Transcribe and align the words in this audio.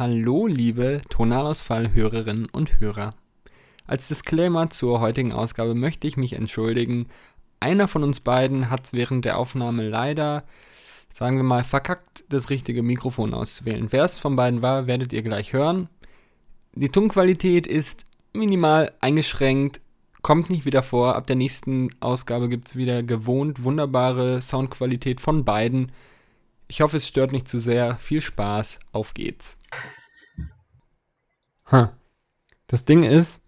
Hallo, 0.00 0.46
liebe 0.46 1.02
Tonalausfall-Hörerinnen 1.10 2.46
und 2.50 2.80
Hörer. 2.80 3.12
Als 3.86 4.08
Disclaimer 4.08 4.70
zur 4.70 5.00
heutigen 5.00 5.30
Ausgabe 5.30 5.74
möchte 5.74 6.06
ich 6.06 6.16
mich 6.16 6.32
entschuldigen. 6.32 7.08
Einer 7.60 7.86
von 7.86 8.02
uns 8.02 8.20
beiden 8.20 8.70
hat 8.70 8.94
während 8.94 9.26
der 9.26 9.36
Aufnahme 9.36 9.86
leider, 9.86 10.44
sagen 11.12 11.36
wir 11.36 11.42
mal, 11.42 11.64
verkackt, 11.64 12.24
das 12.30 12.48
richtige 12.48 12.82
Mikrofon 12.82 13.34
auszuwählen. 13.34 13.88
Wer 13.90 14.04
es 14.04 14.18
von 14.18 14.36
beiden 14.36 14.62
war, 14.62 14.86
werdet 14.86 15.12
ihr 15.12 15.20
gleich 15.20 15.52
hören. 15.52 15.90
Die 16.72 16.88
Tonqualität 16.88 17.66
ist 17.66 18.06
minimal 18.32 18.92
eingeschränkt, 19.00 19.82
kommt 20.22 20.48
nicht 20.48 20.64
wieder 20.64 20.82
vor. 20.82 21.14
Ab 21.14 21.26
der 21.26 21.36
nächsten 21.36 21.90
Ausgabe 22.00 22.48
gibt 22.48 22.68
es 22.68 22.76
wieder 22.76 23.02
gewohnt 23.02 23.64
wunderbare 23.64 24.40
Soundqualität 24.40 25.20
von 25.20 25.44
beiden. 25.44 25.92
Ich 26.70 26.82
hoffe, 26.82 26.98
es 26.98 27.08
stört 27.08 27.32
nicht 27.32 27.48
zu 27.48 27.58
sehr. 27.58 27.96
Viel 27.96 28.20
Spaß, 28.20 28.78
auf 28.92 29.12
geht's. 29.12 29.58
Ha. 31.72 31.92
Das 32.68 32.84
Ding 32.84 33.02
ist, 33.02 33.42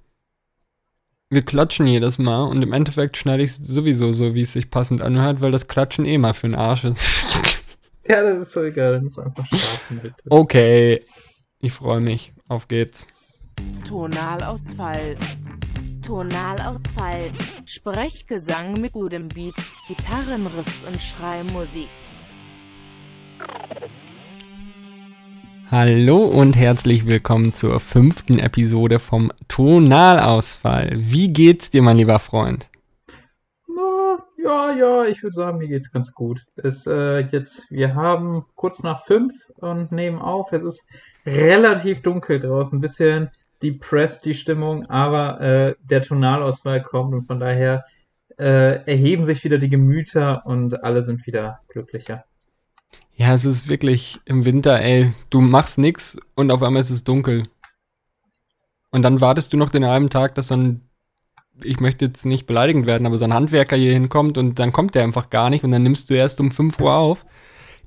wir 1.31 1.43
klatschen 1.43 1.87
jedes 1.87 2.19
Mal 2.19 2.43
und 2.43 2.63
im 2.63 2.73
Endeffekt 2.73 3.17
schneide 3.17 3.45
ich 3.45 3.51
es 3.51 3.57
sowieso 3.59 4.13
so, 4.13 4.35
wie 4.35 4.41
es 4.41 4.53
sich 4.53 4.71
passend 4.71 5.03
anhört, 5.03 5.41
weil 5.41 5.53
das 5.53 5.69
Klatschen 5.69 6.05
eh 6.05 6.19
mal 6.19 6.35
für 6.35 6.49
den 6.49 6.57
Arsch 6.57 6.85
ist. 6.85 7.01
Ja, 8.09 8.21
das 8.21 8.43
ist 8.43 8.53
so 8.53 8.65
egal, 8.65 8.95
dann 8.95 9.05
musst 9.05 9.17
du 9.17 9.23
einfach 9.23 9.47
starten, 9.47 10.01
bitte. 10.03 10.25
Okay, 10.29 10.99
ich 11.61 11.73
freue 11.73 12.01
mich. 12.01 12.33
Auf 12.49 12.67
geht's. 12.67 13.07
Tonalausfall. 13.87 15.17
Tonalausfall. 16.05 17.31
Sprechgesang 17.65 18.73
mit 18.81 18.93
gutem 18.93 19.29
Beat, 19.29 19.55
Gitarrenriffs 19.87 20.83
und 20.83 21.01
Schreimusik. 21.01 21.89
Hallo 25.71 26.25
und 26.25 26.57
herzlich 26.57 27.07
willkommen 27.07 27.55
zur 27.55 27.81
fünften 27.81 28.39
Episode 28.39 28.99
vom 28.99 29.33
Tonalausfall. 29.49 30.91
Wie 30.97 31.33
geht's 31.33 31.71
dir, 31.71 31.81
mein 31.81 31.97
lieber 31.97 32.19
Freund? 32.19 32.69
Ja, 34.43 34.73
ja, 34.73 35.05
ich 35.05 35.23
würde 35.23 35.35
sagen, 35.35 35.59
mir 35.59 35.69
geht's 35.69 35.93
ganz 35.93 36.13
gut. 36.13 36.45
Es, 36.57 36.87
äh, 36.87 37.21
jetzt, 37.21 37.71
wir 37.71 37.95
haben 37.95 38.45
kurz 38.57 38.83
nach 38.83 39.05
fünf 39.05 39.33
und 39.57 39.93
nehmen 39.93 40.19
auf. 40.19 40.53
Es 40.53 40.65
ist 40.65 40.89
relativ 41.25 42.03
dunkel 42.03 42.41
draußen, 42.41 42.79
ein 42.79 42.83
bisschen 42.83 43.31
depressed 43.63 44.25
die 44.25 44.35
Stimmung, 44.35 44.87
aber 44.91 45.41
äh, 45.41 45.75
der 45.85 46.03
Tonalausfall 46.03 46.83
kommt 46.83 47.15
und 47.15 47.23
von 47.23 47.39
daher 47.39 47.85
äh, 48.37 48.85
erheben 48.85 49.23
sich 49.23 49.45
wieder 49.45 49.59
die 49.59 49.71
Gemüter 49.71 50.45
und 50.45 50.83
alle 50.83 51.03
sind 51.03 51.25
wieder 51.27 51.61
glücklicher. 51.69 52.25
Ja, 53.17 53.35
es 53.35 53.45
ist 53.45 53.69
wirklich 53.69 54.21
im 54.25 54.45
Winter, 54.45 54.81
ey, 54.81 55.13
du 55.31 55.41
machst 55.41 55.79
nix 55.79 56.17
und 56.35 56.51
auf 56.51 56.63
einmal 56.63 56.81
ist 56.81 56.91
es 56.91 57.05
dunkel. 57.05 57.45
Und 58.91 59.03
dann 59.03 59.21
wartest 59.21 59.53
du 59.53 59.57
noch 59.57 59.71
den 59.71 59.87
halben 59.87 60.11
Tag, 60.11 60.35
dass 60.35 60.49
so 60.49 60.57
ein, 60.57 60.83
ich 61.63 61.81
möchte 61.81 62.05
jetzt 62.05 62.27
nicht 62.27 62.47
beleidigend 62.47 62.87
werden, 62.87 63.07
aber 63.07 63.19
so 63.19 63.25
ein 63.25 63.35
Handwerker 63.35 63.77
hier 63.77 63.93
hinkommt 63.93 64.39
und 64.39 64.59
dann 64.59 64.73
kommt 64.73 64.95
der 64.95 65.05
einfach 65.05 65.31
gar 65.31 65.51
nicht 65.51 65.65
und 65.65 65.71
dann 65.71 65.83
nimmst 65.83 66.11
du 66.11 66.15
erst 66.15 66.41
um 66.41 66.51
5 66.51 66.81
Uhr 66.81 66.95
auf. 66.95 67.25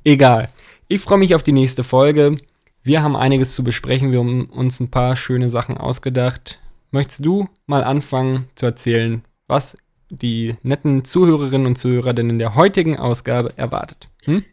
Egal. 0.04 0.50
Ich 0.88 1.02
freue 1.02 1.18
mich 1.18 1.36
auf 1.36 1.44
die 1.44 1.52
nächste 1.52 1.84
Folge. 1.84 2.36
Wir 2.84 3.02
haben 3.02 3.16
einiges 3.16 3.56
zu 3.56 3.64
besprechen. 3.64 4.12
Wir 4.12 4.20
haben 4.20 4.46
uns 4.46 4.80
ein 4.80 4.92
paar 4.92 5.16
schöne 5.16 5.50
Sachen 5.50 5.78
ausgedacht. 5.78 6.60
Möchtest 6.92 7.26
du 7.26 7.50
mal 7.66 7.84
anfangen 7.84 8.48
zu 8.56 8.68
erzählen, 8.68 9.24
was 9.48 9.78
die 10.10 10.56
netten 10.62 11.04
Zuhörerinnen 11.04 11.68
und 11.68 11.78
Zuhörer 11.78 12.14
denn 12.14 12.30
in 12.30 12.40
der 12.40 12.56
heutigen 12.56 12.98
Ausgabe 12.98 13.52
erwartet? 13.58 14.08
Hm? 14.24 14.44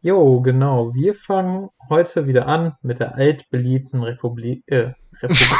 Jo, 0.00 0.40
genau. 0.40 0.94
Wir 0.94 1.12
fangen 1.12 1.70
heute 1.88 2.28
wieder 2.28 2.46
an 2.46 2.76
mit 2.82 3.00
der 3.00 3.16
altbeliebten 3.16 4.04
Republik. 4.04 4.62
Äh, 4.66 4.92
Republik. 5.20 5.48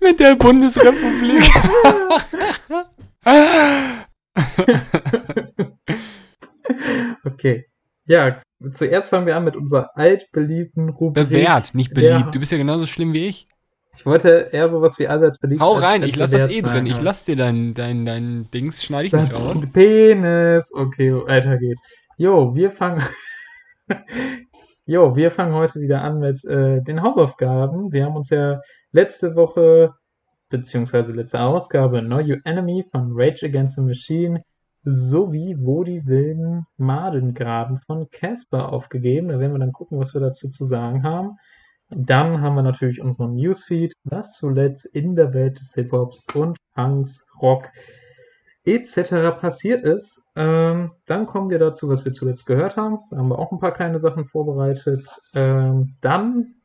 Mit 0.00 0.20
der 0.20 0.36
Bundesrepublik. 0.36 1.42
okay. 7.24 7.66
Ja, 8.04 8.42
zuerst 8.72 9.08
fangen 9.08 9.26
wir 9.26 9.36
an 9.36 9.44
mit 9.44 9.56
unserer 9.56 9.96
altbeliebten 9.96 10.90
Rubrik. 10.90 11.28
Bewährt, 11.28 11.74
nicht 11.74 11.92
beliebt. 11.92 12.12
Ja. 12.12 12.30
Du 12.30 12.38
bist 12.38 12.52
ja 12.52 12.58
genauso 12.58 12.86
schlimm 12.86 13.12
wie 13.14 13.26
ich. 13.26 13.48
Ich 13.96 14.06
wollte 14.06 14.50
eher 14.52 14.68
sowas 14.68 14.98
wie 14.98 15.08
allseits 15.08 15.38
beliebt. 15.38 15.60
Hau 15.60 15.72
rein, 15.72 16.02
ich 16.02 16.16
lass 16.16 16.32
das 16.32 16.50
eh 16.50 16.60
drin. 16.60 16.86
Ich 16.86 17.00
lass 17.00 17.24
dir 17.24 17.34
dein, 17.34 17.72
dein, 17.74 18.04
dein 18.04 18.48
Dings, 18.52 18.84
schneide 18.84 19.06
ich 19.06 19.12
nicht 19.12 19.34
raus. 19.34 19.60
Dein 19.60 19.72
Penis. 19.72 20.70
Okay, 20.74 21.14
weiter 21.14 21.56
geht's. 21.56 21.80
Jo, 22.18 22.54
wir 22.54 22.70
fangen. 22.70 23.02
jo, 24.86 25.16
wir 25.16 25.30
fangen 25.30 25.54
heute 25.54 25.80
wieder 25.80 26.00
an 26.00 26.18
mit 26.18 26.42
äh, 26.46 26.80
den 26.82 27.02
Hausaufgaben. 27.02 27.92
Wir 27.92 28.06
haben 28.06 28.16
uns 28.16 28.30
ja 28.30 28.62
letzte 28.90 29.36
Woche, 29.36 29.92
beziehungsweise 30.48 31.12
letzte 31.12 31.42
Ausgabe, 31.42 32.00
Know 32.00 32.20
Your 32.20 32.38
Enemy 32.44 32.84
von 32.90 33.10
Rage 33.12 33.44
Against 33.44 33.76
the 33.76 33.82
Machine 33.82 34.42
sowie 34.82 35.56
Wo 35.58 35.84
die 35.84 36.06
wilden 36.06 36.64
Maden 36.78 37.34
graben 37.34 37.76
von 37.76 38.08
Casper 38.10 38.72
aufgegeben. 38.72 39.28
Da 39.28 39.38
werden 39.38 39.52
wir 39.52 39.58
dann 39.58 39.72
gucken, 39.72 39.98
was 39.98 40.14
wir 40.14 40.22
dazu 40.22 40.48
zu 40.48 40.64
sagen 40.64 41.02
haben. 41.02 41.36
Dann 41.90 42.40
haben 42.40 42.54
wir 42.54 42.62
natürlich 42.62 43.02
unseren 43.02 43.34
Newsfeed, 43.34 43.92
was 44.04 44.36
zuletzt 44.36 44.86
in 44.86 45.16
der 45.16 45.34
Welt 45.34 45.60
des 45.60 45.74
Hip-Hops 45.74 46.24
und 46.34 46.56
Punks, 46.74 47.26
Rock 47.42 47.70
etc. 48.66 49.38
passiert 49.40 49.84
ist. 49.84 50.28
Ähm, 50.34 50.92
dann 51.06 51.26
kommen 51.26 51.50
wir 51.50 51.58
dazu, 51.58 51.88
was 51.88 52.04
wir 52.04 52.12
zuletzt 52.12 52.46
gehört 52.46 52.76
haben. 52.76 52.98
Da 53.10 53.18
haben 53.18 53.28
wir 53.28 53.38
auch 53.38 53.52
ein 53.52 53.60
paar 53.60 53.72
kleine 53.72 53.98
Sachen 53.98 54.24
vorbereitet. 54.24 55.06
Ähm, 55.34 55.96
dann 56.00 56.56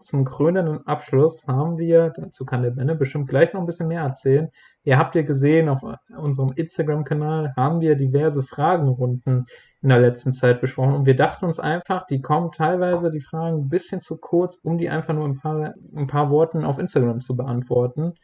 zum 0.00 0.24
krönenden 0.24 0.86
Abschluss 0.86 1.48
haben 1.48 1.76
wir, 1.76 2.10
dazu 2.10 2.44
kann 2.46 2.62
der 2.62 2.70
Benne 2.70 2.94
bestimmt 2.94 3.28
gleich 3.28 3.52
noch 3.52 3.60
ein 3.60 3.66
bisschen 3.66 3.88
mehr 3.88 4.02
erzählen. 4.02 4.48
Ihr 4.84 4.96
habt 4.96 5.16
ja 5.16 5.22
gesehen, 5.22 5.68
auf 5.68 5.82
unserem 6.16 6.52
Instagram-Kanal 6.52 7.54
haben 7.56 7.80
wir 7.80 7.96
diverse 7.96 8.44
Fragenrunden 8.44 9.46
in 9.82 9.88
der 9.88 9.98
letzten 9.98 10.32
Zeit 10.32 10.60
besprochen 10.60 10.94
und 10.94 11.06
wir 11.06 11.16
dachten 11.16 11.46
uns 11.46 11.58
einfach, 11.58 12.06
die 12.06 12.20
kommen 12.20 12.52
teilweise 12.52 13.10
die 13.10 13.20
Fragen 13.20 13.62
ein 13.62 13.68
bisschen 13.68 14.00
zu 14.00 14.18
kurz, 14.18 14.56
um 14.56 14.78
die 14.78 14.88
einfach 14.88 15.14
nur 15.14 15.26
ein 15.26 15.38
paar, 15.38 15.74
ein 15.96 16.06
paar 16.06 16.30
Worten 16.30 16.64
auf 16.64 16.78
Instagram 16.78 17.20
zu 17.20 17.36
beantworten. 17.36 18.14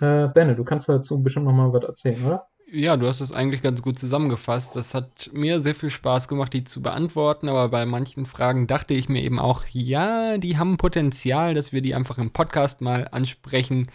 Äh, 0.00 0.28
Benne, 0.28 0.54
du 0.54 0.62
kannst 0.62 0.88
dazu 0.88 1.20
bestimmt 1.22 1.46
noch 1.46 1.52
mal 1.52 1.72
was 1.72 1.82
erzählen, 1.82 2.24
oder? 2.24 2.46
Ja, 2.68 2.96
du 2.96 3.06
hast 3.06 3.20
es 3.20 3.30
eigentlich 3.30 3.62
ganz 3.62 3.80
gut 3.80 3.96
zusammengefasst. 3.96 4.74
Das 4.74 4.92
hat 4.92 5.30
mir 5.32 5.60
sehr 5.60 5.74
viel 5.74 5.90
Spaß 5.90 6.26
gemacht, 6.26 6.52
die 6.52 6.64
zu 6.64 6.82
beantworten, 6.82 7.48
aber 7.48 7.68
bei 7.68 7.84
manchen 7.84 8.26
Fragen 8.26 8.66
dachte 8.66 8.92
ich 8.92 9.08
mir 9.08 9.22
eben 9.22 9.38
auch, 9.38 9.62
ja, 9.70 10.36
die 10.36 10.58
haben 10.58 10.76
Potenzial, 10.76 11.54
dass 11.54 11.72
wir 11.72 11.80
die 11.80 11.94
einfach 11.94 12.18
im 12.18 12.32
Podcast 12.32 12.80
mal 12.80 13.06
ansprechen. 13.12 13.88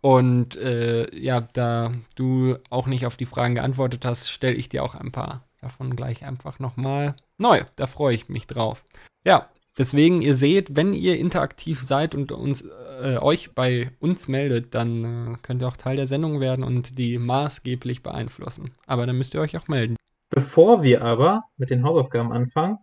Und 0.00 0.56
äh, 0.56 1.14
ja, 1.16 1.40
da 1.40 1.92
du 2.16 2.56
auch 2.70 2.88
nicht 2.88 3.06
auf 3.06 3.16
die 3.16 3.26
Fragen 3.26 3.54
geantwortet 3.54 4.04
hast, 4.04 4.30
stelle 4.30 4.54
ich 4.56 4.68
dir 4.68 4.82
auch 4.82 4.96
ein 4.96 5.12
paar 5.12 5.44
davon 5.60 5.94
gleich 5.94 6.24
einfach 6.24 6.58
nochmal 6.58 7.14
neu. 7.36 7.64
Da 7.76 7.86
freue 7.86 8.14
ich 8.14 8.28
mich 8.28 8.46
drauf. 8.48 8.84
Ja, 9.24 9.48
deswegen, 9.78 10.20
ihr 10.20 10.34
seht, 10.34 10.76
wenn 10.76 10.92
ihr 10.92 11.18
interaktiv 11.18 11.82
seid 11.82 12.14
und 12.14 12.32
uns, 12.32 12.68
äh, 13.02 13.18
euch 13.18 13.54
bei 13.54 13.90
uns 14.00 14.28
meldet, 14.28 14.74
dann 14.74 15.04
äh, 15.04 15.36
könnt 15.40 15.62
ihr 15.62 15.68
auch 15.68 15.76
Teil 15.76 15.96
der 15.96 16.06
Sendung 16.06 16.40
werden 16.40 16.64
und 16.64 16.98
die 16.98 17.18
maßgeblich 17.18 18.02
beeinflussen. 18.02 18.72
Aber 18.86 19.06
dann 19.06 19.16
müsst 19.16 19.34
ihr 19.34 19.40
euch 19.40 19.56
auch 19.56 19.68
melden. 19.68 19.96
Bevor 20.30 20.82
wir 20.82 21.02
aber 21.02 21.44
mit 21.56 21.70
den 21.70 21.84
Hausaufgaben 21.84 22.32
anfangen, 22.32 22.78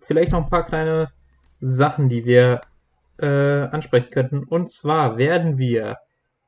vielleicht 0.00 0.32
noch 0.32 0.44
ein 0.44 0.50
paar 0.50 0.64
kleine 0.64 1.10
Sachen, 1.60 2.08
die 2.08 2.24
wir 2.24 2.60
äh, 3.18 3.26
ansprechen 3.26 4.10
könnten. 4.10 4.44
Und 4.44 4.70
zwar 4.70 5.18
werden 5.18 5.58
wir 5.58 5.98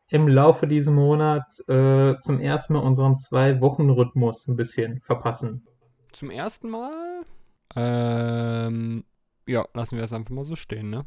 im 0.09 0.29
Laufe 0.29 0.67
dieses 0.67 0.93
Monats 0.93 1.67
äh, 1.69 2.17
zum 2.19 2.41
ersten 2.41 2.75
Mal 2.75 2.81
unseren 2.81 3.15
Zwei-Wochen-Rhythmus 3.15 4.49
ein 4.49 4.57
bisschen 4.57 5.01
verpassen. 5.01 5.67
Zum 6.13 6.31
ersten 6.31 6.69
Mal? 6.71 7.23
Ähm, 7.77 9.05
ja, 9.47 9.67
lassen 9.75 9.97
wir 9.97 10.05
es 10.05 10.13
einfach 10.13 10.31
mal 10.31 10.45
so 10.45 10.57
stehen, 10.57 10.91
ne? 10.91 11.05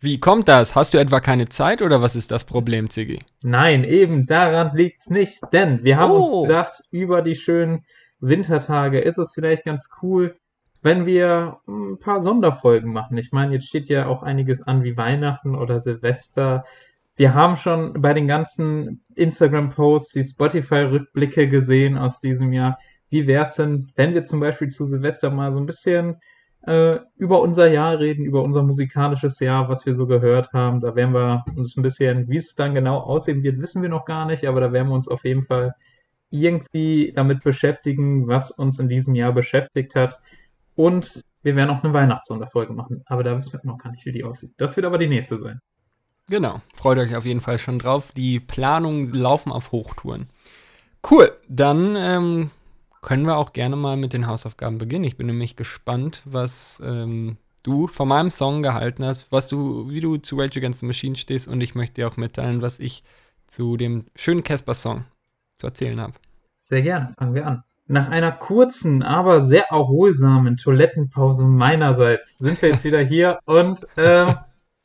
Wie 0.00 0.20
kommt 0.20 0.46
das? 0.46 0.76
Hast 0.76 0.94
du 0.94 0.98
etwa 0.98 1.18
keine 1.18 1.48
Zeit 1.48 1.82
oder 1.82 2.00
was 2.00 2.14
ist 2.14 2.30
das 2.30 2.44
Problem, 2.44 2.88
Ziggy? 2.88 3.18
Nein, 3.42 3.82
eben 3.82 4.22
daran 4.22 4.70
liegt's 4.76 5.10
nicht, 5.10 5.40
denn 5.52 5.82
wir 5.82 5.96
haben 5.96 6.12
Oh. 6.12 6.18
uns 6.18 6.48
gedacht, 6.48 6.82
über 6.92 7.20
die 7.20 7.34
schönen 7.34 7.84
Wintertage 8.20 9.00
ist 9.00 9.18
es 9.18 9.32
vielleicht 9.34 9.64
ganz 9.64 9.90
cool, 10.02 10.36
wenn 10.82 11.04
wir 11.04 11.58
ein 11.66 11.98
paar 11.98 12.20
Sonderfolgen 12.20 12.92
machen. 12.92 13.16
Ich 13.18 13.32
meine, 13.32 13.54
jetzt 13.54 13.66
steht 13.66 13.88
ja 13.88 14.06
auch 14.06 14.22
einiges 14.22 14.62
an 14.62 14.84
wie 14.84 14.96
Weihnachten 14.96 15.56
oder 15.56 15.80
Silvester. 15.80 16.64
Wir 17.16 17.34
haben 17.34 17.56
schon 17.56 17.94
bei 18.00 18.14
den 18.14 18.28
ganzen 18.28 19.04
Instagram-Posts 19.16 20.12
die 20.12 20.22
Spotify-Rückblicke 20.22 21.48
gesehen 21.48 21.98
aus 21.98 22.20
diesem 22.20 22.52
Jahr. 22.52 22.78
Wie 23.10 23.26
wär's 23.26 23.56
denn, 23.56 23.90
wenn 23.96 24.14
wir 24.14 24.22
zum 24.22 24.38
Beispiel 24.38 24.68
zu 24.68 24.84
Silvester 24.84 25.30
mal 25.30 25.50
so 25.50 25.58
ein 25.58 25.66
bisschen 25.66 26.18
äh, 26.62 26.98
über 27.16 27.40
unser 27.40 27.68
Jahr 27.68 27.98
reden, 27.98 28.24
über 28.24 28.42
unser 28.42 28.62
musikalisches 28.62 29.40
Jahr, 29.40 29.68
was 29.68 29.86
wir 29.86 29.94
so 29.94 30.06
gehört 30.06 30.52
haben. 30.52 30.80
Da 30.80 30.94
werden 30.94 31.14
wir 31.14 31.44
uns 31.56 31.76
ein 31.76 31.82
bisschen, 31.82 32.28
wie 32.28 32.36
es 32.36 32.54
dann 32.54 32.74
genau 32.74 32.98
aussehen 32.98 33.42
wird, 33.42 33.60
wissen 33.60 33.82
wir 33.82 33.88
noch 33.88 34.04
gar 34.04 34.26
nicht, 34.26 34.46
aber 34.46 34.60
da 34.60 34.72
werden 34.72 34.88
wir 34.88 34.94
uns 34.94 35.08
auf 35.08 35.24
jeden 35.24 35.42
Fall 35.42 35.74
irgendwie 36.30 37.12
damit 37.14 37.42
beschäftigen, 37.42 38.28
was 38.28 38.50
uns 38.50 38.78
in 38.78 38.88
diesem 38.88 39.14
Jahr 39.14 39.32
beschäftigt 39.32 39.94
hat. 39.94 40.20
Und 40.74 41.22
wir 41.42 41.56
werden 41.56 41.70
auch 41.70 41.82
eine 41.82 41.94
Weihnachtssonderfolge 41.94 42.72
machen. 42.72 43.02
Aber 43.06 43.24
da 43.24 43.36
wissen 43.36 43.52
wir 43.52 43.60
noch 43.64 43.78
gar 43.78 43.90
nicht, 43.90 44.04
wie 44.04 44.12
die 44.12 44.24
aussieht. 44.24 44.52
Das 44.58 44.76
wird 44.76 44.86
aber 44.86 44.98
die 44.98 45.08
nächste 45.08 45.38
sein. 45.38 45.60
Genau, 46.28 46.60
freut 46.74 46.98
euch 46.98 47.16
auf 47.16 47.24
jeden 47.24 47.40
Fall 47.40 47.58
schon 47.58 47.78
drauf. 47.78 48.12
Die 48.12 48.38
Planungen 48.38 49.12
laufen 49.14 49.50
auf 49.50 49.72
Hochtouren. 49.72 50.28
Cool, 51.08 51.32
dann 51.48 51.96
ähm, 51.96 52.50
können 53.02 53.26
wir 53.26 53.36
auch 53.36 53.52
gerne 53.52 53.76
mal 53.76 53.96
mit 53.96 54.12
den 54.12 54.26
Hausaufgaben 54.26 54.78
beginnen. 54.78 55.04
Ich 55.04 55.16
bin 55.16 55.26
nämlich 55.26 55.56
gespannt, 55.56 56.22
was 56.24 56.82
ähm, 56.84 57.36
du 57.62 57.86
von 57.86 58.08
meinem 58.08 58.30
Song 58.30 58.62
gehalten 58.62 59.04
hast, 59.04 59.32
was 59.32 59.48
du, 59.48 59.90
wie 59.90 60.00
du 60.00 60.16
zu 60.16 60.36
Rage 60.36 60.58
Against 60.58 60.80
the 60.80 60.86
Machine 60.86 61.16
stehst 61.16 61.48
und 61.48 61.60
ich 61.60 61.74
möchte 61.74 61.94
dir 61.96 62.08
auch 62.08 62.16
mitteilen, 62.16 62.62
was 62.62 62.78
ich 62.78 63.04
zu 63.46 63.76
dem 63.76 64.06
schönen 64.14 64.42
Casper-Song 64.42 65.04
zu 65.56 65.66
erzählen 65.66 66.00
habe. 66.00 66.14
Sehr 66.58 66.82
gerne, 66.82 67.12
fangen 67.18 67.34
wir 67.34 67.46
an. 67.46 67.64
Nach 67.86 68.08
einer 68.08 68.32
kurzen, 68.32 69.02
aber 69.02 69.40
sehr 69.42 69.70
erholsamen 69.70 70.58
Toilettenpause 70.58 71.44
meinerseits 71.44 72.38
sind 72.38 72.60
wir 72.60 72.68
jetzt 72.70 72.84
wieder 72.84 73.00
hier 73.00 73.38
und 73.46 73.86
äh, 73.96 74.32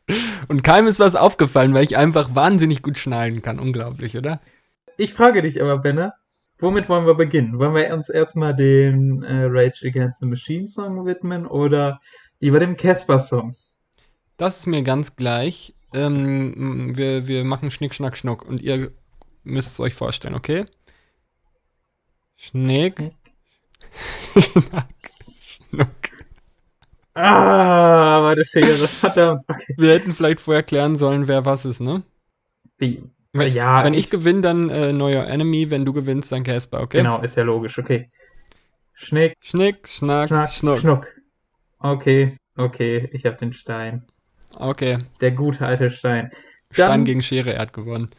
Und 0.47 0.63
keinem 0.63 0.87
ist 0.87 0.99
was 0.99 1.15
aufgefallen, 1.15 1.73
weil 1.73 1.83
ich 1.83 1.97
einfach 1.97 2.35
wahnsinnig 2.35 2.81
gut 2.81 2.97
schneiden 2.97 3.41
kann. 3.41 3.59
Unglaublich, 3.59 4.17
oder? 4.17 4.41
ich 4.97 5.13
frage 5.13 5.41
dich 5.41 5.61
aber, 5.61 5.77
Benne, 5.79 6.13
womit 6.63 6.87
wollen 6.87 7.05
wir 7.05 7.13
beginnen? 7.13 7.59
Wollen 7.59 7.75
wir 7.75 7.93
uns 7.93 8.09
erstmal 8.09 8.55
dem 8.55 9.21
äh, 9.21 9.43
Rage 9.45 9.85
Against 9.85 10.21
the 10.21 10.25
Machine 10.25 10.67
Song 10.67 11.05
widmen 11.05 11.45
oder 11.45 11.99
lieber 12.39 12.59
dem 12.59 12.77
Casper 12.77 13.19
Song? 13.19 13.55
Das 14.37 14.59
ist 14.59 14.67
mir 14.67 14.81
ganz 14.81 15.15
gleich. 15.15 15.73
Ähm, 15.93 16.95
wir, 16.95 17.27
wir 17.27 17.43
machen 17.43 17.69
Schnick, 17.69 17.93
Schnack, 17.93 18.17
Schnuck 18.17 18.45
und 18.45 18.61
ihr 18.61 18.91
müsst 19.43 19.73
es 19.73 19.79
euch 19.81 19.93
vorstellen, 19.93 20.35
okay? 20.35 20.65
Schnick, 22.35 23.11
Schnack, 24.37 24.87
Schnuck. 25.41 25.89
Ah, 27.13 28.21
meine 28.23 28.43
Schere, 28.43 28.69
verdammt. 28.69 29.43
Okay. 29.47 29.75
Wir 29.77 29.93
hätten 29.93 30.13
vielleicht 30.13 30.39
vorher 30.39 30.63
klären 30.63 30.95
sollen, 30.95 31.27
wer 31.27 31.45
was 31.45 31.65
ist, 31.65 31.81
ne? 31.81 32.03
Wie? 32.77 33.03
Wenn, 33.33 33.51
Ja, 33.53 33.83
wenn 33.83 33.93
ich, 33.93 34.05
ich- 34.05 34.09
gewinne, 34.11 34.41
dann 34.41 34.69
äh, 34.69 34.93
neuer 34.93 35.25
Enemy. 35.25 35.71
Wenn 35.71 35.85
du 35.85 35.93
gewinnst, 35.93 36.31
dann 36.31 36.43
Casper, 36.43 36.81
okay? 36.81 36.97
Genau, 36.97 37.19
ist 37.21 37.35
ja 37.35 37.43
logisch, 37.43 37.77
okay. 37.79 38.09
Schnick, 38.93 39.33
Schnick, 39.41 39.87
Schnack, 39.87 40.27
Schnack, 40.27 40.51
Schnuck. 40.51 40.79
Schnuck. 40.79 41.07
Okay, 41.79 42.37
okay, 42.55 43.09
ich 43.11 43.25
habe 43.25 43.35
den 43.37 43.51
Stein. 43.51 44.05
Okay, 44.57 44.99
Der 45.19 45.31
gute 45.31 45.65
alte 45.65 45.89
Stein. 45.89 46.29
Stein 46.71 46.87
Dann- 46.87 47.05
gegen 47.05 47.21
Schere, 47.23 47.53
er 47.53 47.61
hat 47.61 47.73
gewonnen. 47.73 48.09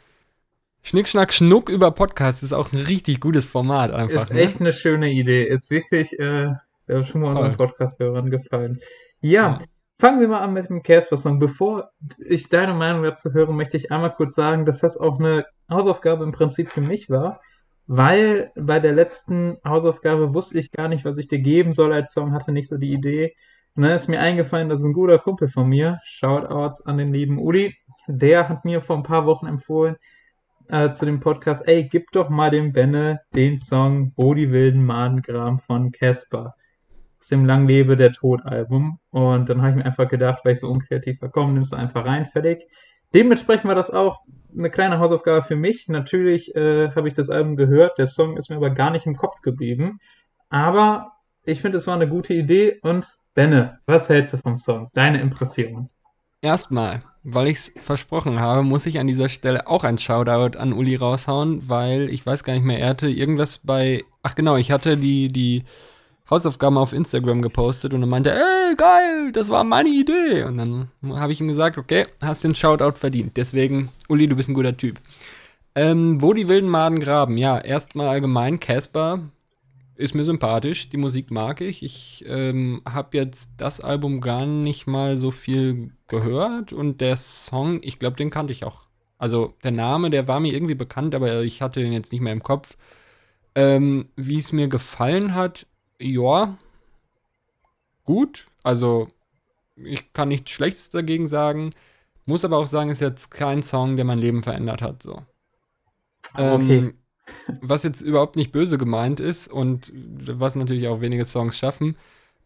Schnick, 0.83 1.09
Schnack, 1.09 1.33
Schnuck 1.33 1.69
über 1.71 1.93
Podcast 1.93 2.43
ist 2.43 2.53
auch 2.53 2.71
ein 2.73 2.81
richtig 2.81 3.21
gutes 3.21 3.47
Format 3.47 3.93
einfach. 3.93 4.23
Ist 4.25 4.33
ne? 4.33 4.41
echt 4.41 4.61
eine 4.61 4.73
schöne 4.73 5.11
Idee. 5.13 5.45
Ist 5.45 5.71
wirklich, 5.71 6.19
äh, 6.19 6.53
schon 7.05 7.21
mal 7.23 7.29
unseren. 7.29 7.57
Podcast-Hörern 7.57 8.31
gefallen. 8.31 8.79
Ja, 9.21 9.31
Ja. 9.53 9.59
Fangen 9.99 10.21
wir 10.21 10.29
mal 10.29 10.41
an 10.41 10.53
mit 10.53 10.69
dem 10.69 10.83
Casper-Song. 10.83 11.39
Bevor 11.39 11.91
ich 12.19 12.49
deine 12.49 12.75
Meinung 12.75 13.03
dazu 13.03 13.33
höre, 13.33 13.53
möchte 13.53 13.77
ich 13.77 13.93
einmal 13.93 14.11
kurz 14.11 14.35
sagen, 14.35 14.65
dass 14.65 14.81
das 14.81 14.99
auch 14.99 15.19
eine 15.19 15.47
Hausaufgabe 15.71 16.25
im 16.25 16.33
Prinzip 16.33 16.69
für 16.69 16.81
mich 16.81 17.11
war, 17.11 17.41
weil 17.87 18.51
bei 18.57 18.81
der 18.81 18.93
letzten 18.93 19.59
Hausaufgabe 19.65 20.35
wusste 20.35 20.59
ich 20.59 20.73
gar 20.73 20.89
nicht, 20.89 21.05
was 21.05 21.19
ich 21.19 21.29
dir 21.29 21.41
geben 21.41 21.73
soll 21.73 21.93
als 21.93 22.13
Song, 22.13 22.33
hatte 22.33 22.53
nicht 22.53 22.69
so 22.69 22.77
die 22.77 22.93
Idee. 22.93 23.35
Und 23.77 23.83
dann 23.83 23.93
ist 23.93 24.09
mir 24.09 24.21
eingefallen, 24.21 24.69
dass 24.69 24.85
ein 24.85 24.93
guter 24.93 25.19
Kumpel 25.19 25.49
von 25.49 25.69
mir, 25.69 25.99
Shoutouts 26.05 26.87
an 26.87 26.99
den 26.99 27.13
lieben 27.13 27.39
Uli, 27.39 27.75
der 28.07 28.49
hat 28.49 28.65
mir 28.65 28.81
vor 28.81 28.97
ein 28.97 29.03
paar 29.03 29.27
Wochen 29.27 29.47
empfohlen, 29.47 29.97
äh, 30.69 30.91
zu 30.93 31.05
dem 31.07 31.21
Podcast, 31.21 31.67
ey, 31.67 31.89
gib 31.89 32.11
doch 32.13 32.31
mal 32.31 32.51
dem 32.51 32.73
Benne 32.73 33.21
den 33.35 33.59
Song 33.59 34.13
Wo 34.17 34.35
die 34.35 34.51
wilden 34.51 34.85
Maden 34.85 35.23
graben 35.23 35.59
von 35.59 35.93
Casper 35.93 36.55
aus 37.25 37.29
dem 37.29 37.47
Lang 37.47 37.67
lebe 37.67 37.97
der 37.97 38.13
Tod 38.13 38.45
Album. 38.45 38.99
Und 39.11 39.49
dann 39.49 39.63
habe 39.63 39.71
ich 39.71 39.77
mir 39.77 39.87
einfach 39.87 40.09
gedacht, 40.09 40.45
weil 40.45 40.53
ich 40.53 40.61
so 40.61 40.69
unkreativ 40.69 41.23
war, 41.23 41.31
komm, 41.31 41.55
nimmst 41.55 41.73
du 41.73 41.77
einfach 41.77 42.05
rein, 42.05 42.27
fertig. 42.27 42.67
Dementsprechend 43.15 43.65
war 43.65 43.75
das 43.75 43.91
auch 43.91 44.21
eine 44.57 44.69
kleine 44.69 44.99
Hausaufgabe 44.99 45.41
für 45.41 45.57
mich. 45.57 45.89
Natürlich 45.89 46.55
äh, 46.55 46.91
habe 46.91 47.09
ich 47.09 47.15
das 47.15 47.31
Album 47.31 47.57
gehört, 47.57 47.97
der 47.97 48.09
Song 48.09 48.37
ist 48.37 48.51
mir 48.51 48.57
aber 48.57 48.69
gar 48.71 48.91
nicht 48.91 49.07
im 49.07 49.17
Kopf 49.17 49.41
geblieben. 49.41 50.01
Aber 50.51 51.13
ich 51.47 51.63
finde, 51.63 51.79
es 51.79 51.87
war 51.87 51.95
eine 51.95 52.09
gute 52.09 52.35
Idee. 52.35 52.79
Und 52.83 53.07
Benne, 53.33 53.79
was 53.87 54.11
hältst 54.11 54.35
du 54.35 54.37
vom 54.37 54.59
Song? 54.59 54.89
Deine 54.93 55.23
Impression? 55.23 55.87
Erstmal, 56.43 57.01
weil 57.23 57.49
ich 57.49 57.57
es 57.57 57.75
versprochen 57.81 58.39
habe, 58.39 58.63
muss 58.63 58.85
ich 58.85 58.99
an 58.99 59.07
dieser 59.07 59.31
Stelle 59.31 59.67
auch 59.67 59.83
ein 59.85 59.97
Shoutout 59.97 60.59
an 60.59 60.75
Uli 60.75 60.95
raushauen, 60.95 61.71
weil 61.71 62.11
ich 62.11 62.27
weiß 62.27 62.45
gar 62.45 62.53
nicht 62.53 62.67
mehr, 62.67 62.81
er 62.81 62.91
hatte 62.91 63.09
irgendwas 63.09 63.61
bei. 63.61 64.03
Ach 64.23 64.35
genau, 64.35 64.57
ich 64.57 64.71
hatte 64.71 64.99
die, 64.99 65.29
die 65.29 65.65
Hausaufgaben 66.31 66.79
auf 66.79 66.93
Instagram 66.93 67.43
gepostet 67.43 67.93
und 67.93 68.03
er 68.03 68.07
meinte, 68.07 68.35
ey, 68.35 68.75
geil, 68.77 69.31
das 69.33 69.51
war 69.51 69.63
meine 69.63 69.91
Idee. 69.91 70.45
Und 70.45 70.57
dann 70.57 70.89
habe 71.07 71.33
ich 71.33 71.41
ihm 71.41 71.49
gesagt, 71.49 71.77
okay, 71.77 72.07
hast 72.21 72.45
den 72.45 72.55
Shoutout 72.55 72.99
verdient. 72.99 73.37
Deswegen, 73.37 73.91
Uli, 74.09 74.27
du 74.27 74.37
bist 74.37 74.49
ein 74.49 74.55
guter 74.55 74.77
Typ. 74.77 75.01
Ähm, 75.75 76.23
wo 76.23 76.33
die 76.33 76.49
wilden 76.49 76.69
Maden 76.69 77.01
graben, 77.01 77.37
ja, 77.37 77.59
erstmal 77.59 78.09
allgemein, 78.09 78.61
Casper 78.61 79.21
ist 79.97 80.15
mir 80.15 80.25
sympathisch, 80.25 80.89
die 80.89 80.97
Musik 80.97 81.31
mag 81.31 81.61
ich. 81.61 81.83
Ich 81.83 82.25
ähm, 82.27 82.83
habe 82.89 83.17
jetzt 83.17 83.53
das 83.59 83.81
Album 83.81 84.21
gar 84.21 84.47
nicht 84.47 84.87
mal 84.87 85.17
so 85.17 85.31
viel 85.31 85.93
gehört 86.09 86.73
und 86.73 87.01
der 87.01 87.17
Song, 87.17 87.81
ich 87.83 87.99
glaube, 87.99 88.17
den 88.17 88.31
kannte 88.31 88.53
ich 88.53 88.65
auch. 88.65 88.87
Also 89.19 89.55
der 89.63 89.71
Name, 89.71 90.11
der 90.11 90.27
war 90.27 90.41
mir 90.41 90.53
irgendwie 90.53 90.75
bekannt, 90.75 91.15
aber 91.15 91.43
ich 91.43 91.63
hatte 91.63 91.81
den 91.81 91.93
jetzt 91.93 92.13
nicht 92.13 92.21
mehr 92.21 92.33
im 92.33 92.43
Kopf. 92.43 92.77
Ähm, 93.55 94.09
wie 94.17 94.39
es 94.39 94.53
mir 94.53 94.69
gefallen 94.69 95.35
hat, 95.35 95.67
ja, 96.05 96.57
gut. 98.05 98.47
Also 98.63 99.09
ich 99.77 100.13
kann 100.13 100.29
nichts 100.29 100.51
Schlechtes 100.51 100.91
dagegen 100.91 101.27
sagen. 101.27 101.73
Muss 102.27 102.45
aber 102.45 102.59
auch 102.59 102.67
sagen, 102.67 102.91
ist 102.91 103.01
jetzt 103.01 103.31
kein 103.31 103.63
Song, 103.63 103.97
der 103.97 104.05
mein 104.05 104.19
Leben 104.19 104.43
verändert 104.43 104.83
hat. 104.83 105.03
So. 105.03 105.23
Okay. 106.35 106.77
Ähm, 106.77 106.95
was 107.61 107.83
jetzt 107.83 108.03
überhaupt 108.03 108.37
nicht 108.37 108.53
böse 108.53 108.77
gemeint 108.77 109.21
ist 109.21 109.49
und 109.49 109.93
was 109.95 110.57
natürlich 110.57 110.89
auch 110.89 111.01
wenige 111.01 111.25
Songs 111.25 111.57
schaffen. 111.57 111.97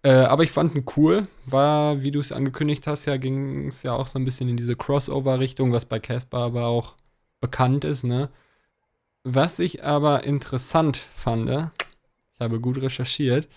Äh, 0.03 0.13
aber 0.13 0.45
ich 0.45 0.53
fand 0.53 0.75
ihn 0.75 0.85
cool. 0.97 1.27
War, 1.45 2.03
wie 2.03 2.13
du 2.13 2.21
es 2.21 2.31
angekündigt 2.31 2.87
hast, 2.87 3.07
ja, 3.07 3.17
ging 3.17 3.67
es 3.67 3.83
ja 3.83 3.93
auch 3.93 4.07
so 4.07 4.19
ein 4.19 4.25
bisschen 4.25 4.49
in 4.49 4.57
diese 4.57 4.77
Crossover-Richtung, 4.77 5.73
was 5.73 5.87
bei 5.87 5.99
Casper 5.99 6.39
aber 6.39 6.67
auch 6.67 6.95
bekannt 7.41 7.85
ist, 7.85 8.05
ne? 8.05 8.31
Was 9.25 9.59
ich 9.59 9.83
aber 9.85 10.25
interessant 10.25 10.97
fand, 10.97 11.71
ich 12.39 12.45
habe 12.45 12.61
gut 12.61 12.81
recherchiert, 12.81 13.49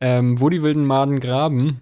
ähm, 0.00 0.38
wo 0.40 0.50
die 0.50 0.62
wilden 0.62 0.84
Maden 0.84 1.18
graben, 1.18 1.80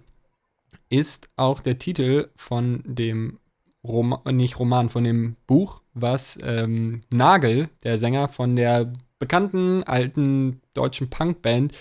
ist 0.89 1.27
auch 1.35 1.59
der 1.59 1.77
Titel 1.77 2.29
von 2.35 2.81
dem 2.85 3.39
Roman, 3.83 4.21
nicht 4.35 4.57
Roman, 4.59 4.89
von 4.89 5.03
dem 5.03 5.35
Buch, 5.45 5.81
was 5.93 6.37
ähm, 6.43 7.01
Nagel, 7.09 7.69
der 7.83 7.97
Sänger 7.97 8.29
von 8.29 8.55
der 8.55 8.93
bekannten 9.19 9.83
alten 9.83 10.61
deutschen 10.73 11.09
Punkband 11.09 11.77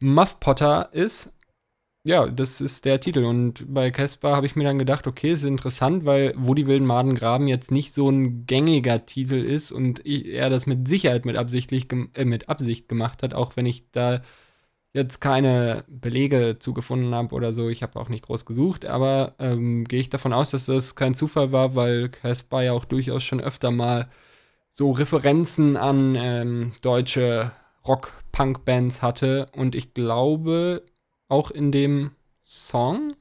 Muff 0.00 0.40
Potter 0.40 0.90
ist. 0.92 1.32
Ja, 2.04 2.26
das 2.26 2.60
ist 2.60 2.84
der 2.84 2.98
Titel. 3.00 3.24
Und 3.24 3.72
bei 3.72 3.90
Casper 3.92 4.34
habe 4.34 4.46
ich 4.46 4.56
mir 4.56 4.64
dann 4.64 4.78
gedacht, 4.78 5.06
okay, 5.06 5.30
ist 5.32 5.44
interessant, 5.44 6.04
weil 6.04 6.34
Wo 6.36 6.52
die 6.54 6.66
wilden 6.66 6.84
Maden 6.86 7.14
graben 7.14 7.46
jetzt 7.46 7.70
nicht 7.70 7.94
so 7.94 8.08
ein 8.10 8.44
gängiger 8.44 9.06
Titel 9.06 9.36
ist 9.36 9.70
und 9.70 10.04
er 10.04 10.50
das 10.50 10.66
mit 10.66 10.88
Sicherheit 10.88 11.24
mit, 11.24 11.36
absichtlich 11.36 11.86
äh, 12.14 12.24
mit 12.24 12.48
Absicht 12.48 12.88
gemacht 12.88 13.22
hat, 13.22 13.34
auch 13.34 13.54
wenn 13.56 13.66
ich 13.66 13.88
da 13.92 14.20
jetzt 14.94 15.20
keine 15.20 15.84
Belege 15.88 16.58
zugefunden 16.58 17.14
habe 17.14 17.34
oder 17.34 17.52
so. 17.52 17.68
Ich 17.68 17.82
habe 17.84 17.98
auch 18.00 18.08
nicht 18.08 18.24
groß 18.26 18.46
gesucht, 18.46 18.84
aber 18.86 19.36
ähm, 19.38 19.84
gehe 19.84 20.00
ich 20.00 20.10
davon 20.10 20.32
aus, 20.32 20.50
dass 20.50 20.66
das 20.66 20.96
kein 20.96 21.14
Zufall 21.14 21.52
war, 21.52 21.76
weil 21.76 22.08
Casper 22.10 22.62
ja 22.62 22.72
auch 22.72 22.84
durchaus 22.84 23.22
schon 23.24 23.40
öfter 23.40 23.70
mal 23.70 24.08
so 24.72 24.90
Referenzen 24.92 25.76
an 25.76 26.16
ähm, 26.16 26.72
deutsche 26.82 27.52
Rock-Punk-Bands 27.86 29.02
hatte. 29.02 29.46
Und 29.54 29.74
ich 29.74 29.94
glaube, 29.94 30.84
auch 31.32 31.50
in 31.50 31.72
dem 31.72 32.12
Song, 32.42 33.14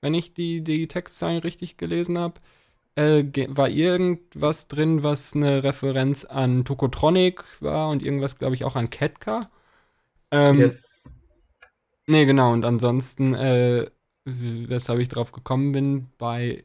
wenn 0.00 0.14
ich 0.14 0.34
die, 0.34 0.62
die 0.62 0.86
Textzeilen 0.86 1.40
richtig 1.40 1.76
gelesen 1.76 2.16
habe, 2.16 2.40
äh, 2.94 3.24
war 3.48 3.68
irgendwas 3.68 4.68
drin, 4.68 5.02
was 5.02 5.34
eine 5.34 5.64
Referenz 5.64 6.24
an 6.24 6.64
Tokotronic 6.64 7.44
war 7.60 7.88
und 7.88 8.02
irgendwas, 8.02 8.38
glaube 8.38 8.54
ich, 8.54 8.64
auch 8.64 8.76
an 8.76 8.88
Ketka. 8.88 9.50
Ähm, 10.30 10.58
yes. 10.58 11.12
Nee, 12.06 12.24
genau. 12.24 12.52
Und 12.52 12.64
ansonsten, 12.64 13.34
äh, 13.34 13.90
weshalb 14.24 15.00
ich 15.00 15.08
drauf 15.08 15.32
gekommen 15.32 15.72
bin, 15.72 16.08
bei, 16.18 16.64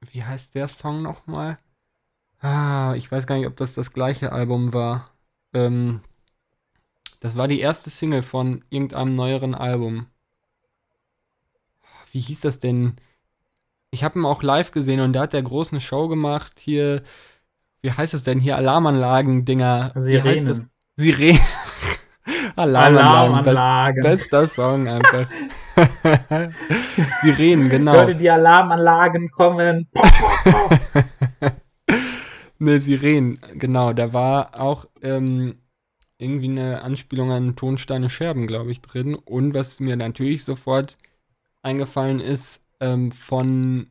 wie 0.00 0.24
heißt 0.24 0.54
der 0.54 0.68
Song 0.68 1.02
nochmal? 1.02 1.58
Ah, 2.40 2.94
ich 2.96 3.10
weiß 3.10 3.26
gar 3.26 3.36
nicht, 3.36 3.46
ob 3.46 3.56
das 3.56 3.74
das 3.74 3.92
gleiche 3.92 4.32
Album 4.32 4.72
war. 4.72 5.10
Ähm, 5.52 6.00
das 7.20 7.36
war 7.36 7.48
die 7.48 7.60
erste 7.60 7.90
Single 7.90 8.22
von 8.22 8.64
irgendeinem 8.70 9.14
neueren 9.14 9.54
Album. 9.54 10.06
Wie 12.12 12.20
hieß 12.20 12.42
das 12.42 12.58
denn? 12.58 12.96
Ich 13.90 14.04
habe 14.04 14.18
ihn 14.18 14.24
auch 14.24 14.42
live 14.42 14.70
gesehen 14.70 15.00
und 15.00 15.14
da 15.14 15.22
hat 15.22 15.32
der 15.32 15.42
groß 15.42 15.72
eine 15.72 15.80
Show 15.80 16.08
gemacht. 16.08 16.60
Hier, 16.60 17.02
wie 17.80 17.92
heißt 17.92 18.14
es 18.14 18.24
denn 18.24 18.38
hier? 18.38 18.56
Alarmanlagen-Dinger. 18.56 19.92
Das? 19.94 20.04
Sirenen. 20.04 20.70
Sirenen. 20.96 21.40
Alarmanlagen. 22.56 23.34
Alarmanlage. 23.34 24.02
Bester 24.02 24.46
Song 24.46 24.88
einfach. 24.88 25.28
Sirenen, 27.22 27.68
genau. 27.68 27.92
Hörte 27.92 28.14
die 28.14 28.30
Alarmanlagen 28.30 29.30
kommen. 29.30 29.88
ne, 32.58 32.78
Sirenen, 32.78 33.38
genau. 33.54 33.92
Da 33.92 34.12
war 34.12 34.60
auch 34.60 34.86
ähm, 35.02 35.58
irgendwie 36.18 36.48
eine 36.48 36.82
Anspielung 36.82 37.30
an 37.30 37.56
Tonsteine 37.56 38.10
Scherben, 38.10 38.46
glaube 38.46 38.72
ich, 38.72 38.82
drin. 38.82 39.14
Und 39.14 39.54
was 39.54 39.80
mir 39.80 39.96
natürlich 39.96 40.44
sofort 40.44 40.98
eingefallen 41.62 42.20
ist, 42.20 42.66
ähm, 42.80 43.12
von, 43.12 43.88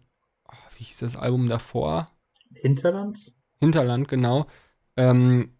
oh, 0.47 0.75
wie 0.77 0.83
hieß 0.83 0.99
das 0.99 1.15
Album 1.15 1.47
davor? 1.47 2.11
Hinterland? 2.53 3.33
Hinterland, 3.59 4.07
genau. 4.07 4.47
Ähm, 4.97 5.53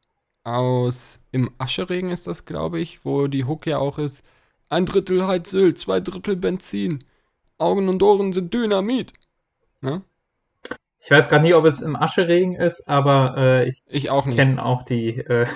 aus 0.44 1.26
Im 1.32 1.52
Ascheregen 1.58 2.10
ist 2.10 2.28
das, 2.28 2.46
glaube 2.46 2.80
ich, 2.80 3.04
wo 3.06 3.28
die 3.28 3.46
Hook 3.46 3.66
ja 3.66 3.80
auch 3.80 3.98
ist. 3.98 4.26
Ein 4.70 4.86
Drittel 4.86 5.26
Heizöl, 5.26 5.74
zwei 5.74 6.00
Drittel 6.00 6.36
Benzin. 6.36 7.04
Augen 7.58 7.90
und 7.90 8.04
Ohren 8.04 8.34
sind 8.34 8.54
Dynamit. 8.54 9.14
Ne? 9.82 10.04
Ich 11.00 11.12
weiß 11.12 11.30
gerade 11.30 11.44
nicht, 11.44 11.56
ob 11.56 11.66
es 11.66 11.82
im 11.82 11.96
Ascheregen 11.96 12.56
ist, 12.56 12.88
aber 12.88 13.36
äh, 13.38 13.68
ich, 13.68 13.84
ich 13.88 14.10
auch 14.10 14.30
kenne 14.30 14.64
auch 14.64 14.84
die, 14.84 15.18
äh, 15.20 15.48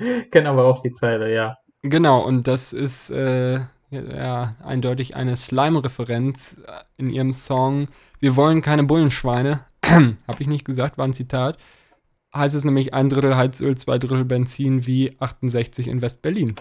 kenne 0.30 0.48
aber 0.48 0.64
auch 0.64 0.82
die 0.82 0.92
Zeile, 0.92 1.32
ja. 1.32 1.56
Genau, 1.82 2.24
und 2.24 2.46
das 2.46 2.72
ist 2.72 3.10
äh, 3.10 3.60
ja, 3.90 4.56
eindeutig 4.62 5.16
eine 5.16 5.36
Slime-Referenz 5.36 6.60
in 6.96 7.10
ihrem 7.10 7.32
Song 7.32 7.88
Wir 8.18 8.36
wollen 8.36 8.62
keine 8.62 8.84
Bullenschweine. 8.84 9.64
Habe 9.84 10.16
ich 10.40 10.46
nicht 10.46 10.64
gesagt, 10.64 10.98
war 10.98 11.06
ein 11.06 11.14
Zitat 11.14 11.56
heißt 12.34 12.54
es 12.54 12.64
nämlich 12.64 12.94
ein 12.94 13.08
Drittel 13.08 13.36
Heizöl, 13.36 13.76
zwei 13.76 13.98
Drittel 13.98 14.24
Benzin 14.24 14.86
wie 14.86 15.16
68 15.18 15.88
in 15.88 16.02
West-Berlin. 16.02 16.56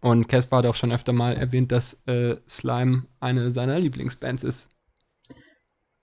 Und 0.00 0.28
Casper 0.28 0.58
hat 0.58 0.66
auch 0.66 0.74
schon 0.74 0.92
öfter 0.92 1.12
mal 1.12 1.36
erwähnt, 1.36 1.72
dass 1.72 2.02
äh, 2.06 2.36
Slime 2.48 3.06
eine 3.20 3.50
seiner 3.50 3.78
Lieblingsbands 3.78 4.44
ist. 4.44 4.70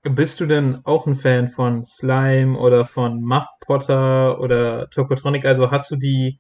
Bist 0.08 0.40
du 0.40 0.46
denn 0.46 0.82
auch 0.84 1.08
ein 1.08 1.16
Fan 1.16 1.48
von 1.48 1.84
Slime 1.84 2.60
oder 2.60 2.86
von 2.86 3.24
Muff 3.24 3.48
Potter 3.60 4.40
oder 4.40 4.88
Tokotronic? 4.92 5.46
Also 5.46 5.72
hast 5.72 5.90
du 5.90 5.96
die 5.96 6.40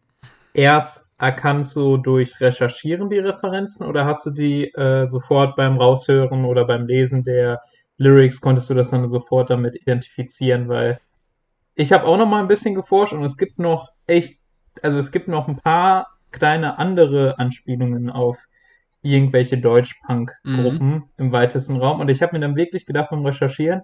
erst 0.54 1.12
erkannt 1.18 1.66
so 1.66 1.98
durch 1.98 2.40
Recherchieren, 2.40 3.10
die 3.10 3.18
Referenzen, 3.18 3.88
oder 3.88 4.06
hast 4.06 4.24
du 4.28 4.30
die 4.30 4.66
äh, 4.76 5.06
sofort 5.06 5.56
beim 5.56 5.78
Raushören 5.78 6.46
oder 6.46 6.66
beim 6.66 6.86
Lesen 6.86 7.24
der 7.24 7.60
Lyrics, 7.98 8.40
konntest 8.40 8.70
du 8.70 8.76
das 8.76 8.92
dann 8.92 9.08
sofort 9.08 9.50
damit 9.50 9.76
identifizieren? 9.76 10.70
Weil 10.70 11.00
ich 11.74 11.92
habe 11.92 12.06
auch 12.06 12.18
noch 12.18 12.28
mal 12.28 12.42
ein 12.42 12.48
bisschen 12.48 12.76
geforscht 12.76 13.14
und 13.14 13.24
es 13.24 13.36
gibt 13.36 13.58
noch 13.58 13.90
echt, 14.06 14.40
also 14.84 15.00
es 15.00 15.12
gibt 15.12 15.28
noch 15.28 15.48
ein 15.48 15.58
paar 15.58 16.20
kleine 16.32 16.78
andere 16.78 17.40
Anspielungen 17.40 18.12
auf 18.12 18.38
irgendwelche 19.06 19.58
Deutsch-Punk-Gruppen 19.58 20.90
mhm. 20.90 21.04
im 21.18 21.32
weitesten 21.32 21.78
Raum. 21.78 22.00
Und 22.00 22.10
ich 22.10 22.22
habe 22.22 22.34
mir 22.34 22.40
dann 22.40 22.56
wirklich 22.56 22.86
gedacht 22.86 23.10
beim 23.12 23.26
Recherchieren, 23.26 23.84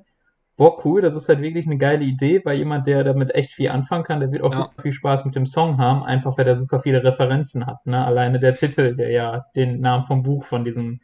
boah, 0.57 0.83
cool, 0.85 1.01
das 1.01 1.15
ist 1.15 1.29
halt 1.29 1.41
wirklich 1.41 1.65
eine 1.65 1.77
geile 1.77 2.03
Idee, 2.03 2.41
weil 2.43 2.57
jemand, 2.57 2.87
der 2.87 3.03
damit 3.03 3.33
echt 3.33 3.51
viel 3.51 3.69
anfangen 3.69 4.03
kann, 4.03 4.19
der 4.19 4.31
wird 4.31 4.43
auch 4.43 4.51
ja. 4.51 4.57
super 4.57 4.81
viel 4.81 4.91
Spaß 4.91 5.25
mit 5.25 5.35
dem 5.35 5.45
Song 5.45 5.77
haben, 5.77 6.03
einfach 6.03 6.37
weil 6.37 6.45
der 6.45 6.55
super 6.55 6.79
viele 6.79 7.03
Referenzen 7.03 7.65
hat. 7.65 7.85
Ne? 7.85 8.03
Alleine 8.03 8.39
der 8.39 8.55
Titel, 8.55 8.95
der 8.95 9.11
ja 9.11 9.45
den 9.55 9.79
Namen 9.79 10.03
vom 10.03 10.23
Buch 10.23 10.45
von 10.45 10.65
diesem 10.65 10.99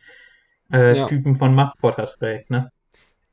äh, 0.71 0.97
ja. 0.97 1.05
Typen 1.05 1.35
von 1.35 1.55
Muff 1.55 1.71
Potter 1.79 2.05
trägt. 2.05 2.49
Ne? 2.49 2.71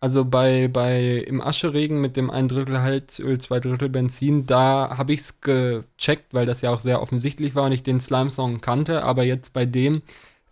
Also 0.01 0.25
bei, 0.25 0.69
bei 0.69 1.25
im 1.27 1.41
Ascheregen 1.41 2.01
mit 2.01 2.17
dem 2.17 2.31
ein 2.31 2.47
Drittel 2.47 2.83
Heizöl, 2.83 3.39
zwei 3.39 3.59
Drittel 3.59 3.89
Benzin, 3.89 4.47
da 4.47 4.99
habe 4.99 5.15
ich 5.15 5.21
es 5.21 5.41
gecheckt, 5.41 6.35
weil 6.35 6.45
das 6.45 6.61
ja 6.61 6.71
auch 6.71 6.81
sehr 6.81 7.01
offensichtlich 7.01 7.55
war 7.55 7.65
und 7.65 7.73
ich 7.73 7.83
den 7.83 8.01
Slime-Song 8.01 8.61
kannte. 8.61 9.03
Aber 9.03 9.25
jetzt 9.25 9.55
bei 9.55 9.65
dem, 9.65 10.03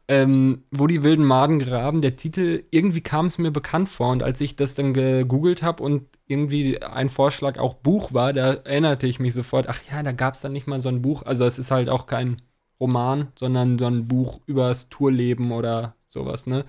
ähm, 0.08 0.64
wo 0.70 0.86
die 0.86 1.02
wilden 1.04 1.24
Maden 1.24 1.58
graben, 1.58 2.00
der 2.00 2.16
Titel, 2.16 2.64
irgendwie 2.70 3.00
kam 3.00 3.26
es 3.26 3.38
mir 3.38 3.50
bekannt 3.50 3.88
vor. 3.88 4.10
Und 4.10 4.22
als 4.22 4.40
ich 4.40 4.56
das 4.56 4.74
dann 4.74 4.94
gegoogelt 4.94 5.62
habe 5.62 5.82
und 5.82 6.08
irgendwie 6.26 6.82
ein 6.82 7.08
Vorschlag 7.08 7.58
auch 7.58 7.74
Buch 7.74 8.12
war, 8.12 8.32
da 8.32 8.54
erinnerte 8.54 9.06
ich 9.06 9.20
mich 9.20 9.34
sofort, 9.34 9.68
ach 9.68 9.80
ja, 9.90 10.02
da 10.02 10.12
gab 10.12 10.34
es 10.34 10.40
dann 10.40 10.52
nicht 10.52 10.66
mal 10.66 10.80
so 10.80 10.88
ein 10.88 11.02
Buch. 11.02 11.22
Also 11.22 11.44
es 11.44 11.58
ist 11.58 11.70
halt 11.70 11.88
auch 11.88 12.06
kein 12.06 12.36
Roman, 12.80 13.28
sondern 13.38 13.78
so 13.78 13.86
ein 13.86 14.08
Buch 14.08 14.40
übers 14.46 14.88
Tourleben 14.88 15.52
oder 15.52 15.94
sowas, 16.06 16.46
ne? 16.46 16.64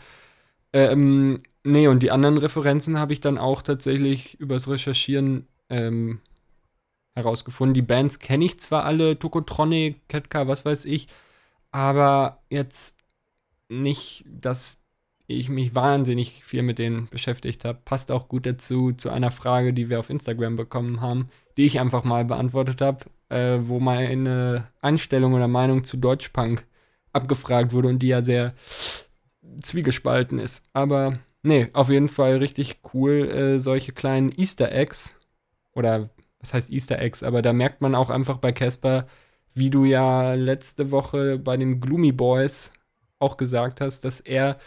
Ähm, 0.74 1.40
Nee, 1.66 1.88
und 1.88 2.04
die 2.04 2.12
anderen 2.12 2.38
Referenzen 2.38 3.00
habe 3.00 3.14
ich 3.14 3.22
dann 3.22 3.38
auch 3.38 3.62
tatsächlich 3.62 4.40
übers 4.40 4.68
Recherchieren 4.70 5.48
ähm, 5.70 6.20
herausgefunden. 7.16 7.74
Die 7.74 7.82
Bands 7.82 8.20
kenne 8.20 8.46
ich 8.46 8.60
zwar 8.60 8.84
alle, 8.86 9.18
Tokotronic, 9.18 10.08
Ketka, 10.10 10.48
was 10.48 10.66
weiß 10.66 10.86
ich, 10.86 11.08
aber 11.72 12.44
jetzt 12.50 12.98
nicht, 13.70 14.26
dass 14.28 14.82
ich 15.28 15.50
mich 15.50 15.74
wahnsinnig 15.74 16.44
viel 16.44 16.64
mit 16.64 16.80
denen 16.80 17.08
beschäftigt 17.10 17.66
habe. 17.66 17.80
Passt 17.86 18.12
auch 18.12 18.28
gut 18.28 18.46
dazu, 18.46 18.92
zu 18.92 19.10
einer 19.10 19.32
Frage, 19.32 19.74
die 19.74 19.90
wir 19.90 20.00
auf 20.00 20.10
Instagram 20.10 20.56
bekommen 20.56 21.02
haben, 21.02 21.30
die 21.58 21.66
ich 21.66 21.80
einfach 21.80 22.04
mal 22.04 22.26
beantwortet 22.26 22.82
habe, 22.82 23.06
äh, 23.30 23.60
wo 23.62 23.80
meine 23.80 24.68
Einstellung 24.82 25.34
oder 25.34 25.48
Meinung 25.48 25.84
zu 25.84 25.98
Deutschpunk 25.98 26.66
abgefragt 27.14 27.74
wurde 27.74 27.88
und 27.88 28.00
die 28.00 28.08
ja 28.08 28.22
sehr 28.22 28.54
zwiegespalten 29.62 30.40
ist. 30.40 30.66
Aber 30.74 31.20
Nee, 31.46 31.70
auf 31.74 31.90
jeden 31.90 32.08
Fall 32.08 32.38
richtig 32.38 32.80
cool, 32.94 33.30
äh, 33.30 33.60
solche 33.60 33.92
kleinen 33.92 34.32
Easter 34.38 34.72
Eggs. 34.72 35.20
Oder 35.74 36.10
was 36.40 36.54
heißt 36.54 36.72
Easter 36.72 37.00
Eggs? 37.00 37.22
Aber 37.22 37.42
da 37.42 37.52
merkt 37.54 37.82
man 37.82 37.96
auch 37.96 38.10
einfach 38.10 38.38
bei 38.38 38.54
Casper, 38.54 39.08
wie 39.54 39.70
du 39.70 39.84
ja 39.86 40.36
letzte 40.36 40.92
Woche 40.92 41.38
bei 41.38 41.58
den 41.58 41.82
Gloomy 41.82 42.14
Boys 42.14 42.72
auch 43.24 43.38
gesagt 43.38 43.82
hast, 43.82 44.06
dass 44.06 44.20
er 44.20 44.58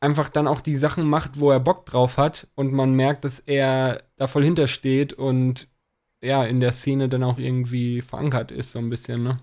einfach 0.00 0.28
dann 0.28 0.46
auch 0.46 0.60
die 0.60 0.76
Sachen 0.76 1.08
macht, 1.08 1.40
wo 1.40 1.50
er 1.50 1.60
Bock 1.60 1.86
drauf 1.86 2.18
hat 2.18 2.46
und 2.54 2.72
man 2.72 2.94
merkt, 2.94 3.24
dass 3.24 3.40
er 3.40 4.02
da 4.16 4.26
voll 4.26 4.44
hintersteht 4.44 5.12
und 5.12 5.68
ja, 6.20 6.44
in 6.44 6.60
der 6.60 6.72
Szene 6.72 7.08
dann 7.08 7.22
auch 7.22 7.38
irgendwie 7.38 8.02
verankert 8.02 8.50
ist, 8.50 8.72
so 8.72 8.78
ein 8.78 8.90
bisschen, 8.90 9.22
ne? 9.22 9.38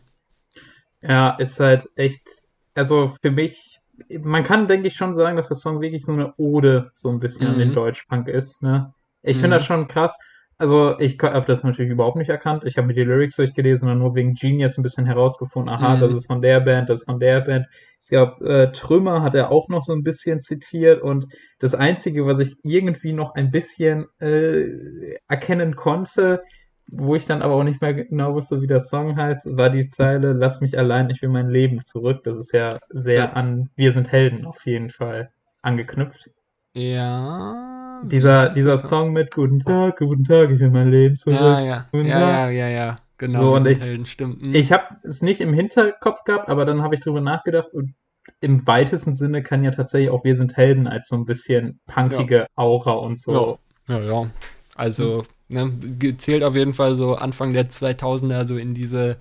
Ja, 1.01 1.31
ist 1.31 1.59
halt 1.59 1.89
echt, 1.95 2.27
also 2.73 3.15
für 3.21 3.31
mich 3.31 3.75
man 4.21 4.43
kann, 4.43 4.67
denke 4.67 4.87
ich, 4.87 4.95
schon 4.95 5.13
sagen, 5.13 5.35
dass 5.35 5.47
der 5.47 5.57
Song 5.57 5.81
wirklich 5.81 6.05
so 6.05 6.13
eine 6.13 6.33
Ode 6.37 6.91
so 6.93 7.09
ein 7.09 7.19
bisschen 7.19 7.47
mhm. 7.47 7.53
an 7.53 7.59
den 7.59 7.69
mhm. 7.69 7.75
Deutschpunk 7.75 8.27
ist. 8.27 8.63
Ne? 8.63 8.93
Ich 9.21 9.37
mhm. 9.37 9.41
finde 9.41 9.57
das 9.57 9.65
schon 9.65 9.87
krass. 9.87 10.17
Also 10.57 10.97
ich 10.99 11.17
habe 11.21 11.45
das 11.45 11.63
natürlich 11.63 11.91
überhaupt 11.91 12.15
nicht 12.15 12.29
erkannt. 12.29 12.63
Ich 12.63 12.77
habe 12.77 12.87
mir 12.87 12.93
die 12.93 13.03
Lyrics 13.03 13.35
durchgelesen 13.35 13.89
und 13.89 13.99
nur 13.99 14.15
wegen 14.15 14.33
Genius 14.33 14.77
ein 14.77 14.83
bisschen 14.83 15.05
herausgefunden, 15.05 15.69
aha, 15.69 15.97
mhm. 15.97 15.99
das 15.99 16.13
ist 16.13 16.27
von 16.27 16.41
der 16.41 16.61
Band, 16.61 16.89
das 16.89 16.99
ist 16.99 17.05
von 17.05 17.19
der 17.19 17.41
Band. 17.41 17.67
Ich 18.01 18.07
glaube, 18.07 18.45
äh, 18.47 18.71
Trümmer 18.71 19.21
hat 19.21 19.35
er 19.35 19.51
auch 19.51 19.67
noch 19.67 19.81
so 19.81 19.91
ein 19.91 20.03
bisschen 20.03 20.39
zitiert 20.39 21.01
und 21.01 21.25
das 21.59 21.75
Einzige, 21.75 22.25
was 22.25 22.39
ich 22.39 22.55
irgendwie 22.63 23.11
noch 23.11 23.35
ein 23.35 23.51
bisschen 23.51 24.05
äh, 24.21 25.17
erkennen 25.27 25.75
konnte, 25.75 26.41
wo 26.87 27.15
ich 27.15 27.25
dann 27.25 27.41
aber 27.41 27.55
auch 27.55 27.63
nicht 27.63 27.81
mehr 27.81 27.93
genau 27.93 28.35
wusste, 28.35 28.61
wie 28.61 28.67
der 28.67 28.79
Song 28.79 29.17
heißt, 29.17 29.57
war 29.57 29.69
die 29.69 29.87
Zeile 29.87 30.33
Lass 30.33 30.61
mich 30.61 30.77
allein, 30.77 31.09
ich 31.09 31.21
will 31.21 31.29
mein 31.29 31.49
Leben 31.49 31.81
zurück. 31.81 32.23
Das 32.23 32.37
ist 32.37 32.53
ja 32.53 32.69
sehr 32.89 33.15
ja. 33.15 33.33
an 33.33 33.69
Wir 33.75 33.91
sind 33.91 34.11
Helden 34.11 34.45
auf 34.45 34.65
jeden 34.65 34.89
Fall 34.89 35.31
angeknüpft. 35.61 36.29
Ja. 36.75 38.01
Dieser, 38.03 38.49
dieser 38.49 38.77
Song 38.77 39.13
mit 39.13 39.33
Guten 39.33 39.59
Tag, 39.59 39.97
guten 39.97 40.23
Tag, 40.23 40.51
ich 40.51 40.59
will 40.59 40.69
mein 40.69 40.91
Leben 40.91 41.15
zurück. 41.15 41.39
Ja, 41.39 41.59
ja. 41.59 41.85
ja, 41.93 42.03
ja, 42.03 42.49
ja, 42.49 42.67
ja, 42.67 42.99
genau. 43.17 43.39
So, 43.41 43.55
und 43.55 43.67
ich, 43.67 43.81
Helden, 43.81 44.05
stimmt. 44.05 44.55
Ich 44.55 44.71
habe 44.71 44.83
es 45.03 45.21
nicht 45.21 45.41
im 45.41 45.53
Hinterkopf 45.53 46.23
gehabt, 46.23 46.49
aber 46.49 46.65
dann 46.65 46.81
habe 46.81 46.95
ich 46.95 47.01
drüber 47.01 47.21
nachgedacht 47.21 47.69
und 47.73 47.95
im 48.41 48.65
weitesten 48.67 49.15
Sinne 49.15 49.43
kann 49.43 49.63
ja 49.63 49.71
tatsächlich 49.71 50.09
auch 50.09 50.23
Wir 50.23 50.35
sind 50.35 50.57
Helden 50.57 50.87
als 50.87 51.07
so 51.07 51.15
ein 51.15 51.25
bisschen 51.25 51.79
punkige 51.87 52.35
ja. 52.35 52.47
Aura 52.55 52.93
und 52.93 53.17
so. 53.17 53.59
Ja, 53.87 53.99
ja. 53.99 54.03
ja. 54.03 54.29
Also 54.75 55.25
Ne? 55.47 55.77
Zählt 56.17 56.43
auf 56.43 56.55
jeden 56.55 56.73
Fall 56.73 56.95
so 56.95 57.15
Anfang 57.15 57.53
der 57.53 57.69
2000er 57.69 58.45
so 58.45 58.57
in 58.57 58.73
diese 58.73 59.17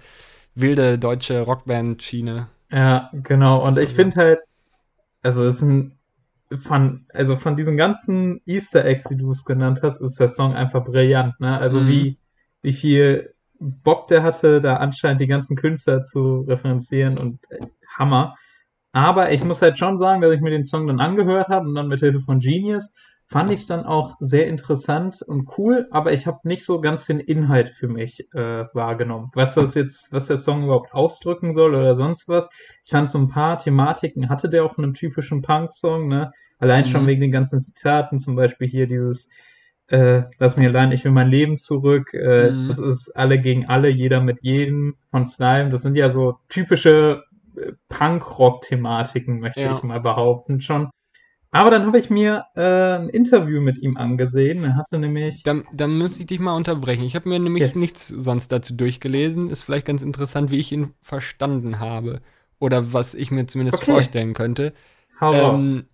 wilde 0.55 0.99
deutsche 0.99 1.43
Rockband-Schiene. 1.43 2.49
Ja, 2.71 3.11
genau. 3.13 3.65
Und 3.67 3.79
ich 3.79 3.91
finde 3.91 4.17
halt, 4.17 4.41
also 5.23 5.45
es 5.45 5.57
ist 5.57 5.63
ein 5.63 5.99
von, 6.59 7.07
also 7.13 7.37
von 7.37 7.57
diesen 7.57 7.77
ganzen 7.77 8.41
Easter 8.47 8.85
Eggs, 8.85 9.11
wie 9.11 9.17
du 9.17 9.31
es 9.31 9.45
genannt 9.45 9.81
hast, 9.83 10.01
ist 10.01 10.19
der 10.21 10.29
Song 10.29 10.55
einfach 10.55 10.85
brillant, 10.85 11.39
ne? 11.41 11.59
Also 11.59 11.81
mhm. 11.81 11.89
wie, 11.89 12.19
wie 12.63 12.73
viel 12.73 13.35
Bock 13.59 14.09
der 14.09 14.23
hatte, 14.23 14.61
da 14.61 14.77
anscheinend 14.77 15.21
die 15.21 15.27
ganzen 15.27 15.57
Künstler 15.57 16.03
zu 16.03 16.41
referenzieren 16.41 17.19
und 17.19 17.41
äh, 17.51 17.61
Hammer. 17.97 18.37
Aber 18.93 19.33
ich 19.33 19.45
muss 19.45 19.63
halt 19.63 19.79
schon 19.79 19.97
sagen, 19.97 20.21
dass 20.21 20.33
ich 20.33 20.41
mir 20.41 20.51
den 20.51 20.65
Song 20.65 20.87
dann 20.87 21.01
angehört 21.01 21.49
habe 21.49 21.69
und 21.69 21.75
dann 21.75 21.89
mit 21.89 22.01
Hilfe 22.01 22.21
von 22.21 22.39
Genius 22.39 22.95
fand 23.27 23.51
ich 23.51 23.61
es 23.61 23.67
dann 23.67 23.85
auch 23.85 24.17
sehr 24.21 24.47
interessant 24.47 25.23
und 25.23 25.49
cool, 25.59 25.89
aber 25.91 26.13
ich 26.13 26.27
habe 26.27 26.41
nicht 26.45 26.65
so 26.65 26.81
ganz 26.81 27.07
den 27.07 27.21
Inhalt 27.21 27.71
für 27.71 27.89
mich 27.89 28.29
äh, 28.35 28.65
wahrgenommen. 28.75 29.31
Was 29.35 29.55
das 29.55 29.75
jetzt, 29.75 30.13
was 30.13 30.27
der 30.27 30.37
Song 30.37 30.65
überhaupt 30.65 30.93
ausdrücken 30.93 31.53
soll 31.53 31.75
oder 31.75 31.97
sonst 31.97 32.29
was. 32.29 32.51
Ich 32.85 32.91
fand 32.91 33.09
so 33.09 33.19
ein 33.19 33.29
paar 33.29 33.59
Thematiken 33.59 34.29
hatte 34.29 34.49
der 34.49 34.65
auch 34.65 34.75
von 34.75 34.85
einem 34.85 34.95
typischen 34.95 35.43
Punk-Song, 35.43 36.09
ne? 36.09 36.33
Allein 36.59 36.85
mhm. 36.85 36.89
schon 36.89 37.07
wegen 37.07 37.21
den 37.23 37.33
ganzen 37.33 37.61
Zitaten, 37.61 38.19
zum 38.19 38.37
Beispiel 38.37 38.69
hier 38.69 38.87
dieses 38.87 39.29
äh, 39.89 40.23
Lass 40.39 40.57
mich 40.57 40.67
allein, 40.67 40.93
ich 40.93 41.05
will 41.05 41.13
mein 41.13 41.29
Leben 41.29 41.59
zurück. 41.59 42.15
Äh, 42.15 42.51
mhm. 42.51 42.69
Das 42.69 42.79
ist 42.79 43.11
alle 43.17 43.39
gegen 43.41 43.67
alle, 43.67 43.89
jeder 43.89 44.21
mit 44.21 44.43
jedem 44.43 44.97
von 45.11 45.25
Slime. 45.25 45.71
Das 45.71 45.83
sind 45.83 45.97
ja 45.97 46.11
so 46.11 46.39
typische 46.49 47.25
äh, 47.57 47.73
Punk-Rock-Thematiken, 47.89 49.41
möchte 49.41 49.61
Ja. 49.61 49.73
ich 49.73 49.83
mal 49.83 50.01
behaupten, 50.01 50.61
schon. 50.61 50.91
Aber 51.55 51.71
dann 51.71 51.87
habe 51.87 51.99
ich 51.99 52.11
mir 52.11 52.47
äh, 52.57 52.61
ein 52.99 53.09
Interview 53.09 53.61
mit 53.61 53.79
ihm 53.79 53.97
angesehen. 53.97 54.65
Er 54.65 54.75
hatte 54.77 54.99
nämlich. 54.99 55.45
Dann, 55.45 55.65
dann 55.73 55.97
muss 55.97 56.19
ich 56.19 56.27
dich 56.27 56.41
mal 56.41 56.57
unterbrechen. 56.57 57.05
Ich 57.05 57.15
habe 57.15 57.29
mir 57.29 57.39
nämlich 57.39 57.63
Yes. 57.63 57.77
nichts 57.77 58.09
sonst 58.09 58.51
dazu 58.51 58.75
durchgelesen. 58.75 59.51
Ist 59.51 59.63
vielleicht 59.63 59.87
ganz 59.87 60.03
interessant, 60.03 60.51
wie 60.51 60.59
ich 60.59 60.73
ihn 60.73 60.95
verstanden 61.01 61.79
habe. 61.79 62.21
Oder 62.59 62.93
was 62.93 63.15
ich 63.15 63.31
mir 63.31 63.47
zumindest 63.47 63.79
Okay. 63.79 63.93
vorstellen 63.93 64.35
könnte. 64.35 64.73
Hau. 65.21 65.33
Ähm, 65.33 65.87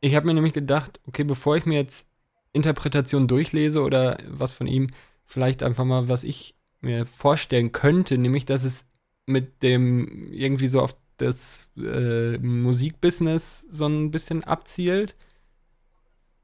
ich 0.00 0.14
habe 0.14 0.26
mir 0.26 0.34
nämlich 0.34 0.52
gedacht, 0.52 1.00
okay, 1.06 1.24
bevor 1.24 1.56
ich 1.56 1.64
mir 1.64 1.76
jetzt 1.76 2.06
Interpretation 2.52 3.26
durchlese 3.28 3.82
oder 3.82 4.18
was 4.28 4.52
von 4.52 4.66
ihm, 4.66 4.88
vielleicht 5.24 5.62
einfach 5.62 5.84
mal, 5.84 6.08
was 6.08 6.22
ich 6.22 6.54
mir 6.80 7.06
vorstellen 7.06 7.72
könnte, 7.72 8.18
nämlich, 8.18 8.44
dass 8.44 8.64
es 8.64 8.90
mit 9.26 9.62
dem 9.62 10.32
irgendwie 10.32 10.68
so 10.68 10.80
auf 10.82 10.96
das 11.18 11.70
äh, 11.76 12.38
Musikbusiness 12.38 13.66
so 13.70 13.86
ein 13.86 14.10
bisschen 14.10 14.44
abzielt. 14.44 15.16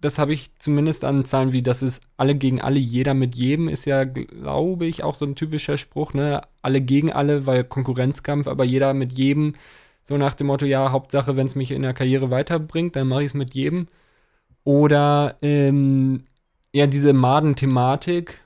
Das 0.00 0.18
habe 0.18 0.34
ich 0.34 0.56
zumindest 0.58 1.04
an 1.04 1.24
Zahlen 1.24 1.52
wie, 1.52 1.62
das 1.62 1.82
ist 1.82 2.02
alle 2.18 2.34
gegen 2.34 2.60
alle, 2.60 2.78
jeder 2.78 3.14
mit 3.14 3.34
jedem, 3.34 3.68
ist 3.68 3.86
ja, 3.86 4.04
glaube 4.04 4.84
ich, 4.86 5.02
auch 5.02 5.14
so 5.14 5.24
ein 5.24 5.34
typischer 5.34 5.78
Spruch, 5.78 6.12
ne? 6.12 6.42
Alle 6.60 6.82
gegen 6.82 7.10
alle, 7.12 7.46
weil 7.46 7.64
Konkurrenzkampf, 7.64 8.46
aber 8.46 8.64
jeder 8.64 8.92
mit 8.92 9.12
jedem, 9.12 9.54
so 10.02 10.18
nach 10.18 10.34
dem 10.34 10.48
Motto, 10.48 10.66
ja, 10.66 10.92
Hauptsache, 10.92 11.36
wenn 11.36 11.46
es 11.46 11.54
mich 11.54 11.70
in 11.70 11.82
der 11.82 11.94
Karriere 11.94 12.30
weiterbringt, 12.30 12.96
dann 12.96 13.08
mache 13.08 13.22
ich 13.22 13.28
es 13.28 13.34
mit 13.34 13.54
jedem. 13.54 13.88
Oder 14.64 15.38
ähm, 15.42 16.24
ja, 16.72 16.86
diese 16.86 17.12
Maden-Thematik, 17.14 18.40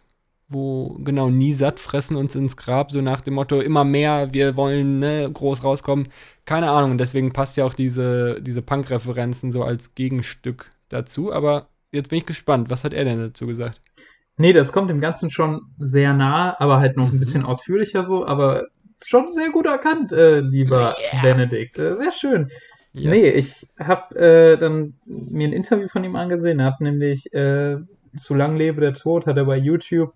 wo 0.49 0.97
genau 1.05 1.28
nie 1.31 1.52
satt 1.52 1.78
fressen 1.81 2.17
uns 2.17 2.35
ins 2.35 2.57
Grab, 2.57 2.90
so 2.90 3.00
nach 3.02 3.21
dem 3.21 3.35
Motto, 3.35 3.61
immer 3.61 3.85
mehr, 3.85 4.33
wir 4.33 4.57
wollen 4.57 4.99
ne, 4.99 5.31
groß 5.33 5.62
rauskommen. 5.64 6.09
Keine 6.47 6.71
Ahnung, 6.71 6.93
und 6.93 6.99
deswegen 6.99 7.33
passt 7.33 7.57
ja 7.57 7.64
auch 7.64 7.75
diese, 7.75 8.40
diese 8.40 8.62
Punk-Referenzen 8.62 9.50
so 9.52 9.62
als 9.62 9.95
Gegenstück 9.95 10.71
dazu. 10.88 11.33
Aber 11.33 11.69
jetzt 11.93 12.09
bin 12.11 12.19
ich 12.19 12.26
gespannt, 12.26 12.71
was 12.71 12.85
hat 12.85 12.95
er 12.95 13.05
denn 13.05 13.19
dazu 13.21 13.47
gesagt? 13.47 13.83
Nee, 14.38 14.52
das 14.52 14.73
kommt 14.73 14.88
dem 14.88 15.00
Ganzen 15.00 15.31
schon 15.31 15.62
sehr 15.78 16.14
nah, 16.14 16.57
aber 16.59 16.78
halt 16.78 16.97
noch 16.97 17.09
ein 17.09 17.14
Mhm. 17.14 17.19
bisschen 17.19 17.45
ausführlicher 17.45 18.02
so, 18.02 18.25
aber 18.26 18.69
schon 19.05 19.33
sehr 19.33 19.50
gut 19.50 19.67
erkannt, 19.67 20.12
äh, 20.12 20.40
lieber 20.40 20.97
Benedikt. 21.23 21.78
Äh, 21.78 21.97
sehr 21.97 22.12
schön. 22.12 22.49
Yes. 22.93 23.12
Nee, 23.12 23.28
ich 23.31 23.67
habe 23.78 24.17
äh, 24.19 24.57
dann 24.57 24.95
mir 25.05 25.49
ein 25.49 25.52
Interview 25.52 25.88
von 25.88 26.05
ihm 26.05 26.17
angesehen. 26.17 26.59
Er 26.61 26.67
hat 26.67 26.81
nämlich 26.81 27.33
äh, 27.35 27.76
zu 28.17 28.35
lang 28.35 28.57
lebe 28.57 28.81
der 28.81 28.95
Tod, 28.95 29.26
hat 29.26 29.37
er 29.37 29.45
bei 29.45 29.57
YouTube, 29.59 30.14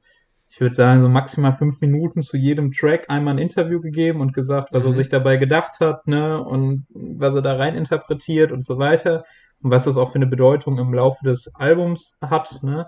ich 0.53 0.61
würde 0.61 0.75
sagen, 0.75 1.01
so 1.01 1.09
maximal 1.09 1.55
fünf 1.55 1.81
Minuten 1.81 2.21
zu 2.21 2.37
jedem 2.37 2.73
Track 2.73 3.07
einmal 3.09 3.35
ein 3.35 3.39
Interview 3.39 3.81
gegeben 3.81 4.21
und 4.21 4.35
gesagt, 4.35 4.69
was 4.71 4.85
er 4.85 4.91
Mhm. 4.91 4.95
sich 4.95 5.09
dabei 5.09 5.39
gedacht 5.39 5.81
hat, 5.81 6.07
ne, 6.07 6.43
und 6.43 6.85
was 6.91 7.35
er 7.35 7.41
da 7.41 7.57
rein 7.57 7.75
interpretiert 7.75 8.53
und 8.53 8.63
so 8.63 8.79
weiter. 8.79 9.25
Und 9.63 9.71
was 9.71 9.85
das 9.85 9.97
auch 9.97 10.11
für 10.11 10.17
eine 10.17 10.27
Bedeutung 10.27 10.77
im 10.79 10.93
Laufe 10.93 11.25
des 11.25 11.55
Albums 11.55 12.19
hat, 12.21 12.63
ne. 12.63 12.87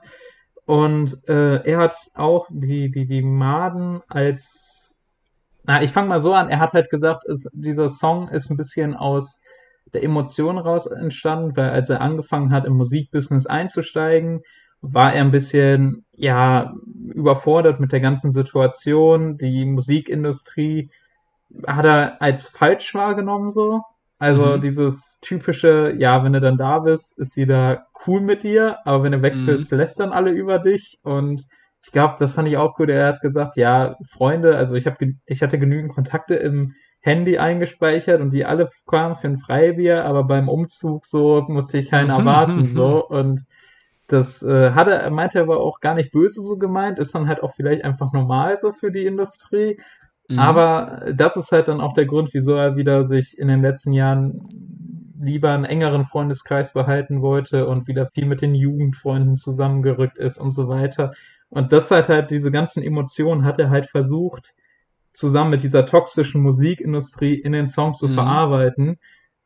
Und 0.67 1.27
äh, 1.27 1.63
er 1.65 1.79
hat 1.79 1.97
auch 2.15 2.49
die, 2.51 2.91
die, 2.91 3.07
die 3.07 3.23
Maden 3.23 4.03
als 4.09 4.95
na, 5.67 5.83
ich 5.83 5.91
fange 5.91 6.09
mal 6.09 6.21
so 6.21 6.35
an. 6.35 6.51
Er 6.51 6.59
hat 6.59 6.75
halt 6.75 6.91
gesagt, 6.91 7.25
es, 7.25 7.49
dieser 7.55 7.89
Song 7.89 8.29
ist 8.29 8.51
ein 8.51 8.59
bisschen 8.59 8.95
aus 8.95 9.41
der 9.95 10.03
Emotion 10.03 10.59
raus 10.59 10.87
entstanden, 10.87 11.57
weil 11.57 11.71
als 11.71 11.89
er 11.89 12.03
angefangen 12.03 12.51
hat, 12.51 12.67
im 12.67 12.75
Musikbusiness 12.75 13.47
einzusteigen, 13.47 14.43
war 14.93 15.15
er 15.15 15.23
ein 15.23 15.31
bisschen, 15.31 16.05
ja, 16.13 16.75
überfordert 17.15 17.81
mit 17.81 17.93
der 17.93 18.01
ganzen 18.01 18.33
Situation. 18.33 19.39
Die 19.39 19.65
Musikindustrie 19.65 20.91
hat 21.67 21.85
er 21.87 22.23
als 22.23 22.47
falsch 22.49 22.95
wahrgenommen, 22.95 23.51
so. 23.51 23.83
Also 24.19 24.57
Mhm. 24.57 24.61
dieses 24.61 25.19
typische, 25.21 25.93
ja, 25.99 26.23
wenn 26.25 26.33
du 26.33 26.41
dann 26.41 26.57
da 26.57 26.79
bist, 26.81 27.19
ist 27.19 27.33
sie 27.35 27.47
da 27.47 27.87
cool 28.07 28.21
mit 28.21 28.43
dir, 28.43 28.79
aber 28.85 29.03
wenn 29.03 29.13
du 29.13 29.23
weg 29.23 29.35
Mhm. 29.35 29.45
bist, 29.45 29.71
lästern 29.73 30.13
alle 30.13 30.31
über 30.31 30.59
dich 30.59 30.99
und 31.03 31.45
ich 31.85 31.91
glaube, 31.93 32.15
das 32.19 32.35
fand 32.35 32.49
ich 32.49 32.57
auch 32.57 32.75
gut. 32.77 32.89
Er 32.89 33.09
hat 33.09 33.21
gesagt, 33.21 33.57
ja, 33.57 33.97
Freunde, 34.09 34.57
also 34.57 34.75
ich 34.75 34.87
habe 34.87 34.97
ich 35.27 35.43
hatte 35.43 35.59
genügend 35.59 35.93
Kontakte 35.93 36.35
im 36.37 36.75
Handy 37.01 37.37
eingespeichert 37.39 38.23
und 38.23 38.33
die 38.33 38.47
alle 38.47 38.71
kamen 38.87 39.15
für 39.17 39.27
ein 39.29 39.37
Freibier, 39.37 40.05
aber 40.07 40.25
beim 40.25 40.49
Umzug 40.49 41.05
so 41.05 41.43
musste 41.49 41.77
ich 41.79 41.91
keinen 41.91 42.09
erwarten 42.11 42.65
so 42.65 43.07
und 43.07 43.43
das 44.07 44.43
äh, 44.43 44.73
hat 44.73 44.89
er, 44.89 45.11
meinte 45.11 45.39
er 45.39 45.45
aber 45.45 45.61
auch 45.61 45.81
gar 45.81 45.95
nicht 45.95 46.13
böse 46.13 46.41
so 46.41 46.59
gemeint, 46.59 46.99
ist 46.99 47.15
dann 47.15 47.29
halt 47.29 47.43
auch 47.43 47.55
vielleicht 47.55 47.85
einfach 47.85 48.13
normal 48.13 48.59
so 48.59 48.73
für 48.73 48.91
die 48.91 49.07
Industrie. 49.07 49.79
Mhm. 50.29 50.39
Aber 50.39 51.05
das 51.15 51.37
ist 51.37 51.53
halt 51.53 51.69
dann 51.69 51.81
auch 51.81 51.93
der 51.95 52.07
Grund, 52.07 52.33
wieso 52.35 52.55
er 52.55 52.77
wieder 52.77 53.05
sich 53.05 53.39
in 53.39 53.49
den 53.49 53.63
letzten 53.63 53.93
Jahren 53.93 54.49
lieber 55.21 55.53
einen 55.53 55.65
engeren 55.65 56.05
Freundeskreis 56.05 56.73
behalten 56.73 57.23
wollte 57.23 57.67
und 57.67 57.89
wieder 57.89 58.07
viel 58.15 58.27
mit 58.27 58.43
den 58.43 58.55
Jugendfreunden 58.55 59.37
zusammengerückt 59.37 60.19
ist 60.19 60.39
und 60.39 60.53
so 60.53 60.69
weiter. 60.69 61.13
Und 61.49 61.73
das 61.73 61.91
hat 61.91 62.09
halt 62.09 62.31
diese 62.31 62.51
ganzen 62.51 62.83
Emotionen 62.83 63.45
hat 63.45 63.59
er 63.59 63.71
halt 63.71 63.87
versucht, 63.87 64.55
zusammen 65.13 65.51
mit 65.51 65.63
dieser 65.63 65.87
toxischen 65.87 66.43
Musikindustrie 66.43 67.35
in 67.35 67.53
den 67.53 67.67
Song 67.67 67.95
zu 67.95 68.09
Mhm. 68.09 68.13
verarbeiten. 68.15 68.99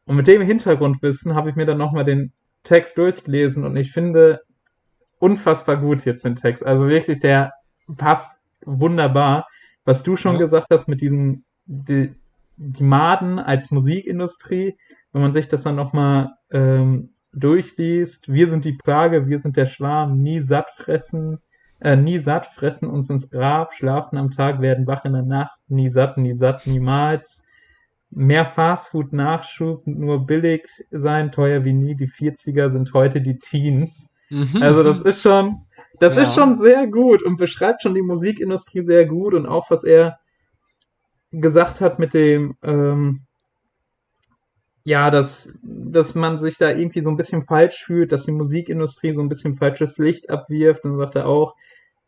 Und 0.06 0.16
mit 0.16 0.26
dem 0.26 0.42
Hintergrundwissen 0.42 1.34
habe 1.34 1.50
ich 1.50 1.56
mir 1.56 1.66
dann 1.66 1.78
nochmal 1.78 2.04
den 2.04 2.32
Text 2.64 2.98
durchgelesen 2.98 3.64
und 3.64 3.76
ich 3.76 3.92
finde 3.92 4.40
unfassbar 5.20 5.76
gut 5.78 6.04
jetzt 6.04 6.24
den 6.24 6.36
Text. 6.36 6.64
Also 6.64 6.88
wirklich, 6.88 7.18
der 7.20 7.52
passt 7.96 8.30
wunderbar. 8.64 9.46
Was 9.84 10.02
du 10.02 10.16
schon 10.16 10.34
Ja. 10.34 10.40
gesagt 10.40 10.66
hast 10.70 10.88
mit 10.88 11.00
diesen, 11.00 11.44
die, 11.66 12.14
die 12.56 12.82
Maden 12.82 13.38
als 13.38 13.70
Musikindustrie, 13.70 14.76
wenn 15.12 15.22
man 15.22 15.32
sich 15.32 15.48
das 15.48 15.62
dann 15.62 15.76
nochmal 15.76 16.34
ähm, 16.50 17.10
durchliest, 17.32 18.30
wir 18.32 18.48
sind 18.48 18.64
die 18.64 18.72
Plage, 18.72 19.28
wir 19.28 19.38
sind 19.38 19.56
der 19.56 19.66
Schwarm, 19.66 20.20
nie 20.22 20.40
satt 20.40 20.70
fressen, 20.70 21.38
äh, 21.80 21.96
nie 21.96 22.18
satt, 22.18 22.46
fressen 22.46 22.88
uns 22.90 23.08
ins 23.10 23.30
Grab, 23.30 23.72
schlafen 23.72 24.18
am 24.18 24.30
Tag, 24.30 24.60
werden 24.60 24.86
wach 24.86 25.04
in 25.04 25.12
der 25.12 25.22
Nacht, 25.22 25.58
nie 25.68 25.88
satt, 25.88 26.18
nie 26.18 26.34
satt, 26.34 26.66
niemals. 26.66 27.42
Mehr 28.10 28.46
Fastfood 28.46 29.12
Nachschub, 29.12 29.86
nur 29.86 30.26
billig 30.26 30.66
sein, 30.90 31.30
teuer 31.30 31.64
wie 31.64 31.74
nie. 31.74 31.94
Die 31.94 32.08
40er 32.08 32.70
sind 32.70 32.94
heute 32.94 33.20
die 33.20 33.38
Teens. 33.38 34.10
Mhm. 34.30 34.62
Also 34.62 34.82
das 34.82 35.00
ist 35.02 35.22
schon, 35.22 35.62
das 36.00 36.16
Ja. 36.16 36.22
ist 36.22 36.34
schon 36.34 36.54
sehr 36.54 36.86
gut 36.86 37.22
und 37.22 37.36
beschreibt 37.36 37.82
schon 37.82 37.94
die 37.94 38.02
Musikindustrie 38.02 38.82
sehr 38.82 39.06
gut 39.06 39.34
und 39.34 39.46
auch 39.46 39.70
was 39.70 39.84
er 39.84 40.18
gesagt 41.30 41.80
hat 41.80 41.98
mit 41.98 42.14
dem, 42.14 42.56
ähm, 42.62 43.22
ja, 44.84 45.10
dass, 45.10 45.52
dass 45.62 46.14
man 46.14 46.38
sich 46.38 46.56
da 46.56 46.70
irgendwie 46.70 47.00
so 47.00 47.10
ein 47.10 47.16
bisschen 47.18 47.42
falsch 47.42 47.84
fühlt, 47.84 48.10
dass 48.10 48.24
die 48.24 48.32
Musikindustrie 48.32 49.12
so 49.12 49.20
ein 49.20 49.28
bisschen 49.28 49.54
falsches 49.54 49.98
Licht 49.98 50.30
abwirft. 50.30 50.84
Dann 50.86 50.96
sagt 50.96 51.14
er 51.16 51.26
auch, 51.26 51.54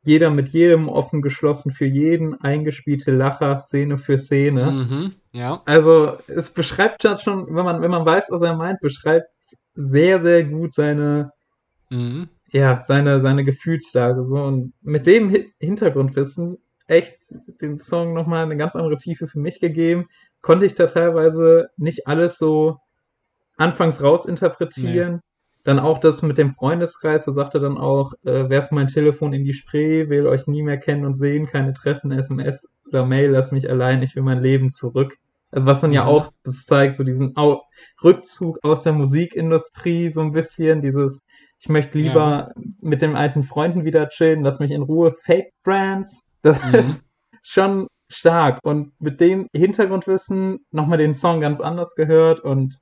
jeder 0.03 0.31
mit 0.31 0.49
jedem 0.49 0.89
offen 0.89 1.21
geschlossen 1.21 1.73
für 1.73 1.85
jeden, 1.85 2.41
eingespielte 2.41 3.11
Lacher, 3.11 3.59
Szene 3.59 3.99
für 3.99 4.17
Szene. 4.17 4.71
Mhm. 4.73 5.15
Ja. 5.33 5.61
Also 5.67 6.17
es 6.27 6.49
beschreibt 6.49 7.03
schon, 7.21 7.55
wenn 7.55 7.65
man, 7.67 7.83
wenn 7.83 7.91
man 7.91 8.07
weiß, 8.07 8.29
was 8.31 8.41
er 8.41 8.57
meint, 8.57 8.81
beschreibt 8.81 9.29
sehr, 9.75 10.21
sehr 10.23 10.45
gut 10.45 10.73
seine, 10.73 11.33
Mhm. 11.91 12.29
ja, 12.53 12.77
seine, 12.77 13.21
seine 13.21 13.45
Gefühlslage. 13.45 14.23
So. 14.25 14.37
Und 14.43 14.73
mit 14.83 15.07
dem 15.07 15.31
Hi- 15.31 15.47
Hintergrundwissen 15.59 16.59
echt 16.87 17.17
dem 17.61 17.79
Song 17.81 18.13
nochmal 18.15 18.45
eine 18.45 18.57
ganz 18.57 18.75
andere 18.77 18.97
Tiefe 18.99 19.27
für 19.27 19.39
mich 19.39 19.61
gegeben. 19.61 20.09
Konnte 20.43 20.67
ich 20.67 20.75
da 20.75 20.87
teilweise 20.87 21.69
nicht 21.77 22.07
alles 22.09 22.39
so 22.39 22.79
anfangs 23.57 24.03
rausinterpretieren. 24.03 25.21
Dann 25.65 25.79
auch 25.79 25.99
das 25.99 26.23
mit 26.23 26.39
dem 26.39 26.51
Freundeskreis, 26.51 27.27
da 27.27 27.33
sagte 27.33 27.61
dann 27.61 27.79
auch, 27.79 28.13
äh, 28.25 28.49
werf 28.51 28.71
mein 28.71 28.89
Telefon 28.89 29.33
in 29.35 29.45
die 29.45 29.55
Spree, 29.55 30.09
will 30.09 30.27
euch 30.27 30.47
nie 30.47 30.63
mehr 30.63 30.79
kennen 30.79 31.05
und 31.05 31.15
sehen, 31.15 31.47
keine 31.47 31.75
Treffen, 31.75 32.13
SMS 32.13 32.75
oder 32.89 33.05
Mail, 33.07 33.31
lass 33.31 33.53
mich 33.53 33.69
allein, 33.69 34.03
ich 34.03 34.17
will 34.17 34.23
mein 34.23 34.43
Leben 34.43 34.71
zurück. 34.71 35.17
Also 35.53 35.67
was 35.67 35.81
dann 35.83 35.93
ja 35.93 36.05
Mhm. 36.05 36.09
auch, 36.09 36.33
das 36.45 36.65
zeigt 36.67 36.95
so 36.95 37.05
diesen 37.05 37.37
Au 37.37 37.63
Rückzug 38.03 38.59
aus 38.63 38.85
der 38.85 38.93
Musikindustrie 38.95 40.11
so 40.11 40.21
ein 40.23 40.33
bisschen, 40.33 40.81
dieses, 40.81 41.23
ich 41.61 41.69
möchte 41.69 41.99
lieber 41.99 42.49
mit 42.81 43.03
den 43.03 43.17
alten 43.17 43.43
Freunden 43.43 43.85
wieder 43.85 44.09
chillen, 44.09 44.43
lass 44.43 44.61
mich 44.61 44.71
in 44.71 44.83
Ruhe, 44.83 45.13
Fake 45.13 45.53
Brands, 45.65 46.21
das 46.43 46.65
Mhm. 46.65 46.75
ist 46.75 47.05
schon 47.43 47.87
stark 48.13 48.59
und 48.65 48.93
mit 49.01 49.21
dem 49.21 49.47
Hintergrundwissen 49.55 50.59
nochmal 50.73 50.99
den 50.99 51.15
Song 51.15 51.41
ganz 51.41 51.61
anders 51.61 51.95
gehört 51.95 52.41
und 52.41 52.77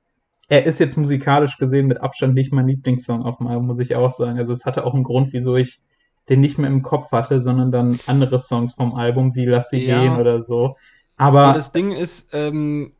er 0.47 0.65
ist 0.65 0.79
jetzt 0.79 0.97
musikalisch 0.97 1.57
gesehen 1.57 1.85
mit 1.87 2.01
Abstand 2.01 2.33
nicht 2.33 2.51
mein 2.51 2.67
Lieblingssong 2.67 3.23
auf 3.23 3.37
dem 3.37 3.47
Album, 3.47 3.67
muss 3.67 3.77
ich 3.79 3.95
auch 3.95 4.09
sagen. 4.11 4.39
Also 4.39 4.51
es 4.51 4.65
hatte 4.65 4.83
auch 4.83 4.95
einen 4.95 5.03
Grund, 5.03 5.31
wieso 5.31 5.55
ich 5.55 5.79
den 6.27 6.41
nicht 6.41 6.57
mehr 6.57 6.69
im 6.69 6.81
Kopf 6.81 7.11
hatte, 7.11 7.39
sondern 7.39 7.71
dann 7.71 7.99
andere 8.07 8.39
Songs 8.39 8.73
vom 8.73 8.95
Album 8.95 9.35
wie 9.35 9.45
Lass 9.45 9.69
sie 9.69 9.85
Ja. 9.85 10.01
gehen 10.01 10.19
oder 10.19 10.41
so. 10.41 10.75
Aber 11.17 11.43
Aber 11.43 11.53
das 11.53 11.71
Ding 11.71 11.91
ist, 11.91 12.29
ähm, 12.33 12.93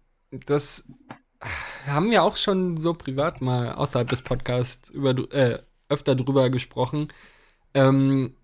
das 0.46 0.86
haben 1.88 2.12
wir 2.12 2.24
auch 2.24 2.36
schon 2.36 2.78
so 2.78 2.94
privat 2.94 3.42
mal 3.42 3.74
außerhalb 3.74 4.08
des 4.10 4.22
Podcasts 4.22 4.89
über, 4.89 5.12
äh, 5.32 5.60
öfter 5.89 6.15
drüber 6.15 6.49
gesprochen, 6.49 7.10
ähm, 7.73 8.36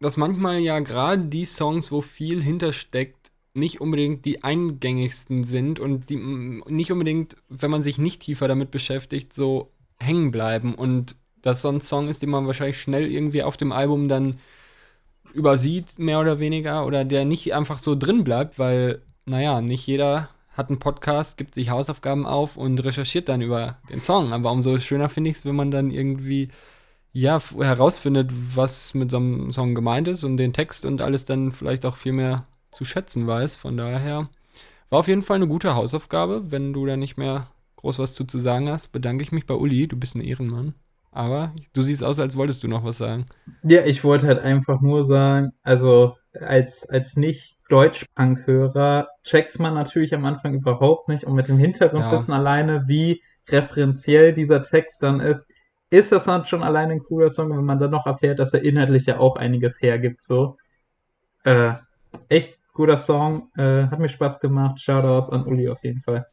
dass 0.00 0.16
manchmal 0.16 0.58
ja 0.58 0.78
gerade 0.80 1.26
die 1.26 1.44
Songs, 1.44 1.90
wo 1.92 2.00
viel 2.00 2.42
hintersteckt, 2.42 3.32
nicht 3.54 3.80
unbedingt 3.80 4.24
die 4.24 4.42
eingängigsten 4.44 5.44
sind 5.44 5.78
und 5.78 6.08
die 6.10 6.16
nicht 6.16 6.90
unbedingt, 6.90 7.36
wenn 7.48 7.70
man 7.70 7.82
sich 7.82 7.98
nicht 7.98 8.22
tiefer 8.22 8.48
damit 8.48 8.70
beschäftigt, 8.70 9.32
so 9.32 9.70
hängen 9.98 10.30
bleiben. 10.30 10.74
Und 10.74 11.16
das 11.42 11.62
so 11.62 11.68
ein 11.68 11.80
Song 11.80 12.08
ist, 12.08 12.22
den 12.22 12.30
man 12.30 12.46
wahrscheinlich 12.46 12.80
schnell 12.80 13.10
irgendwie 13.10 13.42
auf 13.42 13.56
dem 13.56 13.72
Album 13.72 14.08
dann 14.08 14.38
übersieht, 15.34 15.98
mehr 15.98 16.20
oder 16.20 16.38
weniger, 16.38 16.86
oder 16.86 17.04
der 17.04 17.24
nicht 17.24 17.54
einfach 17.54 17.78
so 17.78 17.94
drin 17.94 18.24
bleibt, 18.24 18.58
weil, 18.58 19.02
naja, 19.26 19.60
nicht 19.60 19.86
jeder 19.86 20.30
hat 20.52 20.68
einen 20.68 20.78
Podcast, 20.78 21.36
gibt 21.36 21.54
sich 21.54 21.70
Hausaufgaben 21.70 22.26
auf 22.26 22.56
und 22.56 22.84
recherchiert 22.84 23.28
dann 23.28 23.40
über 23.40 23.78
den 23.90 24.00
Song. 24.00 24.32
Aber 24.32 24.52
umso 24.52 24.78
schöner 24.78 25.08
finde 25.08 25.30
ich 25.30 25.36
es, 25.36 25.44
wenn 25.44 25.56
man 25.56 25.70
dann 25.70 25.90
irgendwie 25.90 26.48
ja, 27.12 27.40
herausfindet, 27.58 28.30
was 28.56 28.94
mit 28.94 29.10
so 29.10 29.18
einem 29.18 29.52
Song 29.52 29.74
gemeint 29.74 30.08
ist 30.08 30.24
und 30.24 30.36
den 30.36 30.52
Text 30.52 30.84
und 30.86 31.00
alles 31.00 31.24
dann 31.24 31.52
vielleicht 31.52 31.84
auch 31.84 31.96
viel 31.96 32.12
mehr 32.12 32.46
zu 32.70 32.84
schätzen 32.84 33.26
weiß. 33.26 33.56
Von 33.56 33.76
daher 33.76 34.28
war 34.88 34.98
auf 34.98 35.08
jeden 35.08 35.22
Fall 35.22 35.36
eine 35.36 35.48
gute 35.48 35.74
Hausaufgabe. 35.74 36.50
Wenn 36.50 36.72
du 36.72 36.86
da 36.86 36.96
nicht 36.96 37.16
mehr 37.16 37.48
groß 37.76 37.98
was 37.98 38.14
zu, 38.14 38.24
zu 38.24 38.38
sagen 38.38 38.68
hast, 38.68 38.88
bedanke 38.88 39.22
ich 39.22 39.32
mich 39.32 39.46
bei 39.46 39.54
Uli. 39.54 39.88
Du 39.88 39.96
bist 39.96 40.14
ein 40.14 40.22
Ehrenmann. 40.22 40.74
Aber 41.10 41.52
du 41.74 41.82
siehst 41.82 42.02
aus, 42.02 42.18
als 42.18 42.36
wolltest 42.36 42.62
du 42.62 42.68
noch 42.68 42.84
was 42.84 42.96
sagen. 42.96 43.26
Ja, 43.62 43.84
ich 43.84 44.02
wollte 44.02 44.26
halt 44.26 44.38
einfach 44.38 44.80
nur 44.80 45.04
sagen, 45.04 45.52
also 45.62 46.16
als, 46.40 46.88
als 46.88 47.16
Nicht-Deutsch-Punk-Hörer 47.16 49.08
checkt 49.24 49.58
man 49.58 49.74
natürlich 49.74 50.14
am 50.14 50.24
Anfang 50.24 50.54
überhaupt 50.54 51.08
nicht 51.08 51.24
und 51.24 51.34
mit 51.34 51.48
dem 51.48 51.58
Hintergrundwissen 51.58 52.32
ja. 52.32 52.38
alleine, 52.38 52.84
wie 52.88 53.22
referenziell 53.48 54.32
dieser 54.32 54.62
Text 54.62 55.02
dann 55.02 55.20
ist, 55.20 55.48
ist 55.90 56.12
das 56.12 56.24
dann 56.24 56.46
schon 56.46 56.62
alleine 56.62 56.94
ein 56.94 57.02
cooler 57.02 57.28
Song, 57.28 57.50
wenn 57.50 57.64
man 57.64 57.78
dann 57.78 57.90
noch 57.90 58.06
erfährt, 58.06 58.38
dass 58.38 58.54
er 58.54 58.64
inhaltlich 58.64 59.06
ja 59.06 59.18
auch 59.18 59.36
einiges 59.36 59.80
hergibt, 59.82 60.22
so. 60.22 60.56
Äh, 61.44 61.74
echt 62.28 62.58
guter 62.72 62.96
Song, 62.96 63.50
äh, 63.56 63.86
hat 63.86 63.98
mir 63.98 64.08
Spaß 64.08 64.40
gemacht. 64.40 64.80
Shoutouts 64.80 65.30
an 65.30 65.44
Uli 65.44 65.68
auf 65.68 65.84
jeden 65.84 66.00
Fall. 66.00 66.26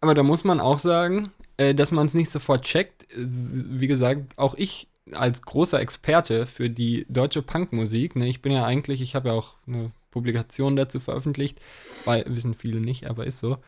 Aber 0.00 0.14
da 0.14 0.22
muss 0.22 0.44
man 0.44 0.60
auch 0.60 0.78
sagen, 0.78 1.30
äh, 1.56 1.74
dass 1.74 1.92
man 1.92 2.06
es 2.06 2.14
nicht 2.14 2.30
sofort 2.30 2.64
checkt. 2.64 3.06
Wie 3.14 3.86
gesagt, 3.86 4.38
auch 4.38 4.54
ich 4.54 4.88
als 5.12 5.42
großer 5.42 5.80
Experte 5.80 6.46
für 6.46 6.70
die 6.70 7.06
deutsche 7.08 7.42
Punkmusik, 7.42 8.16
ne, 8.16 8.26
ich 8.26 8.40
bin 8.40 8.52
ja 8.52 8.64
eigentlich, 8.64 9.02
ich 9.02 9.14
habe 9.14 9.28
ja 9.28 9.34
auch 9.34 9.56
eine 9.66 9.90
Publikation 10.14 10.76
dazu 10.76 11.00
veröffentlicht, 11.00 11.60
weil 12.04 12.24
wissen 12.28 12.54
viele 12.54 12.80
nicht, 12.80 13.06
aber 13.06 13.26
ist 13.26 13.40
so. 13.40 13.58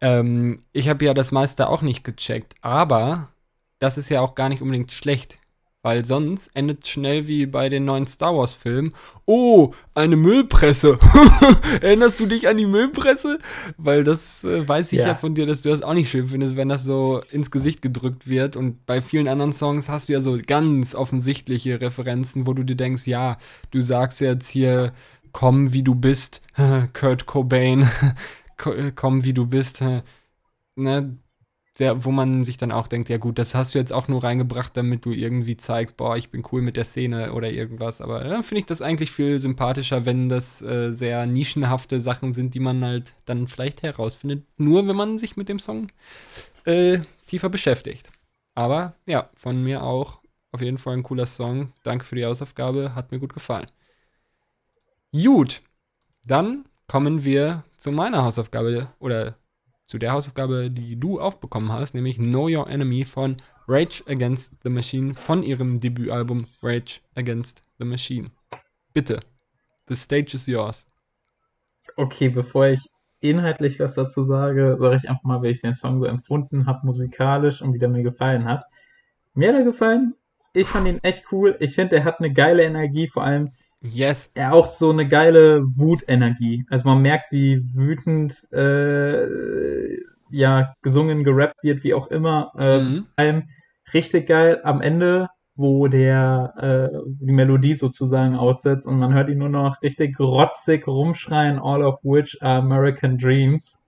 Ähm, 0.00 0.64
ich 0.72 0.88
habe 0.88 1.04
ja 1.04 1.14
das 1.14 1.30
meiste 1.30 1.68
auch 1.68 1.80
nicht 1.80 2.02
gecheckt, 2.02 2.54
aber 2.60 3.28
das 3.78 3.98
ist 3.98 4.08
ja 4.08 4.20
auch 4.20 4.34
gar 4.34 4.48
nicht 4.48 4.60
unbedingt 4.60 4.92
schlecht. 4.92 5.38
Weil 5.84 6.04
sonst 6.04 6.48
endet 6.54 6.86
schnell 6.86 7.26
wie 7.26 7.44
bei 7.44 7.68
den 7.68 7.84
neuen 7.84 8.06
Star 8.06 8.36
Wars-Filmen. 8.36 8.94
Oh, 9.26 9.72
eine 9.96 10.14
Müllpresse. 10.14 10.96
Erinnerst 11.80 12.20
du 12.20 12.26
dich 12.26 12.46
an 12.46 12.56
die 12.56 12.66
Müllpresse? 12.66 13.40
Weil 13.78 14.04
das 14.04 14.44
äh, 14.44 14.66
weiß 14.66 14.92
ich 14.92 15.00
ja. 15.00 15.08
ja. 15.08 15.14
von 15.16 15.34
dir, 15.34 15.44
dass 15.44 15.62
du 15.62 15.70
das 15.70 15.82
auch 15.82 15.94
nicht 15.94 16.08
schön 16.08 16.28
findest, 16.28 16.54
wenn 16.54 16.68
das 16.68 16.84
so 16.84 17.20
ins 17.32 17.50
Gesicht 17.50 17.82
gedrückt 17.82 18.28
wird. 18.28 18.54
Und 18.54 18.86
bei 18.86 19.00
vielen 19.02 19.26
anderen 19.26 19.52
Songs 19.52 19.88
hast 19.88 20.08
du 20.08 20.12
ja 20.12 20.20
so 20.20 20.38
ganz 20.46 20.94
offensichtliche 20.94 21.80
Referenzen, 21.80 22.46
wo 22.46 22.54
du 22.54 22.62
dir 22.62 22.76
denkst, 22.76 23.08
ja, 23.08 23.36
du 23.72 23.82
sagst 23.82 24.20
jetzt 24.20 24.48
hier, 24.48 24.92
komm 25.32 25.72
wie 25.72 25.82
du 25.82 25.94
bist, 25.94 26.42
Kurt 26.92 27.26
Cobain, 27.26 27.88
komm 28.94 29.24
wie 29.24 29.34
du 29.34 29.46
bist. 29.46 29.82
Ne, 30.74 31.18
der, 31.78 32.04
wo 32.04 32.10
man 32.10 32.44
sich 32.44 32.58
dann 32.58 32.70
auch 32.70 32.86
denkt, 32.86 33.08
ja 33.08 33.16
gut, 33.16 33.38
das 33.38 33.54
hast 33.54 33.74
du 33.74 33.78
jetzt 33.78 33.92
auch 33.92 34.08
nur 34.08 34.22
reingebracht, 34.22 34.76
damit 34.76 35.06
du 35.06 35.12
irgendwie 35.12 35.56
zeigst, 35.56 35.96
boah, 35.96 36.16
ich 36.16 36.30
bin 36.30 36.42
cool 36.52 36.60
mit 36.60 36.76
der 36.76 36.84
Szene 36.84 37.32
oder 37.32 37.50
irgendwas. 37.50 38.00
Aber 38.02 38.22
dann 38.22 38.42
finde 38.42 38.60
ich 38.60 38.66
das 38.66 38.82
eigentlich 38.82 39.10
viel 39.10 39.38
sympathischer, 39.38 40.04
wenn 40.04 40.28
das 40.28 40.60
äh, 40.60 40.92
sehr 40.92 41.26
nischenhafte 41.26 41.98
Sachen 41.98 42.34
sind, 42.34 42.54
die 42.54 42.60
man 42.60 42.84
halt 42.84 43.14
dann 43.24 43.48
vielleicht 43.48 43.82
herausfindet, 43.82 44.44
nur 44.58 44.86
wenn 44.86 44.96
man 44.96 45.16
sich 45.16 45.36
mit 45.36 45.48
dem 45.48 45.58
Song 45.58 45.88
äh, 46.64 47.00
tiefer 47.26 47.48
beschäftigt. 47.48 48.10
Aber 48.54 48.94
ja, 49.06 49.30
von 49.34 49.62
mir 49.62 49.82
auch 49.82 50.20
auf 50.52 50.60
jeden 50.60 50.78
Fall 50.78 50.96
ein 50.96 51.02
cooler 51.02 51.26
Song. 51.26 51.72
Danke 51.84 52.04
für 52.04 52.16
die 52.16 52.26
Hausaufgabe, 52.26 52.94
hat 52.94 53.12
mir 53.12 53.18
gut 53.18 53.32
gefallen. 53.32 53.66
Gut, 55.14 55.60
dann 56.24 56.64
kommen 56.88 57.22
wir 57.22 57.64
zu 57.76 57.92
meiner 57.92 58.22
Hausaufgabe 58.24 58.88
oder 58.98 59.36
zu 59.84 59.98
der 59.98 60.12
Hausaufgabe, 60.12 60.70
die 60.70 60.98
du 60.98 61.20
auch 61.20 61.34
bekommen 61.34 61.70
hast, 61.70 61.94
nämlich 61.94 62.16
Know 62.16 62.48
Your 62.48 62.66
Enemy 62.66 63.04
von 63.04 63.36
Rage 63.68 64.02
Against 64.06 64.62
the 64.62 64.70
Machine 64.70 65.12
von 65.12 65.42
ihrem 65.42 65.80
Debütalbum 65.80 66.46
Rage 66.62 67.00
Against 67.14 67.62
the 67.78 67.84
Machine. 67.84 68.30
Bitte, 68.94 69.20
the 69.86 69.96
stage 69.96 70.34
is 70.34 70.46
yours. 70.46 70.86
Okay, 71.96 72.30
bevor 72.30 72.68
ich 72.68 72.80
inhaltlich 73.20 73.80
was 73.80 73.92
dazu 73.92 74.22
sage, 74.22 74.78
sage 74.80 74.96
ich 74.96 75.10
einfach 75.10 75.24
mal, 75.24 75.42
wie 75.42 75.48
ich 75.48 75.60
den 75.60 75.74
Song 75.74 76.00
so 76.00 76.06
empfunden 76.06 76.64
habe, 76.64 76.86
musikalisch 76.86 77.60
und 77.60 77.74
wie 77.74 77.78
der 77.78 77.90
mir 77.90 78.02
gefallen 78.02 78.46
hat. 78.46 78.64
Mir 79.34 79.48
hat 79.48 79.56
er 79.56 79.64
gefallen. 79.64 80.14
Ich 80.54 80.68
fand 80.68 80.88
ihn 80.88 81.00
echt 81.02 81.30
cool. 81.32 81.54
Ich 81.60 81.74
finde, 81.74 81.96
er 81.96 82.04
hat 82.04 82.18
eine 82.20 82.32
geile 82.32 82.62
Energie, 82.62 83.08
vor 83.08 83.24
allem 83.24 83.52
Yes. 83.82 84.30
Er 84.34 84.52
auch 84.52 84.66
so 84.66 84.90
eine 84.90 85.08
geile 85.08 85.62
Wutenergie. 85.76 86.64
Also 86.70 86.88
man 86.88 87.02
merkt, 87.02 87.32
wie 87.32 87.62
wütend 87.74 88.32
äh, 88.52 89.98
ja 90.30 90.74
gesungen, 90.82 91.24
gerappt 91.24 91.62
wird, 91.62 91.82
wie 91.82 91.94
auch 91.94 92.06
immer. 92.08 92.52
Äh, 92.58 92.80
mhm. 92.80 93.06
allem 93.16 93.48
richtig 93.92 94.28
geil 94.28 94.60
am 94.62 94.80
Ende, 94.80 95.28
wo 95.56 95.88
der 95.88 96.90
äh, 96.92 96.98
die 97.20 97.32
Melodie 97.32 97.74
sozusagen 97.74 98.36
aussetzt 98.36 98.86
und 98.86 98.98
man 98.98 99.12
hört 99.12 99.28
ihn 99.28 99.38
nur 99.38 99.48
noch 99.48 99.82
richtig 99.82 100.18
rotzig 100.18 100.86
rumschreien, 100.86 101.58
all 101.58 101.82
of 101.82 101.98
which 102.02 102.38
are 102.40 102.58
American 102.58 103.18
Dreams. 103.18 103.82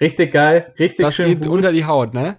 Richtig 0.00 0.32
geil, 0.32 0.72
richtig 0.78 1.04
das 1.04 1.14
schön. 1.14 1.26
Das 1.26 1.34
geht 1.34 1.44
gut. 1.44 1.52
unter 1.52 1.72
die 1.72 1.84
Haut, 1.84 2.14
ne? 2.14 2.36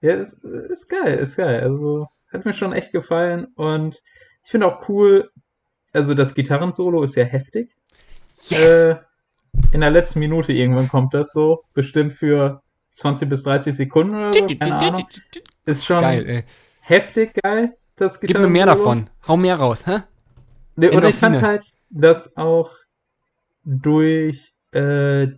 Ja, 0.00 0.14
ist, 0.14 0.42
ist 0.42 0.88
geil, 0.88 1.18
ist 1.18 1.36
geil. 1.36 1.60
Also 1.60 2.08
hat 2.32 2.44
mir 2.44 2.54
schon 2.54 2.72
echt 2.72 2.90
gefallen 2.90 3.46
und 3.54 4.02
ich 4.44 4.50
finde 4.50 4.66
auch 4.66 4.88
cool, 4.88 5.30
also 5.92 6.14
das 6.14 6.34
Gitarrensolo 6.34 7.02
ist 7.02 7.14
ja 7.14 7.24
heftig. 7.24 7.76
Yes! 8.48 8.84
Äh, 8.84 8.96
in 9.72 9.80
der 9.80 9.90
letzten 9.90 10.18
Minute 10.18 10.52
irgendwann 10.52 10.88
kommt 10.88 11.14
das 11.14 11.32
so, 11.32 11.64
bestimmt 11.74 12.14
für 12.14 12.62
20 12.94 13.28
bis 13.28 13.42
30 13.42 13.74
Sekunden 13.74 14.14
oder 14.16 14.32
so, 14.32 14.46
keine 14.56 14.80
Ahnung. 14.80 15.06
Ist 15.66 15.84
schon 15.84 16.00
geil, 16.00 16.44
heftig 16.80 17.34
geil, 17.42 17.76
das 17.96 18.18
Gitarrensolo. 18.18 18.48
Gib 18.48 18.52
mir 18.52 18.52
mehr 18.52 18.66
davon, 18.66 19.10
hau 19.28 19.36
mehr 19.36 19.56
raus, 19.56 19.86
hä? 19.86 19.98
Ne, 20.76 20.90
und 20.90 21.04
ich 21.04 21.14
fand 21.14 21.42
halt, 21.42 21.64
dass 21.90 22.36
auch 22.36 22.70
durch 23.64 24.54
äh, 24.72 25.28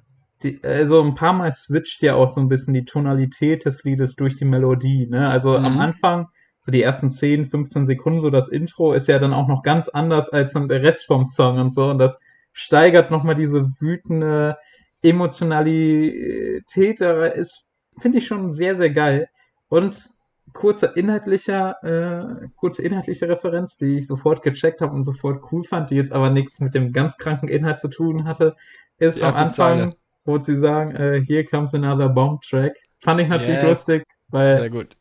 die, 0.43 0.61
also 0.63 1.03
ein 1.03 1.15
paar 1.15 1.33
Mal 1.33 1.53
switcht 1.53 2.03
ja 2.03 2.15
auch 2.15 2.29
so 2.29 2.41
ein 2.41 2.49
bisschen 2.49 2.75
die 2.75 2.85
Tonalität 2.85 3.65
des 3.65 3.83
Liedes 3.85 4.15
durch 4.15 4.37
die 4.37 4.45
Melodie, 4.45 5.07
ne? 5.09 5.29
Also 5.29 5.59
mhm. 5.59 5.65
am 5.65 5.81
Anfang 5.81 6.29
so 6.65 6.73
die 6.73 6.81
ersten 6.81 7.11
10, 7.11 7.45
15 7.45 7.85
Sekunden, 7.85 8.21
so 8.21 8.31
das 8.31 8.49
Intro 8.49 8.95
ist 8.95 9.07
ja 9.07 9.19
dann 9.19 9.35
auch 9.35 9.49
noch 9.49 9.63
ganz 9.63 9.91
anders 9.91 10.31
als 10.31 10.55
dann 10.55 10.67
der 10.67 10.83
Rest 10.83 11.05
vom 11.05 11.27
Song 11.27 11.59
und 11.59 11.75
so. 11.75 11.91
Und 11.91 11.99
das 11.99 12.19
steigert 12.55 13.11
nochmal 13.11 13.35
diese 13.35 13.67
wütende 13.81 14.57
Emotionalität. 15.03 17.03
Da 17.03 17.27
ist, 17.27 17.67
finde 17.99 18.17
ich 18.17 18.27
schon 18.27 18.55
sehr, 18.55 18.77
sehr 18.77 18.89
geil. 18.89 19.29
Und 19.69 20.09
kurzer 20.55 20.97
inhaltlicher, 20.97 21.77
äh, 21.83 22.49
kurze 22.57 22.81
inhaltliche 22.81 23.29
Referenz, 23.29 23.77
die 23.77 23.97
ich 23.97 24.07
sofort 24.07 24.41
gecheckt 24.41 24.81
habe 24.81 24.95
und 24.95 25.05
sofort 25.05 25.43
cool 25.53 25.65
fand, 25.65 25.91
die 25.91 25.97
jetzt 25.97 26.13
aber 26.13 26.31
nichts 26.31 26.61
mit 26.61 26.75
dem 26.75 26.95
ganz 26.95 27.19
kranken 27.19 27.49
Inhalt 27.49 27.79
zu 27.79 27.89
tun 27.89 28.25
hatte, 28.25 28.57
ist 28.97 29.19
am 29.19 29.35
Anfang, 29.35 29.51
Zeile. 29.51 29.91
wo 30.25 30.39
sie 30.39 30.57
sagen, 30.57 30.97
äh, 30.97 31.23
here 31.27 31.45
comes 31.45 31.75
another 31.75 32.09
bomb 32.09 32.41
track. 32.41 32.75
Fand 33.01 33.21
ich 33.21 33.29
natürlich 33.29 33.57
yes. 33.57 33.69
lustig, 33.69 34.05
weil 34.29 34.61
Sehr 34.61 34.71
gut. 34.71 34.97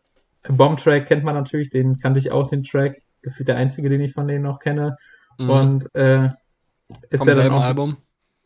Bomb-Track 0.47 1.08
kennt 1.08 1.23
man 1.23 1.36
natürlich, 1.36 1.69
den 1.69 1.97
kannte 1.97 2.19
ich 2.19 2.32
auch, 2.32 2.49
den 2.49 2.63
Track. 2.63 3.01
Gefühlt 3.21 3.47
der 3.47 3.56
einzige, 3.56 3.89
den 3.89 4.01
ich 4.01 4.13
von 4.13 4.27
denen 4.27 4.43
noch 4.43 4.60
kenne. 4.60 4.95
Mhm. 5.38 5.49
Und 5.49 5.95
äh, 5.95 6.23
ist 7.10 7.19
Vom 7.19 7.27
ja 7.27 7.36
dann 7.36 7.51
auch, 7.51 7.63
Album. 7.63 7.97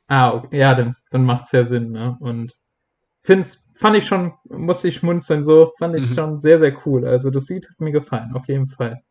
Ah, 0.07 0.33
okay. 0.33 0.59
ja, 0.59 0.75
dann, 0.75 0.95
dann 1.11 1.25
macht 1.25 1.45
es 1.45 1.51
ja 1.51 1.63
Sinn, 1.63 1.91
ne? 1.91 2.15
Und 2.19 2.53
find's, 3.23 3.67
fand 3.75 3.97
ich 3.97 4.05
schon, 4.05 4.33
musste 4.45 4.87
ich 4.87 4.95
schmunzeln, 4.95 5.43
so, 5.43 5.73
fand 5.77 5.95
ich 5.95 6.09
mhm. 6.09 6.13
schon 6.13 6.39
sehr, 6.39 6.59
sehr 6.59 6.73
cool. 6.85 7.05
Also 7.05 7.29
das 7.29 7.49
Lied 7.49 7.69
hat 7.69 7.79
mir 7.79 7.91
gefallen, 7.91 8.31
auf 8.33 8.47
jeden 8.47 8.67
Fall. 8.67 9.01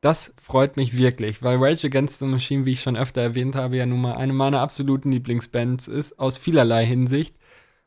Das 0.00 0.34
freut 0.40 0.76
mich 0.76 0.96
wirklich, 0.96 1.42
weil 1.42 1.58
Rage 1.58 1.86
Against 1.86 2.18
the 2.18 2.26
Machine, 2.26 2.66
wie 2.66 2.72
ich 2.72 2.80
schon 2.80 2.96
öfter 2.96 3.20
erwähnt 3.20 3.54
habe, 3.54 3.76
ja 3.76 3.86
nun 3.86 4.00
mal 4.00 4.14
eine 4.14 4.32
meiner 4.32 4.60
absoluten 4.60 5.12
Lieblingsbands 5.12 5.86
ist, 5.86 6.18
aus 6.18 6.38
vielerlei 6.38 6.84
Hinsicht. 6.84 7.36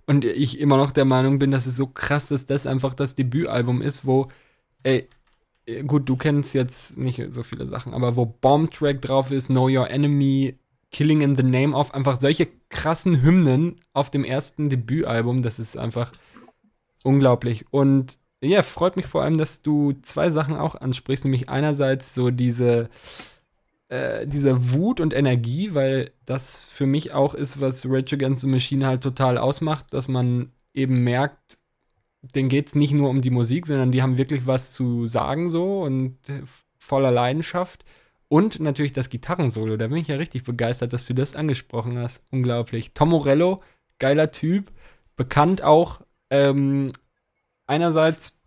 Und 0.07 0.23
ich 0.23 0.59
immer 0.59 0.77
noch 0.77 0.91
der 0.91 1.05
Meinung 1.05 1.39
bin, 1.39 1.51
dass 1.51 1.65
es 1.65 1.77
so 1.77 1.87
krass 1.87 2.31
ist, 2.31 2.49
dass 2.49 2.67
einfach 2.67 2.93
das 2.93 3.15
Debütalbum 3.15 3.81
ist, 3.81 4.05
wo, 4.05 4.27
ey, 4.83 5.09
gut, 5.87 6.07
du 6.07 6.15
kennst 6.15 6.53
jetzt 6.53 6.97
nicht 6.97 7.21
so 7.31 7.43
viele 7.43 7.65
Sachen, 7.65 7.93
aber 7.93 8.15
wo 8.15 8.25
Bomb 8.25 8.71
Track 8.71 9.01
drauf 9.01 9.31
ist, 9.31 9.47
Know 9.47 9.67
Your 9.67 9.89
Enemy, 9.89 10.57
Killing 10.91 11.21
in 11.21 11.35
the 11.35 11.43
Name 11.43 11.75
of, 11.75 11.93
einfach 11.93 12.19
solche 12.19 12.47
krassen 12.69 13.23
Hymnen 13.23 13.81
auf 13.93 14.09
dem 14.11 14.23
ersten 14.23 14.69
Debütalbum, 14.69 15.41
das 15.41 15.59
ist 15.59 15.77
einfach 15.77 16.11
unglaublich. 17.03 17.65
Und 17.71 18.19
ja, 18.41 18.61
freut 18.61 18.95
mich 18.95 19.07
vor 19.07 19.23
allem, 19.23 19.37
dass 19.37 19.61
du 19.61 19.93
zwei 20.03 20.29
Sachen 20.29 20.55
auch 20.55 20.75
ansprichst, 20.75 21.25
nämlich 21.25 21.49
einerseits 21.49 22.13
so 22.13 22.29
diese 22.29 22.89
äh, 23.89 24.25
dieser 24.27 24.71
Wut 24.71 24.99
und 24.99 25.13
Energie, 25.13 25.73
weil 25.73 26.11
das 26.25 26.65
für 26.65 26.85
mich 26.85 27.13
auch 27.13 27.33
ist, 27.33 27.61
was 27.61 27.85
Rage 27.87 28.15
Against 28.15 28.41
the 28.41 28.47
Machine 28.47 28.85
halt 28.85 29.03
total 29.03 29.37
ausmacht, 29.37 29.93
dass 29.93 30.07
man 30.07 30.51
eben 30.73 31.03
merkt, 31.03 31.59
denen 32.21 32.49
geht 32.49 32.67
es 32.67 32.75
nicht 32.75 32.93
nur 32.93 33.09
um 33.09 33.21
die 33.21 33.29
Musik, 33.29 33.67
sondern 33.67 33.91
die 33.91 34.01
haben 34.01 34.17
wirklich 34.17 34.47
was 34.47 34.73
zu 34.73 35.05
sagen 35.05 35.49
so 35.49 35.83
und 35.83 36.17
voller 36.77 37.11
Leidenschaft. 37.11 37.85
Und 38.27 38.59
natürlich 38.59 38.93
das 38.93 39.09
Gitarrensolo, 39.09 39.77
da 39.77 39.87
bin 39.87 39.97
ich 39.97 40.07
ja 40.07 40.15
richtig 40.15 40.43
begeistert, 40.43 40.93
dass 40.93 41.05
du 41.05 41.13
das 41.13 41.35
angesprochen 41.35 41.97
hast. 41.99 42.23
Unglaublich. 42.31 42.93
Tom 42.93 43.09
Morello, 43.09 43.61
geiler 43.99 44.31
Typ, 44.31 44.71
bekannt 45.15 45.61
auch 45.61 46.01
ähm, 46.31 46.91
einerseits 47.67 48.41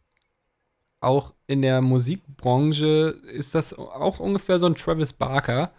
auch 1.01 1.33
in 1.49 1.63
der 1.63 1.81
Musikbranche 1.81 3.17
ist 3.33 3.55
das 3.55 3.77
auch 3.77 4.21
ungefähr 4.21 4.59
so 4.61 4.67
ein 4.67 4.75
Travis 4.75 5.15
Barker. 5.15 5.73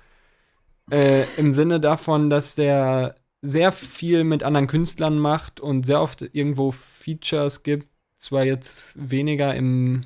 Äh, 0.91 1.23
Im 1.37 1.53
Sinne 1.53 1.79
davon, 1.79 2.29
dass 2.29 2.55
der 2.55 3.15
sehr 3.41 3.71
viel 3.71 4.23
mit 4.23 4.43
anderen 4.43 4.67
Künstlern 4.67 5.19
macht 5.19 5.59
und 5.59 5.85
sehr 5.85 6.01
oft 6.01 6.23
irgendwo 6.33 6.71
Features 6.71 7.63
gibt. 7.63 7.87
Zwar 8.17 8.43
jetzt 8.43 8.97
weniger 9.09 9.55
im 9.55 10.01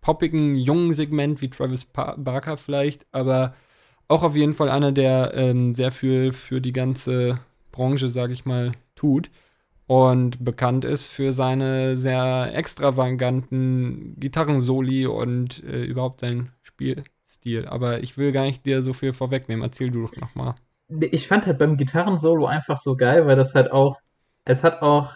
poppigen, 0.00 0.54
jungen 0.54 0.94
Segment 0.94 1.42
wie 1.42 1.50
Travis 1.50 1.84
pa 1.84 2.14
Barker 2.16 2.56
vielleicht, 2.56 3.04
aber 3.12 3.54
auch 4.06 4.22
auf 4.22 4.36
jeden 4.36 4.54
Fall 4.54 4.70
einer, 4.70 4.92
der 4.92 5.34
ähm, 5.34 5.74
sehr 5.74 5.90
viel 5.90 6.32
für 6.32 6.60
die 6.60 6.72
ganze 6.72 7.40
Branche, 7.72 8.08
sag 8.08 8.30
ich 8.30 8.44
mal, 8.44 8.72
tut 8.94 9.28
und 9.86 10.44
bekannt 10.44 10.84
ist 10.84 11.08
für 11.08 11.32
seine 11.32 11.96
sehr 11.96 12.50
extravaganten 12.54 14.16
Gitarrensoli 14.18 15.06
und 15.06 15.62
äh, 15.64 15.84
überhaupt 15.84 16.20
seinen 16.20 16.52
Spielstil. 16.62 17.66
Aber 17.66 18.02
ich 18.02 18.16
will 18.16 18.32
gar 18.32 18.44
nicht 18.44 18.64
dir 18.64 18.82
so 18.82 18.92
viel 18.92 19.12
vorwegnehmen. 19.12 19.62
Erzähl 19.62 19.90
du 19.90 20.02
doch 20.02 20.16
nochmal. 20.16 20.54
Ich 21.10 21.26
fand 21.26 21.46
halt 21.46 21.58
beim 21.58 21.76
Gitarrensolo 21.76 22.46
einfach 22.46 22.76
so 22.76 22.96
geil, 22.96 23.26
weil 23.26 23.36
das 23.36 23.54
halt 23.54 23.72
auch, 23.72 23.98
es 24.44 24.62
hat 24.62 24.82
auch 24.82 25.14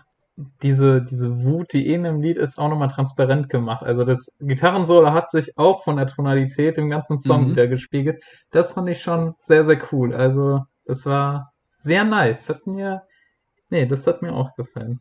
diese, 0.63 1.03
diese 1.03 1.43
Wut, 1.45 1.73
die 1.73 1.87
in 1.87 2.03
dem 2.03 2.21
Lied 2.21 2.37
ist, 2.37 2.59
auch 2.59 2.69
nochmal 2.69 2.89
transparent 2.89 3.49
gemacht. 3.49 3.85
Also 3.85 4.05
das 4.05 4.37
Gitarrensolo 4.41 5.13
hat 5.13 5.31
sich 5.31 5.57
auch 5.57 5.85
von 5.85 5.97
der 5.97 6.07
Tonalität 6.07 6.77
im 6.77 6.91
ganzen 6.91 7.19
Song 7.19 7.47
mhm. 7.47 7.51
wieder 7.53 7.69
gespiegelt. 7.69 8.23
Das 8.51 8.73
fand 8.73 8.89
ich 8.91 9.01
schon 9.01 9.35
sehr, 9.39 9.65
sehr 9.65 9.79
cool. 9.93 10.15
Also 10.15 10.61
das 10.85 11.07
war 11.07 11.53
sehr 11.79 12.05
nice. 12.05 12.49
Hat 12.49 12.67
mir 12.67 13.03
Nee, 13.71 13.87
das 13.87 14.07
hat 14.07 14.23
mir 14.23 14.33
auch 14.33 14.55
gefallen. 14.55 15.01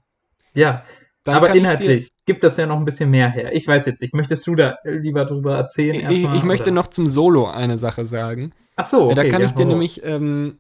Ja, 0.54 0.84
Dann 1.24 1.36
aber 1.36 1.54
inhaltlich 1.54 2.12
gibt 2.26 2.44
das 2.44 2.58
ja 2.58 2.66
noch 2.66 2.78
ein 2.78 2.86
bisschen 2.86 3.12
mehr 3.12 3.30
her. 3.30 3.54
Ich 3.54 3.68
weiß 3.68 3.86
jetzt 3.86 4.02
nicht, 4.02 4.14
möchtest 4.14 4.46
du 4.48 4.56
da 4.56 4.78
lieber 4.84 5.26
drüber 5.26 5.56
erzählen? 5.56 5.96
Ich, 5.96 6.02
erstmal, 6.04 6.38
ich 6.38 6.44
möchte 6.44 6.72
noch 6.72 6.88
zum 6.88 7.08
Solo 7.08 7.48
eine 7.48 7.78
Sache 7.78 8.06
sagen. 8.06 8.54
Ach 8.76 8.84
so, 8.84 9.06
okay, 9.06 9.16
Da 9.16 9.28
kann 9.30 9.42
ja, 9.42 9.48
ich 9.48 9.54
dir 9.54 9.66
nämlich, 9.66 10.04
ähm, 10.04 10.60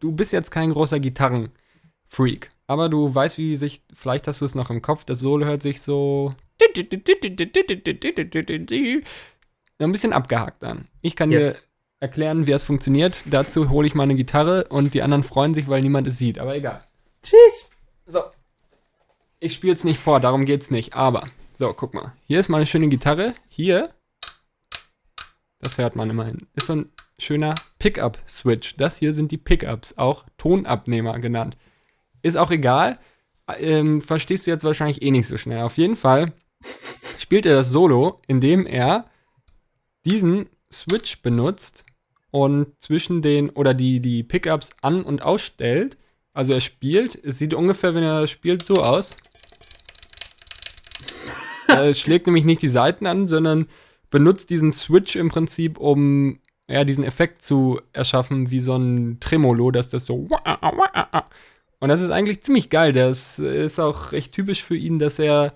du 0.00 0.12
bist 0.12 0.32
jetzt 0.32 0.50
kein 0.50 0.72
großer 0.72 1.00
Gitarrenfreak, 1.00 2.50
aber 2.66 2.88
du 2.88 3.14
weißt, 3.14 3.38
wie 3.38 3.56
sich, 3.56 3.82
vielleicht 3.92 4.26
hast 4.26 4.40
du 4.42 4.44
es 4.44 4.54
noch 4.54 4.70
im 4.70 4.82
Kopf, 4.82 5.04
das 5.04 5.20
Solo 5.20 5.46
hört 5.46 5.62
sich 5.62 5.80
so 5.80 6.34
ein 9.80 9.92
bisschen 9.92 10.12
abgehakt 10.12 10.64
an. 10.64 10.88
Ich 11.00 11.16
kann 11.16 11.30
yes. 11.30 11.54
dir 11.54 11.60
erklären, 12.00 12.46
wie 12.46 12.52
es 12.52 12.64
funktioniert. 12.64 13.24
Dazu 13.30 13.70
hole 13.70 13.86
ich 13.86 13.94
meine 13.94 14.14
Gitarre 14.14 14.64
und 14.68 14.94
die 14.94 15.02
anderen 15.02 15.22
freuen 15.22 15.54
sich, 15.54 15.68
weil 15.68 15.80
niemand 15.82 16.06
es 16.06 16.18
sieht, 16.18 16.38
aber 16.38 16.54
egal. 16.56 16.84
Tschüss. 17.28 17.68
So. 18.06 18.22
Ich 19.38 19.52
spiele 19.52 19.74
es 19.74 19.84
nicht 19.84 19.98
vor, 19.98 20.18
darum 20.18 20.46
geht's 20.46 20.70
nicht. 20.70 20.94
Aber, 20.94 21.28
so, 21.52 21.74
guck 21.74 21.92
mal. 21.92 22.14
Hier 22.26 22.40
ist 22.40 22.48
meine 22.48 22.64
schöne 22.64 22.88
Gitarre. 22.88 23.34
Hier. 23.48 23.94
Das 25.60 25.76
hört 25.76 25.94
man 25.94 26.08
immerhin. 26.08 26.46
Ist 26.54 26.68
so 26.68 26.76
ein 26.76 26.92
schöner 27.18 27.54
Pickup-Switch. 27.78 28.76
Das 28.76 28.96
hier 28.96 29.12
sind 29.12 29.30
die 29.30 29.36
Pickups, 29.36 29.98
auch 29.98 30.24
Tonabnehmer 30.38 31.18
genannt. 31.18 31.58
Ist 32.22 32.38
auch 32.38 32.50
egal. 32.50 32.98
Ähm, 33.58 34.00
verstehst 34.00 34.46
du 34.46 34.50
jetzt 34.50 34.64
wahrscheinlich 34.64 35.02
eh 35.02 35.10
nicht 35.10 35.26
so 35.26 35.36
schnell. 35.36 35.60
Auf 35.60 35.76
jeden 35.76 35.96
Fall 35.96 36.32
spielt 37.18 37.44
er 37.44 37.56
das 37.56 37.68
Solo, 37.68 38.22
indem 38.26 38.64
er 38.64 39.10
diesen 40.06 40.48
Switch 40.72 41.20
benutzt 41.20 41.84
und 42.30 42.80
zwischen 42.80 43.20
den 43.20 43.50
oder 43.50 43.74
die, 43.74 44.00
die 44.00 44.22
Pickups 44.22 44.70
an- 44.80 45.04
und 45.04 45.20
ausstellt 45.20 45.98
also 46.38 46.52
er 46.52 46.60
spielt, 46.60 47.16
es 47.24 47.38
sieht 47.38 47.52
ungefähr, 47.52 47.96
wenn 47.96 48.04
er 48.04 48.28
spielt, 48.28 48.64
so 48.64 48.74
aus. 48.74 49.16
er 51.66 51.92
schlägt 51.94 52.28
nämlich 52.28 52.44
nicht 52.44 52.62
die 52.62 52.68
Seiten 52.68 53.06
an, 53.08 53.26
sondern 53.26 53.66
benutzt 54.08 54.48
diesen 54.50 54.70
Switch 54.70 55.16
im 55.16 55.30
Prinzip, 55.30 55.78
um 55.78 56.38
ja, 56.68 56.84
diesen 56.84 57.02
Effekt 57.02 57.42
zu 57.42 57.80
erschaffen, 57.92 58.52
wie 58.52 58.60
so 58.60 58.76
ein 58.76 59.18
Tremolo, 59.18 59.72
dass 59.72 59.90
das 59.90 60.04
so. 60.04 60.28
Und 61.80 61.88
das 61.88 62.02
ist 62.02 62.10
eigentlich 62.10 62.40
ziemlich 62.44 62.70
geil. 62.70 62.92
Das 62.92 63.40
ist 63.40 63.80
auch 63.80 64.12
recht 64.12 64.32
typisch 64.32 64.62
für 64.62 64.76
ihn, 64.76 65.00
dass 65.00 65.18
er, 65.18 65.54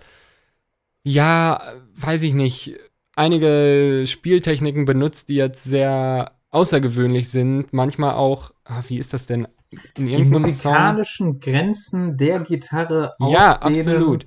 ja, 1.04 1.74
weiß 1.94 2.24
ich 2.24 2.34
nicht, 2.34 2.74
einige 3.14 4.02
Spieltechniken 4.04 4.84
benutzt, 4.84 5.28
die 5.28 5.36
jetzt 5.36 5.62
sehr 5.62 6.32
außergewöhnlich 6.50 7.30
sind. 7.30 7.72
Manchmal 7.72 8.14
auch, 8.14 8.50
ah, 8.64 8.82
wie 8.88 8.98
ist 8.98 9.12
das 9.12 9.28
denn? 9.28 9.46
In 9.96 10.06
irgendeinem 10.06 10.32
die 10.32 10.38
musikalischen 10.40 11.26
Song. 11.32 11.40
Grenzen 11.40 12.16
der 12.16 12.40
Gitarre 12.40 13.14
aus. 13.18 13.32
Ja, 13.32 13.58
absolut. 13.58 14.26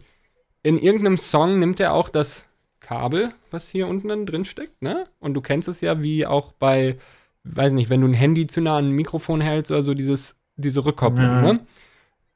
In 0.64 0.78
irgendeinem 0.78 1.18
Song 1.18 1.60
nimmt 1.60 1.80
er 1.80 1.94
auch 1.94 2.10
das 2.10 2.48
Kabel, 2.80 3.32
was 3.52 3.70
hier 3.70 3.88
unten 3.88 4.26
drin 4.26 4.46
steckt, 4.46 4.82
ne? 4.82 5.06
Und 5.20 5.34
du 5.34 5.42
kennst 5.42 5.68
es 5.68 5.82
ja, 5.82 6.02
wie 6.02 6.26
auch 6.26 6.54
bei, 6.54 6.98
weiß 7.44 7.74
nicht, 7.74 7.90
wenn 7.90 8.02
du 8.02 8.08
ein 8.08 8.14
Handy 8.14 8.48
zu 8.48 8.62
nah 8.62 8.78
an 8.78 8.90
ein 8.90 8.92
Mikrofon 8.92 9.42
hältst 9.42 9.72
oder 9.72 9.84
so, 9.84 9.94
dieses, 9.94 10.40
diese 10.56 10.86
Rückkopplung, 10.86 11.26
ja. 11.26 11.42
ne? 11.42 11.60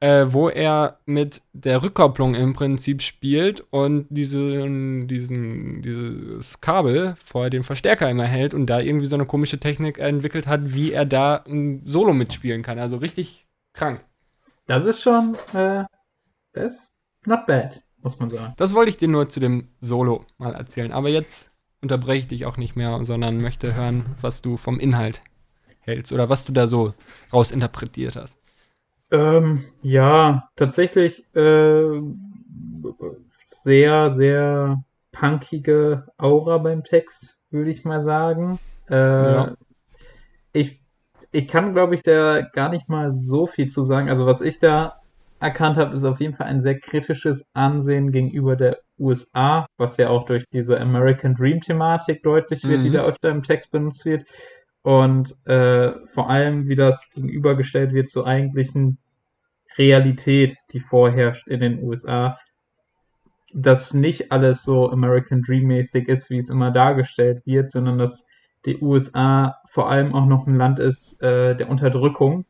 Äh, 0.00 0.26
wo 0.28 0.48
er 0.48 0.98
mit 1.04 1.42
der 1.52 1.82
Rückkopplung 1.82 2.34
im 2.34 2.54
Prinzip 2.54 3.02
spielt 3.02 3.60
und 3.70 4.06
diesen, 4.08 5.06
diesen, 5.08 5.82
dieses 5.82 6.60
Kabel 6.60 7.14
vor 7.22 7.50
den 7.50 7.62
Verstärker 7.62 8.08
immer 8.08 8.24
hält 8.24 8.54
und 8.54 8.66
da 8.66 8.80
irgendwie 8.80 9.06
so 9.06 9.16
eine 9.16 9.26
komische 9.26 9.60
Technik 9.60 9.98
entwickelt 9.98 10.46
hat, 10.46 10.74
wie 10.74 10.92
er 10.92 11.04
da 11.04 11.44
ein 11.46 11.82
Solo 11.84 12.14
mitspielen 12.14 12.62
kann. 12.62 12.78
Also 12.78 12.96
richtig 12.96 13.46
krank. 13.74 14.02
Das 14.66 14.86
ist 14.86 15.02
schon, 15.02 15.36
äh, 15.52 15.84
das 16.54 16.74
ist 16.74 16.92
not 17.26 17.46
bad, 17.46 17.82
muss 18.02 18.18
man 18.18 18.30
sagen. 18.30 18.54
Das 18.56 18.72
wollte 18.72 18.88
ich 18.88 18.96
dir 18.96 19.08
nur 19.08 19.28
zu 19.28 19.38
dem 19.38 19.68
Solo 19.80 20.24
mal 20.38 20.54
erzählen. 20.54 20.92
Aber 20.92 21.10
jetzt 21.10 21.50
unterbreche 21.82 22.20
ich 22.20 22.28
dich 22.28 22.46
auch 22.46 22.56
nicht 22.56 22.74
mehr, 22.74 23.04
sondern 23.04 23.40
möchte 23.40 23.74
hören, 23.74 24.06
was 24.20 24.40
du 24.40 24.56
vom 24.56 24.80
Inhalt 24.80 25.20
hältst 25.80 26.12
oder 26.12 26.28
was 26.30 26.44
du 26.46 26.52
da 26.52 26.68
so 26.68 26.94
rausinterpretiert 27.32 28.16
hast. 28.16 28.38
Ähm, 29.10 29.64
ja, 29.82 30.48
tatsächlich 30.56 31.24
äh, 31.34 32.00
sehr, 33.46 34.10
sehr 34.10 34.84
punkige 35.12 36.06
Aura 36.16 36.58
beim 36.58 36.84
Text, 36.84 37.36
würde 37.50 37.70
ich 37.70 37.84
mal 37.84 38.02
sagen. 38.02 38.58
Äh, 38.88 38.94
ja. 38.94 39.54
Ich, 40.52 40.80
ich 41.32 41.48
kann, 41.48 41.72
glaube 41.72 41.94
ich, 41.94 42.02
da 42.02 42.40
gar 42.40 42.70
nicht 42.70 42.88
mal 42.88 43.10
so 43.10 43.46
viel 43.46 43.68
zu 43.68 43.82
sagen. 43.82 44.08
Also, 44.08 44.26
was 44.26 44.40
ich 44.40 44.58
da 44.58 45.00
erkannt 45.40 45.76
habe, 45.76 45.94
ist 45.94 46.04
auf 46.04 46.20
jeden 46.20 46.34
Fall 46.34 46.46
ein 46.46 46.60
sehr 46.60 46.78
kritisches 46.78 47.50
Ansehen 47.54 48.12
gegenüber 48.12 48.56
der 48.56 48.78
USA, 48.98 49.66
was 49.78 49.96
ja 49.96 50.10
auch 50.10 50.24
durch 50.24 50.44
diese 50.52 50.78
American 50.78 51.34
Dream-Thematik 51.34 52.22
deutlich 52.22 52.64
wird, 52.64 52.80
mhm. 52.80 52.84
die 52.84 52.90
da 52.90 53.04
öfter 53.04 53.30
im 53.30 53.42
Text 53.42 53.70
benutzt 53.70 54.04
wird 54.04 54.24
und 54.82 55.36
äh, 55.46 55.92
vor 56.06 56.30
allem, 56.30 56.68
wie 56.68 56.74
das 56.74 57.10
gegenübergestellt 57.10 57.92
wird 57.92 58.08
zur 58.08 58.26
eigentlichen 58.26 58.98
Realität, 59.76 60.56
die 60.72 60.80
vorherrscht 60.80 61.48
in 61.48 61.60
den 61.60 61.82
USA, 61.82 62.38
dass 63.52 63.94
nicht 63.94 64.32
alles 64.32 64.62
so 64.62 64.90
American 64.90 65.42
Dream-mäßig 65.42 66.08
ist, 66.08 66.30
wie 66.30 66.38
es 66.38 66.50
immer 66.50 66.70
dargestellt 66.70 67.42
wird, 67.46 67.70
sondern 67.70 67.98
dass 67.98 68.26
die 68.64 68.80
USA 68.80 69.56
vor 69.68 69.90
allem 69.90 70.14
auch 70.14 70.26
noch 70.26 70.46
ein 70.46 70.56
Land 70.56 70.78
ist 70.78 71.22
äh, 71.22 71.56
der 71.56 71.68
Unterdrückung. 71.68 72.44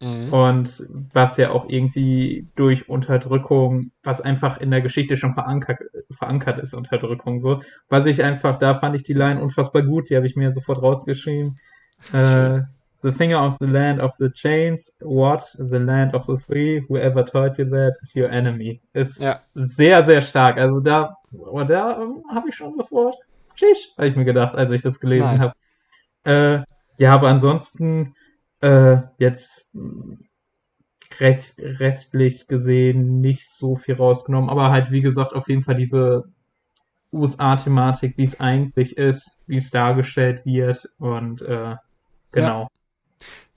Mhm. 0.00 0.32
Und 0.32 0.86
was 1.12 1.36
ja 1.36 1.50
auch 1.50 1.68
irgendwie 1.68 2.48
durch 2.56 2.88
Unterdrückung, 2.88 3.90
was 4.02 4.22
einfach 4.22 4.58
in 4.58 4.70
der 4.70 4.80
Geschichte 4.80 5.16
schon 5.16 5.34
verankert, 5.34 5.78
verankert 6.10 6.58
ist, 6.58 6.74
Unterdrückung 6.74 7.38
so. 7.38 7.60
Was 7.88 8.06
ich 8.06 8.24
einfach, 8.24 8.56
da 8.56 8.78
fand 8.78 8.96
ich 8.96 9.02
die 9.02 9.12
Line 9.12 9.40
unfassbar 9.40 9.82
gut, 9.82 10.08
die 10.08 10.16
habe 10.16 10.26
ich 10.26 10.36
mir 10.36 10.50
sofort 10.50 10.82
rausgeschrieben. 10.82 11.56
Äh, 12.14 12.62
the 13.02 13.12
finger 13.12 13.38
of 13.38 13.56
the 13.60 13.66
land 13.66 14.00
of 14.00 14.14
the 14.14 14.30
chains, 14.30 14.96
what 15.00 15.44
the 15.58 15.78
land 15.78 16.14
of 16.14 16.24
the 16.24 16.36
free, 16.38 16.80
whoever 16.88 17.22
taught 17.22 17.58
you 17.58 17.64
that 17.66 17.96
is 18.02 18.14
your 18.14 18.30
enemy. 18.30 18.80
Ist 18.94 19.22
ja. 19.22 19.40
sehr, 19.54 20.02
sehr 20.04 20.22
stark. 20.22 20.58
Also 20.58 20.80
da, 20.80 21.16
oh, 21.32 21.62
da 21.62 21.98
habe 22.32 22.48
ich 22.48 22.54
schon 22.54 22.72
sofort, 22.72 23.16
tschüss, 23.54 23.92
habe 23.96 24.08
ich 24.08 24.16
mir 24.16 24.24
gedacht, 24.24 24.54
als 24.54 24.70
ich 24.70 24.80
das 24.80 25.00
gelesen 25.00 25.36
nice. 25.36 25.52
habe. 26.24 26.64
Äh, 26.64 27.02
ja, 27.02 27.14
aber 27.14 27.28
ansonsten 27.28 28.14
äh, 28.60 28.98
jetzt 29.18 29.68
rest, 31.18 31.58
restlich 31.58 32.46
gesehen 32.48 33.20
nicht 33.20 33.48
so 33.48 33.76
viel 33.76 33.94
rausgenommen, 33.94 34.50
aber 34.50 34.70
halt 34.70 34.90
wie 34.90 35.00
gesagt 35.00 35.32
auf 35.34 35.48
jeden 35.48 35.62
Fall 35.62 35.76
diese 35.76 36.24
USA-Thematik, 37.12 38.16
wie 38.16 38.24
es 38.24 38.40
eigentlich 38.40 38.96
ist, 38.96 39.42
wie 39.46 39.56
es 39.56 39.70
dargestellt 39.70 40.46
wird 40.46 40.88
und 40.98 41.42
äh, 41.42 41.76
Genau. 42.32 42.68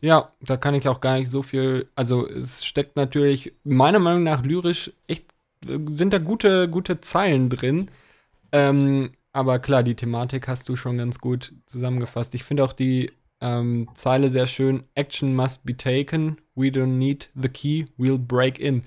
Ja, 0.02 0.30
da 0.42 0.58
kann 0.58 0.76
ich 0.76 0.88
auch 0.88 1.00
gar 1.02 1.18
nicht 1.18 1.30
so 1.30 1.44
viel. 1.44 1.90
Also, 1.96 2.28
es 2.28 2.66
steckt 2.66 2.98
natürlich, 2.98 3.54
meiner 3.64 4.00
Meinung 4.00 4.24
nach, 4.24 4.44
lyrisch 4.44 4.92
echt, 5.08 5.34
sind 5.66 6.14
da 6.14 6.18
gute, 6.18 6.70
gute 6.70 7.00
Zeilen 7.00 7.50
drin. 7.50 7.90
Ähm, 8.52 9.12
aber 9.32 9.60
klar, 9.60 9.84
die 9.84 9.96
Thematik 9.96 10.48
hast 10.48 10.68
du 10.70 10.76
schon 10.76 10.98
ganz 10.98 11.20
gut 11.20 11.54
zusammengefasst. 11.66 12.36
Ich 12.36 12.44
finde 12.44 12.64
auch 12.66 12.74
die 12.74 13.12
ähm, 13.44 13.90
Zeile 13.94 14.30
sehr 14.30 14.48
schön. 14.48 14.86
Action 14.96 15.36
must 15.36 15.66
be 15.66 15.76
taken. 15.76 16.38
We 16.56 16.68
don't 16.68 16.98
need 16.98 17.30
the 17.36 17.50
key. 17.50 17.88
We'll 17.98 18.18
break 18.18 18.58
in. 18.58 18.84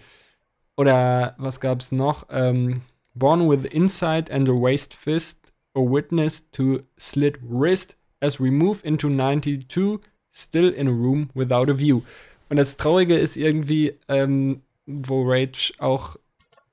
Oder 0.77 1.35
was 1.39 1.61
gab's 1.61 1.93
noch? 1.93 2.27
Ähm, 2.31 2.83
Born 3.15 3.49
with 3.49 3.65
insight 3.67 4.31
and 4.31 4.49
a 4.49 4.53
waist 4.53 4.95
fist. 4.95 5.53
A 5.75 5.81
witness 5.81 6.51
to 6.51 6.81
slit 6.99 7.39
wrist. 7.43 7.97
As 8.21 8.41
we 8.41 8.51
move 8.51 8.83
into 8.83 9.09
92. 9.09 10.01
Still 10.33 10.69
in 10.69 10.89
a 10.89 10.93
room 10.93 11.31
without 11.35 11.71
a 11.71 11.79
view. 11.79 12.03
Und 12.49 12.57
das 12.57 12.77
Traurige 12.77 13.17
ist 13.17 13.37
irgendwie, 13.37 13.95
ähm, 14.09 14.63
wo 14.87 15.23
Rage 15.25 15.73
auch 15.79 16.17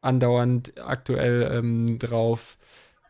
andauernd 0.02 0.74
aktuell 0.80 1.50
ähm, 1.52 1.98
drauf 1.98 2.58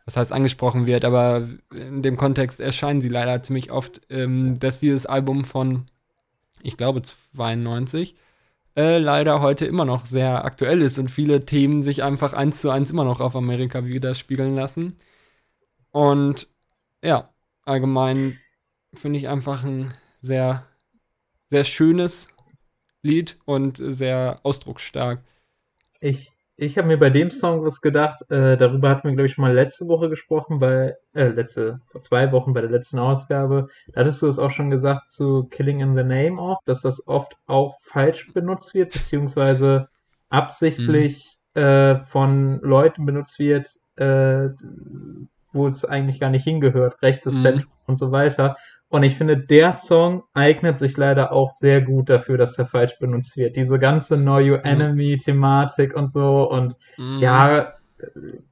was 0.04 0.16
heißt 0.16 0.32
angesprochen 0.32 0.86
wird, 0.86 1.04
aber 1.04 1.48
in 1.74 2.02
dem 2.02 2.16
Kontext 2.16 2.60
erscheinen 2.60 3.00
sie 3.00 3.08
leider 3.08 3.42
ziemlich 3.42 3.70
oft, 3.70 4.02
ähm, 4.10 4.58
dass 4.58 4.78
dieses 4.78 5.06
Album 5.06 5.44
von, 5.44 5.86
ich 6.62 6.76
glaube, 6.76 7.02
92 7.02 8.14
äh, 8.76 8.98
leider 8.98 9.40
heute 9.40 9.66
immer 9.66 9.84
noch 9.84 10.04
sehr 10.04 10.44
aktuell 10.44 10.82
ist 10.82 10.98
und 10.98 11.08
viele 11.08 11.46
Themen 11.46 11.82
sich 11.82 12.02
einfach 12.02 12.32
eins 12.32 12.60
zu 12.60 12.70
eins 12.70 12.90
immer 12.90 13.04
noch 13.04 13.20
auf 13.20 13.36
Amerika 13.36 13.84
widerspiegeln 13.84 14.54
lassen. 14.54 14.96
Und 15.92 16.48
ja, 17.02 17.32
allgemein 17.62 18.38
finde 18.94 19.18
ich 19.18 19.28
einfach 19.28 19.64
ein 19.64 19.92
sehr, 20.20 20.66
sehr 21.50 21.64
schönes 21.64 22.28
Lied 23.02 23.38
und 23.44 23.76
sehr 23.76 24.40
ausdrucksstark. 24.42 25.22
Ich 26.00 26.33
ich 26.56 26.78
habe 26.78 26.88
mir 26.88 26.98
bei 26.98 27.10
dem 27.10 27.30
Song 27.30 27.64
was 27.64 27.80
gedacht, 27.80 28.30
äh, 28.30 28.56
darüber 28.56 28.90
hatten 28.90 29.08
wir, 29.08 29.14
glaube 29.14 29.26
ich, 29.26 29.32
schon 29.34 29.42
mal 29.42 29.52
letzte 29.52 29.88
Woche 29.88 30.08
gesprochen, 30.08 30.60
bei, 30.60 30.94
äh, 31.14 31.28
letzte, 31.28 31.80
vor 31.86 32.00
zwei 32.00 32.30
Wochen 32.32 32.52
bei 32.52 32.60
der 32.60 32.70
letzten 32.70 32.98
Ausgabe. 32.98 33.68
Da 33.88 34.00
hattest 34.00 34.22
du 34.22 34.28
es 34.28 34.38
auch 34.38 34.50
schon 34.50 34.70
gesagt 34.70 35.10
zu 35.10 35.44
Killing 35.44 35.80
in 35.80 35.96
the 35.96 36.04
Name 36.04 36.40
of, 36.40 36.58
dass 36.64 36.82
das 36.82 37.06
oft 37.08 37.36
auch 37.46 37.78
falsch 37.80 38.32
benutzt 38.32 38.74
wird, 38.74 38.92
beziehungsweise 38.92 39.88
absichtlich 40.30 41.38
mhm. 41.54 41.62
äh, 41.62 42.04
von 42.04 42.60
Leuten 42.60 43.04
benutzt 43.04 43.38
wird, 43.40 43.66
äh, 43.96 44.50
wo 45.52 45.66
es 45.66 45.84
eigentlich 45.84 46.20
gar 46.20 46.30
nicht 46.30 46.44
hingehört, 46.44 47.02
rechtes 47.02 47.34
mhm. 47.34 47.42
Zentrum 47.42 47.72
und 47.86 47.96
so 47.96 48.12
weiter. 48.12 48.56
Und 48.94 49.02
ich 49.02 49.16
finde, 49.16 49.36
der 49.36 49.72
Song 49.72 50.22
eignet 50.34 50.78
sich 50.78 50.96
leider 50.96 51.32
auch 51.32 51.50
sehr 51.50 51.80
gut 51.80 52.08
dafür, 52.08 52.38
dass 52.38 52.56
er 52.60 52.64
falsch 52.64 52.96
benutzt 53.00 53.36
wird. 53.36 53.56
Diese 53.56 53.80
ganze 53.80 54.16
No 54.16 54.38
You 54.38 54.54
mhm. 54.54 54.62
Enemy-Thematik 54.62 55.96
und 55.96 56.08
so. 56.08 56.48
Und 56.48 56.76
mhm. 56.96 57.18
ja, 57.18 57.74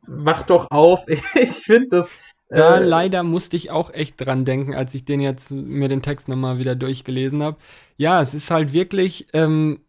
mach 0.09 0.43
doch 0.43 0.69
auf. 0.73 1.07
Ich 1.37 1.51
finde 1.51 1.91
das. 1.91 2.17
Da 2.49 2.79
äh, 2.79 2.85
leider 2.85 3.23
musste 3.23 3.57
ich 3.57 3.71
auch 3.71 3.95
echt 3.95 4.21
dran 4.21 4.45
denken, 4.45 4.75
als 4.75 4.97
ich 4.97 5.05
den 5.05 5.21
jetzt 5.21 5.53
mir 5.53 5.87
den 5.87 6.03
Text 6.03 6.27
nochmal 6.27 6.59
wieder 6.59 6.75
durchgelesen 6.75 7.41
habe. 7.41 7.59
Ja, 7.97 8.21
es 8.21 8.35
ist 8.35 8.51
halt 8.51 8.73
wirklich, 8.73 9.29
ähm, 9.35 9.83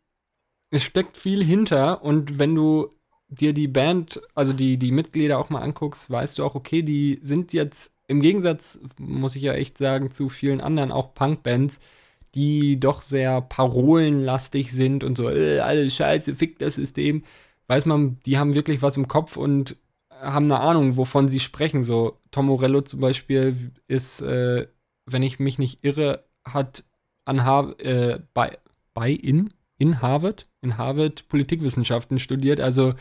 es 0.70 0.84
steckt 0.84 1.18
viel 1.18 1.44
hinter 1.44 2.04
und 2.04 2.38
wenn 2.38 2.54
du 2.54 2.92
dir 3.28 3.54
die 3.54 3.68
Band, 3.68 4.22
also 4.36 4.54
die, 4.54 4.78
die 4.78 4.92
Mitglieder 4.92 5.40
auch 5.40 5.50
mal 5.50 5.64
anguckst, 5.64 6.12
weißt 6.12 6.38
du 6.38 6.46
auch, 6.46 6.54
okay, 6.54 6.84
die 6.84 7.18
sind 7.24 7.54
jetzt 7.54 7.92
im 8.08 8.22
Gegensatz, 8.22 8.80
muss 9.00 9.36
ich 9.36 9.44
ja 9.44 9.54
echt 9.54 9.78
sagen, 9.78 10.12
zu 10.12 10.30
vielen 10.30 10.62
anderen 10.62 10.92
auch 10.92 11.14
Punkbands, 11.14 11.80
die 12.36 12.80
doch 12.80 13.02
sehr 13.02 13.42
parolenlastig 13.42 14.74
sind 14.74 15.04
und 15.04 15.18
so, 15.18 15.30
äh, 15.30 15.60
alles 15.60 15.96
scheiße, 15.96 16.36
fick 16.36 16.60
das 16.60 16.76
System, 16.76 17.24
weiß 17.68 17.86
man, 17.86 18.20
die 18.26 18.38
haben 18.38 18.56
wirklich 18.56 18.82
was 18.82 18.98
im 18.98 19.08
Kopf 19.08 19.38
und 19.38 19.78
haben 20.10 20.46
eine 20.46 20.60
Ahnung, 20.60 20.98
wovon 20.98 21.28
sie 21.28 21.40
sprechen. 21.40 21.84
So, 21.84 22.18
Tom 22.32 22.48
Morello 22.48 22.82
zum 22.82 23.00
Beispiel 23.00 23.72
ist, 23.88 24.22
äh, 24.22 24.68
wenn 25.06 25.24
ich 25.24 25.40
mich 25.40 25.60
nicht 25.60 25.84
irre, 25.84 26.24
hat 26.46 26.84
an 27.26 27.44
Har 27.44 27.80
äh, 27.80 28.20
bei, 28.34 28.58
bei 28.94 29.12
in, 29.12 29.50
in 29.78 30.02
Harvard, 30.02 30.48
in 30.62 30.78
Harvard 30.78 31.28
Politikwissenschaften 31.28 32.20
studiert. 32.20 32.62
Also 32.62 32.94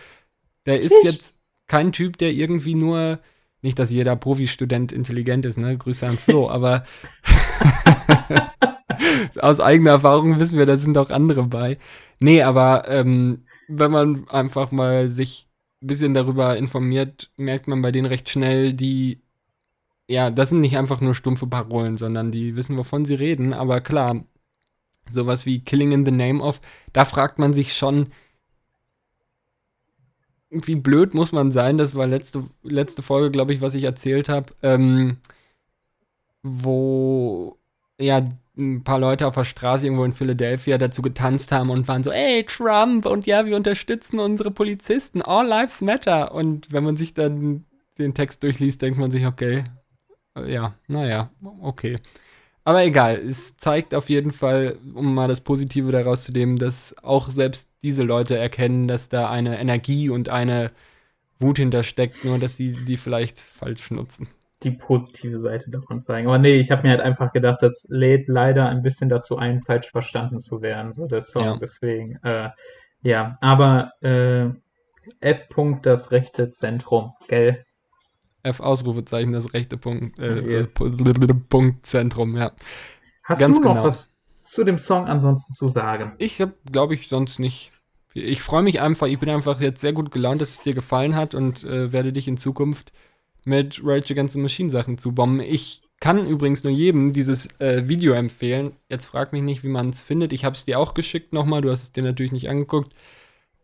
der 0.67 0.81
ist 0.81 1.05
jetzt 1.05 1.37
kein 1.67 1.93
Typ, 1.93 2.19
der 2.19 2.33
irgendwie 2.33 2.75
nur 2.75 3.21
nicht, 3.63 3.79
dass 3.79 3.91
jeder 3.91 4.17
Profistudent 4.17 4.93
intelligent 4.93 5.47
ist, 5.47 5.59
ne? 5.59 5.77
Grüße 5.77 6.07
an 6.07 6.19
Flo, 6.19 6.51
aber 6.51 6.85
aus 9.41 9.61
eigener 9.61 9.93
Erfahrung 9.93 10.39
wissen 10.39 10.59
wir, 10.59 10.67
da 10.67 10.77
sind 10.77 10.99
auch 10.99 11.11
andere 11.11 11.45
bei. 11.45 11.79
Nee, 12.19 12.43
aber 12.43 12.89
ähm, 12.89 13.45
wenn 13.69 13.91
man 13.91 14.29
einfach 14.29 14.73
mal 14.73 15.09
sich 15.09 15.49
ein 15.83 15.87
bisschen 15.87 16.15
darüber 16.15 16.57
informiert, 16.57 17.31
merkt 17.37 17.69
man 17.69 17.83
bei 17.83 17.93
denen 17.93 18.07
recht 18.07 18.29
schnell, 18.29 18.73
die, 18.73 19.23
ja, 20.09 20.31
das 20.31 20.51
sind 20.51 20.61
nicht 20.61 20.77
einfach 20.77 21.01
nur 21.01 21.15
stumpfe 21.15 21.47
Parolen, 21.47 21.97
sondern 21.97 22.31
die 22.31 22.57
wissen, 22.57 22.77
wovon 22.77 23.05
sie 23.05 23.15
reden. 23.15 23.53
Aber 23.53 23.81
klar, 23.81 24.25
sowas 25.11 25.47
wie 25.47 25.61
Killing 25.61 25.93
in 25.93 26.05
the 26.05 26.13
Name 26.13 26.43
of, 26.43 26.61
da 26.93 27.05
fragt 27.05 27.39
man 27.39 27.53
sich 27.53 27.75
schon, 27.75 28.09
wie 30.53 30.75
blöd 30.75 31.15
muss 31.15 31.33
man 31.33 31.51
sein, 31.51 31.79
das 31.79 31.95
war 31.95 32.07
letzte, 32.07 32.45
letzte 32.63 33.03
Folge, 33.03 33.31
glaube 33.31 33.55
ich, 33.55 33.61
was 33.61 33.75
ich 33.75 33.85
erzählt 33.85 34.29
habe, 34.29 34.53
ähm, 34.63 35.17
wo 36.43 37.59
ja 37.99 38.23
ein 38.59 38.85
paar 38.85 38.99
Leute 38.99 39.27
auf 39.27 39.35
der 39.35 39.45
Straße 39.45 39.87
irgendwo 39.87 40.05
in 40.05 40.13
Philadelphia 40.13 40.77
dazu 40.77 41.01
getanzt 41.01 41.53
haben 41.53 41.71
und 41.71 41.89
waren 41.89 42.03
so, 42.03 42.11
ey, 42.11 42.45
Trump, 42.45 43.07
und 43.07 43.25
ja, 43.25 43.47
wir 43.47 43.57
unterstützen 43.57 44.19
unsere 44.19 44.51
Polizisten, 44.51 45.23
all 45.23 45.47
lives 45.47 45.81
matter. 45.81 46.35
Und 46.35 46.71
wenn 46.71 46.85
man 46.85 46.97
sich 46.97 47.15
dann 47.15 47.65
den 47.99 48.15
Text 48.15 48.43
durchliest, 48.43 48.83
denkt 48.83 48.99
man 48.99 49.11
sich, 49.11 49.27
okay, 49.27 49.65
ja, 50.47 50.75
naja, 50.87 51.31
okay. 51.61 51.99
Aber 52.65 52.85
egal, 52.85 53.17
es 53.17 53.57
zeigt 53.57 53.95
auf 53.95 54.09
jeden 54.09 54.31
Fall, 54.31 54.79
um 54.95 55.15
mal 55.15 55.27
das 55.27 55.41
Positive 55.41 55.91
daraus 55.91 56.25
zu 56.25 56.33
nehmen, 56.33 56.59
dass 56.59 56.95
auch 57.03 57.29
selbst 57.29 57.71
diese 57.83 58.05
Leute 58.05 58.39
erkennen, 58.39 58.87
dass 58.87 59.09
da 59.09 59.29
eine 59.31 59.59
Energie 59.59 60.11
und 60.11 60.29
eine 60.29 60.71
Wut 61.41 61.59
hintersteckt, 61.59 62.25
nur 62.25 62.39
dass 62.39 62.57
sie 62.57 62.73
die 62.73 62.97
vielleicht 62.97 63.41
falsch 63.41 63.91
nutzen. 63.91 64.29
Die 64.63 64.71
positive 64.71 65.41
Seite 65.41 65.71
davon 65.71 65.99
zeigen. 65.99 66.29
Aber 66.29 66.39
nee, 66.39 66.55
ich 66.55 66.71
habe 66.71 66.83
mir 66.83 66.91
halt 66.91 67.01
einfach 67.01 67.33
gedacht, 67.33 67.63
das 67.63 67.89
lädt 67.91 68.29
leider 68.29 68.69
ein 68.69 68.83
bisschen 68.83 69.09
dazu 69.09 69.37
ein, 69.37 69.61
falsch 69.61 69.91
verstanden 69.91 70.39
zu 70.39 70.63
werden, 70.63 70.93
so 70.93 71.09
der 71.09 71.21
Song. 71.21 71.45
Ja. 71.45 71.57
Deswegen, 71.57 72.21
äh, 72.23 72.51
ja, 73.03 73.39
aber 73.41 73.91
äh, 74.03 74.51
F. 75.21 75.49
-Punkt, 75.49 75.83
das 75.83 76.13
rechte 76.13 76.51
Zentrum, 76.51 77.15
gell? 77.27 77.65
F 78.43 78.61
Ausrufezeichen, 78.61 79.33
das 79.33 79.53
rechte 79.53 79.77
Punkt, 79.77 80.19
äh, 80.19 80.41
yes. 80.41 80.75
Punktzentrum, 81.49 82.37
ja. 82.37 82.53
Hast 83.25 83.41
Ganz 83.41 83.59
du 83.59 83.63
noch 83.63 83.75
genau. 83.75 83.85
was 83.85 84.15
zu 84.43 84.65
dem 84.65 84.79
Song 84.79 85.07
ansonsten 85.07 85.53
zu 85.53 85.69
sagen? 85.69 86.13
Ich 86.19 86.41
habe, 86.41 86.55
glaube 86.71 86.95
ich, 86.95 87.09
sonst 87.09 87.39
nicht. 87.39 87.73
Ich 88.15 88.43
freue 88.43 88.63
mich 88.63 88.81
einfach, 88.81 89.07
ich 89.07 89.19
bin 89.19 89.31
einfach 89.31 89.61
jetzt 89.61 89.81
sehr 89.81 89.93
gut 89.93 90.11
gelaunt, 90.11 90.41
dass 90.41 90.51
es 90.51 90.63
dir 90.63 90.75
gefallen 90.75 91.15
hat 91.15 91.35
und 91.35 91.65
äh, 91.65 91.93
werde 91.93 92.13
dich 92.13 92.29
in 92.29 92.37
Zukunft 92.37 92.93
mit 93.45 93.81
Rage 93.83 94.13
Against 94.13 94.35
the 94.35 94.41
Machine 94.41 94.71
Sachen 94.71 94.99
zubomben. 94.99 95.41
Ich 95.41 95.83
kann 96.01 96.27
übrigens 96.27 96.65
nur 96.65 96.73
jedem 96.73 97.13
dieses 97.13 97.61
äh, 97.61 97.89
Video 97.89 98.13
empfehlen. 98.15 98.73
Jetzt 98.89 99.07
frag 99.07 99.33
mich 99.33 99.43
nicht, 99.43 99.63
wie 99.63 99.69
man 99.69 99.91
es 99.91 100.03
findet. 100.03 100.33
Ich 100.33 100.45
habe 100.45 100.57
es 100.57 100.65
dir 100.65 100.79
auch 100.79 100.95
geschickt 100.95 101.33
nochmal, 101.33 101.63
du 101.63 101.71
hast 101.71 101.83
es 101.83 101.93
dir 101.93 102.03
natürlich 102.03 102.33
nicht 102.33 102.51
angeguckt. 102.51 102.93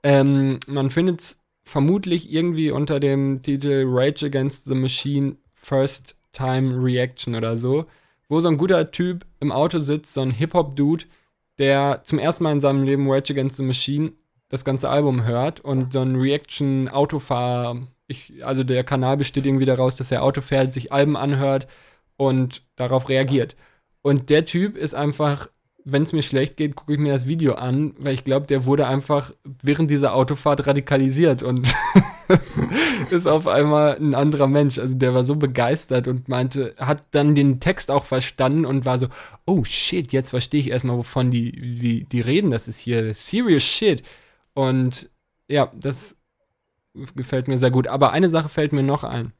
Ähm, 0.02 0.60
man 0.66 0.90
findet 0.90 1.20
es 1.20 1.40
vermutlich 1.68 2.32
irgendwie 2.32 2.70
unter 2.70 2.98
dem 2.98 3.42
Titel 3.42 3.84
Rage 3.86 4.24
Against 4.24 4.64
the 4.64 4.74
Machine 4.74 5.36
First 5.52 6.16
Time 6.32 6.82
Reaction 6.82 7.34
oder 7.34 7.58
so, 7.58 7.84
wo 8.28 8.40
so 8.40 8.48
ein 8.48 8.56
guter 8.56 8.90
Typ 8.90 9.26
im 9.40 9.52
Auto 9.52 9.78
sitzt, 9.78 10.14
so 10.14 10.22
ein 10.22 10.30
Hip-Hop-Dude, 10.30 11.04
der 11.58 12.00
zum 12.04 12.18
ersten 12.18 12.44
Mal 12.44 12.52
in 12.52 12.60
seinem 12.60 12.84
Leben 12.84 13.10
Rage 13.10 13.34
Against 13.34 13.56
the 13.56 13.64
Machine 13.64 14.12
das 14.48 14.64
ganze 14.64 14.88
Album 14.88 15.24
hört 15.26 15.60
und 15.60 15.92
so 15.92 16.00
ein 16.00 16.16
Reaction-Autofahr, 16.16 17.86
also 18.40 18.64
der 18.64 18.82
Kanal 18.82 19.18
besteht 19.18 19.44
irgendwie 19.44 19.66
daraus, 19.66 19.96
dass 19.96 20.10
er 20.10 20.22
Auto 20.22 20.40
fährt, 20.40 20.72
sich 20.72 20.90
Alben 20.90 21.18
anhört 21.18 21.68
und 22.16 22.62
darauf 22.76 23.10
reagiert. 23.10 23.56
Und 24.00 24.30
der 24.30 24.46
Typ 24.46 24.74
ist 24.74 24.94
einfach 24.94 25.50
wenn 25.90 26.02
es 26.02 26.12
mir 26.12 26.22
schlecht 26.22 26.58
geht, 26.58 26.76
gucke 26.76 26.92
ich 26.92 26.98
mir 26.98 27.14
das 27.14 27.26
Video 27.26 27.54
an, 27.54 27.94
weil 27.98 28.12
ich 28.12 28.22
glaube, 28.22 28.46
der 28.46 28.66
wurde 28.66 28.86
einfach 28.86 29.32
während 29.62 29.90
dieser 29.90 30.14
Autofahrt 30.14 30.66
radikalisiert 30.66 31.42
und 31.42 31.66
ist 33.10 33.26
auf 33.26 33.46
einmal 33.46 33.96
ein 33.96 34.14
anderer 34.14 34.48
Mensch. 34.48 34.78
Also 34.78 34.96
der 34.96 35.14
war 35.14 35.24
so 35.24 35.36
begeistert 35.36 36.06
und 36.06 36.28
meinte, 36.28 36.74
hat 36.76 37.04
dann 37.12 37.34
den 37.34 37.58
Text 37.58 37.90
auch 37.90 38.04
verstanden 38.04 38.66
und 38.66 38.84
war 38.84 38.98
so, 38.98 39.08
oh 39.46 39.64
shit, 39.64 40.12
jetzt 40.12 40.30
verstehe 40.30 40.60
ich 40.60 40.70
erstmal, 40.70 40.98
wovon 40.98 41.30
die, 41.30 41.54
wie, 41.58 42.04
die 42.04 42.20
reden. 42.20 42.50
Das 42.50 42.68
ist 42.68 42.80
hier 42.80 43.14
serious 43.14 43.62
shit. 43.62 44.02
Und 44.52 45.08
ja, 45.48 45.72
das 45.74 46.18
gefällt 47.16 47.48
mir 47.48 47.58
sehr 47.58 47.70
gut. 47.70 47.86
Aber 47.86 48.12
eine 48.12 48.28
Sache 48.28 48.50
fällt 48.50 48.74
mir 48.74 48.82
noch 48.82 49.04
ein. 49.04 49.32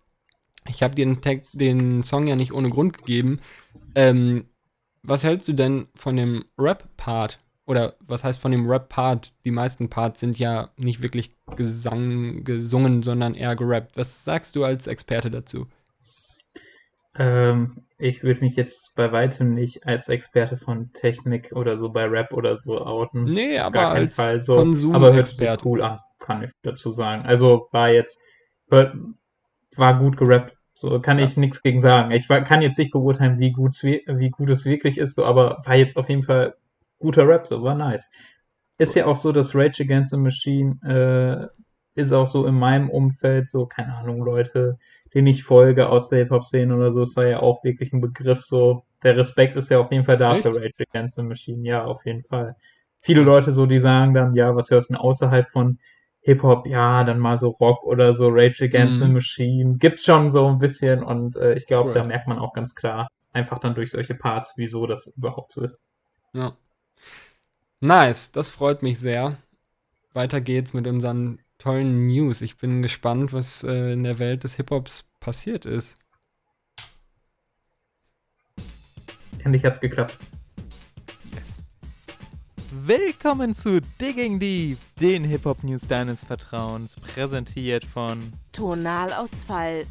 Ich 0.66 0.82
habe 0.82 0.94
den, 0.94 1.18
den 1.52 2.02
Song 2.02 2.26
ja 2.26 2.36
nicht 2.36 2.54
ohne 2.54 2.70
Grund 2.70 2.96
gegeben. 2.96 3.40
Ähm, 3.94 4.46
was 5.08 5.24
hältst 5.24 5.48
du 5.48 5.52
denn 5.52 5.88
von 5.94 6.16
dem 6.16 6.44
Rap-Part? 6.58 7.38
Oder 7.66 7.96
was 8.00 8.24
heißt 8.24 8.40
von 8.40 8.50
dem 8.50 8.68
Rap-Part? 8.68 9.32
Die 9.44 9.50
meisten 9.50 9.90
Parts 9.90 10.20
sind 10.20 10.38
ja 10.38 10.70
nicht 10.76 11.02
wirklich 11.02 11.36
Gesang, 11.56 12.44
gesungen, 12.44 13.02
sondern 13.02 13.34
eher 13.34 13.56
gerappt. 13.56 13.96
Was 13.96 14.24
sagst 14.24 14.56
du 14.56 14.64
als 14.64 14.86
Experte 14.86 15.30
dazu? 15.30 15.66
Ähm, 17.16 17.84
ich 17.98 18.22
würde 18.22 18.40
mich 18.40 18.54
jetzt 18.54 18.94
bei 18.94 19.10
weitem 19.10 19.54
nicht 19.54 19.86
als 19.86 20.08
Experte 20.08 20.56
von 20.56 20.92
Technik 20.92 21.52
oder 21.52 21.76
so 21.76 21.90
bei 21.90 22.04
Rap 22.04 22.32
oder 22.32 22.56
so 22.56 22.80
outen. 22.80 23.24
Nee, 23.24 23.58
aber 23.58 23.72
Gar 23.72 23.90
als 23.92 24.16
Fall 24.16 24.40
so. 24.40 24.54
Konsum 24.54 24.94
Aber 24.94 25.12
hört 25.12 25.26
sich 25.26 25.64
cool 25.64 25.82
an, 25.82 25.98
kann 26.20 26.44
ich 26.44 26.50
dazu 26.62 26.90
sagen. 26.90 27.22
Also 27.26 27.68
war 27.72 27.90
jetzt, 27.90 28.20
war 28.68 29.98
gut 29.98 30.16
gerappt. 30.16 30.57
So 30.80 31.00
kann 31.00 31.18
Ja. 31.18 31.24
ich 31.24 31.36
nichts 31.36 31.62
gegen 31.62 31.80
sagen. 31.80 32.10
Ich 32.12 32.28
wa- 32.28 32.40
kann 32.40 32.62
jetzt 32.62 32.78
nicht 32.78 32.92
beurteilen, 32.92 33.38
wie 33.40 33.52
gut, 33.52 33.72
wie 33.82 34.30
gut 34.30 34.50
es 34.50 34.64
wirklich 34.64 34.98
ist, 34.98 35.14
so, 35.16 35.24
aber 35.24 35.62
war 35.64 35.74
jetzt 35.76 35.96
auf 35.96 36.08
jeden 36.08 36.22
Fall 36.22 36.54
guter 36.98 37.26
Rap, 37.26 37.46
so 37.46 37.62
war 37.62 37.74
nice. 37.74 38.10
Ist 38.78 38.94
ja 38.94 39.06
auch 39.06 39.16
so, 39.16 39.32
dass 39.32 39.54
Rage 39.54 39.82
Against 39.82 40.12
the 40.12 40.16
Machine 40.16 40.78
äh, 41.96 42.00
ist 42.00 42.12
auch 42.12 42.26
so 42.28 42.46
in 42.46 42.54
meinem 42.54 42.90
Umfeld, 42.90 43.48
so, 43.48 43.66
keine 43.66 43.94
Ahnung, 43.96 44.22
Leute, 44.22 44.78
denen 45.14 45.26
ich 45.26 45.42
folge 45.42 45.88
aus 45.88 46.08
der 46.10 46.20
Hip-Hop-Szene 46.20 46.74
oder 46.76 46.90
so, 46.90 47.02
ist 47.02 47.16
da 47.16 47.24
ja 47.24 47.40
auch 47.40 47.64
wirklich 47.64 47.92
ein 47.92 48.00
Begriff, 48.00 48.42
so, 48.42 48.84
der 49.02 49.16
Respekt 49.16 49.56
ist 49.56 49.70
ja 49.70 49.80
auf 49.80 49.90
jeden 49.90 50.04
Fall 50.04 50.16
da 50.16 50.36
Echt? 50.36 50.44
für 50.44 50.54
Rage 50.54 50.74
Against 50.90 51.16
the 51.16 51.22
Machine, 51.24 51.66
ja, 51.66 51.84
auf 51.84 52.06
jeden 52.06 52.22
Fall. 52.22 52.54
Viele 53.00 53.22
Leute 53.22 53.50
so, 53.50 53.66
die 53.66 53.78
sagen 53.80 54.14
dann, 54.14 54.34
ja, 54.34 54.54
was 54.54 54.70
hörst 54.70 54.90
du 54.90 54.94
denn 54.94 55.00
außerhalb 55.00 55.50
von 55.50 55.78
Hip-Hop? 56.28 56.66
Ja, 56.66 57.04
dann 57.04 57.18
mal 57.18 57.38
so 57.38 57.48
Rock 57.48 57.84
oder 57.84 58.12
so, 58.12 58.28
Rage 58.28 58.62
Against 58.64 58.98
the 59.00 59.06
Mhm. 59.06 59.14
Machine. 59.14 59.76
Gibt's 59.78 60.04
schon 60.04 60.28
so 60.28 60.46
ein 60.46 60.58
bisschen 60.58 61.02
und 61.02 61.36
äh, 61.36 61.54
ich 61.54 61.66
glaube, 61.66 61.88
Cool. 61.90 61.94
da 61.94 62.04
merkt 62.04 62.28
man 62.28 62.38
auch 62.38 62.52
ganz 62.52 62.74
klar, 62.74 63.08
einfach 63.32 63.58
dann 63.58 63.74
durch 63.74 63.90
solche 63.90 64.14
Parts, 64.14 64.52
wieso 64.56 64.86
das 64.86 65.06
überhaupt 65.06 65.52
so 65.54 65.62
ist. 65.62 65.80
Ja. 66.34 66.54
Nice, 67.80 68.30
das 68.32 68.50
freut 68.50 68.82
mich 68.82 69.00
sehr. 69.00 69.38
Weiter 70.12 70.40
geht's 70.42 70.74
mit 70.74 70.86
unseren 70.86 71.38
tollen 71.58 72.06
News. 72.06 72.42
Ich 72.42 72.58
bin 72.58 72.82
gespannt, 72.82 73.32
was 73.32 73.64
äh, 73.64 73.92
in 73.94 74.02
der 74.02 74.18
Welt 74.18 74.44
des 74.44 74.56
Hip-Hops 74.56 75.10
passiert 75.20 75.64
ist. 75.64 75.98
Endlich 79.44 79.64
hat's 79.64 79.80
geklappt. 79.80 80.18
Willkommen 82.88 83.54
zu 83.54 83.82
Digging 84.00 84.40
Deep, 84.40 84.78
den 84.98 85.22
Hip-Hop-News 85.22 85.86
deines 85.88 86.24
Vertrauens, 86.24 86.96
präsentiert 86.96 87.84
von 87.84 88.32
Tonalausfall. 88.52 89.82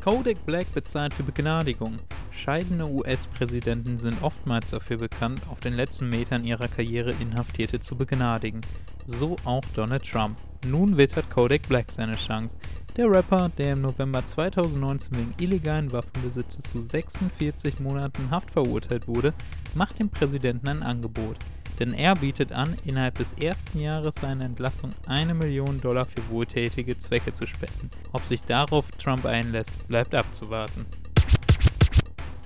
Kodak 0.00 0.46
Black 0.46 0.72
bezahlt 0.72 1.12
für 1.12 1.24
Begnadigung. 1.24 1.98
Scheidende 2.30 2.86
US-Präsidenten 2.86 3.98
sind 3.98 4.22
oftmals 4.22 4.70
dafür 4.70 4.98
bekannt, 4.98 5.40
auf 5.50 5.58
den 5.58 5.74
letzten 5.74 6.08
Metern 6.08 6.44
ihrer 6.44 6.68
Karriere 6.68 7.12
Inhaftierte 7.18 7.80
zu 7.80 7.96
begnadigen. 7.96 8.60
So 9.06 9.34
auch 9.44 9.64
Donald 9.74 10.08
Trump. 10.08 10.38
Nun 10.64 10.96
wittert 10.96 11.28
Kodak 11.30 11.62
Black 11.68 11.90
seine 11.90 12.14
Chance. 12.14 12.58
Der 12.96 13.10
Rapper, 13.10 13.50
der 13.58 13.74
im 13.74 13.82
November 13.82 14.24
2019 14.24 15.18
wegen 15.18 15.34
illegalen 15.38 15.92
Waffenbesitzes 15.92 16.62
zu 16.62 16.80
46 16.80 17.78
Monaten 17.78 18.30
Haft 18.30 18.50
verurteilt 18.50 19.06
wurde, 19.06 19.34
macht 19.74 19.98
dem 19.98 20.08
Präsidenten 20.08 20.66
ein 20.68 20.82
Angebot. 20.82 21.36
Denn 21.78 21.92
er 21.92 22.14
bietet 22.14 22.52
an, 22.52 22.74
innerhalb 22.86 23.16
des 23.16 23.34
ersten 23.34 23.80
Jahres 23.80 24.14
seiner 24.14 24.46
Entlassung 24.46 24.92
eine 25.06 25.34
Million 25.34 25.78
Dollar 25.82 26.06
für 26.06 26.26
wohltätige 26.30 26.96
Zwecke 26.96 27.34
zu 27.34 27.46
spenden. 27.46 27.90
Ob 28.12 28.24
sich 28.24 28.40
darauf 28.40 28.90
Trump 28.92 29.26
einlässt, 29.26 29.86
bleibt 29.88 30.14
abzuwarten. 30.14 30.86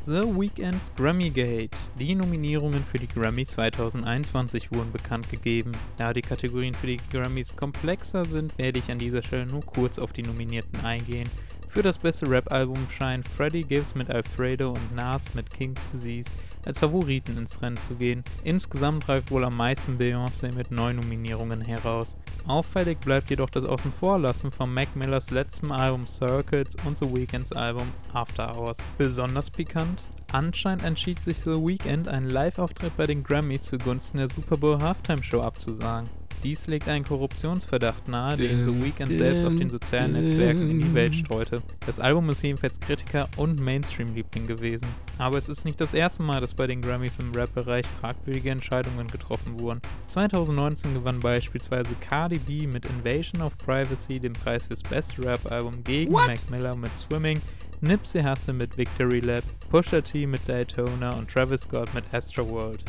The 0.07 0.23
Weeknd's 0.23 0.91
Grammy 0.97 1.29
Gate. 1.29 1.77
Die 1.99 2.15
Nominierungen 2.15 2.83
für 2.85 2.97
die 2.97 3.07
Grammys 3.07 3.49
2021 3.49 4.73
wurden 4.73 4.91
bekannt 4.93 5.29
gegeben. 5.29 5.73
Da 5.99 6.15
die 6.15 6.23
Kategorien 6.23 6.73
für 6.73 6.87
die 6.87 7.01
Grammys 7.13 7.55
komplexer 7.55 8.25
sind, 8.25 8.57
werde 8.57 8.79
ich 8.79 8.91
an 8.91 8.99
dieser 8.99 9.23
Stelle 9.23 9.45
nur 9.45 9.61
kurz 9.61 9.99
auf 9.99 10.15
die 10.15 10.23
Nominierten 10.23 10.87
eingehen. 10.87 11.29
Für 11.71 11.83
das 11.83 11.99
beste 11.99 12.29
Rap-Album 12.29 12.89
scheinen 12.91 13.23
Freddie 13.23 13.63
Gibbs 13.63 13.95
mit 13.95 14.11
Alfredo 14.11 14.71
und 14.73 14.93
Nas 14.93 15.33
mit 15.37 15.51
King's 15.51 15.81
Disease 15.93 16.31
als 16.65 16.81
Favoriten 16.81 17.39
ins 17.39 17.63
Rennen 17.63 17.77
zu 17.77 17.95
gehen. 17.95 18.25
Insgesamt 18.43 19.09
ragt 19.09 19.31
wohl 19.31 19.45
am 19.45 19.57
meisten 19.57 19.97
Beyoncé 19.97 20.53
mit 20.53 20.73
neun 20.73 20.97
Nominierungen 20.97 21.61
heraus. 21.61 22.17
Auffällig 22.45 22.99
bleibt 22.99 23.31
jedoch 23.31 23.51
das 23.51 23.65
Außenvorlassen 23.65 24.51
von 24.51 24.75
Mac 24.75 24.97
Millers 24.97 25.31
letztem 25.31 25.71
Album 25.71 26.07
Circuits 26.07 26.77
und 26.85 26.99
The 26.99 27.07
Weeknds 27.07 27.53
Album 27.53 27.87
After 28.13 28.53
Hours. 28.53 28.79
Besonders 28.99 29.49
pikant? 29.49 30.03
Anscheinend 30.33 30.83
entschied 30.83 31.23
sich 31.23 31.37
The 31.39 31.51
Weeknd, 31.51 32.09
einen 32.09 32.29
Live-Auftritt 32.29 32.97
bei 32.97 33.07
den 33.07 33.23
Grammys 33.23 33.63
zugunsten 33.63 34.19
der 34.19 34.29
Super 34.29 34.57
Bowl 34.57 34.83
Halftime 34.83 35.23
Show 35.23 35.41
abzusagen. 35.41 36.09
Dies 36.43 36.67
legt 36.69 36.89
einen 36.89 37.05
Korruptionsverdacht 37.05 38.09
nahe, 38.09 38.37
den 38.37 38.65
The 38.65 38.83
Weeknd 38.83 39.13
selbst 39.13 39.45
auf 39.45 39.55
den 39.55 39.69
sozialen 39.69 40.13
Netzwerken 40.13 40.71
in 40.71 40.81
die 40.81 40.95
Welt 40.95 41.15
streute. 41.15 41.63
Das 41.85 42.01
Album 42.01 42.31
ist 42.31 42.43
jedenfalls 42.43 42.81
Kritiker- 42.81 43.29
und 43.37 43.61
Mainstream-Liebling 43.61 44.47
gewesen. 44.47 44.89
Aber 45.19 45.37
es 45.37 45.51
ist 45.51 45.67
nicht 45.67 45.79
das 45.81 45.93
erste 45.93 46.23
Mal, 46.23 46.41
dass 46.41 46.55
bei 46.55 46.67
den 46.67 46.81
Grammys 46.81 47.19
im 47.19 47.35
Rap-Bereich 47.35 47.85
fragwürdige 48.01 48.51
Entscheidungen 48.51 49.09
getroffen 49.09 49.61
wurden. 49.61 49.83
2019 50.07 50.95
gewann 50.95 51.21
beispielsweise 51.21 51.95
Cardi 52.01 52.39
B 52.39 52.67
mit 52.67 52.87
Invasion 52.87 53.43
of 53.43 53.59
Privacy 53.59 54.19
den 54.19 54.33
Preis 54.33 54.67
fürs 54.67 54.83
beste 54.83 55.23
Rap-Album 55.23 55.85
gegen 55.85 56.13
Mac 56.13 56.39
Miller 56.51 56.75
mit 56.75 56.97
Swimming, 56.97 57.41
Nipsey 57.83 58.23
Hussle 58.23 58.55
mit 58.55 58.79
Victory 58.79 59.21
Lap, 59.21 59.45
Pusha 59.71 60.01
T 60.01 60.27
mit 60.27 60.49
Daytona 60.49 61.11
und 61.19 61.31
Travis 61.31 61.63
Scott 61.63 61.93
mit 61.95 62.05
Astroworld. 62.13 62.83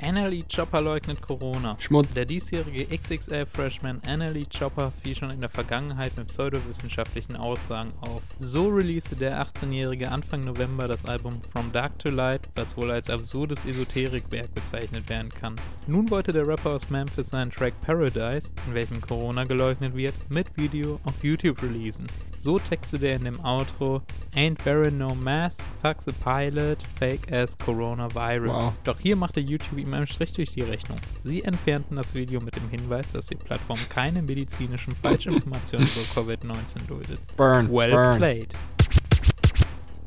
Annalie 0.00 0.44
Chopper 0.44 0.80
leugnet 0.80 1.20
Corona. 1.20 1.76
Schmutz. 1.78 2.14
Der 2.14 2.24
diesjährige 2.24 2.86
XXL-Freshman 2.96 4.02
Annalie 4.06 4.46
Chopper 4.46 4.92
fiel 5.02 5.16
schon 5.16 5.30
in 5.30 5.40
der 5.40 5.48
Vergangenheit 5.48 6.16
mit 6.16 6.28
pseudowissenschaftlichen 6.28 7.36
Aussagen 7.36 7.92
auf. 8.00 8.22
So 8.38 8.68
releaste 8.68 9.16
der 9.16 9.42
18-Jährige 9.44 10.10
Anfang 10.10 10.44
November 10.44 10.88
das 10.88 11.04
Album 11.04 11.40
From 11.52 11.72
Dark 11.72 11.98
to 11.98 12.10
Light, 12.10 12.42
was 12.54 12.76
wohl 12.76 12.90
als 12.90 13.10
absurdes 13.10 13.64
Esoterikwerk 13.64 14.54
bezeichnet 14.54 15.08
werden 15.08 15.30
kann. 15.30 15.56
Nun 15.86 16.10
wollte 16.10 16.32
der 16.32 16.46
Rapper 16.46 16.70
aus 16.70 16.90
Memphis 16.90 17.28
seinen 17.28 17.50
Track 17.50 17.80
Paradise, 17.80 18.52
in 18.66 18.74
welchem 18.74 19.00
Corona 19.00 19.44
geleugnet 19.44 19.96
wird, 19.96 20.14
mit 20.28 20.46
Video 20.56 21.00
auf 21.04 21.22
YouTube 21.22 21.62
releasen. 21.62 22.06
So 22.38 22.58
textete 22.58 23.08
er 23.08 23.16
in 23.16 23.24
dem 23.24 23.40
Outro 23.44 24.02
Ain't 24.34 24.64
wearing 24.66 24.98
no 24.98 25.14
mask, 25.14 25.64
fuck 25.80 26.02
the 26.02 26.12
pilot, 26.12 26.78
fake 26.98 27.32
ass 27.32 27.56
coronavirus. 27.56 28.50
Wow. 28.50 28.74
Doch 28.84 29.00
hier 29.00 29.16
machte 29.16 29.40
YouTube 29.40 29.78
ihm 29.86 29.94
einen 29.94 30.06
Strich 30.06 30.32
durch 30.32 30.50
die 30.50 30.62
Rechnung. 30.62 30.98
Sie 31.24 31.42
entfernten 31.44 31.96
das 31.96 32.14
Video 32.14 32.40
mit 32.40 32.54
dem 32.56 32.68
Hinweis, 32.68 33.12
dass 33.12 33.26
die 33.26 33.36
Plattform 33.36 33.78
keine 33.88 34.22
medizinischen 34.22 34.94
Falschinformationen 34.94 35.86
über 35.86 36.20
Covid-19 36.22 36.86
duldet. 36.86 37.18
Burn, 37.36 37.70
Well 37.72 37.90
burn. 37.90 38.18
played. 38.18 38.54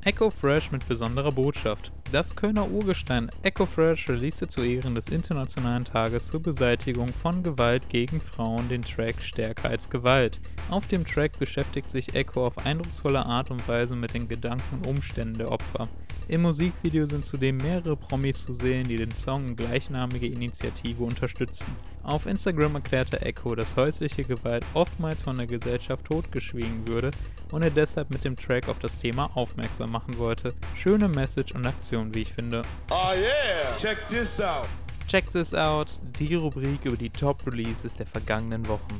Echo 0.09 0.31
Fresh 0.31 0.71
mit 0.71 0.87
besonderer 0.87 1.31
Botschaft. 1.31 1.91
Das 2.11 2.35
Kölner 2.35 2.67
Urgestein 2.67 3.29
Echo 3.43 3.67
Fresh 3.67 4.09
releaste 4.09 4.47
zu 4.47 4.63
Ehren 4.63 4.95
des 4.95 5.09
Internationalen 5.09 5.85
Tages 5.85 6.29
zur 6.29 6.41
Beseitigung 6.41 7.09
von 7.09 7.43
Gewalt 7.43 7.87
gegen 7.89 8.19
Frauen 8.19 8.67
den 8.69 8.81
Track 8.81 9.21
Stärker 9.21 9.69
als 9.69 9.87
Gewalt. 9.87 10.39
Auf 10.71 10.87
dem 10.87 11.05
Track 11.05 11.37
beschäftigt 11.37 11.91
sich 11.91 12.15
Echo 12.15 12.47
auf 12.47 12.57
eindrucksvolle 12.65 13.23
Art 13.23 13.51
und 13.51 13.67
Weise 13.67 13.95
mit 13.95 14.15
den 14.15 14.27
Gedanken 14.27 14.77
und 14.77 14.87
Umständen 14.87 15.37
der 15.37 15.51
Opfer. 15.51 15.87
Im 16.27 16.41
Musikvideo 16.41 17.05
sind 17.05 17.23
zudem 17.23 17.57
mehrere 17.57 17.95
Promis 17.95 18.43
zu 18.43 18.53
sehen, 18.53 18.87
die 18.87 18.97
den 18.97 19.13
Song 19.13 19.45
und 19.45 19.57
gleichnamige 19.57 20.25
Initiative 20.25 21.03
unterstützen. 21.03 21.75
Auf 22.03 22.25
Instagram 22.25 22.75
erklärte 22.75 23.21
Echo, 23.21 23.55
dass 23.55 23.75
häusliche 23.75 24.23
Gewalt 24.23 24.65
oftmals 24.73 25.23
von 25.23 25.37
der 25.37 25.47
Gesellschaft 25.47 26.05
totgeschwiegen 26.05 26.87
würde 26.87 27.11
und 27.51 27.61
er 27.61 27.69
deshalb 27.69 28.09
mit 28.09 28.23
dem 28.23 28.35
Track 28.35 28.67
auf 28.69 28.79
das 28.79 28.99
Thema 28.99 29.29
aufmerksam 29.35 29.91
machen 29.91 30.17
wollte. 30.17 30.53
Schöne 30.75 31.07
Message 31.07 31.53
und 31.53 31.65
Aktion, 31.65 32.13
wie 32.13 32.21
ich 32.21 32.33
finde. 32.33 32.63
Oh 32.89 33.13
yeah! 33.13 33.75
Check 33.77 33.97
this 34.07 34.39
out. 34.39 34.67
Check 35.07 35.29
this 35.31 35.53
out, 35.53 35.99
die 36.19 36.35
Rubrik 36.35 36.85
über 36.85 36.97
die 36.97 37.09
Top-Releases 37.09 37.95
der 37.95 38.05
vergangenen 38.05 38.67
Wochen. 38.67 38.99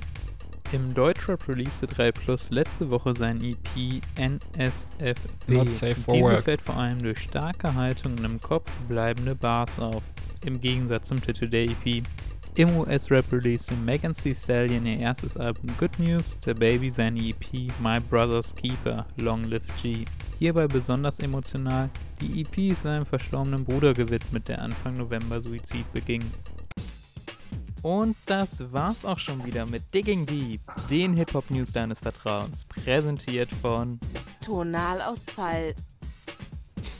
Im 0.71 0.93
Deutschrap 0.93 1.47
releaste 1.47 1.87
3 1.87 2.11
Plus 2.11 2.51
letzte 2.51 2.91
Woche 2.91 3.15
sein 3.15 3.41
EP 3.43 4.03
NSFW. 4.19 5.15
Not 5.47 5.73
safe 5.73 5.95
for 5.95 6.13
Diese 6.13 6.29
work. 6.29 6.43
fällt 6.43 6.61
vor 6.61 6.77
allem 6.77 7.01
durch 7.01 7.19
starke 7.19 7.73
Haltung 7.73 8.11
und 8.13 8.23
im 8.23 8.39
Kopf 8.39 8.69
bleibende 8.87 9.33
Bars 9.33 9.79
auf, 9.79 10.03
im 10.45 10.61
Gegensatz 10.61 11.07
zum 11.07 11.23
Titel 11.23 11.47
der 11.47 11.63
EP. 11.63 12.03
Im 12.59 12.75
US-Rap 12.75 13.31
release 13.31 13.73
Megan 13.85 14.11
Thee 14.11 14.35
Stallion 14.35 14.85
ihr 14.85 14.99
erstes 14.99 15.37
Album 15.37 15.69
Good 15.77 15.97
News, 15.97 16.37
der 16.45 16.55
Baby 16.55 16.91
seine 16.91 17.17
EP 17.17 17.71
My 17.81 18.01
Brother's 18.01 18.53
Keeper, 18.53 19.05
Long 19.15 19.45
Live 19.45 19.63
G. 19.81 20.03
Hierbei 20.39 20.67
besonders 20.67 21.19
emotional, 21.19 21.89
die 22.19 22.41
EP 22.41 22.73
ist 22.73 22.81
seinem 22.81 23.05
verstorbenen 23.05 23.63
Bruder 23.63 23.93
gewidmet, 23.93 24.49
der 24.49 24.61
Anfang 24.61 24.97
November 24.97 25.41
Suizid 25.41 25.89
beging. 25.93 26.21
Und 27.81 28.17
das 28.25 28.73
war's 28.73 29.05
auch 29.05 29.19
schon 29.19 29.45
wieder 29.45 29.65
mit 29.65 29.93
Digging 29.93 30.25
Deep, 30.25 30.59
den 30.89 31.13
Hip-Hop-News 31.13 31.71
deines 31.71 31.99
Vertrauens, 31.99 32.65
präsentiert 32.65 33.51
von 33.61 34.01
Tonalausfall. 34.43 35.75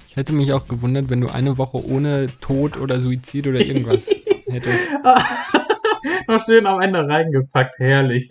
Ich 0.07 0.15
hätte 0.15 0.31
mich 0.31 0.53
auch 0.53 0.69
gewundert, 0.69 1.09
wenn 1.09 1.19
du 1.19 1.27
eine 1.27 1.57
Woche 1.57 1.85
ohne 1.85 2.27
Tod 2.39 2.77
oder 2.77 3.01
Suizid 3.01 3.45
oder 3.45 3.59
irgendwas 3.59 4.09
hättest. 4.51 4.85
Noch 6.27 6.43
schön 6.45 6.65
am 6.65 6.81
Ende 6.81 7.07
reingepackt, 7.07 7.77
herrlich. 7.79 8.29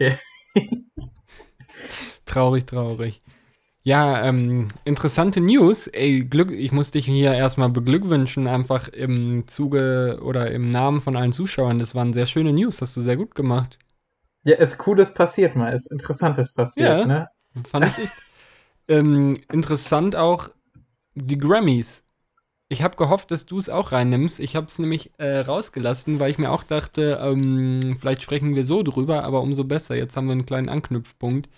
Traurig, 2.24 2.66
traurig. 2.66 3.22
Ja, 3.82 4.22
ähm, 4.24 4.68
interessante 4.84 5.40
News. 5.40 5.86
Ey, 5.86 6.20
Glück, 6.24 6.50
ich 6.50 6.72
muss 6.72 6.90
dich 6.90 7.06
hier 7.06 7.32
erstmal 7.32 7.70
beglückwünschen, 7.70 8.46
einfach 8.46 8.88
im 8.88 9.46
Zuge 9.46 10.18
oder 10.22 10.50
im 10.50 10.68
Namen 10.68 11.00
von 11.00 11.16
allen 11.16 11.32
Zuschauern. 11.32 11.78
Das 11.78 11.94
waren 11.94 12.12
sehr 12.12 12.26
schöne 12.26 12.52
News, 12.52 12.82
hast 12.82 12.96
du 12.96 13.00
sehr 13.00 13.16
gut 13.16 13.34
gemacht. 13.34 13.78
Ja, 14.44 14.56
ist 14.56 14.78
Cooles 14.78 15.14
passiert 15.14 15.56
mal, 15.56 15.72
ist 15.72 15.90
Interessantes 15.90 16.52
passiert, 16.52 17.00
Ja. 17.00 17.06
ne? 17.06 17.28
Fand 17.66 17.86
ich 17.86 17.98
echt 17.98 18.12
ähm, 18.88 19.34
interessant 19.50 20.16
auch 20.16 20.50
die 21.14 21.38
Grammys. 21.38 22.04
Ich 22.70 22.82
habe 22.82 22.96
gehofft, 22.96 23.30
dass 23.30 23.46
du 23.46 23.56
es 23.56 23.70
auch 23.70 23.92
reinnimmst. 23.92 24.40
Ich 24.40 24.54
habe 24.54 24.66
es 24.66 24.78
nämlich 24.78 25.12
äh, 25.18 25.38
rausgelassen, 25.38 26.20
weil 26.20 26.30
ich 26.30 26.38
mir 26.38 26.50
auch 26.52 26.62
dachte, 26.62 27.18
ähm, 27.22 27.96
vielleicht 27.98 28.22
sprechen 28.22 28.54
wir 28.54 28.64
so 28.64 28.82
drüber, 28.82 29.24
aber 29.24 29.40
umso 29.40 29.64
besser. 29.64 29.96
Jetzt 29.96 30.16
haben 30.16 30.26
wir 30.26 30.32
einen 30.32 30.46
kleinen 30.46 30.68
Anknüpfpunkt. 30.68 31.48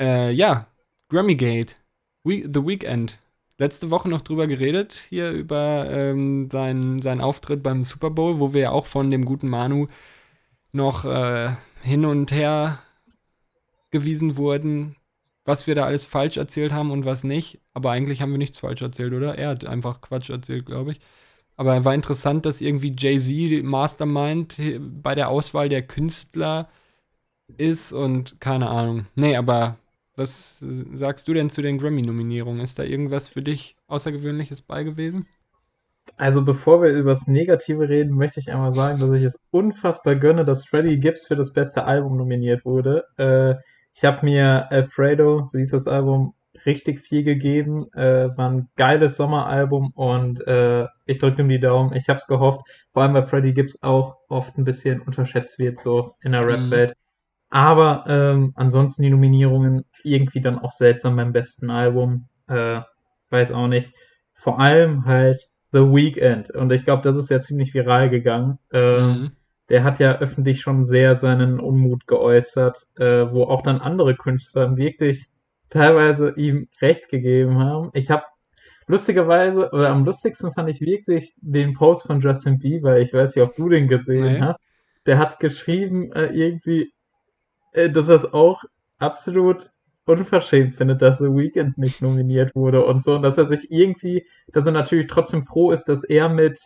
Äh, 0.00 0.32
ja, 0.32 0.66
Grammygate, 1.08 1.76
We 2.24 2.42
The 2.52 2.66
Weeknd. 2.66 3.18
Letzte 3.58 3.90
Woche 3.90 4.08
noch 4.08 4.20
drüber 4.20 4.46
geredet, 4.48 4.92
hier 5.08 5.30
über 5.30 5.86
ähm, 5.90 6.50
seinen, 6.50 7.00
seinen 7.00 7.20
Auftritt 7.22 7.62
beim 7.62 7.82
Super 7.82 8.10
Bowl, 8.10 8.38
wo 8.40 8.52
wir 8.52 8.62
ja 8.62 8.70
auch 8.70 8.86
von 8.86 9.10
dem 9.10 9.24
guten 9.24 9.48
Manu 9.48 9.86
noch 10.72 11.04
äh, 11.06 11.50
hin 11.82 12.04
und 12.04 12.32
her 12.32 12.80
gewiesen 13.90 14.36
wurden, 14.36 14.96
was 15.46 15.66
wir 15.66 15.74
da 15.74 15.86
alles 15.86 16.04
falsch 16.04 16.36
erzählt 16.36 16.72
haben 16.72 16.90
und 16.90 17.04
was 17.04 17.24
nicht. 17.24 17.60
Aber 17.72 17.92
eigentlich 17.92 18.20
haben 18.20 18.32
wir 18.32 18.38
nichts 18.38 18.58
falsch 18.58 18.82
erzählt, 18.82 19.14
oder? 19.14 19.38
Er 19.38 19.50
hat 19.50 19.64
einfach 19.64 20.00
Quatsch 20.00 20.28
erzählt, 20.28 20.66
glaube 20.66 20.92
ich. 20.92 21.00
Aber 21.56 21.84
war 21.84 21.94
interessant, 21.94 22.44
dass 22.44 22.60
irgendwie 22.60 22.94
Jay-Z 22.96 23.64
Mastermind 23.64 24.60
bei 25.02 25.14
der 25.14 25.30
Auswahl 25.30 25.68
der 25.70 25.82
Künstler 25.82 26.68
ist 27.56 27.92
und 27.92 28.40
keine 28.40 28.68
Ahnung. 28.68 29.06
Nee, 29.14 29.36
aber 29.36 29.78
was 30.16 30.58
sagst 30.60 31.28
du 31.28 31.34
denn 31.34 31.48
zu 31.48 31.62
den 31.62 31.78
Grammy-Nominierungen? 31.78 32.60
Ist 32.60 32.78
da 32.78 32.82
irgendwas 32.82 33.28
für 33.28 33.42
dich 33.42 33.76
Außergewöhnliches 33.86 34.62
bei 34.62 34.82
gewesen? 34.82 35.26
Also 36.16 36.44
bevor 36.44 36.82
wir 36.82 36.90
über 36.90 37.10
das 37.10 37.26
Negative 37.26 37.88
reden, 37.88 38.14
möchte 38.16 38.40
ich 38.40 38.50
einmal 38.50 38.72
sagen, 38.72 39.00
dass 39.00 39.12
ich 39.12 39.24
es 39.24 39.38
unfassbar 39.50 40.16
gönne, 40.16 40.44
dass 40.44 40.66
Freddie 40.66 40.98
Gibbs 40.98 41.26
für 41.26 41.36
das 41.36 41.52
beste 41.52 41.84
Album 41.84 42.16
nominiert 42.16 42.64
wurde. 42.64 43.04
Äh, 43.16 43.56
ich 43.96 44.04
habe 44.04 44.24
mir 44.26 44.70
Alfredo, 44.70 45.42
so 45.44 45.58
hieß 45.58 45.70
das 45.70 45.88
Album, 45.88 46.34
richtig 46.66 47.00
viel 47.00 47.22
gegeben. 47.22 47.86
Äh, 47.94 48.28
war 48.36 48.50
ein 48.50 48.68
geiles 48.76 49.16
Sommeralbum 49.16 49.92
und 49.94 50.46
äh, 50.46 50.86
ich 51.06 51.18
drücke 51.18 51.42
ihm 51.42 51.48
die 51.48 51.60
Daumen. 51.60 51.94
Ich 51.94 52.08
habe 52.08 52.18
es 52.18 52.26
gehofft, 52.26 52.60
vor 52.92 53.02
allem 53.02 53.14
weil 53.14 53.22
Freddie 53.22 53.54
Gibbs 53.54 53.82
auch 53.82 54.18
oft 54.28 54.56
ein 54.58 54.64
bisschen 54.64 55.00
unterschätzt 55.00 55.58
wird, 55.58 55.78
so 55.78 56.14
in 56.20 56.32
der 56.32 56.46
Rap-Welt. 56.46 56.94
Aber 57.50 58.04
ähm, 58.08 58.52
ansonsten 58.56 59.02
die 59.02 59.10
Nominierungen 59.10 59.84
irgendwie 60.02 60.40
dann 60.40 60.58
auch 60.58 60.72
seltsam 60.72 61.16
beim 61.16 61.32
besten 61.32 61.70
Album. 61.70 62.28
Äh, 62.48 62.80
weiß 63.30 63.52
auch 63.52 63.68
nicht. 63.68 63.92
Vor 64.34 64.60
allem 64.60 65.06
halt 65.06 65.48
The 65.72 65.80
Weeknd. 65.80 66.50
Und 66.50 66.70
ich 66.72 66.84
glaube, 66.84 67.02
das 67.02 67.16
ist 67.16 67.30
ja 67.30 67.40
ziemlich 67.40 67.72
viral 67.74 68.10
gegangen. 68.10 68.58
Ähm, 68.72 69.06
Mhm. 69.06 69.36
Der 69.68 69.82
hat 69.84 69.98
ja 69.98 70.18
öffentlich 70.18 70.60
schon 70.60 70.84
sehr 70.84 71.16
seinen 71.16 71.58
Unmut 71.60 72.06
geäußert, 72.06 72.78
äh, 72.98 73.30
wo 73.32 73.44
auch 73.44 73.62
dann 73.62 73.80
andere 73.80 74.14
Künstler 74.16 74.76
wirklich 74.76 75.26
teilweise 75.70 76.34
ihm 76.36 76.68
recht 76.80 77.08
gegeben 77.08 77.58
haben. 77.58 77.90
Ich 77.94 78.10
habe 78.10 78.22
lustigerweise, 78.86 79.70
oder 79.72 79.90
am 79.90 80.04
lustigsten 80.04 80.52
fand 80.52 80.70
ich 80.70 80.80
wirklich 80.80 81.34
den 81.40 81.74
Post 81.74 82.06
von 82.06 82.20
Justin 82.20 82.58
Bieber. 82.58 83.00
Ich 83.00 83.12
weiß 83.12 83.34
nicht, 83.34 83.44
ob 83.44 83.56
du 83.56 83.68
den 83.68 83.88
gesehen 83.88 84.34
Nee. 84.34 84.40
hast. 84.40 84.60
Der 85.06 85.18
hat 85.18 85.40
geschrieben, 85.40 86.12
äh, 86.12 86.26
irgendwie, 86.26 86.92
äh, 87.72 87.90
dass 87.90 88.08
er 88.08 88.16
es 88.16 88.32
auch 88.32 88.62
absolut 88.98 89.70
unverschämt 90.04 90.76
findet, 90.76 91.02
dass 91.02 91.18
The 91.18 91.24
Weeknd 91.24 91.78
nicht 91.78 92.00
nominiert 92.00 92.54
wurde 92.54 92.84
und 92.84 93.02
so. 93.02 93.16
Und 93.16 93.22
dass 93.22 93.38
er 93.38 93.44
sich 93.44 93.70
irgendwie, 93.72 94.24
dass 94.52 94.66
er 94.66 94.72
natürlich 94.72 95.08
trotzdem 95.08 95.42
froh 95.42 95.72
ist, 95.72 95.84
dass 95.88 96.04
er 96.04 96.28
mit, 96.28 96.58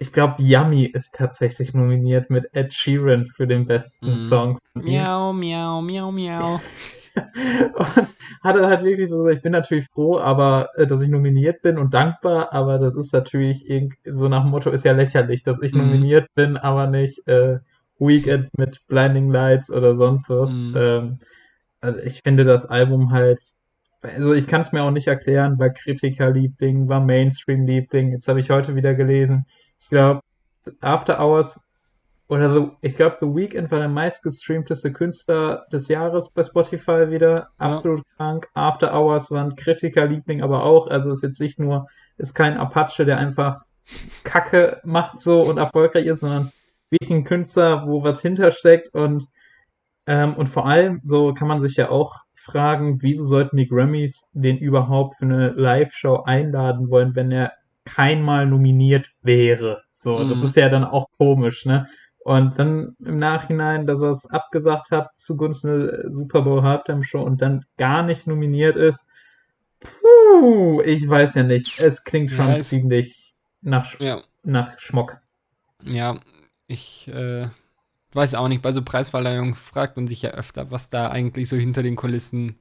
ich 0.00 0.12
glaube, 0.14 0.42
Yummy 0.42 0.84
ist 0.86 1.14
tatsächlich 1.14 1.74
nominiert 1.74 2.30
mit 2.30 2.46
Ed 2.54 2.72
Sheeran 2.72 3.26
für 3.26 3.46
den 3.46 3.66
besten 3.66 4.12
Mhm. 4.12 4.16
Song. 4.16 4.58
Miau, 4.74 5.32
miau, 5.34 5.82
miau, 5.82 6.10
miau. 6.10 6.60
Und 7.74 8.14
hat 8.42 8.56
er 8.56 8.68
halt 8.68 8.82
wirklich 8.84 9.10
so 9.10 9.18
gesagt, 9.18 9.36
ich 9.36 9.42
bin 9.42 9.52
natürlich 9.52 9.86
froh, 9.92 10.18
aber 10.18 10.70
äh, 10.76 10.86
dass 10.86 11.02
ich 11.02 11.08
nominiert 11.10 11.60
bin 11.60 11.76
und 11.76 11.92
dankbar, 11.92 12.52
aber 12.52 12.78
das 12.78 12.94
ist 12.96 13.12
natürlich 13.12 13.68
irgend, 13.68 13.94
so 14.04 14.28
nach 14.28 14.42
dem 14.42 14.50
Motto 14.50 14.70
ist 14.70 14.84
ja 14.84 14.92
lächerlich, 14.92 15.42
dass 15.42 15.60
ich 15.60 15.74
Mhm. 15.74 15.80
nominiert 15.80 16.28
bin, 16.34 16.56
aber 16.56 16.86
nicht 16.86 17.26
äh, 17.28 17.58
Weekend 17.98 18.48
mit 18.56 18.80
Blinding 18.86 19.30
Lights 19.30 19.70
oder 19.70 19.94
sonst 19.94 20.30
was. 20.30 20.52
Mhm. 20.52 20.74
Ähm, 20.76 21.18
also 21.82 21.98
ich 22.00 22.20
finde 22.24 22.44
das 22.44 22.64
Album 22.66 23.10
halt, 23.12 23.40
also 24.02 24.32
ich 24.32 24.46
kann 24.46 24.62
es 24.62 24.72
mir 24.72 24.82
auch 24.82 24.90
nicht 24.92 25.08
erklären, 25.08 25.58
war 25.58 25.70
Kritikerliebling, 25.70 26.88
war 26.88 27.00
Mainstream-Liebling. 27.00 28.12
Jetzt 28.12 28.28
habe 28.28 28.40
ich 28.40 28.50
heute 28.50 28.74
wieder 28.76 28.94
gelesen, 28.94 29.44
ich 29.80 29.88
glaube, 29.88 30.20
After 30.80 31.18
Hours 31.20 31.58
oder 32.28 32.54
The, 32.54 32.70
ich 32.80 32.96
glaube, 32.96 33.16
The 33.20 33.26
Weeknd 33.26 33.70
war 33.72 33.80
der 33.80 33.88
meistgestreamteste 33.88 34.92
Künstler 34.92 35.66
des 35.72 35.88
Jahres 35.88 36.30
bei 36.30 36.42
Spotify 36.42 37.10
wieder. 37.10 37.48
Absolut 37.58 38.04
krank. 38.16 38.48
After 38.54 38.94
Hours 38.94 39.30
war 39.32 39.42
ein 39.42 39.56
Kritikerliebling 39.56 40.42
aber 40.42 40.62
auch. 40.62 40.86
Also 40.86 41.10
ist 41.10 41.24
jetzt 41.24 41.40
nicht 41.40 41.58
nur, 41.58 41.88
ist 42.18 42.34
kein 42.34 42.56
Apache, 42.56 43.04
der 43.04 43.18
einfach 43.18 43.62
Kacke 44.22 44.80
macht 44.84 45.18
so 45.18 45.42
und 45.42 45.58
erfolgreich 45.58 46.06
ist, 46.06 46.20
sondern 46.20 46.52
wirklich 46.90 47.10
ein 47.10 47.24
Künstler, 47.24 47.86
wo 47.88 48.04
was 48.04 48.22
hintersteckt 48.22 48.94
und 48.94 49.24
ähm, 50.06 50.34
und 50.34 50.48
vor 50.48 50.66
allem, 50.66 51.00
so 51.04 51.34
kann 51.34 51.48
man 51.48 51.60
sich 51.60 51.76
ja 51.76 51.90
auch 51.90 52.16
fragen, 52.34 53.02
wieso 53.02 53.24
sollten 53.24 53.56
die 53.56 53.68
Grammys 53.68 54.30
den 54.32 54.56
überhaupt 54.56 55.16
für 55.16 55.24
eine 55.24 55.50
Live-Show 55.50 56.22
einladen 56.24 56.90
wollen, 56.90 57.14
wenn 57.14 57.30
er 57.30 57.52
keinmal 57.94 58.46
nominiert 58.46 59.10
wäre? 59.22 59.82
So, 59.92 60.24
das 60.24 60.38
Mhm. 60.38 60.44
ist 60.44 60.56
ja 60.56 60.68
dann 60.68 60.84
auch 60.84 61.06
komisch, 61.18 61.66
ne? 61.66 61.86
Und 62.22 62.58
dann 62.58 62.94
im 63.00 63.18
Nachhinein, 63.18 63.86
dass 63.86 64.02
er 64.02 64.10
es 64.10 64.26
abgesagt 64.30 64.90
hat 64.90 65.08
zugunsten 65.16 65.80
der 65.80 66.12
Super 66.12 66.42
Bowl 66.42 66.62
Halftime 66.62 67.02
Show 67.02 67.22
und 67.22 67.40
dann 67.40 67.64
gar 67.78 68.02
nicht 68.02 68.26
nominiert 68.26 68.76
ist. 68.76 69.06
Puh, 69.80 70.82
ich 70.82 71.08
weiß 71.08 71.34
ja 71.36 71.42
nicht. 71.42 71.80
Es 71.80 72.04
klingt 72.04 72.30
schon 72.30 72.48
Ja, 72.48 72.56
es- 72.56 72.68
ziemlich 72.68 73.34
nach, 73.62 73.86
Sch- 73.86 74.02
Ja, 74.04 74.22
nach 74.42 74.78
Schmock. 74.78 75.18
Ja, 75.82 76.20
ich 76.66 77.08
äh, 77.08 77.48
weiß 78.12 78.34
auch 78.34 78.48
nicht. 78.48 78.60
Bei 78.62 78.72
so 78.72 78.82
Preisverleihungen 78.82 79.54
fragt 79.54 79.96
man 79.96 80.06
sich 80.06 80.22
ja 80.22 80.30
öfter, 80.30 80.70
was 80.70 80.90
da 80.90 81.10
eigentlich 81.10 81.48
so 81.48 81.56
hinter 81.56 81.82
den 81.82 81.96
Kulissen 81.96 82.58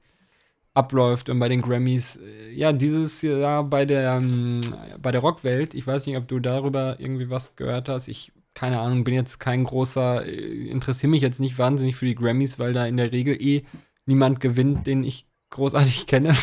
abläuft. 0.79 1.29
Und 1.29 1.39
bei 1.39 1.49
den 1.49 1.61
Grammys, 1.61 2.17
äh, 2.17 2.51
ja, 2.53 2.73
dieses 2.73 3.21
Jahr 3.21 3.63
bei 3.63 3.85
der, 3.85 4.13
ähm, 4.13 4.61
bei 5.01 5.11
der 5.11 5.21
Rockwelt, 5.21 5.75
ich 5.75 5.85
weiß 5.85 6.07
nicht, 6.07 6.17
ob 6.17 6.27
du 6.27 6.39
darüber 6.39 6.99
irgendwie 6.99 7.29
was 7.29 7.55
gehört 7.55 7.89
hast. 7.89 8.07
Ich, 8.07 8.31
keine 8.55 8.79
Ahnung, 8.79 9.03
bin 9.03 9.13
jetzt 9.13 9.39
kein 9.39 9.63
großer, 9.63 10.25
äh, 10.25 10.69
interessiere 10.69 11.11
mich 11.11 11.21
jetzt 11.21 11.39
nicht 11.39 11.57
wahnsinnig 11.57 11.95
für 11.95 12.05
die 12.05 12.15
Grammys, 12.15 12.59
weil 12.59 12.73
da 12.73 12.85
in 12.85 12.97
der 12.97 13.11
Regel 13.11 13.39
eh 13.41 13.63
niemand 14.05 14.39
gewinnt, 14.39 14.87
den 14.87 15.03
ich 15.03 15.27
großartig 15.49 16.07
kenne. 16.07 16.33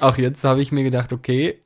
Auch 0.00 0.16
jetzt 0.16 0.44
habe 0.44 0.62
ich 0.62 0.72
mir 0.72 0.84
gedacht, 0.84 1.12
okay, 1.12 1.60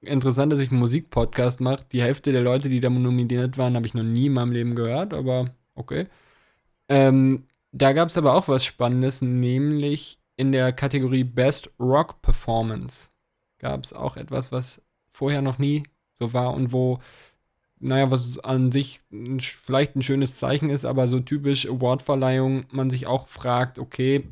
interessant, 0.00 0.52
dass 0.52 0.60
ich 0.60 0.70
einen 0.70 0.80
Musikpodcast 0.80 1.60
mache. 1.60 1.84
Die 1.92 2.02
Hälfte 2.02 2.32
der 2.32 2.42
Leute, 2.42 2.68
die 2.68 2.80
da 2.80 2.90
nominiert 2.90 3.58
waren, 3.58 3.74
habe 3.74 3.86
ich 3.86 3.94
noch 3.94 4.02
nie 4.02 4.26
in 4.26 4.34
meinem 4.34 4.52
Leben 4.52 4.74
gehört, 4.74 5.14
aber 5.14 5.50
okay. 5.74 6.06
Ähm, 6.88 7.44
da 7.72 7.92
gab 7.92 8.08
es 8.08 8.18
aber 8.18 8.34
auch 8.34 8.48
was 8.48 8.64
Spannendes, 8.64 9.22
nämlich 9.22 10.17
in 10.38 10.52
der 10.52 10.72
Kategorie 10.72 11.24
Best 11.24 11.70
Rock 11.78 12.22
Performance 12.22 13.10
gab 13.58 13.82
es 13.84 13.92
auch 13.92 14.16
etwas, 14.16 14.52
was 14.52 14.86
vorher 15.10 15.42
noch 15.42 15.58
nie 15.58 15.82
so 16.12 16.32
war 16.32 16.54
und 16.54 16.72
wo, 16.72 17.00
naja, 17.80 18.10
was 18.12 18.38
an 18.38 18.70
sich 18.70 19.00
vielleicht 19.40 19.96
ein 19.96 20.02
schönes 20.02 20.36
Zeichen 20.36 20.70
ist, 20.70 20.84
aber 20.84 21.08
so 21.08 21.18
typisch 21.18 21.68
Awardverleihung, 21.68 22.66
man 22.70 22.88
sich 22.88 23.08
auch 23.08 23.26
fragt, 23.26 23.80
okay, 23.80 24.28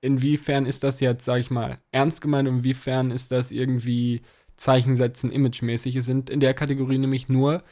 inwiefern 0.00 0.66
ist 0.66 0.82
das 0.82 0.98
jetzt, 0.98 1.24
sag 1.24 1.38
ich 1.38 1.52
mal, 1.52 1.78
ernst 1.92 2.20
gemeint 2.20 2.48
und 2.48 2.58
inwiefern 2.58 3.12
ist 3.12 3.30
das 3.30 3.52
irgendwie 3.52 4.22
Zeichen 4.56 4.96
setzen, 4.96 5.30
imagemäßig? 5.30 5.94
Es 5.94 6.06
sind 6.06 6.30
in 6.30 6.40
der 6.40 6.52
Kategorie 6.52 6.98
nämlich 6.98 7.28
nur 7.28 7.62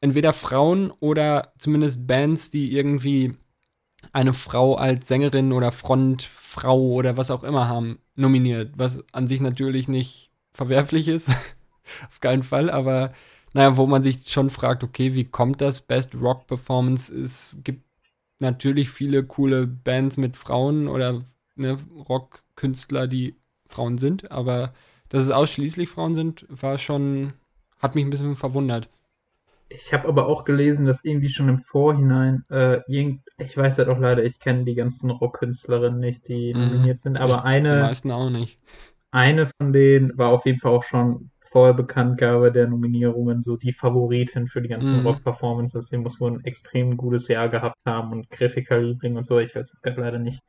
entweder 0.00 0.32
Frauen 0.32 0.92
oder 1.00 1.52
zumindest 1.58 2.06
Bands, 2.06 2.50
die 2.50 2.72
irgendwie 2.72 3.36
eine 4.12 4.32
Frau 4.32 4.74
als 4.74 5.08
Sängerin 5.08 5.52
oder 5.52 5.72
Frontfrau 5.72 6.80
oder 6.80 7.16
was 7.16 7.30
auch 7.30 7.44
immer 7.44 7.68
haben, 7.68 7.98
nominiert. 8.14 8.72
Was 8.76 9.02
an 9.12 9.26
sich 9.26 9.40
natürlich 9.40 9.88
nicht 9.88 10.30
verwerflich 10.52 11.08
ist. 11.08 11.28
Auf 12.08 12.20
keinen 12.20 12.42
Fall, 12.42 12.70
aber 12.70 13.12
naja, 13.52 13.76
wo 13.76 13.86
man 13.86 14.02
sich 14.02 14.28
schon 14.28 14.50
fragt, 14.50 14.82
okay, 14.82 15.14
wie 15.14 15.24
kommt 15.24 15.60
das? 15.60 15.80
Best 15.80 16.14
Rock 16.14 16.46
Performance. 16.46 17.14
Es 17.14 17.58
gibt 17.62 17.84
natürlich 18.40 18.90
viele 18.90 19.24
coole 19.24 19.66
Bands 19.66 20.16
mit 20.16 20.36
Frauen 20.36 20.88
oder 20.88 21.22
ne, 21.56 21.78
Rockkünstler, 22.08 23.06
die 23.06 23.36
Frauen 23.66 23.98
sind, 23.98 24.30
aber 24.30 24.72
Dass 25.08 25.24
es 25.24 25.30
ausschließlich 25.30 25.88
Frauen 25.88 26.14
sind, 26.14 26.46
war 26.48 26.78
schon, 26.78 27.34
hat 27.78 27.94
mich 27.94 28.04
ein 28.04 28.10
bisschen 28.10 28.34
verwundert. 28.34 28.88
Ich 29.68 29.92
habe 29.92 30.06
aber 30.08 30.28
auch 30.28 30.44
gelesen, 30.44 30.86
dass 30.86 31.04
irgendwie 31.04 31.30
schon 31.30 31.48
im 31.48 31.58
Vorhinein, 31.58 32.44
äh, 32.50 32.80
irgend, 32.86 33.22
ich 33.38 33.56
weiß 33.56 33.78
ja 33.78 33.84
doch 33.84 33.98
leider, 33.98 34.22
ich 34.24 34.38
kenne 34.38 34.64
die 34.64 34.74
ganzen 34.74 35.10
Rockkünstlerinnen 35.10 35.98
nicht, 35.98 36.28
die 36.28 36.54
Mhm. 36.54 36.60
nominiert 36.60 37.00
sind, 37.00 37.16
aber 37.16 37.36
Ich- 37.36 37.40
Die 37.40 37.46
eine, 37.46 37.80
meisten 37.80 38.10
auch 38.12 38.30
nicht. 38.30 38.60
Eine 39.14 39.46
von 39.46 39.72
denen 39.72 40.16
war 40.18 40.30
auf 40.30 40.44
jeden 40.44 40.58
Fall 40.58 40.72
auch 40.72 40.82
schon 40.82 41.30
vor 41.40 41.74
Bekanntgabe 41.74 42.50
der 42.50 42.66
Nominierungen 42.66 43.42
so 43.42 43.56
die 43.56 43.72
Favoritin 43.72 44.46
für 44.48 44.60
die 44.60 44.68
ganzen 44.70 45.00
Mhm. 45.00 45.06
Rock-Performances. 45.06 45.88
Die 45.90 45.98
muss 45.98 46.20
wohl 46.20 46.32
ein 46.32 46.44
extrem 46.44 46.96
gutes 46.96 47.28
Jahr 47.28 47.48
gehabt 47.48 47.76
haben 47.86 48.10
und 48.12 48.30
Kritikerliebling 48.30 49.16
und 49.16 49.24
so. 49.26 49.38
Ich 49.38 49.54
weiß 49.54 49.70
jetzt 49.72 49.82
gerade 49.82 50.00
leider 50.00 50.18
nicht, 50.18 50.40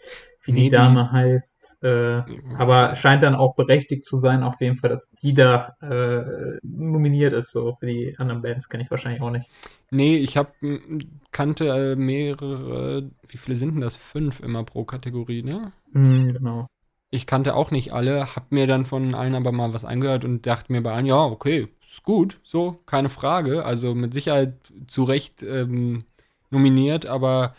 wie 0.43 0.51
Nee, 0.53 0.57
die 0.57 0.63
die- 0.69 0.75
Dame 0.75 1.11
heißt. 1.11 1.83
Äh, 1.83 2.23
aber 2.57 2.95
scheint 2.95 3.21
dann 3.23 3.35
auch 3.35 3.55
berechtigt 3.55 4.03
zu 4.05 4.17
sein, 4.17 4.41
auf 4.41 4.59
jeden 4.61 4.77
Fall, 4.77 4.89
dass 4.89 5.11
die 5.11 5.33
da 5.33 5.75
äh, 5.81 6.57
nominiert 6.63 7.33
ist. 7.33 7.51
So 7.51 7.75
für 7.79 7.85
die 7.85 8.15
anderen 8.17 8.41
Bands 8.41 8.67
kenne 8.69 8.83
ich 8.83 8.89
wahrscheinlich 8.89 9.21
auch 9.21 9.31
nicht. 9.31 9.49
Nee, 9.91 10.17
ich 10.17 10.37
hab, 10.37 10.53
m, 10.63 10.97
kannte 11.31 11.67
äh, 11.67 11.95
mehrere, 11.95 13.11
wie 13.27 13.37
viele 13.37 13.55
sind 13.57 13.75
denn 13.75 13.81
das? 13.81 13.95
Fünf 13.97 14.39
immer 14.39 14.63
pro 14.63 14.85
Kategorie, 14.85 15.43
ne? 15.43 15.71
Hm, 15.93 16.33
genau. 16.33 16.67
Ich 17.15 17.27
kannte 17.27 17.55
auch 17.55 17.71
nicht 17.71 17.93
alle, 17.93 18.35
hab 18.35 18.51
mir 18.51 18.67
dann 18.67 18.83
von 18.83 19.15
allen 19.15 19.35
aber 19.35 19.53
mal 19.53 19.73
was 19.73 19.85
angehört 19.85 20.25
und 20.25 20.45
dachte 20.45 20.71
mir 20.71 20.81
bei 20.81 20.91
allen, 20.91 21.05
ja, 21.05 21.23
okay, 21.23 21.69
ist 21.89 22.03
gut, 22.03 22.41
so, 22.43 22.81
keine 22.85 23.07
Frage. 23.07 23.63
Also 23.63 23.95
mit 23.95 24.13
Sicherheit 24.13 24.55
zu 24.85 25.05
Recht 25.05 25.41
ähm, 25.41 26.03
nominiert, 26.49 27.05
aber 27.05 27.55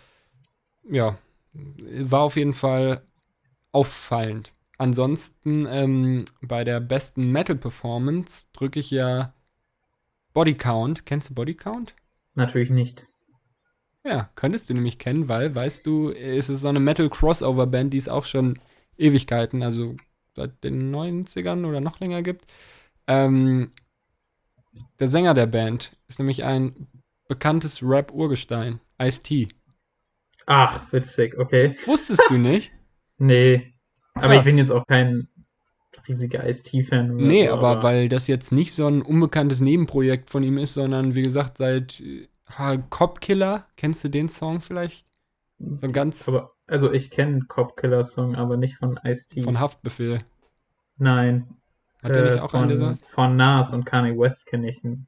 ja, 0.90 1.16
war 1.54 2.20
auf 2.20 2.36
jeden 2.36 2.52
Fall 2.52 3.00
auffallend. 3.72 4.52
Ansonsten 4.76 5.66
ähm, 5.70 6.26
bei 6.42 6.62
der 6.62 6.80
besten 6.80 7.32
Metal-Performance 7.32 8.48
drücke 8.52 8.78
ich 8.78 8.90
ja 8.90 9.32
Body 10.34 10.54
Count. 10.54 11.06
Kennst 11.06 11.30
du 11.30 11.34
Body 11.34 11.54
Count? 11.54 11.94
Natürlich 12.34 12.68
nicht. 12.68 13.06
Ja, 14.04 14.28
könntest 14.34 14.68
du 14.68 14.74
nämlich 14.74 14.98
kennen, 14.98 15.30
weil, 15.30 15.54
weißt 15.54 15.86
du, 15.86 16.10
es 16.10 16.50
ist 16.50 16.60
so 16.60 16.68
eine 16.68 16.78
Metal-Crossover-Band, 16.78 17.94
die 17.94 17.98
es 17.98 18.10
auch 18.10 18.24
schon 18.24 18.58
Ewigkeiten, 18.98 19.62
also 19.62 19.96
seit 20.34 20.62
den 20.64 20.94
90ern 20.94 21.66
oder 21.66 21.80
noch 21.80 22.00
länger 22.00 22.22
gibt. 22.22 22.46
Ähm, 23.06 23.70
der 24.98 25.08
Sänger 25.08 25.34
der 25.34 25.46
Band 25.46 25.96
ist 26.08 26.18
nämlich 26.18 26.44
ein 26.44 26.88
bekanntes 27.28 27.82
Rap-Urgestein, 27.82 28.80
Ice-T. 29.00 29.48
Ach, 30.46 30.92
witzig, 30.92 31.38
okay. 31.38 31.76
Wusstest 31.86 32.22
du 32.28 32.34
nicht? 32.38 32.72
Nee. 33.18 33.74
Aber 34.14 34.36
ich 34.36 34.36
Krass. 34.36 34.46
bin 34.46 34.58
jetzt 34.58 34.70
auch 34.70 34.86
kein 34.86 35.28
riesiger 36.08 36.46
Ice-T-Fan. 36.48 37.16
Nee, 37.16 37.48
so, 37.48 37.54
aber 37.54 37.82
weil 37.82 38.08
das 38.08 38.26
jetzt 38.28 38.52
nicht 38.52 38.72
so 38.72 38.86
ein 38.86 39.02
unbekanntes 39.02 39.60
Nebenprojekt 39.60 40.30
von 40.30 40.42
ihm 40.42 40.58
ist, 40.58 40.74
sondern 40.74 41.14
wie 41.14 41.22
gesagt, 41.22 41.58
seit 41.58 42.00
äh, 42.00 42.78
Cop 42.90 43.20
Killer, 43.20 43.66
kennst 43.76 44.04
du 44.04 44.08
den 44.08 44.28
Song 44.28 44.60
vielleicht? 44.60 45.06
So 45.58 45.86
ein 45.86 45.92
ganz 45.92 46.28
Aber, 46.28 46.52
also 46.66 46.92
ich 46.92 47.10
kenne 47.10 47.42
Cop 47.46 47.76
Killer 47.76 48.04
Song, 48.04 48.34
aber 48.34 48.56
nicht 48.56 48.76
von 48.76 48.98
Ice-T. 49.04 49.42
von 49.42 49.60
Haftbefehl. 49.60 50.20
Nein. 50.98 51.46
Hat 52.02 52.14
der 52.14 52.24
äh, 52.24 52.30
nicht 52.30 52.40
auch 52.40 52.50
von, 52.50 52.60
einen 52.60 52.68
dieser? 52.70 52.96
Von 53.06 53.36
Nas 53.36 53.72
und 53.72 53.84
Kanye 53.84 54.18
West 54.18 54.46
kenne 54.46 54.68
ich 54.68 54.82
ihn. 54.84 55.06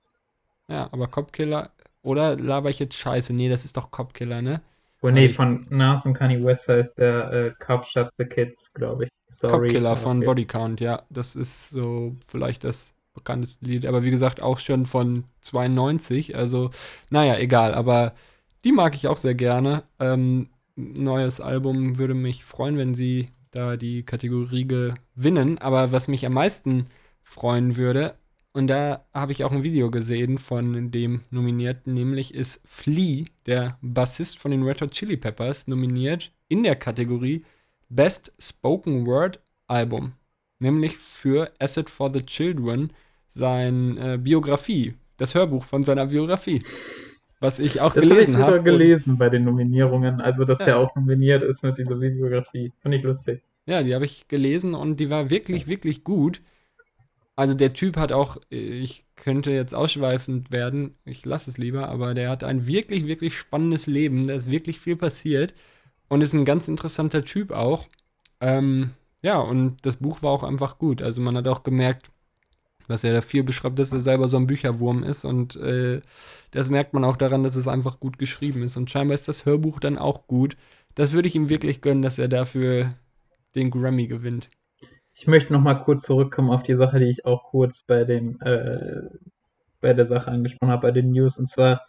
Ja, 0.68 0.88
aber 0.92 1.06
Copkiller. 1.06 1.70
Oder 2.02 2.36
laber 2.36 2.70
ich 2.70 2.78
jetzt 2.78 2.96
Scheiße? 2.96 3.32
Nee, 3.34 3.48
das 3.48 3.64
ist 3.64 3.76
doch 3.76 3.90
Copkiller, 3.90 4.42
ne? 4.42 4.60
Oh 5.00 5.10
nee, 5.10 5.26
ich- 5.26 5.36
von 5.36 5.66
Nas 5.70 6.06
und 6.06 6.14
Kanye 6.14 6.42
West 6.44 6.68
heißt 6.68 6.98
der 6.98 7.32
äh, 7.32 7.50
Cop 7.58 7.84
Shut 7.84 8.10
the 8.18 8.24
Kids, 8.24 8.72
glaube 8.74 9.04
ich. 9.04 9.10
Sorry. 9.26 9.68
Copkiller 9.68 9.96
von. 9.96 10.20
Body 10.20 10.46
Count, 10.46 10.80
ja. 10.80 11.02
Das 11.10 11.36
ist 11.36 11.70
so 11.70 12.16
vielleicht 12.26 12.64
das 12.64 12.94
bekannteste 13.14 13.64
Lied. 13.64 13.86
Aber 13.86 14.02
wie 14.02 14.10
gesagt, 14.10 14.40
auch 14.42 14.58
schon 14.58 14.86
von 14.86 15.24
92. 15.42 16.36
Also, 16.36 16.70
naja, 17.10 17.36
egal. 17.38 17.74
Aber 17.74 18.14
die 18.64 18.72
mag 18.72 18.94
ich 18.94 19.06
auch 19.08 19.16
sehr 19.16 19.34
gerne. 19.34 19.82
Ähm, 20.00 20.48
neues 20.78 21.40
Album 21.40 21.98
würde 21.98 22.14
mich 22.14 22.44
freuen, 22.44 22.78
wenn 22.78 22.94
sie 22.94 23.28
da 23.50 23.76
die 23.76 24.04
Kategorie 24.04 24.66
gewinnen. 24.66 25.58
Aber 25.58 25.92
was 25.92 26.08
mich 26.08 26.24
am 26.24 26.34
meisten 26.34 26.86
freuen 27.22 27.76
würde, 27.76 28.14
und 28.52 28.68
da 28.68 29.04
habe 29.12 29.32
ich 29.32 29.44
auch 29.44 29.52
ein 29.52 29.62
Video 29.62 29.90
gesehen 29.90 30.38
von 30.38 30.90
dem 30.90 31.20
Nominierten, 31.30 31.92
nämlich 31.92 32.34
ist 32.34 32.62
Flea, 32.66 33.24
der 33.46 33.78
Bassist 33.82 34.38
von 34.38 34.50
den 34.50 34.62
Red 34.62 34.80
Hot 34.80 34.92
Chili 34.92 35.16
Peppers, 35.16 35.68
nominiert 35.68 36.32
in 36.48 36.62
der 36.62 36.76
Kategorie 36.76 37.44
Best 37.88 38.32
Spoken 38.38 39.06
Word 39.06 39.40
Album. 39.66 40.12
Nämlich 40.60 40.96
für 40.96 41.52
Asset 41.58 41.90
for 41.90 42.12
the 42.12 42.24
Children, 42.24 42.92
seine 43.28 44.14
äh, 44.14 44.16
Biografie, 44.18 44.94
das 45.18 45.34
Hörbuch 45.34 45.64
von 45.64 45.82
seiner 45.82 46.06
Biografie. 46.06 46.62
Was 47.40 47.58
ich 47.60 47.80
auch 47.80 47.92
Das 47.94 48.02
habe 48.02 48.06
ich 48.06 48.10
gelesen 48.10 48.32
sogar 48.34 48.46
habe. 48.52 48.62
gelesen 48.62 49.18
bei 49.18 49.28
den 49.28 49.42
Nominierungen. 49.42 50.20
Also, 50.20 50.44
dass 50.44 50.58
Ja. 50.60 50.66
er 50.66 50.78
auch 50.78 50.94
nominiert 50.96 51.42
ist 51.42 51.62
mit 51.62 51.78
dieser 51.78 51.94
Bibliografie. 51.96 52.72
Finde 52.78 52.96
ich 52.96 53.02
lustig. 53.04 53.42
Ja, 53.66 53.82
die 53.82 53.94
habe 53.94 54.04
ich 54.06 54.28
gelesen 54.28 54.74
und 54.74 54.98
die 54.98 55.10
war 55.10 55.30
wirklich, 55.30 55.66
wirklich 55.66 56.02
gut. 56.02 56.40
Also 57.36 57.54
der 57.54 57.72
Typ 57.72 57.96
hat 57.96 58.10
auch, 58.12 58.38
ich 58.50 59.04
könnte 59.14 59.52
jetzt 59.52 59.72
ausschweifend 59.74 60.50
werden, 60.50 60.96
ich 61.04 61.24
lasse 61.24 61.50
es 61.50 61.58
lieber, 61.58 61.88
aber 61.88 62.14
der 62.14 62.30
hat 62.30 62.42
ein 62.42 62.66
wirklich, 62.66 63.06
wirklich 63.06 63.38
spannendes 63.38 63.86
Leben, 63.86 64.26
da 64.26 64.34
ist 64.34 64.50
wirklich 64.50 64.80
viel 64.80 64.96
passiert 64.96 65.54
und 66.08 66.22
ist 66.22 66.32
ein 66.32 66.44
ganz 66.44 66.66
interessanter 66.66 67.24
Typ 67.24 67.52
auch. 67.52 67.86
Ähm, 68.40 68.90
ja, 69.22 69.38
und 69.38 69.76
das 69.86 69.98
Buch 69.98 70.20
war 70.22 70.32
auch 70.32 70.42
einfach 70.42 70.78
gut. 70.78 71.00
Also 71.00 71.20
man 71.22 71.36
hat 71.36 71.46
auch 71.46 71.62
gemerkt, 71.62 72.10
was 72.88 73.04
er 73.04 73.12
da 73.12 73.20
viel 73.20 73.42
beschreibt, 73.44 73.78
dass 73.78 73.92
er 73.92 74.00
selber 74.00 74.28
so 74.28 74.36
ein 74.36 74.46
Bücherwurm 74.46 75.02
ist 75.04 75.24
und 75.24 75.56
äh, 75.56 76.00
das 76.50 76.70
merkt 76.70 76.94
man 76.94 77.04
auch 77.04 77.16
daran, 77.16 77.42
dass 77.42 77.56
es 77.56 77.68
einfach 77.68 78.00
gut 78.00 78.18
geschrieben 78.18 78.62
ist. 78.62 78.76
Und 78.76 78.90
scheinbar 78.90 79.14
ist 79.14 79.28
das 79.28 79.44
Hörbuch 79.46 79.78
dann 79.80 79.98
auch 79.98 80.26
gut. 80.26 80.56
Das 80.94 81.12
würde 81.12 81.28
ich 81.28 81.36
ihm 81.36 81.48
wirklich 81.50 81.80
gönnen, 81.82 82.02
dass 82.02 82.18
er 82.18 82.28
dafür 82.28 82.94
den 83.54 83.70
Grammy 83.70 84.06
gewinnt. 84.08 84.48
Ich 85.14 85.26
möchte 85.26 85.52
noch 85.52 85.60
mal 85.60 85.74
kurz 85.74 86.04
zurückkommen 86.04 86.50
auf 86.50 86.62
die 86.62 86.74
Sache, 86.74 86.98
die 86.98 87.08
ich 87.08 87.24
auch 87.24 87.44
kurz 87.50 87.82
bei 87.82 88.04
dem 88.04 88.40
äh, 88.40 89.02
bei 89.80 89.92
der 89.94 90.04
Sache 90.06 90.30
angesprochen 90.30 90.70
habe, 90.72 90.88
bei 90.88 90.90
den 90.92 91.10
News. 91.10 91.38
Und 91.38 91.48
zwar, 91.48 91.82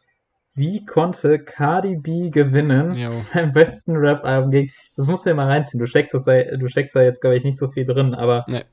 wie 0.54 0.86
konnte 0.86 1.40
Cardi 1.40 1.96
B 1.98 2.30
gewinnen 2.30 2.96
Jo. 2.96 3.10
beim 3.34 3.52
besten 3.52 3.96
Rap-Album 3.96 4.52
gegen. 4.52 4.72
Das 4.96 5.08
musst 5.08 5.26
du 5.26 5.30
dir 5.32 5.36
mal 5.36 5.48
reinziehen. 5.48 5.80
Du 5.80 5.88
steckst, 5.88 6.14
das, 6.14 6.26
da- 6.26 6.44
du 6.58 6.68
steckst 6.68 6.96
da 6.96 7.02
jetzt, 7.02 7.22
glaube 7.22 7.38
ich, 7.38 7.44
nicht 7.44 7.58
so 7.58 7.68
viel 7.68 7.86
drin, 7.86 8.14
aber 8.14 8.46
Nee. 8.48 8.64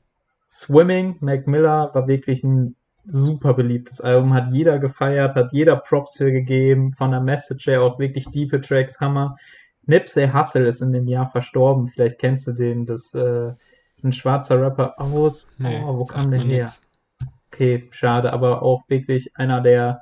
Swimming, 0.47 1.17
Mac 1.19 1.47
Miller 1.47 1.89
war 1.93 2.07
wirklich 2.07 2.43
ein 2.43 2.75
super 3.05 3.53
beliebtes 3.53 4.01
Album, 4.01 4.33
hat 4.33 4.51
jeder 4.53 4.79
gefeiert, 4.79 5.35
hat 5.35 5.53
jeder 5.53 5.77
Props 5.77 6.17
für 6.17 6.31
gegeben, 6.31 6.91
von 6.93 7.11
der 7.11 7.21
Message 7.21 7.67
her 7.67 7.81
auch 7.81 7.99
wirklich 7.99 8.25
diepe 8.31 8.61
Tracks, 8.61 8.99
Hammer. 8.99 9.35
Nipsey 9.85 10.29
Hussle 10.29 10.67
ist 10.67 10.81
in 10.81 10.91
dem 10.91 11.07
Jahr 11.07 11.25
verstorben, 11.25 11.87
vielleicht 11.87 12.19
kennst 12.19 12.47
du 12.47 12.51
den, 12.53 12.85
das 12.85 13.13
äh, 13.13 13.53
ein 14.03 14.11
schwarzer 14.11 14.61
Rapper 14.61 14.99
aus, 14.99 15.47
Nee, 15.57 15.81
oh, 15.83 15.97
wo 15.99 16.05
kam 16.05 16.31
der 16.31 16.41
her? 16.41 16.63
nix. 16.63 16.81
Okay, 17.51 17.87
schade, 17.91 18.33
aber 18.33 18.61
auch 18.61 18.83
wirklich 18.89 19.31
einer, 19.37 19.61
der, 19.61 20.01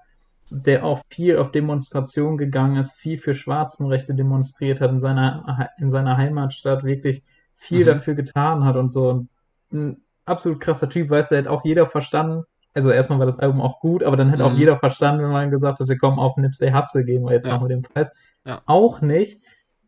der 0.49 0.83
auch 0.83 1.01
viel 1.09 1.37
auf 1.37 1.51
Demonstrationen 1.51 2.37
gegangen 2.37 2.77
ist, 2.77 2.93
viel 2.93 3.17
für 3.17 3.33
Schwarzenrechte 3.35 4.15
demonstriert 4.15 4.81
hat, 4.81 4.91
in 4.91 4.99
seiner, 4.99 5.69
in 5.77 5.89
seiner 5.91 6.17
Heimatstadt 6.17 6.83
wirklich 6.83 7.23
viel 7.53 7.81
Mhm. 7.81 7.85
dafür 7.85 8.15
getan 8.15 8.65
hat 8.65 8.75
und 8.75 8.89
so. 8.89 9.09
Und 9.09 9.29
ein 9.71 9.97
absolut 10.25 10.59
krasser 10.59 10.89
Typ, 10.89 11.09
weißt 11.09 11.31
du, 11.31 11.37
hätte 11.37 11.51
auch 11.51 11.63
jeder 11.65 11.85
verstanden. 11.85 12.43
Also 12.73 12.89
erstmal 12.91 13.19
war 13.19 13.25
das 13.25 13.39
Album 13.39 13.61
auch 13.61 13.79
gut, 13.79 14.03
aber 14.03 14.17
dann 14.17 14.29
hätte 14.29 14.43
auch 14.45 14.51
Mhm. 14.51 14.57
jeder 14.59 14.75
verstanden, 14.75 15.23
wenn 15.23 15.31
man 15.31 15.49
gesagt 15.51 15.79
hätte, 15.79 15.95
komm, 15.97 16.19
auf 16.19 16.35
Nipsey 16.37 16.71
Hussle 16.71 17.05
gehen 17.05 17.23
wir 17.23 17.31
jetzt 17.33 17.47
Ja. 17.47 17.55
noch 17.55 17.61
mit 17.61 17.71
dem 17.71 17.81
Preis. 17.83 18.11
Ja. 18.45 18.61
Auch 18.65 19.01
nicht. 19.01 19.41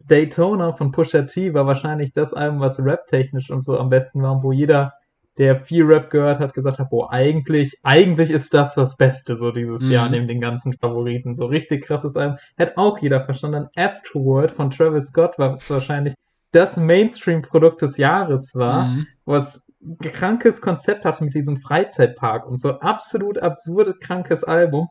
Daytona 0.05 0.71
von 0.71 0.91
Pusha 0.91 1.23
T 1.23 1.53
war 1.53 1.65
wahrscheinlich 1.65 2.13
das 2.13 2.33
Album, 2.33 2.59
was 2.61 2.79
rap-technisch 2.83 3.49
und 3.51 3.63
so 3.63 3.77
am 3.77 3.89
besten 3.89 4.21
war, 4.21 4.41
wo 4.41 4.51
jeder, 4.53 4.93
der 5.37 5.55
viel 5.57 5.83
Rap 5.85 6.09
gehört 6.09 6.39
hat, 6.39 6.53
gesagt 6.53 6.79
hat, 6.79 6.89
boah, 6.89 7.11
eigentlich, 7.11 7.77
eigentlich 7.83 8.29
ist 8.31 8.53
das 8.53 8.73
das 8.75 8.95
Beste 8.95 9.35
so 9.35 9.51
dieses 9.51 9.81
Mhm. 9.81 9.91
Jahr 9.91 10.09
neben 10.09 10.27
den 10.27 10.39
ganzen 10.39 10.73
Favoriten. 10.73 11.35
So 11.35 11.45
richtig 11.45 11.83
krasses 11.85 12.15
Album. 12.15 12.37
Hat 12.57 12.77
auch 12.77 12.99
jeder 12.99 13.19
verstanden. 13.19 13.67
Astroworld 13.75 14.49
von 14.51 14.71
Travis 14.71 15.07
Scott 15.07 15.37
war 15.37 15.53
es 15.53 15.69
wahrscheinlich 15.69 16.13
das 16.53 16.77
Mainstream-Produkt 16.77 17.81
des 17.81 17.97
Jahres 17.97 18.53
war 18.55 18.85
Mhm. 18.85 19.07
was 19.25 19.61
krankes 20.01 20.61
Konzept 20.61 21.05
hatte 21.05 21.23
mit 21.23 21.33
diesem 21.33 21.57
Freizeitpark 21.57 22.45
und 22.45 22.59
so 22.59 22.79
absolut 22.79 23.39
absurde 23.39 23.93
krankes 23.93 24.43
Album 24.43 24.89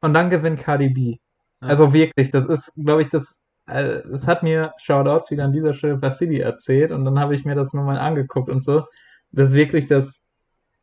und 0.00 0.14
dann 0.14 0.30
gewinnt 0.30 0.60
Cardi 0.60 0.88
B. 0.88 1.16
Ja. 1.60 1.68
Also 1.68 1.92
wirklich, 1.92 2.30
das 2.30 2.46
ist, 2.46 2.72
glaube 2.76 3.02
ich, 3.02 3.08
das 3.08 3.36
äh, 3.66 4.02
das 4.10 4.26
hat 4.26 4.42
mir 4.42 4.74
Shoutouts 4.78 5.30
wieder 5.30 5.44
an 5.44 5.52
dieser 5.52 5.72
Stelle 5.72 6.00
Vasili 6.02 6.40
erzählt 6.40 6.92
und 6.92 7.04
dann 7.04 7.18
habe 7.18 7.34
ich 7.34 7.44
mir 7.44 7.54
das 7.54 7.72
nochmal 7.72 7.98
angeguckt 7.98 8.48
und 8.48 8.62
so. 8.62 8.84
Das 9.32 9.48
ist 9.48 9.54
wirklich 9.54 9.86
das 9.86 10.22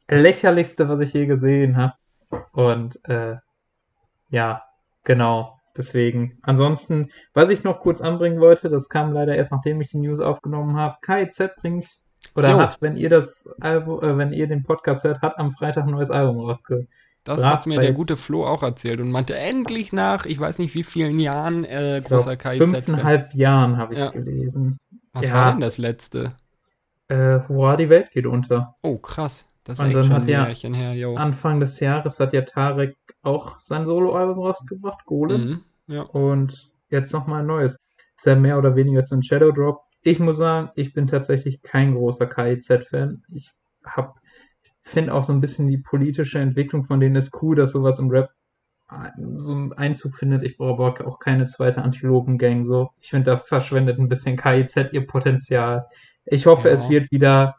lächerlichste, 0.10 0.89
was 0.89 1.00
ich 1.00 1.14
je 1.14 1.26
gesehen 1.26 1.78
habe. 1.78 1.94
Und 2.52 3.00
äh, 3.08 3.38
ja, 4.30 4.64
genau. 5.04 5.58
Deswegen. 5.78 6.38
Ansonsten, 6.42 7.12
was 7.34 7.50
ich 7.50 7.64
noch 7.64 7.80
kurz 7.80 8.02
anbringen 8.02 8.42
wollte, 8.42 8.68
das 8.70 8.89
kam 8.89 9.14
leider 9.14 9.36
erst 9.36 9.54
nachdem 9.54 9.80
ich 9.80 9.89
die 9.89 10.00
News 10.00 10.20
aufgenommen 10.20 10.76
habe. 10.76 10.98
KIZ 11.02 11.56
bringt 11.56 11.88
oder 12.36 12.51
Jo. 12.51 12.59
hat, 12.59 12.82
wenn 12.82 12.95
ihr 12.97 13.09
das 13.09 13.49
Album, 13.59 14.01
äh, 14.03 14.17
wenn 14.17 14.34
ihr 14.34 14.47
den 14.47 14.63
Podcast 14.63 15.03
hört, 15.03 15.22
hat 15.22 15.38
am 15.38 15.51
Freitag 15.51 15.86
ein 15.86 15.91
neues 15.91 16.09
Album 16.09 16.39
rausgebracht. 16.39 16.88
Das 17.24 17.45
hat 17.45 17.67
mir 17.67 17.80
der 17.80 17.91
gute 17.93 18.17
Flo 18.17 18.47
auch 18.47 18.63
erzählt 18.63 18.99
und 18.99 19.11
meinte 19.11 19.36
endlich 19.38 19.93
nach, 19.93 20.26
ich 20.26 20.39
weiß 20.39 20.57
nicht 20.57 20.74
wie 20.74 20.84
vielen 20.84 21.19
Jahren, 21.19 21.65
äh, 21.65 22.01
großer 22.03 22.36
KIZ-Fan. 22.36 22.67
Fünfeinhalb 22.74 23.34
Jahren 23.36 23.78
habe 23.78 23.93
ich 23.93 23.99
Ja. 23.99 24.09
gelesen. 24.09 24.80
Was 25.13 25.28
Ja. 25.28 25.34
war 25.36 25.51
denn 25.51 25.59
das 25.61 25.78
letzte? 25.78 26.34
Äh, 27.09 27.41
hurra, 27.47 27.76
die 27.76 27.89
Welt 27.89 28.09
geht 28.11 28.26
unter. 28.26 28.76
Oh, 28.82 28.97
krass. 28.97 29.47
Das 29.63 29.78
ist 29.80 29.86
Und 29.86 29.91
echt 29.95 30.05
schon 30.07 30.15
ein 30.24 30.28
ja 30.28 30.45
Jährchen 30.47 30.74
her, 30.74 30.93
yo. 30.95 31.15
Anfang 31.15 31.59
des 31.59 31.80
Jahres 31.80 32.19
hat 32.19 32.34
ja 32.34 32.41
Tarek 32.41 32.95
auch 33.22 33.59
sein 33.59 33.86
Soloalbum 33.86 34.39
rausgebracht, 34.39 35.05
Golem. 35.05 35.63
Mhm. 35.88 35.93
Ja. 35.93 36.01
Und 36.03 36.72
jetzt 36.89 37.13
nochmal 37.13 37.41
ein 37.41 37.47
neues. 37.47 37.78
Ist 38.17 38.26
ja 38.26 38.36
mehr 38.36 38.57
oder 38.57 38.76
weniger 38.76 39.05
so 39.05 39.15
ein 39.15 39.22
Shadow 39.22 39.51
Drop. 39.51 39.82
Ich 40.04 40.20
muss 40.20 40.38
sagen, 40.38 40.70
ich 40.76 40.93
bin 40.93 41.08
tatsächlich 41.08 41.62
kein 41.62 41.93
großer 41.95 42.26
KIZ-Fan. 42.28 43.24
Ich 43.34 43.52
hab, 43.84 44.16
finde 44.82 45.14
auch 45.14 45.24
so 45.24 45.32
ein 45.34 45.41
bisschen 45.41 45.68
die 45.68 45.78
politische 45.78 46.39
Entwicklung 46.39 46.84
von 46.84 46.99
denen 46.99 47.16
ist 47.16 47.41
cool, 47.41 47.56
dass 47.56 47.72
sowas 47.72 47.99
im 47.99 48.10
Rap 48.10 48.30
ein- 48.88 49.39
so 49.39 49.54
einen 49.54 49.74
Einzug 49.74 50.16
findet. 50.18 50.43
Ich 50.43 50.58
brauche 50.58 50.84
aber 50.84 51.08
auch 51.08 51.20
keine 51.20 51.45
zweite 51.45 51.82
Antilopen-Gang. 51.84 52.66
So. 52.66 52.89
Ich 52.99 53.10
finde, 53.10 53.32
da 53.32 53.38
verschwendet 53.38 53.99
ein 53.99 54.10
bisschen 54.10 54.36
KIZ 54.38 54.91
ihr 54.91 55.06
Potenzial. 55.08 55.88
Ich 56.26 56.45
hoffe, 56.45 56.68
Ja. 56.68 56.74
es 56.74 56.89
wird 56.89 57.12
wieder 57.12 57.56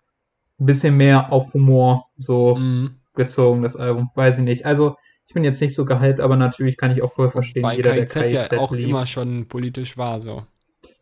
ein 0.60 0.66
bisschen 0.66 0.96
mehr 0.96 1.32
auf 1.32 1.54
Humor 1.54 2.06
so 2.18 2.56
Mhm. 2.56 2.96
gezogen, 3.14 3.62
das 3.62 3.76
Album. 3.76 4.10
Weiß 4.14 4.38
ich 4.38 4.44
nicht. 4.44 4.66
Also, 4.66 4.96
ich 5.26 5.32
bin 5.34 5.44
jetzt 5.44 5.60
nicht 5.60 5.74
so 5.74 5.84
gehypt, 5.84 6.20
aber 6.20 6.36
natürlich 6.36 6.76
kann 6.76 6.90
ich 6.90 7.02
auch 7.02 7.12
voll 7.12 7.30
verstehen, 7.30 7.62
Bei 7.62 7.76
jeder, 7.76 7.94
der 7.94 8.04
KIZ 8.04 8.32
ja 8.32 8.42
KIZ 8.42 8.52
auch 8.58 8.72
liebt. 8.72 8.90
immer 8.90 9.06
schon 9.06 9.46
politisch 9.48 9.96
war, 9.96 10.20
so. 10.20 10.42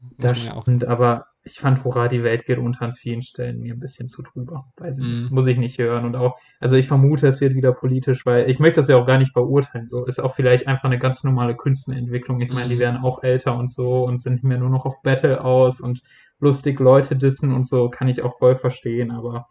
Muss 0.01 0.13
Das 0.19 0.39
man 0.39 0.47
ja 0.47 0.55
auch 0.55 0.63
stimmt, 0.63 0.85
aber 0.85 1.27
ich 1.43 1.55
fand 1.59 1.85
Hurra, 1.85 2.09
die 2.09 2.23
Welt 2.23 2.45
geht 2.45 2.59
unter 2.59 2.83
an 2.83 2.93
vielen 2.93 3.23
Stellen 3.23 3.61
mir 3.61 3.73
ein 3.75 3.81
bisschen 3.81 4.07
zu 4.09 4.23
drüber. 4.23 4.71
Weiß 4.77 4.99
ich 4.99 5.07
nicht. 5.07 5.23
Mhm. 5.25 5.35
Muss 5.35 5.47
ich 5.47 5.57
nicht 5.57 5.79
hören. 5.79 6.05
Und 6.05 6.15
auch, 6.15 6.39
also 6.61 6.77
ich 6.77 6.87
vermute, 6.87 7.27
es 7.27 7.41
wird 7.41 7.55
wieder 7.55 7.73
politisch, 7.73 8.27
weil 8.27 8.51
ich 8.51 8.59
möchte 8.59 8.81
das 8.81 8.89
ja 8.89 8.97
auch 8.97 9.07
gar 9.07 9.17
nicht 9.19 9.33
verurteilen. 9.33 9.89
So 9.89 10.05
ist 10.05 10.19
auch 10.21 10.35
vielleicht 10.35 10.67
einfach 10.67 10.85
eine 10.85 10.99
ganz 10.99 11.25
normale 11.25 11.57
Künstlerentwicklung. 11.57 12.41
Ich 12.41 12.51
meine, 12.53 12.69
die 12.69 12.75
Mhm. 12.75 12.81
werden 12.81 12.97
auch 13.03 13.23
älter 13.23 13.57
und 13.57 13.73
so 13.73 14.05
und 14.05 14.21
sind 14.21 14.35
nicht 14.35 14.45
mehr 14.45 14.59
nur 14.59 14.69
noch 14.69 14.85
auf 14.85 15.01
Battle 15.03 15.43
aus 15.43 15.81
und 15.81 16.03
lustig 16.41 16.79
Leute 16.79 17.17
dissen 17.17 17.53
und 17.55 17.67
so, 17.67 17.89
kann 17.89 18.09
ich 18.09 18.21
auch 18.23 18.37
voll 18.39 18.55
verstehen, 18.55 19.11
aber 19.11 19.47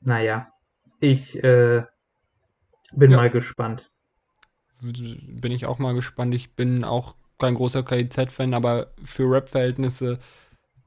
naja, 0.00 0.48
ich 1.00 1.42
äh, 1.44 1.82
bin 2.94 3.10
Ja. 3.10 3.16
mal 3.18 3.30
gespannt. 3.30 3.90
bin 4.80 5.52
ich 5.52 5.66
auch 5.66 5.78
mal 5.78 5.94
gespannt. 5.94 6.34
Ich 6.34 6.54
bin 6.56 6.84
auch 6.84 7.14
kein 7.38 7.54
großer 7.54 7.82
KIZ-Fan, 7.82 8.54
aber 8.54 8.88
für 9.04 9.30
Rap-Verhältnisse 9.30 10.18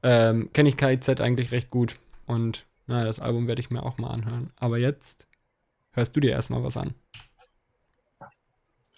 ähm, 0.06 0.50
kenne 0.52 0.68
ich 0.68 0.76
KIZ 0.76 1.20
eigentlich 1.20 1.50
recht 1.50 1.68
gut. 1.68 1.96
Und 2.26 2.66
naja, 2.86 3.04
das 3.04 3.18
Album 3.18 3.48
werde 3.48 3.60
ich 3.60 3.70
mir 3.70 3.82
auch 3.82 3.98
mal 3.98 4.10
anhören. 4.10 4.52
Aber 4.56 4.78
jetzt 4.78 5.26
hörst 5.90 6.14
du 6.14 6.20
dir 6.20 6.30
erstmal 6.30 6.62
was 6.62 6.76
an. 6.76 6.94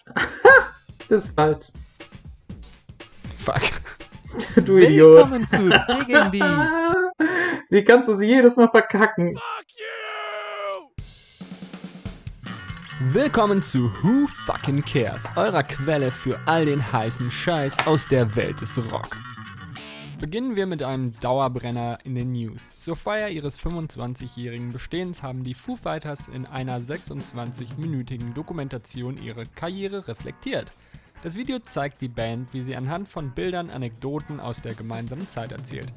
Das 1.07 1.25
ist 1.25 1.33
falsch. 1.35 1.65
Fuck. 3.39 3.61
Du 4.63 4.77
Idiot. 4.77 5.31
Willkommen 5.31 5.47
zu 5.47 5.69
Digging 5.69 6.31
Wie 7.71 7.83
kannst 7.83 8.09
du 8.09 8.15
sie 8.15 8.27
jedes 8.27 8.57
Mal 8.57 8.69
verkacken? 8.69 9.35
Willkommen 12.99 13.63
zu 13.63 13.91
Who 14.03 14.27
Fucking 14.27 14.85
Cares, 14.85 15.31
eurer 15.35 15.63
Quelle 15.63 16.11
für 16.11 16.39
all 16.45 16.65
den 16.65 16.91
heißen 16.91 17.31
Scheiß 17.31 17.87
aus 17.87 18.07
der 18.07 18.35
Welt 18.35 18.61
des 18.61 18.77
Rock. 18.91 19.17
Beginnen 20.19 20.57
wir 20.57 20.65
mit 20.65 20.83
einem 20.83 21.17
Dauerbrenner 21.21 21.99
in 22.03 22.13
den 22.13 22.33
News. 22.33 22.61
Zur 22.75 22.97
Feier 22.97 23.29
ihres 23.29 23.57
25-jährigen 23.57 24.73
Bestehens 24.73 25.23
haben 25.23 25.45
die 25.45 25.53
Foo 25.53 25.77
Fighters 25.77 26.27
in 26.27 26.45
einer 26.45 26.81
26-minütigen 26.81 28.33
Dokumentation 28.33 29.17
ihre 29.23 29.45
Karriere 29.45 30.09
reflektiert. 30.09 30.73
Das 31.23 31.37
Video 31.37 31.59
zeigt 31.59 32.01
die 32.01 32.09
Band, 32.09 32.53
wie 32.53 32.61
sie 32.61 32.75
anhand 32.75 33.07
von 33.07 33.31
Bildern 33.31 33.69
Anekdoten 33.69 34.41
aus 34.41 34.61
der 34.61 34.73
gemeinsamen 34.73 35.29
Zeit 35.29 35.53
erzählt. 35.53 35.93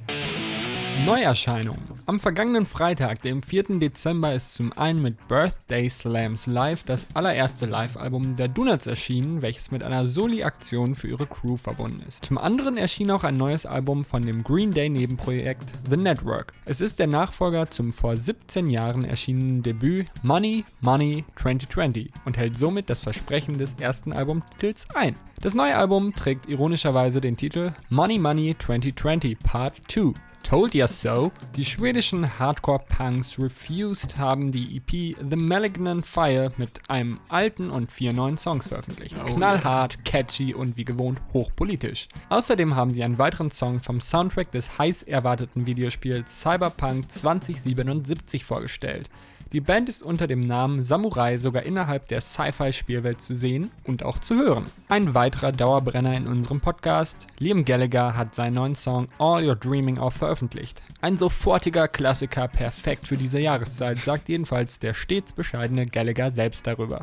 Neuerscheinungen. 1.04 1.82
Am 2.06 2.20
vergangenen 2.20 2.66
Freitag, 2.66 3.22
dem 3.22 3.42
4. 3.42 3.80
Dezember, 3.80 4.34
ist 4.34 4.54
zum 4.54 4.72
einen 4.72 5.02
mit 5.02 5.26
Birthday 5.26 5.88
Slams 5.88 6.46
Live 6.46 6.84
das 6.84 7.06
allererste 7.14 7.66
Live-Album 7.66 8.36
der 8.36 8.48
Donuts 8.48 8.86
erschienen, 8.86 9.42
welches 9.42 9.70
mit 9.70 9.82
einer 9.82 10.06
Soli-Aktion 10.06 10.94
für 10.94 11.08
ihre 11.08 11.26
Crew 11.26 11.56
verbunden 11.56 12.02
ist. 12.06 12.24
Zum 12.24 12.38
anderen 12.38 12.76
erschien 12.76 13.10
auch 13.10 13.24
ein 13.24 13.36
neues 13.36 13.66
Album 13.66 14.04
von 14.04 14.24
dem 14.24 14.44
Green 14.44 14.74
Day 14.74 14.88
Nebenprojekt 14.88 15.72
The 15.90 15.96
Network. 15.96 16.52
Es 16.66 16.80
ist 16.80 16.98
der 16.98 17.08
Nachfolger 17.08 17.70
zum 17.70 17.92
vor 17.92 18.16
17 18.16 18.68
Jahren 18.68 19.04
erschienenen 19.04 19.62
Debüt 19.62 20.06
Money, 20.22 20.64
Money 20.80 21.24
2020 21.36 22.10
und 22.24 22.36
hält 22.36 22.58
somit 22.58 22.90
das 22.90 23.00
Versprechen 23.00 23.58
des 23.58 23.74
ersten 23.74 24.12
Albumtitels 24.12 24.86
ein. 24.94 25.16
Das 25.40 25.54
neue 25.54 25.74
Album 25.76 26.14
trägt 26.14 26.48
ironischerweise 26.48 27.20
den 27.20 27.36
Titel 27.36 27.72
Money 27.90 28.18
Money 28.18 28.54
2020 28.56 29.38
Part 29.40 29.74
2. 29.88 30.12
Told 30.42 30.74
Ya 30.74 30.86
So. 30.86 31.32
Die 31.56 31.64
schwedischen 31.64 32.38
Hardcore-Punks 32.38 33.38
Refused 33.38 34.18
haben 34.18 34.52
die 34.52 34.76
EP 34.76 35.16
The 35.18 35.36
Malignant 35.36 36.06
Fire 36.06 36.52
mit 36.56 36.90
einem 36.90 37.20
alten 37.28 37.70
und 37.70 37.90
vier 37.90 38.12
neuen 38.12 38.36
Songs 38.36 38.68
veröffentlicht. 38.68 39.16
Knallhart, 39.26 40.04
catchy 40.04 40.54
und 40.54 40.76
wie 40.76 40.84
gewohnt 40.84 41.20
hochpolitisch. 41.32 42.08
Außerdem 42.28 42.76
haben 42.76 42.90
sie 42.90 43.02
einen 43.02 43.18
weiteren 43.18 43.50
Song 43.50 43.80
vom 43.80 44.00
Soundtrack 44.00 44.50
des 44.50 44.78
heiß 44.78 45.04
erwarteten 45.04 45.66
Videospiels 45.66 46.40
Cyberpunk 46.42 47.10
2077 47.10 48.44
vorgestellt. 48.44 49.08
Die 49.52 49.60
Band 49.60 49.90
ist 49.90 50.02
unter 50.02 50.26
dem 50.26 50.40
Namen 50.40 50.82
Samurai 50.82 51.36
sogar 51.36 51.64
innerhalb 51.64 52.08
der 52.08 52.22
Sci-Fi-Spielwelt 52.22 53.20
zu 53.20 53.34
sehen 53.34 53.70
und 53.84 54.02
auch 54.02 54.18
zu 54.18 54.34
hören. 54.36 54.64
Ein 54.88 55.14
weiterer 55.14 55.52
Dauerbrenner 55.52 56.16
in 56.16 56.26
unserem 56.26 56.62
Podcast, 56.62 57.26
Liam 57.38 57.66
Gallagher 57.66 58.16
hat 58.16 58.34
seinen 58.34 58.54
neuen 58.54 58.74
Song 58.76 59.08
All 59.18 59.42
You're 59.42 59.54
Dreaming 59.54 59.98
Of 59.98 60.14
veröffentlicht. 60.14 60.80
Ein 61.02 61.18
sofortiger 61.18 61.86
Klassiker, 61.86 62.48
perfekt 62.48 63.06
für 63.06 63.18
diese 63.18 63.40
Jahreszeit, 63.40 63.98
sagt 63.98 64.30
jedenfalls 64.30 64.78
der 64.78 64.94
stets 64.94 65.34
bescheidene 65.34 65.84
Gallagher 65.84 66.30
selbst 66.30 66.66
darüber. 66.66 67.02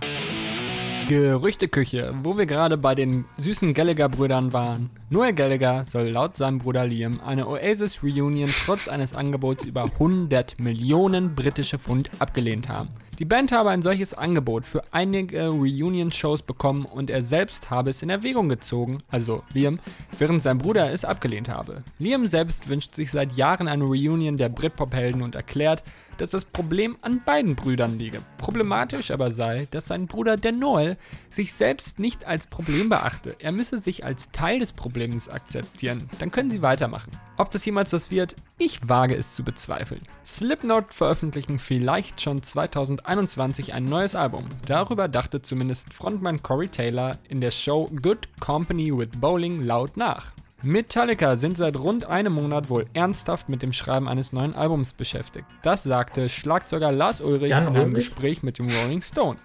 Gerüchteküche, 1.09 2.13
wo 2.21 2.37
wir 2.37 2.45
gerade 2.45 2.77
bei 2.77 2.93
den 2.93 3.25
süßen 3.37 3.73
Gallagher-Brüdern 3.73 4.53
waren. 4.53 4.91
Noel 5.09 5.33
Gallagher 5.33 5.83
soll 5.83 6.09
laut 6.09 6.37
seinem 6.37 6.59
Bruder 6.59 6.85
Liam 6.85 7.19
eine 7.25 7.47
Oasis-Reunion 7.47 8.51
trotz 8.63 8.87
eines 8.87 9.15
Angebots 9.15 9.63
über 9.63 9.85
100 9.85 10.59
Millionen 10.59 11.33
britische 11.33 11.79
Pfund 11.79 12.11
abgelehnt 12.19 12.69
haben. 12.69 12.89
Die 13.17 13.25
Band 13.25 13.51
habe 13.51 13.71
ein 13.71 13.81
solches 13.81 14.13
Angebot 14.13 14.67
für 14.67 14.83
einige 14.91 15.47
Reunion-Shows 15.47 16.43
bekommen 16.43 16.85
und 16.85 17.09
er 17.09 17.23
selbst 17.23 17.71
habe 17.71 17.89
es 17.89 18.03
in 18.03 18.11
Erwägung 18.11 18.47
gezogen, 18.47 18.99
also 19.09 19.41
Liam, 19.51 19.79
während 20.19 20.43
sein 20.43 20.59
Bruder 20.59 20.91
es 20.91 21.05
abgelehnt 21.05 21.49
habe. 21.49 21.83
Liam 21.97 22.27
selbst 22.27 22.69
wünscht 22.69 22.93
sich 22.93 23.09
seit 23.09 23.33
Jahren 23.33 23.67
eine 23.67 23.83
Reunion 23.83 24.37
der 24.37 24.49
Britpop-Helden 24.49 25.23
und 25.23 25.33
erklärt, 25.33 25.83
dass 26.19 26.31
das 26.31 26.45
Problem 26.45 26.97
an 27.01 27.21
beiden 27.25 27.55
Brüdern 27.55 27.97
liege. 27.97 28.21
Problematisch 28.37 29.09
aber 29.09 29.31
sei, 29.31 29.67
dass 29.71 29.87
sein 29.87 30.05
Bruder 30.05 30.37
der 30.37 30.51
Noel 30.51 30.97
sich 31.29 31.53
selbst 31.53 31.97
nicht 31.97 32.25
als 32.25 32.47
Problem 32.47 32.89
beachte. 32.89 33.35
Er 33.39 33.51
müsse 33.51 33.79
sich 33.79 34.05
als 34.05 34.31
Teil 34.31 34.59
des 34.59 34.73
Problems 34.73 35.29
akzeptieren. 35.29 36.09
Dann 36.19 36.31
können 36.31 36.51
sie 36.51 36.61
weitermachen. 36.61 37.11
Ob 37.37 37.49
das 37.51 37.65
jemals 37.65 37.91
das 37.91 38.11
wird, 38.11 38.35
ich 38.57 38.87
wage 38.87 39.15
es 39.15 39.33
zu 39.33 39.43
bezweifeln. 39.43 40.01
Slipknot 40.25 40.93
veröffentlichen 40.93 41.57
vielleicht 41.57 42.21
schon 42.21 42.43
2021 42.43 43.73
ein 43.73 43.85
neues 43.85 44.15
Album. 44.15 44.45
Darüber 44.65 45.07
dachte 45.07 45.41
zumindest 45.41 45.93
Frontmann 45.93 46.43
Corey 46.43 46.67
Taylor 46.67 47.17
in 47.29 47.39
der 47.39 47.51
Show 47.51 47.89
Good 48.01 48.27
Company 48.39 48.95
with 48.95 49.09
Bowling 49.19 49.63
laut 49.63 49.95
nach. 49.95 50.33
Metallica 50.61 51.35
sind 51.37 51.57
seit 51.57 51.77
rund 51.77 52.05
einem 52.05 52.33
Monat 52.33 52.69
wohl 52.69 52.85
ernsthaft 52.93 53.47
mit 53.47 53.61
dem 53.61 53.71
Schreiben 53.71 54.09
eines 54.09 54.33
neuen 54.33 54.53
Albums 54.53 54.93
beschäftigt. 54.93 55.45
Das 55.61 55.83
sagte 55.83 56.27
Schlagzeuger 56.27 56.91
Lars 56.91 57.21
Ulrich 57.21 57.51
Jan 57.51 57.67
in 57.67 57.75
einem 57.75 57.91
Ulrich? 57.91 58.09
Gespräch 58.09 58.43
mit 58.43 58.59
dem 58.59 58.67
Rolling 58.69 59.01
Stone. 59.01 59.37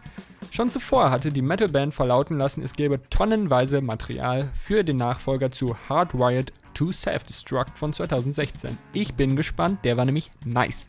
Schon 0.51 0.71
zuvor 0.71 1.11
hatte 1.11 1.33
die 1.33 1.43
Metalband 1.43 1.95
verlauten 1.95 2.37
lassen, 2.37 2.63
es 2.63 2.75
gäbe 2.75 3.01
tonnenweise 3.11 3.81
Material 3.81 4.51
für 4.55 4.85
den 4.85 4.97
Nachfolger 4.97 5.51
zu 5.51 5.77
Hardwired 5.89 6.53
to 6.75 6.93
Self-Destruct 6.93 7.79
von 7.79 7.93
2016. 7.93 8.77
Ich 8.93 9.15
bin 9.15 9.37
gespannt, 9.37 9.85
der 9.85 9.97
war 9.97 10.05
nämlich 10.05 10.31
nice. 10.45 10.89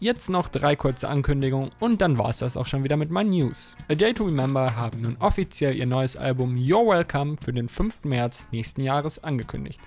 Jetzt 0.00 0.30
noch 0.30 0.46
drei 0.46 0.76
kurze 0.76 1.08
Ankündigungen 1.08 1.70
und 1.80 2.00
dann 2.00 2.18
war's 2.18 2.38
das 2.38 2.56
auch 2.56 2.66
schon 2.66 2.84
wieder 2.84 2.96
mit 2.96 3.10
meinen 3.10 3.30
News. 3.30 3.76
A 3.88 3.96
Day 3.96 4.14
to 4.14 4.26
Remember 4.26 4.76
haben 4.76 5.00
nun 5.00 5.16
offiziell 5.18 5.74
ihr 5.74 5.86
neues 5.86 6.16
Album 6.16 6.54
You're 6.54 6.88
Welcome 6.88 7.36
für 7.42 7.52
den 7.52 7.68
5. 7.68 8.04
März 8.04 8.46
nächsten 8.52 8.82
Jahres 8.82 9.24
angekündigt. 9.24 9.80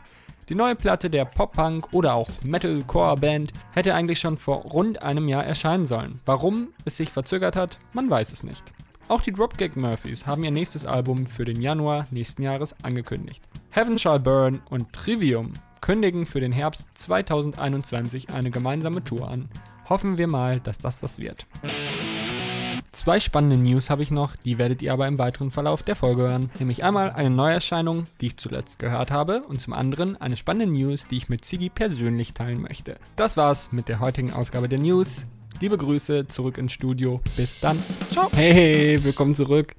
Die 0.49 0.55
neue 0.55 0.76
Platte 0.76 1.09
der 1.09 1.24
Pop-Punk 1.24 1.93
oder 1.93 2.14
auch 2.16 2.30
Metalcore-Band 2.43 3.53
hätte 3.74 3.95
eigentlich 3.95 4.20
schon 4.20 4.36
vor 4.36 4.64
rund 4.64 5.01
einem 5.01 5.30
Jahr 5.30 5.45
erscheinen 5.45 5.86
sollen. 5.86 6.20
Warum 6.26 6.74
es 6.84 6.97
sich 6.97 7.09
verzögert 7.09 7.55
hat, 7.55 7.80
man 7.93 8.09
weiß 8.09 8.34
es 8.34 8.43
nicht. 8.43 8.74
Auch 9.07 9.22
die 9.22 9.32
Dropkick 9.32 9.78
Murphys 9.78 10.28
haben 10.28 10.43
ihr 10.43 10.51
nächstes 10.51 10.86
Album 10.86 11.26
für 11.26 11.45
den 11.45 11.62
Januar 11.62 12.05
nächsten 12.12 12.43
Jahres 12.43 12.76
angekündigt. 12.84 13.41
Heaven 13.70 13.97
Shall 13.97 14.20
Burn 14.20 14.62
und 14.70 14.91
Trivium 14.91 15.53
kündigen 15.80 16.26
für 16.26 16.41
den 16.41 16.51
Herbst 16.51 16.89
2021 16.95 18.30
eine 18.30 18.51
gemeinsame 18.51 19.03
Tour 19.05 19.30
an. 19.30 19.49
Hoffen 19.89 20.17
wir 20.17 20.27
mal, 20.27 20.59
dass 20.59 20.77
das 20.77 21.03
was 21.03 21.19
wird. 21.19 21.47
Zwei 22.91 23.19
spannende 23.19 23.57
News 23.57 23.89
habe 23.89 24.03
ich 24.03 24.11
noch, 24.11 24.36
die 24.36 24.57
werdet 24.57 24.82
ihr 24.82 24.91
aber 24.91 25.07
im 25.07 25.17
weiteren 25.17 25.49
Verlauf 25.49 25.82
der 25.82 25.95
Folge 25.95 26.23
hören. 26.23 26.49
Nämlich 26.59 26.84
einmal 26.84 27.11
eine 27.11 27.29
Neuerscheinung, 27.29 28.05
die 28.19 28.27
ich 28.27 28.38
zuletzt 28.38 28.79
gehört 28.79 29.11
habe, 29.11 29.43
und 29.43 29.61
zum 29.61 29.73
anderen 29.73 30.19
eine 30.19 30.36
spannende 30.36 30.73
News, 30.73 31.05
die 31.07 31.17
ich 31.17 31.29
mit 31.29 31.45
Ziggy 31.45 31.69
persönlich 31.69 32.34
teilen 32.34 32.61
möchte. 32.61 32.99
Das 33.15 33.38
war's 33.38 33.71
mit 33.71 33.88
der 33.88 34.01
heutigen 34.01 34.34
Ausgabe 34.34 34.67
der 34.67 34.79
News. 34.79 35.25
Liebe 35.61 35.77
Grüße 35.77 36.27
zurück 36.27 36.57
ins 36.57 36.73
Studio. 36.73 37.21
Bis 37.38 37.59
dann. 37.59 37.82
Ciao. 38.11 38.29
Hey, 38.34 39.01
willkommen 39.03 39.36
zurück. 39.36 39.73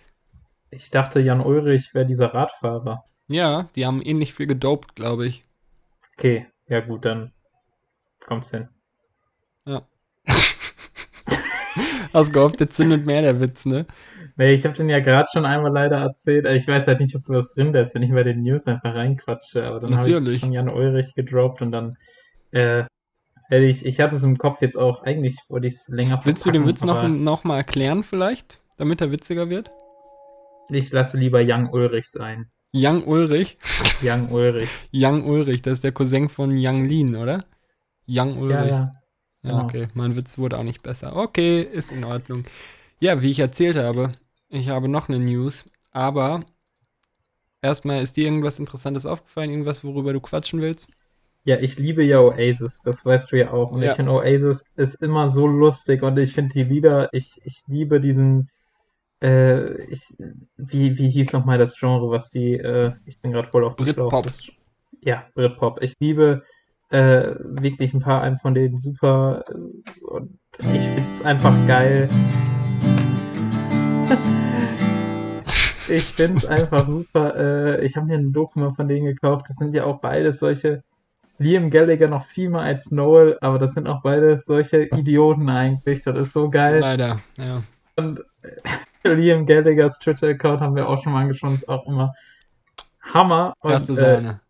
Ich 0.70 0.90
dachte, 0.90 1.20
Jan 1.20 1.40
Ulrich 1.40 1.92
wäre 1.92 2.06
dieser 2.06 2.32
Radfahrer. 2.32 3.04
Ja, 3.28 3.68
die 3.76 3.84
haben 3.84 4.00
ähnlich 4.00 4.32
viel 4.32 4.46
gedopt, 4.46 4.96
glaube 4.96 5.26
ich. 5.26 5.44
Okay, 6.16 6.46
ja 6.66 6.80
gut, 6.80 7.04
dann 7.04 7.32
kommt's 8.24 8.50
hin. 8.50 8.68
Ja. 9.66 9.86
Hast 12.12 12.32
gehofft, 12.32 12.60
jetzt 12.60 12.76
zündet 12.76 13.06
mehr 13.06 13.22
der 13.22 13.40
Witz, 13.40 13.66
ne? 13.66 13.86
Nee, 14.36 14.54
ich 14.54 14.64
habe 14.64 14.74
den 14.74 14.88
ja 14.88 15.00
gerade 15.00 15.28
schon 15.32 15.44
einmal 15.44 15.72
leider 15.72 15.98
erzählt. 15.98 16.46
Ich 16.46 16.66
weiß 16.66 16.86
halt 16.86 17.00
nicht, 17.00 17.14
ob 17.14 17.24
du 17.24 17.34
was 17.34 17.54
drin 17.54 17.72
lässt, 17.72 17.94
wenn 17.94 18.02
ich 18.02 18.12
bei 18.12 18.22
den 18.22 18.42
News 18.42 18.66
einfach 18.66 18.94
reinquatsche. 18.94 19.64
Aber 19.64 19.80
dann 19.80 19.96
habe 19.96 20.30
ich 20.30 20.40
schon 20.40 20.52
Jan 20.52 20.68
Ulrich 20.68 21.14
gedroppt 21.14 21.60
und 21.60 21.72
dann 21.72 21.96
äh, 22.50 22.84
hätte 23.48 23.64
ich, 23.64 23.84
ich 23.84 24.00
hatte 24.00 24.16
es 24.16 24.22
im 24.22 24.38
Kopf 24.38 24.62
jetzt 24.62 24.76
auch, 24.76 25.02
eigentlich 25.02 25.36
wollte 25.48 25.66
ich 25.66 25.74
es 25.74 25.88
länger 25.88 26.20
Willst 26.24 26.46
du 26.46 26.50
den 26.50 26.66
Witz 26.66 26.84
noch, 26.84 27.06
noch 27.08 27.44
mal 27.44 27.58
erklären 27.58 28.02
vielleicht, 28.02 28.60
damit 28.78 29.00
er 29.00 29.12
witziger 29.12 29.50
wird? 29.50 29.70
Ich 30.70 30.90
lasse 30.92 31.18
lieber 31.18 31.42
Young 31.44 31.70
Ulrich 31.70 32.08
sein. 32.08 32.50
Young 32.74 33.04
Ulrich. 33.04 33.58
Young 34.02 34.30
Ulrich. 34.30 34.70
Young 34.94 35.24
Ulrich, 35.24 35.60
das 35.60 35.74
ist 35.74 35.84
der 35.84 35.92
Cousin 35.92 36.30
von 36.30 36.54
Young 36.56 36.84
Lean, 36.84 37.16
oder? 37.16 37.44
Young 38.08 38.34
Ulrich. 38.38 38.50
Ja, 38.50 38.64
ja. 38.66 38.92
Ja, 39.42 39.50
genau. 39.50 39.64
okay. 39.64 39.88
Mein 39.94 40.16
Witz 40.16 40.38
wurde 40.38 40.58
auch 40.58 40.62
nicht 40.62 40.82
besser. 40.82 41.16
Okay, 41.16 41.62
ist 41.62 41.92
in 41.92 42.04
Ordnung. 42.04 42.44
Ja, 43.00 43.22
wie 43.22 43.30
ich 43.30 43.40
erzählt 43.40 43.76
habe, 43.76 44.12
ich 44.48 44.68
habe 44.68 44.88
noch 44.88 45.08
eine 45.08 45.18
News, 45.18 45.64
aber 45.92 46.44
erstmal 47.60 48.02
ist 48.02 48.16
dir 48.16 48.24
irgendwas 48.24 48.58
Interessantes 48.58 49.06
aufgefallen, 49.06 49.50
irgendwas, 49.50 49.84
worüber 49.84 50.12
du 50.12 50.20
quatschen 50.20 50.60
willst? 50.62 50.88
Ja, 51.44 51.58
ich 51.58 51.76
liebe 51.78 52.04
ja 52.04 52.20
Oasis, 52.20 52.80
das 52.84 53.04
weißt 53.04 53.32
du 53.32 53.38
ja 53.38 53.52
auch. 53.52 53.72
Und 53.72 53.82
Ja. 53.82 53.90
ich 53.90 53.96
finde 53.96 54.12
Oasis 54.12 54.64
ist 54.76 55.02
immer 55.02 55.28
so 55.28 55.46
lustig 55.46 56.02
und 56.02 56.16
ich 56.18 56.32
finde 56.34 56.52
die 56.52 56.62
Lieder, 56.62 57.12
ich, 57.12 57.40
ich 57.44 57.62
liebe 57.66 58.00
diesen, 58.00 58.48
äh, 59.22 59.82
ich, 59.86 60.02
wie, 60.56 60.98
wie 60.98 61.08
hieß 61.10 61.32
nochmal 61.32 61.58
das 61.58 61.78
Genre, 61.78 62.10
was 62.10 62.30
die, 62.30 62.54
äh, 62.54 62.92
ich 63.06 63.20
bin 63.20 63.32
gerade 63.32 63.48
voll 63.48 63.64
auf. 63.64 63.76
Britpop. 63.76 64.26
Ja, 65.00 65.26
Britpop. 65.34 65.82
Ich 65.82 65.94
liebe 66.00 66.44
äh, 66.92 67.34
wirklich 67.40 67.94
ein 67.94 68.00
paar 68.00 68.22
einem 68.22 68.36
von 68.36 68.54
denen 68.54 68.78
super 68.78 69.44
äh, 69.48 70.04
und 70.04 70.38
ich 70.58 70.66
finde 70.66 71.10
es 71.10 71.22
einfach 71.22 71.54
geil. 71.66 72.08
Ich 75.88 76.04
finde 76.04 76.38
es 76.38 76.44
einfach 76.44 76.86
super. 76.86 77.34
Äh, 77.36 77.84
ich 77.84 77.96
habe 77.96 78.06
mir 78.06 78.18
ein 78.18 78.32
Doku 78.32 78.60
mal 78.60 78.72
von 78.72 78.88
denen 78.88 79.06
gekauft. 79.06 79.46
Das 79.48 79.56
sind 79.56 79.74
ja 79.74 79.84
auch 79.84 80.00
beides 80.00 80.38
solche. 80.38 80.82
Liam 81.38 81.70
Gallagher 81.70 82.08
noch 82.08 82.26
viel 82.26 82.50
mehr 82.50 82.60
als 82.60 82.92
Noel, 82.92 83.36
aber 83.40 83.58
das 83.58 83.72
sind 83.72 83.88
auch 83.88 84.02
beides 84.02 84.44
solche 84.44 84.84
Idioten 84.84 85.48
eigentlich. 85.48 86.02
Das 86.02 86.16
ist 86.16 86.32
so 86.34 86.50
geil. 86.50 86.78
Leider, 86.78 87.16
ja. 87.36 87.62
Und 87.96 88.20
äh, 89.02 89.08
Liam 89.14 89.46
Gallaghers 89.46 89.98
Twitter-Account 89.98 90.60
haben 90.60 90.76
wir 90.76 90.88
auch 90.88 91.02
schon 91.02 91.12
mal 91.12 91.22
angeschaut, 91.22 91.54
ist 91.54 91.68
auch 91.68 91.86
immer 91.86 92.14
Hammer. 93.00 93.54
Und, 93.60 93.72
Erste 93.72 93.92
äh, 93.92 93.96
Sahne. 93.96 94.40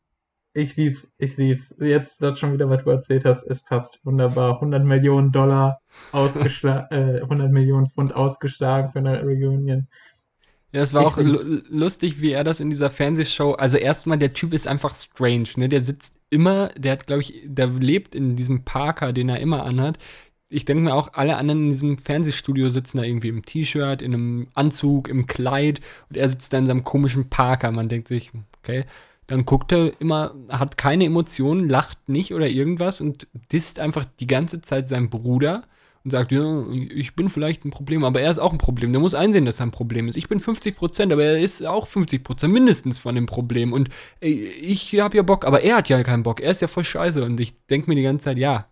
Ich 0.55 0.77
lieb's, 0.77 1.13
ich 1.19 1.37
lieb's. 1.37 1.75
Jetzt 1.81 2.23
das 2.23 2.39
schon 2.39 2.53
wieder, 2.53 2.69
was 2.69 2.85
du 2.85 2.91
erzählt 2.91 3.25
hast, 3.25 3.45
es 3.45 3.63
passt 3.63 4.01
wunderbar. 4.05 4.55
100 4.55 4.85
Millionen 4.85 5.33
Dollar 5.33 5.81
ausgeschlagen, 6.13 6.87
äh, 6.91 7.23
100 7.23 7.51
Millionen 7.51 7.89
Pfund 7.89 8.15
ausgeschlagen 8.15 8.91
für 8.91 8.99
eine 8.99 9.23
Reunion. 9.23 9.89
Ja, 10.73 10.81
es 10.81 10.95
war 10.95 11.03
ich 11.03 11.09
auch 11.09 11.19
lustig, 11.69 12.21
wie 12.21 12.33
er 12.33 12.45
das 12.45 12.61
in 12.61 12.71
dieser 12.71 12.89
Fernsehshow. 12.91 13.53
Also 13.53 13.77
erstmal, 13.77 14.19
der 14.19 14.33
Typ 14.33 14.55
ist 14.55 14.67
einfach 14.67 14.95
strange, 14.95 15.49
ne? 15.57 15.69
Der 15.69 15.83
sitzt 15.83 16.19
immer, 16.31 16.69
der 16.77 16.93
hat, 16.93 17.07
glaube 17.07 17.23
ich, 17.23 17.43
der 17.45 17.67
lebt 17.67 18.15
in 18.15 18.37
diesem 18.37 18.65
Parker, 18.65 19.13
den 19.13 19.29
er 19.29 19.41
immer 19.41 19.65
anhat. 19.65 19.99
Ich 20.49 20.65
denke 20.65 20.83
mir 20.83 20.95
auch, 20.95 21.15
alle 21.15 21.39
anderen 21.39 21.65
in 21.65 21.71
diesem 21.71 21.99
Fernsehstudio 21.99 22.69
sitzen 22.69 22.99
da 22.99 23.05
irgendwie 23.05 23.29
im 23.29 23.45
T-Shirt, 23.45 24.03
in 24.03 24.15
einem 24.15 24.49
Anzug, 24.55 25.09
im 25.09 25.27
Kleid 25.27 25.81
und 26.11 26.17
er 26.17 26.29
sitzt 26.29 26.53
da 26.53 26.59
in 26.59 26.67
seinem 26.67 26.85
komischen 26.85 27.31
Parker. 27.31 27.71
Man 27.71 27.89
denkt 27.89 28.09
sich, 28.09 28.33
okay. 28.59 28.85
Dann 29.33 29.47
guckt 29.47 29.73
er 29.73 29.99
immer, 29.99 30.35
hat 30.51 30.77
keine 30.77 31.07
Emotionen, 31.07 31.67
lacht 31.67 32.07
nicht 32.07 32.35
oder 32.35 32.49
irgendwas 32.49 33.01
und 33.01 33.27
disst 33.51 33.81
einfach 33.81 34.05
die 34.21 34.27
ganze 34.27 34.61
Zeit 34.61 34.91
seinen 34.91 35.09
Bruder 35.09 35.63
und 36.05 36.11
sagt, 36.11 36.33
ja, 36.33 36.67
ich 36.71 37.17
bin 37.17 37.31
vielleicht 37.31 37.65
ein 37.65 37.71
Problem, 37.71 38.05
aber 38.05 38.21
er 38.21 38.31
ist 38.31 38.39
auch 38.39 38.53
ein 38.53 38.59
Problem. 38.59 38.93
Der 38.93 39.01
muss 39.01 39.15
einsehen, 39.15 39.47
dass 39.47 39.59
er 39.59 39.65
ein 39.69 39.71
Problem 39.71 40.07
ist. 40.07 40.17
Ich 40.17 40.29
bin 40.29 40.39
50 40.39 40.77
Prozent, 40.77 41.15
aber 41.15 41.25
er 41.25 41.41
ist 41.41 41.65
auch 41.65 41.87
50 41.87 42.23
Prozent 42.23 42.53
mindestens 42.53 42.99
von 42.99 43.15
dem 43.15 43.25
Problem. 43.25 43.73
Und 43.73 43.89
ich 44.21 45.01
habe 45.01 45.17
ja 45.17 45.23
Bock, 45.23 45.47
aber 45.47 45.63
er 45.63 45.77
hat 45.77 45.89
ja 45.89 46.03
keinen 46.03 46.25
Bock. 46.25 46.43
Er 46.43 46.51
ist 46.51 46.61
ja 46.61 46.69
voll 46.69 46.85
scheiße. 46.85 47.25
Und 47.25 47.41
ich 47.41 47.55
denke 47.69 47.89
mir 47.89 47.97
die 47.97 48.03
ganze 48.03 48.25
Zeit, 48.25 48.37
ja, 48.37 48.67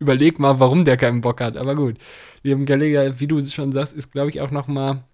überleg 0.00 0.40
mal, 0.40 0.58
warum 0.58 0.84
der 0.84 0.96
keinen 0.96 1.20
Bock 1.20 1.40
hat. 1.40 1.56
Aber 1.56 1.76
gut, 1.76 1.98
Liam 2.42 2.66
Gallagher, 2.66 3.20
wie 3.20 3.28
du 3.28 3.40
schon 3.40 3.70
sagst, 3.70 3.94
ist, 3.94 4.10
glaube 4.10 4.30
ich, 4.30 4.40
auch 4.40 4.50
noch 4.50 4.66
mal, 4.66 5.04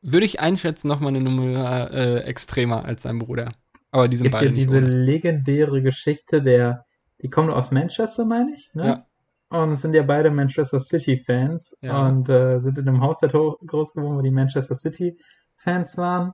würde 0.00 0.24
ich 0.24 0.40
einschätzen, 0.40 0.88
noch 0.88 1.00
mal 1.00 1.08
eine 1.08 1.20
Nummer 1.20 1.90
äh, 1.90 2.20
extremer 2.20 2.86
als 2.86 3.02
sein 3.02 3.18
Bruder. 3.18 3.52
Aber 3.92 4.08
die 4.08 4.14
Es 4.14 4.18
sind 4.18 4.24
gibt 4.24 4.32
beide 4.32 4.46
ja 4.46 4.52
diese 4.52 4.78
ohne. 4.78 4.88
legendäre 4.88 5.82
Geschichte 5.82 6.42
der, 6.42 6.84
die 7.22 7.30
kommt 7.30 7.50
aus 7.50 7.70
Manchester, 7.70 8.24
meine 8.24 8.52
ich, 8.54 8.74
ne? 8.74 8.86
Ja. 8.86 9.06
Und 9.60 9.72
es 9.72 9.82
sind 9.82 9.94
ja 9.94 10.02
beide 10.02 10.30
Manchester 10.30 10.80
City-Fans 10.80 11.76
Ja. 11.82 12.06
und 12.08 12.28
äh, 12.28 12.58
sind 12.58 12.78
in 12.78 12.88
einem 12.88 13.02
Haus 13.02 13.20
da 13.20 13.28
to- 13.28 13.58
groß 13.66 13.92
geworden, 13.92 14.16
wo 14.16 14.22
die 14.22 14.30
Manchester 14.30 14.74
City-Fans 14.74 15.98
waren, 15.98 16.32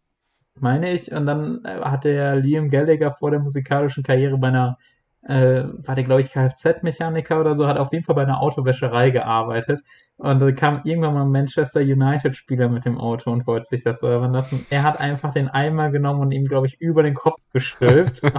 meine 0.61 0.93
ich. 0.93 1.11
Und 1.13 1.27
dann 1.27 1.65
äh, 1.65 1.81
hat 1.81 2.05
der 2.05 2.37
Liam 2.37 2.69
Gallagher 2.69 3.13
vor 3.13 3.33
der 3.33 3.41
musikalischen 3.41 4.05
Karriere 4.05 4.39
bei 4.39 4.49
einer, 4.49 4.79
äh, 5.23 5.65
war 5.65 5.95
der, 5.95 6.05
glaube 6.05 6.21
ich, 6.21 6.33
Kfz-Mechaniker 6.33 7.41
oder 7.41 7.55
so, 7.55 7.67
hat 7.67 7.79
auf 7.79 7.93
jeden 7.93 8.05
Fall 8.05 8.15
bei 8.15 8.23
einer 8.23 8.41
Autowäscherei 8.41 9.11
gearbeitet. 9.11 9.83
Und 10.17 10.41
da 10.41 10.51
kam 10.53 10.81
irgendwann 10.85 11.15
mal 11.15 11.23
ein 11.23 11.31
Manchester 11.31 11.81
United-Spieler 11.81 12.69
mit 12.69 12.85
dem 12.85 12.99
Auto 12.99 13.31
und 13.31 13.47
wollte 13.47 13.67
sich 13.67 13.85
das 13.85 14.01
servern 14.01 14.33
lassen. 14.33 14.67
Er 14.71 14.83
hat 14.83 15.01
einfach 15.01 15.33
den 15.33 15.49
Eimer 15.49 15.91
genommen 15.91 16.21
und 16.21 16.33
ihm, 16.33 16.45
glaube 16.45 16.67
ich, 16.67 16.81
über 16.81 17.03
den 17.03 17.15
Kopf 17.15 17.41
gestülpt. 17.53 18.23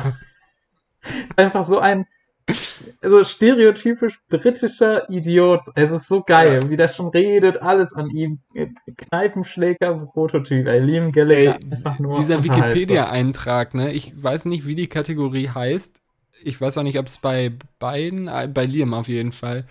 einfach 1.36 1.64
so 1.64 1.80
ein 1.80 2.06
so 3.02 3.24
stereotypisch 3.24 4.20
britischer 4.28 5.08
Idiot. 5.10 5.62
Es 5.76 5.92
ist 5.92 6.08
so 6.08 6.24
geil, 6.24 6.62
wie 6.70 6.78
der 6.78 6.88
schon 6.88 7.10
redet, 7.10 7.62
alles 7.62 7.94
an 7.94 8.10
ihm. 8.10 8.40
Kneipenschläger-Prototyp, 8.98 10.68
ey, 10.68 10.80
Liam 10.80 11.12
Gallagher, 11.12 11.60
Ey, 11.70 11.92
nur 12.00 12.16
Dieser. 12.16 12.44
Wikipedia-Eintrag, 12.44 13.76
ne? 13.76 13.92
Ich 13.92 14.14
weiß 14.22 14.46
nicht, 14.46 14.66
wie 14.66 14.76
die 14.76 14.88
Kategorie 14.88 15.50
heißt. 15.50 16.02
Ich 16.44 16.60
weiß 16.60 16.78
auch 16.78 16.84
nicht, 16.84 17.00
ob 17.00 17.08
es 17.08 17.18
bei 17.18 17.52
beiden, 17.80 18.28
äh, 18.28 18.50
bei 18.52 18.66
Liam 18.66 18.94
auf 18.94 19.08
jeden 19.08 19.32
Fall, 19.32 19.66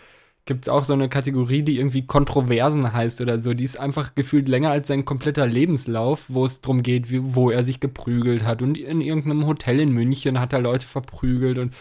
gibt 0.48 0.64
es 0.64 0.68
auch 0.68 0.84
so 0.84 0.94
eine 0.94 1.08
Kategorie, 1.08 1.62
die 1.62 1.78
irgendwie 1.78 2.06
Kontroversen 2.06 2.92
heißt 2.92 3.20
oder 3.20 3.38
so. 3.38 3.54
Die 3.54 3.64
ist 3.64 3.78
einfach 3.78 4.14
gefühlt 4.14 4.48
länger 4.48 4.70
als 4.70 4.88
sein 4.88 5.04
kompletter 5.04 5.46
Lebenslauf, 5.46 6.24
wo 6.28 6.44
es 6.44 6.60
darum 6.62 6.82
geht, 6.82 7.10
wie, 7.10 7.20
wo 7.34 7.50
er 7.50 7.62
sich 7.62 7.80
geprügelt 7.80 8.44
hat. 8.44 8.62
Und 8.62 8.78
in 8.78 9.00
irgendeinem 9.00 9.46
Hotel 9.46 9.78
in 9.78 9.92
München 9.92 10.40
hat 10.40 10.52
er 10.52 10.60
Leute 10.60 10.86
verprügelt 10.86 11.58
und 11.58 11.74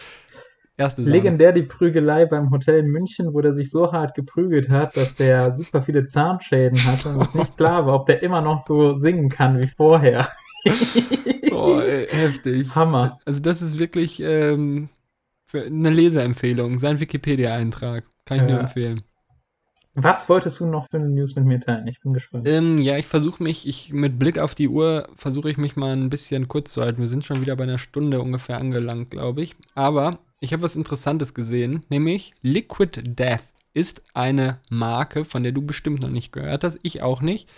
erste. 0.76 1.02
Legendär 1.02 1.52
die 1.52 1.62
Prügelei 1.62 2.26
beim 2.26 2.50
Hotel 2.50 2.80
in 2.80 2.88
München, 2.88 3.32
wo 3.34 3.40
der 3.40 3.52
sich 3.52 3.70
so 3.70 3.90
hart 3.92 4.14
geprügelt 4.14 4.68
hat, 4.68 4.96
dass 4.96 5.16
der 5.16 5.52
super 5.52 5.82
viele 5.82 6.04
Zahnschäden 6.04 6.78
hatte 6.86 7.08
und 7.08 7.22
es 7.22 7.34
nicht 7.34 7.56
klar 7.56 7.86
war, 7.86 7.94
ob 7.94 8.06
der 8.06 8.22
immer 8.22 8.42
noch 8.42 8.58
so 8.58 8.94
singen 8.94 9.30
kann 9.30 9.58
wie 9.60 9.66
vorher. 9.66 10.28
Oh, 11.58 11.80
ey, 11.80 12.06
heftig. 12.08 12.74
Hammer. 12.74 13.18
Also 13.24 13.40
das 13.40 13.62
ist 13.62 13.78
wirklich 13.78 14.20
ähm, 14.20 14.88
für 15.46 15.62
eine 15.62 15.90
Leserempfehlung, 15.90 16.78
sein 16.78 17.00
Wikipedia-Eintrag. 17.00 18.04
Kann 18.24 18.36
ich 18.38 18.42
nur 18.42 18.52
Ja. 18.52 18.60
empfehlen. 18.60 19.00
Was 19.94 20.28
wolltest 20.28 20.60
du 20.60 20.66
noch 20.66 20.86
für 20.88 20.98
eine 20.98 21.08
News 21.08 21.34
mit 21.34 21.44
mir 21.44 21.58
teilen? 21.60 21.88
Ich 21.88 22.00
bin 22.00 22.12
gespannt. 22.12 22.46
Ähm, 22.46 22.78
ja, 22.78 22.96
ich 22.98 23.06
versuche 23.06 23.42
mich, 23.42 23.66
ich 23.66 23.92
mit 23.92 24.16
Blick 24.18 24.38
auf 24.38 24.54
die 24.54 24.68
Uhr 24.68 25.08
versuche 25.16 25.50
ich 25.50 25.58
mich 25.58 25.74
mal 25.74 25.90
ein 25.96 26.08
bisschen 26.08 26.46
kurz 26.46 26.72
zu 26.72 26.82
halten. 26.82 27.00
Wir 27.00 27.08
sind 27.08 27.24
schon 27.24 27.40
wieder 27.40 27.56
bei 27.56 27.64
einer 27.64 27.78
Stunde 27.78 28.20
ungefähr 28.20 28.58
angelangt, 28.58 29.10
glaube 29.10 29.42
ich. 29.42 29.56
Aber 29.74 30.18
ich 30.38 30.52
habe 30.52 30.62
was 30.62 30.76
Interessantes 30.76 31.34
gesehen, 31.34 31.84
nämlich 31.88 32.32
Liquid 32.42 33.00
Death 33.02 33.42
ist 33.74 34.02
eine 34.14 34.60
Marke, 34.70 35.24
von 35.24 35.42
der 35.42 35.50
du 35.52 35.62
bestimmt 35.62 36.00
noch 36.00 36.10
nicht 36.10 36.32
gehört 36.32 36.62
hast, 36.62 36.78
ich 36.82 37.02
auch 37.02 37.20
nicht. 37.20 37.48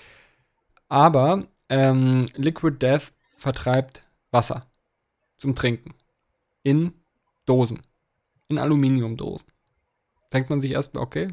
Aber 0.88 1.46
ähm, 1.68 2.22
Liquid 2.36 2.76
Death 2.80 3.12
vertreibt 3.40 4.04
Wasser 4.30 4.66
zum 5.38 5.54
Trinken 5.54 5.94
in 6.62 6.92
Dosen, 7.46 7.80
in 8.48 8.58
Aluminiumdosen. 8.58 9.48
Denkt 10.32 10.50
man 10.50 10.60
sich 10.60 10.72
erstmal, 10.72 11.02
okay, 11.02 11.28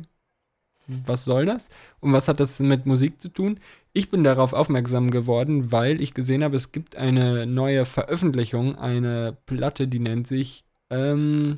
was 0.88 1.26
soll 1.26 1.46
das? 1.46 1.68
Und 2.00 2.14
was 2.14 2.30
hat 2.30 2.40
das 2.40 2.60
mit 2.62 2.86
Musik 2.86 3.20
zu 3.20 3.28
tun? 3.28 3.60
Ich 3.92 4.10
bin 4.10 4.24
darauf 4.24 4.54
aufmerksam 4.54 5.12
geworden, 5.12 5.74
weil 5.74 6.02
ich 6.02 6.14
gesehen 6.14 6.44
habe, 6.44 6.56
es 6.56 6.72
gibt 6.72 6.96
eine 6.96 7.46
neue 7.46 7.84
Veröffentlichung, 7.86 8.78
eine 8.78 9.38
Platte, 9.46 9.88
die 9.88 10.00
nennt 10.00 10.28
sich 10.28 10.64
Ähm, 10.90 11.56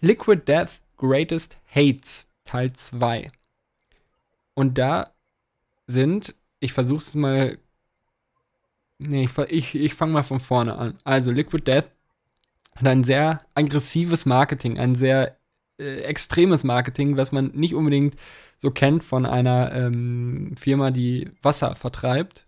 Liquid 0.00 0.42
Death 0.48 0.80
Greatest 0.96 1.58
Hates 1.68 2.30
Teil 2.44 2.72
2. 2.72 3.30
Und 4.54 4.78
da 4.78 5.10
sind, 5.86 6.34
ich 6.60 6.72
versuch's 6.72 7.14
mal. 7.14 7.58
Nee, 9.00 9.24
ich, 9.24 9.38
ich, 9.48 9.74
ich 9.74 9.94
fange 9.94 10.12
mal 10.12 10.22
von 10.22 10.40
vorne 10.40 10.76
an. 10.76 10.98
Also, 11.04 11.30
Liquid 11.30 11.64
Death 11.66 11.90
hat 12.76 12.86
ein 12.86 13.02
sehr 13.02 13.40
aggressives 13.54 14.26
Marketing, 14.26 14.78
ein 14.78 14.94
sehr 14.94 15.38
äh, 15.78 16.00
extremes 16.02 16.64
Marketing, 16.64 17.16
was 17.16 17.32
man 17.32 17.50
nicht 17.54 17.74
unbedingt 17.74 18.16
so 18.58 18.70
kennt 18.70 19.02
von 19.02 19.24
einer 19.24 19.72
ähm, 19.72 20.54
Firma, 20.58 20.90
die 20.90 21.30
Wasser 21.42 21.74
vertreibt. 21.76 22.46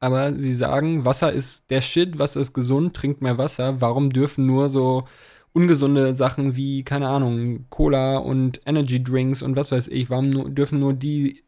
Aber 0.00 0.34
sie 0.34 0.54
sagen, 0.54 1.04
Wasser 1.04 1.32
ist 1.32 1.70
der 1.70 1.80
Shit, 1.80 2.18
Wasser 2.18 2.40
ist 2.40 2.52
gesund, 2.52 2.94
trinkt 2.96 3.22
mehr 3.22 3.38
Wasser. 3.38 3.80
Warum 3.80 4.10
dürfen 4.10 4.46
nur 4.46 4.68
so 4.68 5.04
ungesunde 5.52 6.16
Sachen 6.16 6.56
wie, 6.56 6.82
keine 6.82 7.08
Ahnung, 7.08 7.66
Cola 7.70 8.16
und 8.18 8.60
Energy 8.66 9.02
Drinks 9.04 9.42
und 9.42 9.54
was 9.54 9.70
weiß 9.70 9.86
ich, 9.88 10.10
warum 10.10 10.30
nur, 10.30 10.50
dürfen 10.50 10.80
nur 10.80 10.94
die 10.94 11.44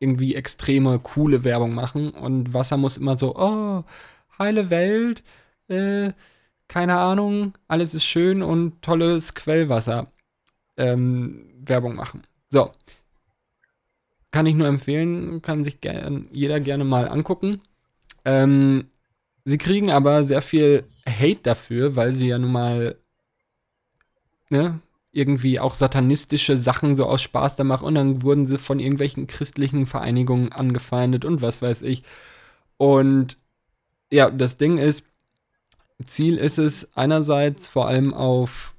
irgendwie 0.00 0.34
extreme, 0.34 0.98
coole 1.00 1.44
Werbung 1.44 1.74
machen 1.74 2.10
und 2.10 2.54
Wasser 2.54 2.76
muss 2.76 2.96
immer 2.96 3.16
so, 3.16 3.36
oh, 3.36 3.84
heile 4.38 4.70
Welt, 4.70 5.22
äh, 5.68 6.12
keine 6.68 6.98
Ahnung, 6.98 7.56
alles 7.66 7.94
ist 7.94 8.04
schön 8.04 8.42
und 8.42 8.82
tolles 8.82 9.34
Quellwasser 9.34 10.08
ähm, 10.76 11.50
Werbung 11.60 11.94
machen. 11.94 12.22
So. 12.48 12.72
Kann 14.30 14.46
ich 14.46 14.54
nur 14.54 14.68
empfehlen, 14.68 15.40
kann 15.40 15.64
sich 15.64 15.80
gern, 15.80 16.28
jeder 16.32 16.60
gerne 16.60 16.84
mal 16.84 17.08
angucken. 17.08 17.62
Ähm, 18.24 18.88
sie 19.44 19.58
kriegen 19.58 19.90
aber 19.90 20.22
sehr 20.22 20.42
viel 20.42 20.84
Hate 21.08 21.42
dafür, 21.42 21.96
weil 21.96 22.12
sie 22.12 22.28
ja 22.28 22.38
nun 22.38 22.52
mal 22.52 22.96
ne, 24.50 24.80
irgendwie 25.12 25.58
auch 25.58 25.74
satanistische 25.74 26.56
Sachen 26.56 26.96
so 26.96 27.06
aus 27.06 27.22
Spaß 27.22 27.56
da 27.56 27.64
machen 27.64 27.86
und 27.86 27.94
dann 27.94 28.22
wurden 28.22 28.46
sie 28.46 28.58
von 28.58 28.78
irgendwelchen 28.78 29.26
christlichen 29.26 29.86
Vereinigungen 29.86 30.52
angefeindet 30.52 31.24
und 31.24 31.42
was 31.42 31.62
weiß 31.62 31.82
ich. 31.82 32.02
Und 32.76 33.38
ja, 34.10 34.30
das 34.30 34.58
Ding 34.58 34.78
ist, 34.78 35.08
Ziel 36.04 36.36
ist 36.36 36.58
es 36.58 36.96
einerseits 36.96 37.68
vor 37.68 37.88
allem 37.88 38.14
auf 38.14 38.74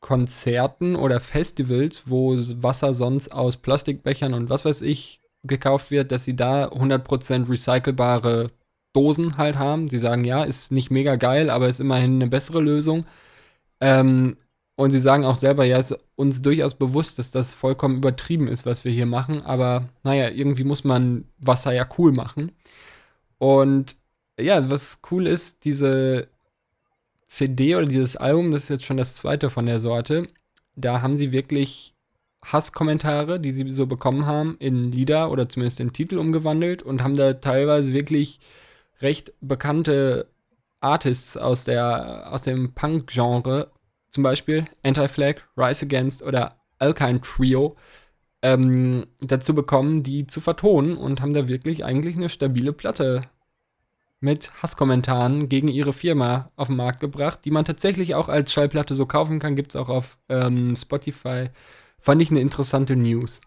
Konzerten 0.00 0.96
oder 0.96 1.20
Festivals, 1.20 2.04
wo 2.08 2.36
Wasser 2.36 2.94
sonst 2.94 3.32
aus 3.32 3.56
Plastikbechern 3.58 4.34
und 4.34 4.48
was 4.48 4.64
weiß 4.64 4.82
ich 4.82 5.20
gekauft 5.42 5.90
wird, 5.90 6.12
dass 6.12 6.24
sie 6.24 6.36
da 6.36 6.66
100% 6.68 7.48
recycelbare 7.48 8.50
Dosen 8.92 9.36
halt 9.36 9.56
haben. 9.56 9.88
Sie 9.88 9.98
sagen, 9.98 10.24
ja, 10.24 10.44
ist 10.44 10.72
nicht 10.72 10.90
mega 10.90 11.16
geil, 11.16 11.50
aber 11.50 11.68
ist 11.68 11.80
immerhin 11.80 12.16
eine 12.16 12.28
bessere 12.28 12.60
Lösung. 12.60 13.06
Ähm, 13.80 14.36
und 14.80 14.92
sie 14.92 14.98
sagen 14.98 15.26
auch 15.26 15.36
selber, 15.36 15.66
ja, 15.66 15.76
ist 15.76 15.94
uns 16.16 16.40
durchaus 16.40 16.74
bewusst, 16.74 17.18
dass 17.18 17.30
das 17.30 17.52
vollkommen 17.52 17.98
übertrieben 17.98 18.48
ist, 18.48 18.64
was 18.64 18.82
wir 18.82 18.90
hier 18.92 19.04
machen. 19.04 19.42
Aber 19.42 19.90
naja, 20.04 20.30
irgendwie 20.30 20.64
muss 20.64 20.84
man 20.84 21.26
Wasser 21.36 21.74
ja 21.74 21.86
cool 21.98 22.12
machen. 22.12 22.52
Und 23.36 23.96
ja, 24.38 24.70
was 24.70 25.02
cool 25.10 25.26
ist, 25.26 25.66
diese 25.66 26.28
CD 27.26 27.76
oder 27.76 27.84
dieses 27.84 28.16
Album, 28.16 28.52
das 28.52 28.62
ist 28.62 28.68
jetzt 28.70 28.84
schon 28.86 28.96
das 28.96 29.16
zweite 29.16 29.50
von 29.50 29.66
der 29.66 29.80
Sorte. 29.80 30.26
Da 30.76 31.02
haben 31.02 31.14
sie 31.14 31.30
wirklich 31.30 31.92
Hasskommentare, 32.42 33.38
die 33.38 33.50
sie 33.50 33.70
so 33.70 33.84
bekommen 33.84 34.24
haben, 34.24 34.56
in 34.60 34.90
Lieder 34.92 35.30
oder 35.30 35.46
zumindest 35.46 35.80
in 35.80 35.92
Titel 35.92 36.16
umgewandelt 36.16 36.82
und 36.82 37.02
haben 37.02 37.16
da 37.16 37.34
teilweise 37.34 37.92
wirklich 37.92 38.40
recht 39.02 39.34
bekannte 39.42 40.26
Artists 40.80 41.36
aus, 41.36 41.64
der, 41.64 42.32
aus 42.32 42.44
dem 42.44 42.72
Punk-Genre 42.72 43.70
zum 44.10 44.22
Beispiel 44.22 44.66
Anti-Flag, 44.82 45.36
Rise 45.56 45.86
Against 45.86 46.22
oder 46.22 46.60
Alkine 46.78 47.20
Trio 47.20 47.76
ähm, 48.42 49.06
dazu 49.20 49.54
bekommen, 49.54 50.02
die 50.02 50.26
zu 50.26 50.40
vertonen 50.40 50.96
und 50.96 51.20
haben 51.20 51.34
da 51.34 51.48
wirklich 51.48 51.84
eigentlich 51.84 52.16
eine 52.16 52.28
stabile 52.28 52.72
Platte 52.72 53.22
mit 54.20 54.62
Hasskommentaren 54.62 55.48
gegen 55.48 55.68
ihre 55.68 55.92
Firma 55.92 56.50
auf 56.56 56.68
den 56.68 56.76
Markt 56.76 57.00
gebracht, 57.00 57.40
die 57.44 57.50
man 57.50 57.64
tatsächlich 57.64 58.14
auch 58.14 58.28
als 58.28 58.52
Schallplatte 58.52 58.94
so 58.94 59.06
kaufen 59.06 59.38
kann, 59.38 59.56
gibt 59.56 59.72
es 59.72 59.76
auch 59.76 59.88
auf 59.88 60.18
ähm, 60.28 60.76
Spotify. 60.76 61.48
Fand 61.98 62.20
ich 62.20 62.30
eine 62.30 62.40
interessante 62.40 62.96
News. 62.96 63.40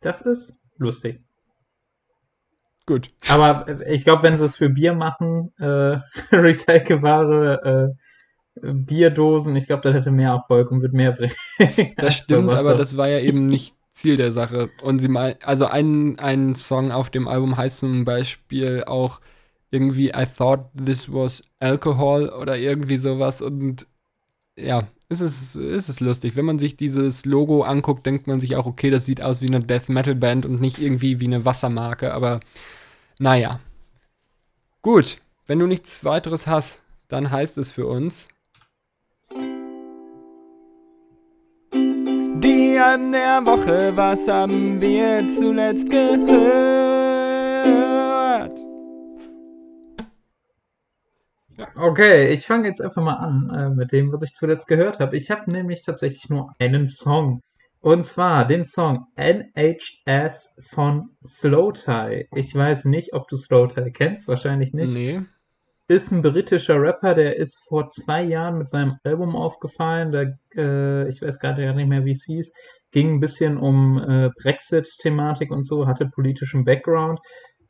Das 0.00 0.22
ist 0.22 0.60
lustig. 0.76 1.20
Gut. 2.86 3.10
Aber 3.28 3.68
äh, 3.68 3.94
ich 3.94 4.04
glaube, 4.04 4.22
wenn 4.22 4.36
sie 4.36 4.44
es 4.44 4.56
für 4.56 4.70
Bier 4.70 4.94
machen, 4.94 5.52
äh, 5.58 5.98
recycelbare 6.32 7.62
äh, 7.62 7.94
Bierdosen, 8.62 9.56
ich 9.56 9.66
glaube, 9.66 9.82
das 9.82 9.94
hätte 9.94 10.10
mehr 10.10 10.30
Erfolg 10.30 10.70
und 10.70 10.82
wird 10.82 10.92
mehr 10.92 11.12
bringen. 11.12 11.34
Das 11.96 12.16
stimmt, 12.16 12.54
aber 12.54 12.74
das 12.74 12.96
war 12.96 13.08
ja 13.08 13.20
eben 13.20 13.46
nicht 13.46 13.74
Ziel 13.92 14.16
der 14.16 14.32
Sache. 14.32 14.70
Und 14.82 15.00
sie 15.00 15.08
mal, 15.08 15.36
also 15.42 15.66
ein, 15.66 16.18
ein 16.18 16.54
Song 16.54 16.92
auf 16.92 17.10
dem 17.10 17.28
Album 17.28 17.56
heißt 17.56 17.80
zum 17.80 18.04
Beispiel 18.04 18.84
auch 18.84 19.20
irgendwie 19.70 20.08
I 20.08 20.24
thought 20.24 20.70
this 20.82 21.12
was 21.12 21.42
alcohol 21.58 22.28
oder 22.28 22.56
irgendwie 22.56 22.96
sowas. 22.96 23.42
Und 23.42 23.86
ja, 24.56 24.88
es 25.08 25.20
ist, 25.20 25.54
es 25.54 25.88
ist 25.88 26.00
lustig. 26.00 26.36
Wenn 26.36 26.44
man 26.44 26.58
sich 26.58 26.76
dieses 26.76 27.24
Logo 27.24 27.62
anguckt, 27.62 28.06
denkt 28.06 28.26
man 28.26 28.40
sich 28.40 28.56
auch, 28.56 28.66
okay, 28.66 28.90
das 28.90 29.04
sieht 29.04 29.22
aus 29.22 29.42
wie 29.42 29.48
eine 29.48 29.60
Death 29.60 29.88
Metal 29.88 30.14
Band 30.14 30.46
und 30.46 30.60
nicht 30.60 30.78
irgendwie 30.78 31.20
wie 31.20 31.26
eine 31.26 31.44
Wassermarke, 31.44 32.12
aber 32.12 32.40
naja. 33.18 33.60
Gut, 34.82 35.18
wenn 35.46 35.58
du 35.58 35.66
nichts 35.66 36.04
weiteres 36.04 36.46
hast, 36.46 36.82
dann 37.08 37.30
heißt 37.30 37.58
es 37.58 37.72
für 37.72 37.86
uns, 37.86 38.28
An 42.80 43.10
der 43.10 43.44
Woche, 43.44 43.96
was 43.96 44.28
haben 44.28 44.80
wir 44.80 45.28
zuletzt 45.30 45.90
gehört? 45.90 46.28
Okay, 51.74 52.32
ich 52.32 52.46
fange 52.46 52.68
jetzt 52.68 52.80
einfach 52.80 53.02
mal 53.02 53.14
an 53.14 53.50
äh, 53.52 53.70
mit 53.70 53.90
dem, 53.90 54.12
was 54.12 54.22
ich 54.22 54.32
zuletzt 54.32 54.68
gehört 54.68 55.00
habe. 55.00 55.16
Ich 55.16 55.30
habe 55.30 55.50
nämlich 55.50 55.82
tatsächlich 55.82 56.28
nur 56.28 56.54
einen 56.60 56.86
Song. 56.86 57.40
Und 57.80 58.04
zwar 58.04 58.46
den 58.46 58.64
Song 58.64 59.06
NHS 59.16 60.56
von 60.70 61.10
Slow 61.24 61.72
Tie. 61.72 62.28
Ich 62.34 62.54
weiß 62.54 62.84
nicht, 62.84 63.12
ob 63.12 63.26
du 63.26 63.36
Slow 63.36 63.66
Tie 63.66 63.90
kennst, 63.90 64.28
wahrscheinlich 64.28 64.72
nicht. 64.72 64.92
Nee 64.92 65.22
ist 65.88 66.12
ein 66.12 66.20
britischer 66.20 66.80
Rapper, 66.80 67.14
der 67.14 67.36
ist 67.36 67.64
vor 67.66 67.88
zwei 67.88 68.22
Jahren 68.22 68.58
mit 68.58 68.68
seinem 68.68 68.98
Album 69.04 69.34
aufgefallen. 69.34 70.12
Da, 70.12 70.24
äh, 70.54 71.08
ich 71.08 71.22
weiß 71.22 71.40
gerade 71.40 71.74
nicht 71.74 71.88
mehr, 71.88 72.04
wie 72.04 72.10
es 72.10 72.24
hieß. 72.24 72.52
Ging 72.92 73.14
ein 73.14 73.20
bisschen 73.20 73.56
um 73.56 73.98
äh, 73.98 74.30
Brexit-Thematik 74.40 75.50
und 75.50 75.64
so, 75.64 75.86
hatte 75.86 76.06
politischen 76.06 76.64
Background. 76.64 77.20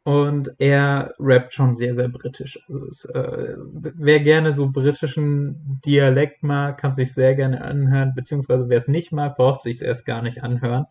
Und 0.03 0.51
er 0.59 1.15
rappt 1.21 1.53
schon 1.53 1.75
sehr, 1.75 1.95
sehr 1.95 2.09
britisch. 2.09 2.59
Also 2.67 2.87
es, 2.87 3.05
äh, 3.05 3.55
wer 3.59 4.21
gerne 4.21 4.53
so 4.53 4.69
britischen 4.71 5.81
Dialekt 5.85 6.43
mag, 6.43 6.81
kann 6.81 6.95
sich 6.95 7.13
sehr 7.13 7.37
gerne 7.37 7.63
anhören. 7.63 8.15
Beziehungsweise 8.17 8.69
wer 8.69 8.79
es 8.79 8.89
nicht 8.89 9.13
mag, 9.13 9.37
braucht 9.37 9.61
sich 9.61 9.77
es 9.77 9.83
erst 9.83 10.07
gar 10.07 10.23
nicht 10.23 10.43
anhören. 10.43 10.87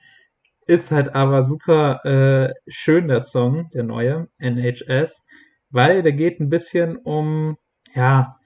Ist 0.65 0.91
halt 0.91 1.13
aber 1.15 1.43
super 1.43 2.05
äh, 2.05 2.53
schön, 2.67 3.07
der 3.09 3.21
Song, 3.21 3.69
der 3.73 3.83
neue, 3.83 4.27
NHS 4.37 5.25
weil 5.69 6.01
der 6.01 6.13
geht 6.13 6.39
ein 6.39 6.49
bisschen 6.49 6.97
um, 6.97 7.57
ja, 7.93 8.37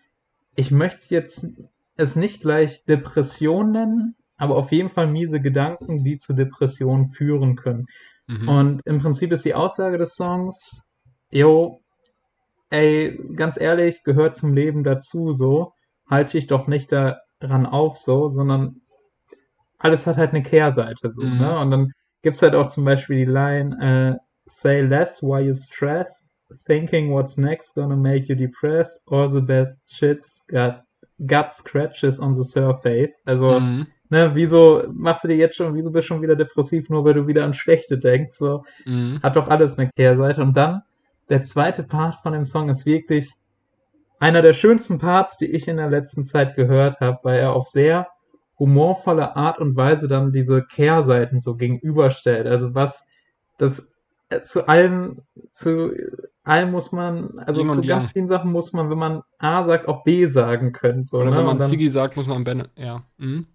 ich 0.56 0.72
möchte 0.72 1.14
jetzt 1.14 1.62
es 1.98 2.16
nicht 2.16 2.42
gleich 2.42 2.86
Depression 2.86 3.72
nennen, 3.72 4.16
aber 4.38 4.56
auf 4.56 4.72
jeden 4.72 4.90
Fall 4.90 5.08
miese 5.08 5.40
Gedanken, 5.40 6.04
die 6.04 6.18
zu 6.18 6.34
Depressionen 6.34 7.06
führen 7.06 7.56
können. 7.56 7.86
Mhm. 8.28 8.50
Und 8.50 8.82
im 8.86 8.98
Prinzip 9.00 9.32
ist 9.32 9.46
die 9.46 9.54
Aussage 9.54 9.98
des 9.98 10.16
Songs, 10.16 10.90
yo, 11.32 11.82
ey, 12.70 13.20
ganz 13.36 13.60
ehrlich, 13.60 14.04
gehört 14.04 14.36
zum 14.36 14.54
Leben 14.54 14.84
dazu, 14.84 15.32
so, 15.32 15.74
halte 16.10 16.38
ich 16.38 16.48
doch 16.48 16.68
nicht 16.68 16.92
daran 16.92 17.66
auf, 17.66 17.98
so, 17.98 18.28
sondern 18.28 18.82
alles 19.78 20.08
hat 20.08 20.18
halt 20.18 20.32
eine 20.32 20.44
Kehrseite, 20.44 21.12
so, 21.12 21.22
ne? 21.22 21.30
mhm. 21.30 21.40
ne? 21.40 21.60
Und 21.60 21.72
dann 21.72 21.92
gibt's 22.22 22.42
halt 22.42 22.56
auch 22.56 22.68
zum 22.68 22.86
Beispiel 22.86 23.18
die 23.18 23.32
Line, 23.32 23.78
äh, 23.82 24.20
say 24.46 24.82
less 24.82 25.22
while 25.22 25.42
you 25.42 25.54
stress, 25.54 26.31
thinking 26.66 27.12
what's 27.12 27.38
next 27.38 27.76
gonna 27.76 27.96
make 27.96 28.28
you 28.30 28.36
depressed 28.36 28.98
or 29.08 29.28
the 29.30 29.42
best 29.42 29.76
shit's 29.90 30.42
got, 30.48 30.84
got 31.26 31.54
scratches 31.54 32.20
on 32.20 32.34
the 32.34 32.44
surface. 32.44 33.20
Also, 33.26 33.60
mhm. 33.60 33.88
ne, 34.10 34.32
wieso 34.34 34.84
machst 34.92 35.24
du 35.24 35.28
dir 35.28 35.38
jetzt 35.38 35.56
schon, 35.56 35.74
wieso 35.76 35.92
bist 35.92 36.06
du 36.06 36.14
schon 36.14 36.22
wieder 36.22 36.36
depressiv, 36.36 36.90
nur 36.90 37.06
weil 37.06 37.14
du 37.14 37.28
wieder 37.28 37.44
an 37.46 37.54
Schlechte 37.54 37.98
denkst? 37.98 38.38
So, 38.38 38.64
mhm. 38.86 39.20
hat 39.22 39.36
doch 39.36 39.48
alles 39.48 39.78
eine 39.78 39.90
Kehrseite. 39.96 40.42
Und 40.42 40.56
dann, 40.56 40.82
der 41.30 41.42
zweite 41.44 41.84
Part 41.84 42.16
von 42.16 42.34
dem 42.34 42.46
Song 42.46 42.70
ist 42.70 42.86
wirklich 42.86 43.34
einer 44.20 44.42
der 44.42 44.54
schönsten 44.54 45.00
Parts, 45.00 45.38
die 45.38 45.52
ich 45.52 45.68
in 45.68 45.78
der 45.78 45.90
letzten 45.90 46.24
Zeit 46.24 46.56
gehört 46.56 47.00
habe, 47.00 47.18
weil 47.24 47.40
er 47.40 47.54
auf 47.54 47.68
sehr 47.68 48.08
humorvolle 48.60 49.36
Art 49.36 49.58
und 49.58 49.76
Weise 49.76 50.08
dann 50.08 50.32
diese 50.32 50.64
Kehrseiten 50.64 51.40
so 51.40 51.56
gegenüberstellt. 51.56 52.46
Also 52.46 52.76
was 52.76 53.08
das 53.58 53.91
zu 54.42 54.68
allem, 54.68 55.20
zu 55.52 55.92
allem 56.44 56.72
muss 56.72 56.92
man, 56.92 57.40
also 57.40 57.64
zu 57.68 57.82
ganz 57.82 58.12
vielen 58.12 58.28
Sachen 58.28 58.52
muss 58.52 58.74
man, 58.74 58.90
wenn 58.90 58.98
man 58.98 59.22
A 59.38 59.64
sagt, 59.64 59.88
auch 59.88 60.04
B 60.04 60.26
sagen 60.26 60.72
können. 60.72 61.06
So, 61.06 61.18
Oder 61.18 61.32
ne? 61.32 61.38
wenn 61.38 61.46
man 61.46 61.58
dann- 61.58 61.68
Ziggy 61.68 61.90
sagt, 61.90 62.18
muss 62.18 62.28
man 62.28 62.44
Ben. 62.44 62.68
Ja. 62.76 63.04
Mhm. 63.18 63.46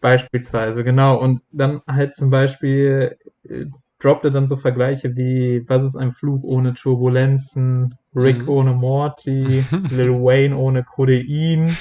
Beispielsweise, 0.00 0.84
genau. 0.84 1.18
Und 1.20 1.42
dann 1.50 1.80
halt 1.88 2.14
zum 2.14 2.30
Beispiel 2.30 3.16
äh, 3.48 3.66
droppt 3.98 4.24
er 4.24 4.30
dann 4.30 4.46
so 4.46 4.56
Vergleiche 4.56 5.16
wie, 5.16 5.64
was 5.68 5.82
ist 5.82 5.96
ein 5.96 6.12
Flug 6.12 6.44
ohne 6.44 6.74
Turbulenzen, 6.74 7.96
Rick 8.14 8.42
Mhm. 8.42 8.48
ohne 8.48 8.72
Morty, 8.74 9.64
Lil 9.90 10.12
Wayne 10.22 10.56
ohne 10.56 10.84
Codein, 10.84 11.74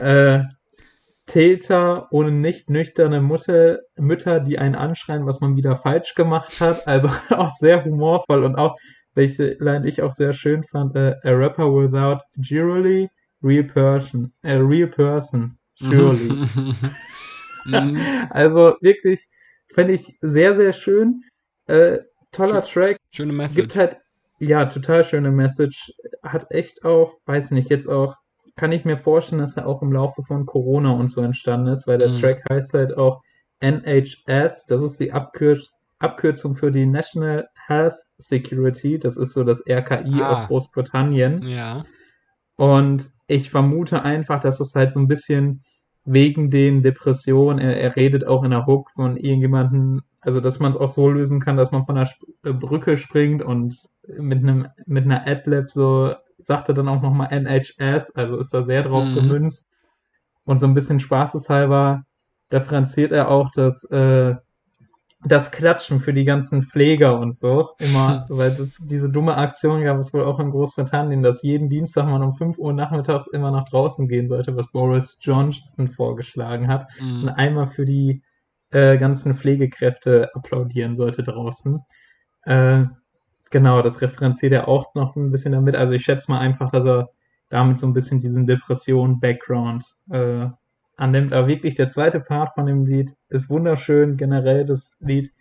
äh, 0.00 0.44
Täter 1.30 2.08
ohne 2.10 2.32
nicht 2.32 2.70
nüchterne 2.70 3.20
Mutter, 3.20 3.78
Mütter, 3.96 4.40
die 4.40 4.58
einen 4.58 4.74
anschreien, 4.74 5.26
was 5.26 5.40
man 5.40 5.54
wieder 5.54 5.76
falsch 5.76 6.16
gemacht 6.16 6.60
hat. 6.60 6.88
Also 6.88 7.08
auch 7.30 7.50
sehr 7.50 7.84
humorvoll 7.84 8.42
und 8.42 8.56
auch, 8.56 8.76
welche 9.14 9.56
Line 9.60 9.86
ich 9.86 10.02
auch 10.02 10.12
sehr 10.12 10.32
schön 10.32 10.64
fand, 10.64 10.96
äh, 10.96 11.14
a 11.22 11.30
rapper 11.30 11.66
without 11.72 12.20
jewelry, 12.34 13.08
real 13.44 13.62
person, 13.62 14.32
a 14.42 14.56
real 14.56 14.88
person, 14.88 15.56
surely. 15.76 16.30
mhm. 17.64 17.96
Also 18.30 18.74
wirklich, 18.80 19.28
fände 19.72 19.94
ich 19.94 20.16
sehr, 20.20 20.56
sehr 20.56 20.72
schön. 20.72 21.22
Äh, 21.66 21.98
toller 22.32 22.62
Track. 22.62 22.96
Schöne 23.12 23.32
Message. 23.32 23.68
Gibt 23.68 23.76
halt, 23.76 23.98
ja, 24.40 24.64
total 24.64 25.04
schöne 25.04 25.30
Message. 25.30 25.92
Hat 26.24 26.50
echt 26.50 26.84
auch, 26.84 27.18
weiß 27.26 27.52
nicht, 27.52 27.70
jetzt 27.70 27.86
auch, 27.86 28.16
kann 28.60 28.72
ich 28.72 28.84
mir 28.84 28.96
vorstellen, 28.98 29.40
dass 29.40 29.56
er 29.56 29.66
auch 29.66 29.80
im 29.82 29.92
Laufe 29.92 30.22
von 30.22 30.44
Corona 30.46 30.92
und 30.92 31.08
so 31.10 31.22
entstanden 31.22 31.68
ist, 31.68 31.86
weil 31.88 31.98
der 31.98 32.10
Mhm. 32.10 32.16
Track 32.20 32.42
heißt 32.50 32.74
halt 32.74 32.96
auch 32.96 33.22
NHS. 33.60 34.66
Das 34.66 34.82
ist 34.82 35.00
die 35.00 35.12
Abkür 35.12 35.58
Abkürzung 35.98 36.54
für 36.54 36.70
die 36.70 36.86
National 36.86 37.48
Health 37.66 37.94
Security. 38.18 38.98
Das 38.98 39.16
ist 39.18 39.32
so 39.34 39.44
das 39.44 39.62
RKI 39.66 40.22
Ah. 40.22 40.30
aus 40.30 40.46
Großbritannien. 40.46 41.42
ja. 41.46 41.82
Und 42.56 43.10
ich 43.26 43.50
vermute 43.50 44.02
einfach, 44.02 44.40
dass 44.40 44.60
es 44.60 44.74
halt 44.74 44.92
so 44.92 45.00
ein 45.00 45.08
bisschen 45.08 45.62
wegen 46.04 46.50
den 46.50 46.82
Depressionen, 46.82 47.58
er, 47.58 47.78
er 47.80 47.96
redet 47.96 48.26
auch 48.26 48.42
in 48.44 48.50
der 48.50 48.66
Hook 48.66 48.90
von 48.90 49.16
irgendjemandem, 49.16 50.02
also 50.20 50.40
dass 50.40 50.58
man 50.58 50.70
es 50.70 50.76
auch 50.76 50.88
so 50.88 51.08
lösen 51.08 51.40
kann, 51.40 51.56
dass 51.56 51.70
man 51.72 51.84
von 51.84 51.94
der 51.94 52.04
Sp 52.08 52.20
äh, 52.44 52.52
Brücke 52.52 52.96
springt 52.98 53.42
und 53.42 53.74
mit 54.18 54.38
einem 54.42 54.68
mit 54.86 55.04
einer 55.04 55.26
Adlib 55.26 55.70
so 55.70 56.14
sagt 56.42 56.68
er 56.68 56.74
dann 56.74 56.88
auch 56.88 57.02
nochmal 57.02 57.28
NHS, 57.32 58.14
also 58.16 58.38
ist 58.38 58.52
da 58.54 58.62
sehr 58.62 58.82
drauf 58.82 59.10
Mhm. 59.10 59.14
gemünzt. 59.14 59.66
Und 60.44 60.58
so 60.58 60.66
ein 60.66 60.74
bisschen 60.74 61.00
spaßeshalber 61.00 62.04
referenziert 62.52 63.12
er 63.12 63.28
auch 63.30 63.50
das, 63.52 63.84
äh, 63.90 64.34
das 65.24 65.50
Klatschen 65.50 66.00
für 66.00 66.14
die 66.14 66.24
ganzen 66.24 66.62
Pfleger 66.62 67.18
und 67.18 67.34
so. 67.34 67.70
Immer, 67.78 68.24
weil 68.30 68.54
das, 68.54 68.78
diese 68.80 69.10
dumme 69.10 69.36
Aktion 69.36 69.84
gab 69.84 69.98
es 69.98 70.14
wohl 70.14 70.24
auch 70.24 70.40
in 70.40 70.50
Großbritannien, 70.50 71.22
dass 71.22 71.42
jeden 71.42 71.68
Dienstag 71.68 72.06
man 72.06 72.22
um 72.22 72.34
5 72.34 72.58
Uhr 72.58 72.72
nachmittags 72.72 73.26
immer 73.28 73.50
nach 73.50 73.68
draußen 73.68 74.08
gehen 74.08 74.28
sollte, 74.28 74.56
was 74.56 74.70
Boris 74.72 75.18
Johnson 75.20 75.88
vorgeschlagen 75.88 76.68
hat. 76.68 76.86
Und 77.20 77.28
Mhm. 77.28 77.28
einmal 77.28 77.66
für 77.66 77.84
die 77.84 78.22
äh, 78.70 78.98
ganzen 78.98 79.34
Pflegekräfte 79.34 80.30
applaudieren 80.34 80.96
sollte 80.96 81.22
draußen. 81.22 81.80
Äh, 82.44 82.84
genau, 83.50 83.82
das 83.82 84.00
referenziert 84.00 84.52
er 84.52 84.68
auch 84.68 84.94
noch 84.94 85.16
ein 85.16 85.30
bisschen 85.30 85.52
damit. 85.52 85.76
Also 85.76 85.92
ich 85.92 86.02
schätze 86.02 86.30
mal 86.30 86.38
einfach, 86.40 86.70
dass 86.70 86.84
er 86.84 87.10
damit 87.48 87.78
so 87.78 87.86
ein 87.86 87.94
bisschen 87.94 88.20
diesen 88.20 88.46
Depression-Background 88.46 89.84
äh, 90.10 90.46
annimmt. 90.96 91.32
Aber 91.32 91.48
wirklich 91.48 91.74
der 91.74 91.88
zweite 91.88 92.20
Part 92.20 92.54
von 92.54 92.66
dem 92.66 92.86
Lied 92.86 93.14
ist 93.28 93.50
wunderschön, 93.50 94.16
generell 94.16 94.64
das 94.64 94.96
Lied 95.00 95.32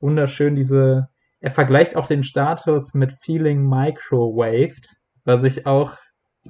wunderschön. 0.00 0.54
Diese, 0.56 1.08
er 1.40 1.50
vergleicht 1.50 1.96
auch 1.96 2.06
den 2.06 2.24
Status 2.24 2.94
mit 2.94 3.12
Feeling 3.12 3.68
Microwaved, 3.68 4.88
was 5.24 5.44
ich 5.44 5.66
auch 5.66 5.96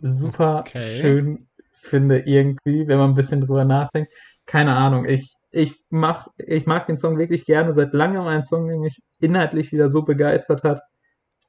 super 0.01 0.61
Okay. 0.61 1.01
schön 1.01 1.49
finde 1.81 2.21
irgendwie, 2.21 2.87
wenn 2.87 2.99
man 2.99 3.11
ein 3.11 3.17
bisschen 3.17 3.41
drüber 3.41 3.65
nachdenkt. 3.65 4.13
Keine 4.47 4.77
Ahnung, 4.77 5.05
ich, 5.05 5.35
ich, 5.51 5.83
mach, 5.91 6.29
ich 6.37 6.67
mag 6.67 6.87
den 6.87 6.99
Song 6.99 7.19
wirklich 7.19 7.45
gerne 7.45 7.73
seit 7.73 7.93
langem. 7.93 8.27
Ein 8.27 8.45
Song, 8.45 8.67
der 8.67 8.79
mich 8.79 9.01
inhaltlich 9.21 9.73
wieder 9.73 9.89
so 9.89 10.03
begeistert 10.03 10.63
hat. 10.63 10.81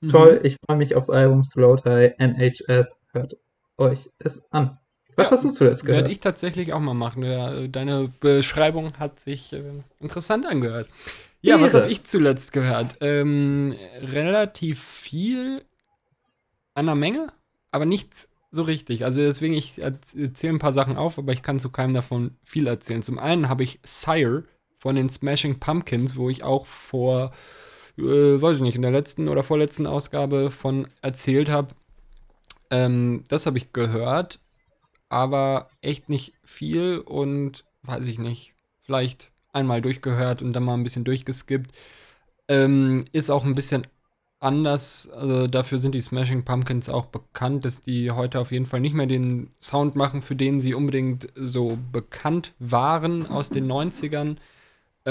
Mhm. 0.01 0.09
Toll, 0.09 0.39
ich 0.43 0.55
freue 0.65 0.77
mich 0.77 0.95
aufs 0.95 1.09
Album 1.09 1.43
Slow 1.43 1.75
Tie 1.75 2.13
NHS. 2.17 3.01
Hört 3.11 3.37
euch 3.77 4.09
es 4.19 4.51
an. 4.51 4.77
Was 5.15 5.27
Ja, 5.27 5.31
hast 5.31 5.43
du 5.43 5.51
zuletzt 5.51 5.85
gehört? 5.85 6.03
Werde 6.03 6.11
ich 6.11 6.19
tatsächlich 6.19 6.71
auch 6.73 6.79
mal 6.79 6.93
machen. 6.93 7.23
Ja, 7.23 7.67
deine 7.67 8.09
Beschreibung 8.19 8.97
hat 8.99 9.19
sich 9.19 9.51
äh, 9.53 9.61
interessant 9.99 10.45
angehört. 10.45 10.87
Ja, 11.41 11.59
was 11.59 11.73
Ehre. 11.73 11.83
habe 11.83 11.91
ich 11.91 12.03
zuletzt 12.05 12.53
gehört? 12.53 12.97
Ähm, 13.01 13.75
relativ 14.01 14.81
viel 14.81 15.63
an 16.73 16.85
der 16.85 16.95
Menge, 16.95 17.31
aber 17.71 17.85
nichts 17.85 18.29
so 18.51 18.63
richtig. 18.63 19.05
Also 19.05 19.21
deswegen, 19.21 19.53
ich 19.53 19.81
erzähle 19.81 20.53
ein 20.53 20.59
paar 20.59 20.73
Sachen 20.73 20.97
auf, 20.97 21.17
aber 21.17 21.33
ich 21.33 21.43
kann 21.43 21.59
zu 21.59 21.69
keinem 21.69 21.93
davon 21.93 22.37
viel 22.43 22.67
erzählen. 22.67 23.01
Zum 23.01 23.19
einen 23.19 23.47
habe 23.49 23.63
ich 23.63 23.79
Sire 23.83 24.43
von 24.77 24.95
den 24.95 25.09
Smashing 25.09 25.59
Pumpkins, 25.59 26.15
wo 26.15 26.29
ich 26.29 26.43
auch 26.43 26.65
vor, 26.65 27.31
äh, 27.99 28.41
weiß 28.41 28.57
ich 28.57 28.61
nicht, 28.61 28.75
in 28.75 28.81
der 28.81 28.91
letzten 28.91 29.27
oder 29.27 29.43
vorletzten 29.43 29.87
Ausgabe 29.87 30.49
von 30.51 30.87
erzählt 31.01 31.49
habe. 31.49 31.75
Ähm, 32.71 33.23
das 33.27 33.45
habe 33.45 33.57
ich 33.57 33.73
gehört, 33.73 34.39
aber 35.09 35.69
echt 35.81 36.09
nicht 36.09 36.33
viel 36.43 36.99
und 36.99 37.65
weiß 37.83 38.07
ich 38.07 38.19
nicht, 38.19 38.53
vielleicht 38.79 39.31
einmal 39.53 39.81
durchgehört 39.81 40.41
und 40.41 40.53
dann 40.53 40.63
mal 40.63 40.75
ein 40.75 40.83
bisschen 40.83 41.03
durchgeskippt. 41.03 41.71
Ähm, 42.47 43.05
ist 43.11 43.29
auch 43.29 43.43
ein 43.43 43.55
bisschen 43.55 43.85
anders, 44.39 45.09
also 45.09 45.47
dafür 45.47 45.79
sind 45.79 45.95
die 45.95 46.01
Smashing 46.01 46.45
Pumpkins 46.45 46.89
auch 46.89 47.05
bekannt, 47.05 47.65
dass 47.65 47.83
die 47.83 48.11
heute 48.11 48.39
auf 48.39 48.51
jeden 48.51 48.65
Fall 48.65 48.79
nicht 48.79 48.95
mehr 48.95 49.05
den 49.05 49.51
Sound 49.59 49.95
machen, 49.95 50.21
für 50.21 50.35
den 50.35 50.59
sie 50.59 50.73
unbedingt 50.73 51.27
so 51.35 51.77
bekannt 51.91 52.53
waren 52.59 53.27
aus 53.27 53.49
den 53.49 53.69
90ern. 53.69 54.37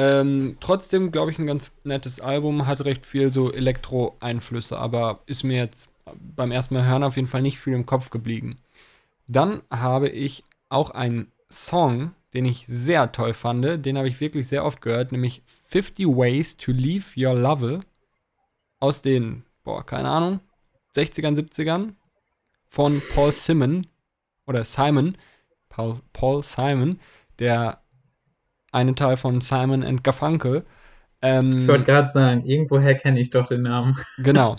Ähm, 0.00 0.58
trotzdem, 0.60 1.10
glaube 1.10 1.32
ich, 1.32 1.40
ein 1.40 1.46
ganz 1.46 1.74
nettes 1.82 2.20
Album, 2.20 2.68
hat 2.68 2.84
recht 2.84 3.04
viel 3.04 3.32
so 3.32 3.52
Elektro-Einflüsse, 3.52 4.78
aber 4.78 5.18
ist 5.26 5.42
mir 5.42 5.56
jetzt 5.56 5.90
beim 6.36 6.52
ersten 6.52 6.74
Mal 6.74 6.86
hören 6.86 7.02
auf 7.02 7.16
jeden 7.16 7.26
Fall 7.26 7.42
nicht 7.42 7.58
viel 7.58 7.72
im 7.72 7.84
Kopf 7.84 8.10
geblieben. 8.10 8.54
Dann 9.26 9.60
habe 9.72 10.08
ich 10.08 10.44
auch 10.68 10.90
einen 10.90 11.32
Song, 11.50 12.12
den 12.32 12.44
ich 12.44 12.64
sehr 12.68 13.10
toll 13.10 13.34
fand, 13.34 13.84
den 13.84 13.98
habe 13.98 14.06
ich 14.06 14.20
wirklich 14.20 14.46
sehr 14.46 14.64
oft 14.64 14.80
gehört, 14.82 15.10
nämlich 15.10 15.42
50 15.66 16.06
Ways 16.06 16.56
to 16.56 16.70
Leave 16.70 17.04
Your 17.16 17.34
Lover 17.34 17.80
aus 18.78 19.02
den, 19.02 19.42
boah, 19.64 19.84
keine 19.84 20.10
Ahnung, 20.10 20.38
60ern, 20.94 21.36
70ern 21.36 21.94
von 22.68 23.02
Paul 23.16 23.32
Simon 23.32 23.88
oder 24.46 24.62
Simon, 24.62 25.18
Paul, 25.68 25.98
Paul 26.12 26.44
Simon, 26.44 27.00
der 27.40 27.80
eine 28.72 28.94
Teil 28.94 29.16
von 29.16 29.40
Simon 29.40 29.82
and 29.82 30.04
Garfunkel. 30.04 30.64
Ähm, 31.22 31.62
Ich 31.62 31.68
wollte 31.68 31.84
gerade 31.84 32.08
sagen, 32.08 32.44
irgendwoher 32.44 32.94
kenne 32.94 33.20
ich 33.20 33.30
doch 33.30 33.48
den 33.48 33.62
Namen. 33.62 33.96
Genau. 34.18 34.56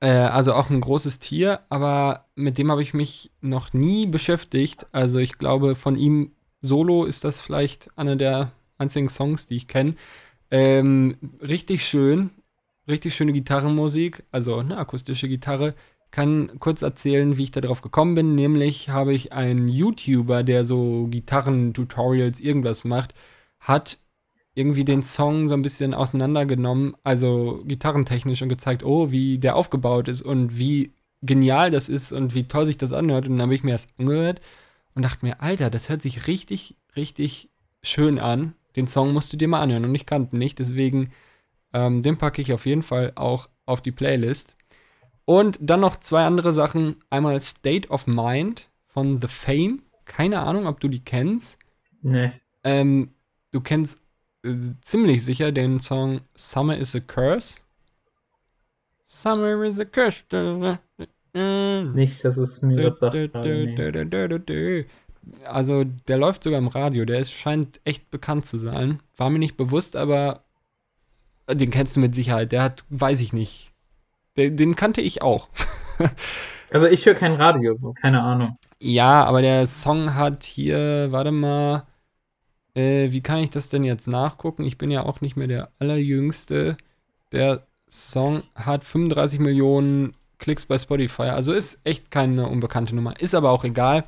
Äh, 0.00 0.10
also 0.10 0.54
auch 0.54 0.70
ein 0.70 0.80
großes 0.80 1.18
Tier, 1.18 1.60
aber 1.68 2.26
mit 2.34 2.56
dem 2.56 2.70
habe 2.70 2.82
ich 2.82 2.94
mich 2.94 3.30
noch 3.40 3.72
nie 3.72 4.06
beschäftigt. 4.06 4.86
Also 4.92 5.18
ich 5.18 5.34
glaube, 5.36 5.74
von 5.74 5.96
ihm 5.96 6.32
solo 6.62 7.04
ist 7.04 7.24
das 7.24 7.40
vielleicht 7.40 7.90
einer 7.98 8.16
der 8.16 8.52
einzigen 8.78 9.08
Songs, 9.08 9.46
die 9.46 9.56
ich 9.56 9.68
kenne. 9.68 9.94
Ähm, 10.50 11.16
richtig 11.42 11.84
schön, 11.84 12.30
richtig 12.88 13.14
schöne 13.14 13.32
Gitarrenmusik, 13.32 14.24
also 14.32 14.56
eine 14.56 14.78
akustische 14.78 15.28
Gitarre. 15.28 15.74
Kann 16.10 16.58
kurz 16.58 16.82
erzählen, 16.82 17.36
wie 17.36 17.44
ich 17.44 17.50
da 17.52 17.60
drauf 17.60 17.82
gekommen 17.82 18.14
bin. 18.14 18.34
Nämlich 18.34 18.88
habe 18.88 19.14
ich 19.14 19.32
einen 19.32 19.68
YouTuber, 19.68 20.42
der 20.42 20.64
so 20.64 21.06
Gitarren-Tutorials 21.08 22.40
irgendwas 22.40 22.84
macht, 22.84 23.14
hat 23.60 23.98
irgendwie 24.54 24.84
den 24.84 25.02
Song 25.02 25.48
so 25.48 25.54
ein 25.54 25.62
bisschen 25.62 25.94
auseinandergenommen, 25.94 26.96
also 27.04 27.62
gitarrentechnisch 27.64 28.42
und 28.42 28.48
gezeigt, 28.48 28.84
oh, 28.84 29.10
wie 29.10 29.38
der 29.38 29.56
aufgebaut 29.56 30.08
ist 30.08 30.22
und 30.22 30.58
wie 30.58 30.92
genial 31.22 31.70
das 31.70 31.88
ist 31.88 32.12
und 32.12 32.34
wie 32.34 32.44
toll 32.44 32.66
sich 32.66 32.78
das 32.78 32.92
anhört. 32.92 33.26
Und 33.26 33.32
dann 33.36 33.42
habe 33.42 33.54
ich 33.54 33.62
mir 33.62 33.72
das 33.72 33.86
angehört 33.98 34.40
und 34.94 35.04
dachte 35.04 35.24
mir, 35.24 35.40
Alter, 35.40 35.70
das 35.70 35.88
hört 35.88 36.02
sich 36.02 36.26
richtig, 36.26 36.76
richtig 36.96 37.50
schön 37.82 38.18
an. 38.18 38.54
Den 38.76 38.86
Song 38.86 39.12
musst 39.12 39.32
du 39.32 39.36
dir 39.36 39.48
mal 39.48 39.60
anhören 39.60 39.84
und 39.84 39.94
ich 39.94 40.06
kannte 40.06 40.36
nicht, 40.36 40.58
deswegen 40.58 41.10
ähm, 41.72 42.02
den 42.02 42.18
packe 42.18 42.42
ich 42.42 42.52
auf 42.52 42.66
jeden 42.66 42.82
Fall 42.82 43.12
auch 43.14 43.48
auf 43.66 43.80
die 43.80 43.92
Playlist. 43.92 44.56
Und 45.30 45.58
dann 45.60 45.78
noch 45.78 45.94
zwei 45.94 46.24
andere 46.24 46.50
Sachen. 46.50 46.96
Einmal 47.08 47.38
State 47.38 47.88
of 47.90 48.08
Mind 48.08 48.68
von 48.88 49.20
The 49.22 49.28
Fame. 49.28 49.80
Keine 50.04 50.40
Ahnung, 50.40 50.66
ob 50.66 50.80
du 50.80 50.88
die 50.88 51.04
kennst. 51.04 51.56
Nee. 52.02 52.32
Ähm, 52.64 53.12
du 53.52 53.60
kennst 53.60 54.00
äh, 54.42 54.56
ziemlich 54.80 55.24
sicher 55.24 55.52
den 55.52 55.78
Song 55.78 56.22
Summer 56.34 56.76
is 56.76 56.96
a 56.96 56.98
Curse. 56.98 57.58
Summer 59.04 59.62
is 59.62 59.78
a 59.78 59.84
Curse. 59.84 60.24
Nicht, 61.94 62.24
dass 62.24 62.36
es 62.36 62.60
mir 62.60 62.86
was 62.86 62.98
sagt. 62.98 63.14
nee. 63.36 64.86
Also, 65.44 65.84
der 66.08 66.18
läuft 66.18 66.42
sogar 66.42 66.58
im 66.58 66.66
Radio. 66.66 67.04
Der 67.04 67.20
ist, 67.20 67.30
scheint 67.30 67.80
echt 67.84 68.10
bekannt 68.10 68.46
zu 68.46 68.58
sein. 68.58 69.00
War 69.16 69.30
mir 69.30 69.38
nicht 69.38 69.56
bewusst, 69.56 69.94
aber 69.94 70.42
Den 71.48 71.70
kennst 71.70 71.94
du 71.94 72.00
mit 72.00 72.16
Sicherheit. 72.16 72.50
Der 72.50 72.64
hat, 72.64 72.84
weiß 72.88 73.20
ich 73.20 73.32
nicht. 73.32 73.69
Den, 74.36 74.56
den 74.56 74.76
kannte 74.76 75.00
ich 75.00 75.22
auch. 75.22 75.48
Also 76.72 76.86
ich 76.86 77.04
höre 77.04 77.14
kein 77.14 77.34
Radio, 77.34 77.72
so, 77.74 77.92
keine 77.92 78.22
Ahnung. 78.22 78.56
Ja, 78.78 79.24
aber 79.24 79.42
der 79.42 79.66
Song 79.66 80.14
hat 80.14 80.44
hier, 80.44 81.08
warte 81.10 81.32
mal, 81.32 81.84
äh, 82.74 83.10
wie 83.10 83.22
kann 83.22 83.38
ich 83.38 83.50
das 83.50 83.68
denn 83.68 83.84
jetzt 83.84 84.06
nachgucken? 84.06 84.64
Ich 84.64 84.78
bin 84.78 84.90
ja 84.90 85.02
auch 85.02 85.20
nicht 85.20 85.36
mehr 85.36 85.48
der 85.48 85.70
Allerjüngste. 85.80 86.76
Der 87.32 87.66
Song 87.88 88.42
hat 88.54 88.84
35 88.84 89.40
Millionen 89.40 90.12
Klicks 90.38 90.64
bei 90.64 90.78
Spotify. 90.78 91.24
Also 91.24 91.52
ist 91.52 91.84
echt 91.84 92.10
keine 92.10 92.48
unbekannte 92.48 92.94
Nummer. 92.94 93.20
Ist 93.20 93.34
aber 93.34 93.50
auch 93.50 93.64
egal. 93.64 94.04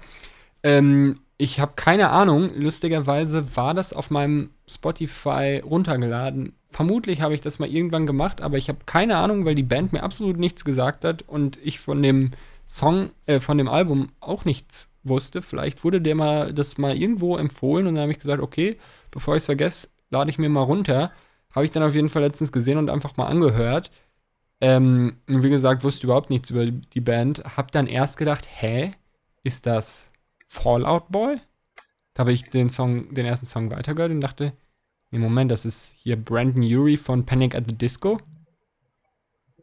Ähm, 0.62 1.18
ich 1.42 1.58
habe 1.58 1.72
keine 1.74 2.10
Ahnung. 2.10 2.52
Lustigerweise 2.54 3.56
war 3.56 3.74
das 3.74 3.92
auf 3.92 4.12
meinem 4.12 4.50
Spotify 4.70 5.60
runtergeladen. 5.64 6.52
Vermutlich 6.68 7.20
habe 7.20 7.34
ich 7.34 7.40
das 7.40 7.58
mal 7.58 7.68
irgendwann 7.68 8.06
gemacht, 8.06 8.40
aber 8.40 8.58
ich 8.58 8.68
habe 8.68 8.78
keine 8.86 9.16
Ahnung, 9.16 9.44
weil 9.44 9.56
die 9.56 9.64
Band 9.64 9.92
mir 9.92 10.04
absolut 10.04 10.36
nichts 10.36 10.64
gesagt 10.64 11.04
hat 11.04 11.22
und 11.22 11.58
ich 11.60 11.80
von 11.80 12.00
dem 12.00 12.30
Song, 12.64 13.10
äh, 13.26 13.40
von 13.40 13.58
dem 13.58 13.66
Album 13.66 14.12
auch 14.20 14.44
nichts 14.44 14.92
wusste. 15.02 15.42
Vielleicht 15.42 15.82
wurde 15.82 16.00
der 16.00 16.14
mal 16.14 16.54
das 16.54 16.78
mal 16.78 16.96
irgendwo 16.96 17.36
empfohlen 17.36 17.88
und 17.88 17.96
dann 17.96 18.02
habe 18.02 18.12
ich 18.12 18.20
gesagt, 18.20 18.40
okay, 18.40 18.78
bevor 19.10 19.34
ich 19.34 19.40
es 19.40 19.46
vergesse, 19.46 19.88
lade 20.10 20.30
ich 20.30 20.38
mir 20.38 20.48
mal 20.48 20.62
runter. 20.62 21.10
Habe 21.56 21.64
ich 21.64 21.72
dann 21.72 21.82
auf 21.82 21.96
jeden 21.96 22.08
Fall 22.08 22.22
letztens 22.22 22.52
gesehen 22.52 22.78
und 22.78 22.88
einfach 22.88 23.16
mal 23.16 23.26
angehört. 23.26 23.90
Ähm, 24.60 25.16
wie 25.26 25.50
gesagt, 25.50 25.82
wusste 25.82 26.06
überhaupt 26.06 26.30
nichts 26.30 26.50
über 26.50 26.66
die 26.66 27.00
Band. 27.00 27.42
Hab 27.56 27.72
dann 27.72 27.88
erst 27.88 28.16
gedacht, 28.16 28.48
hä, 28.48 28.92
ist 29.42 29.66
das 29.66 30.11
Fallout 30.52 31.08
Boy? 31.08 31.36
Da 32.12 32.20
habe 32.20 32.32
ich 32.34 32.50
den 32.50 32.68
Song, 32.68 33.14
den 33.14 33.24
ersten 33.24 33.46
Song 33.46 33.70
weitergehört 33.70 34.12
und 34.12 34.20
dachte, 34.20 34.52
nee, 35.10 35.18
Moment, 35.18 35.50
das 35.50 35.64
ist 35.64 35.94
hier 35.96 36.16
Brandon 36.16 36.62
Urie 36.62 36.98
von 36.98 37.24
Panic 37.24 37.54
at 37.54 37.64
the 37.66 37.74
Disco. 37.74 38.12
Und 38.12 38.20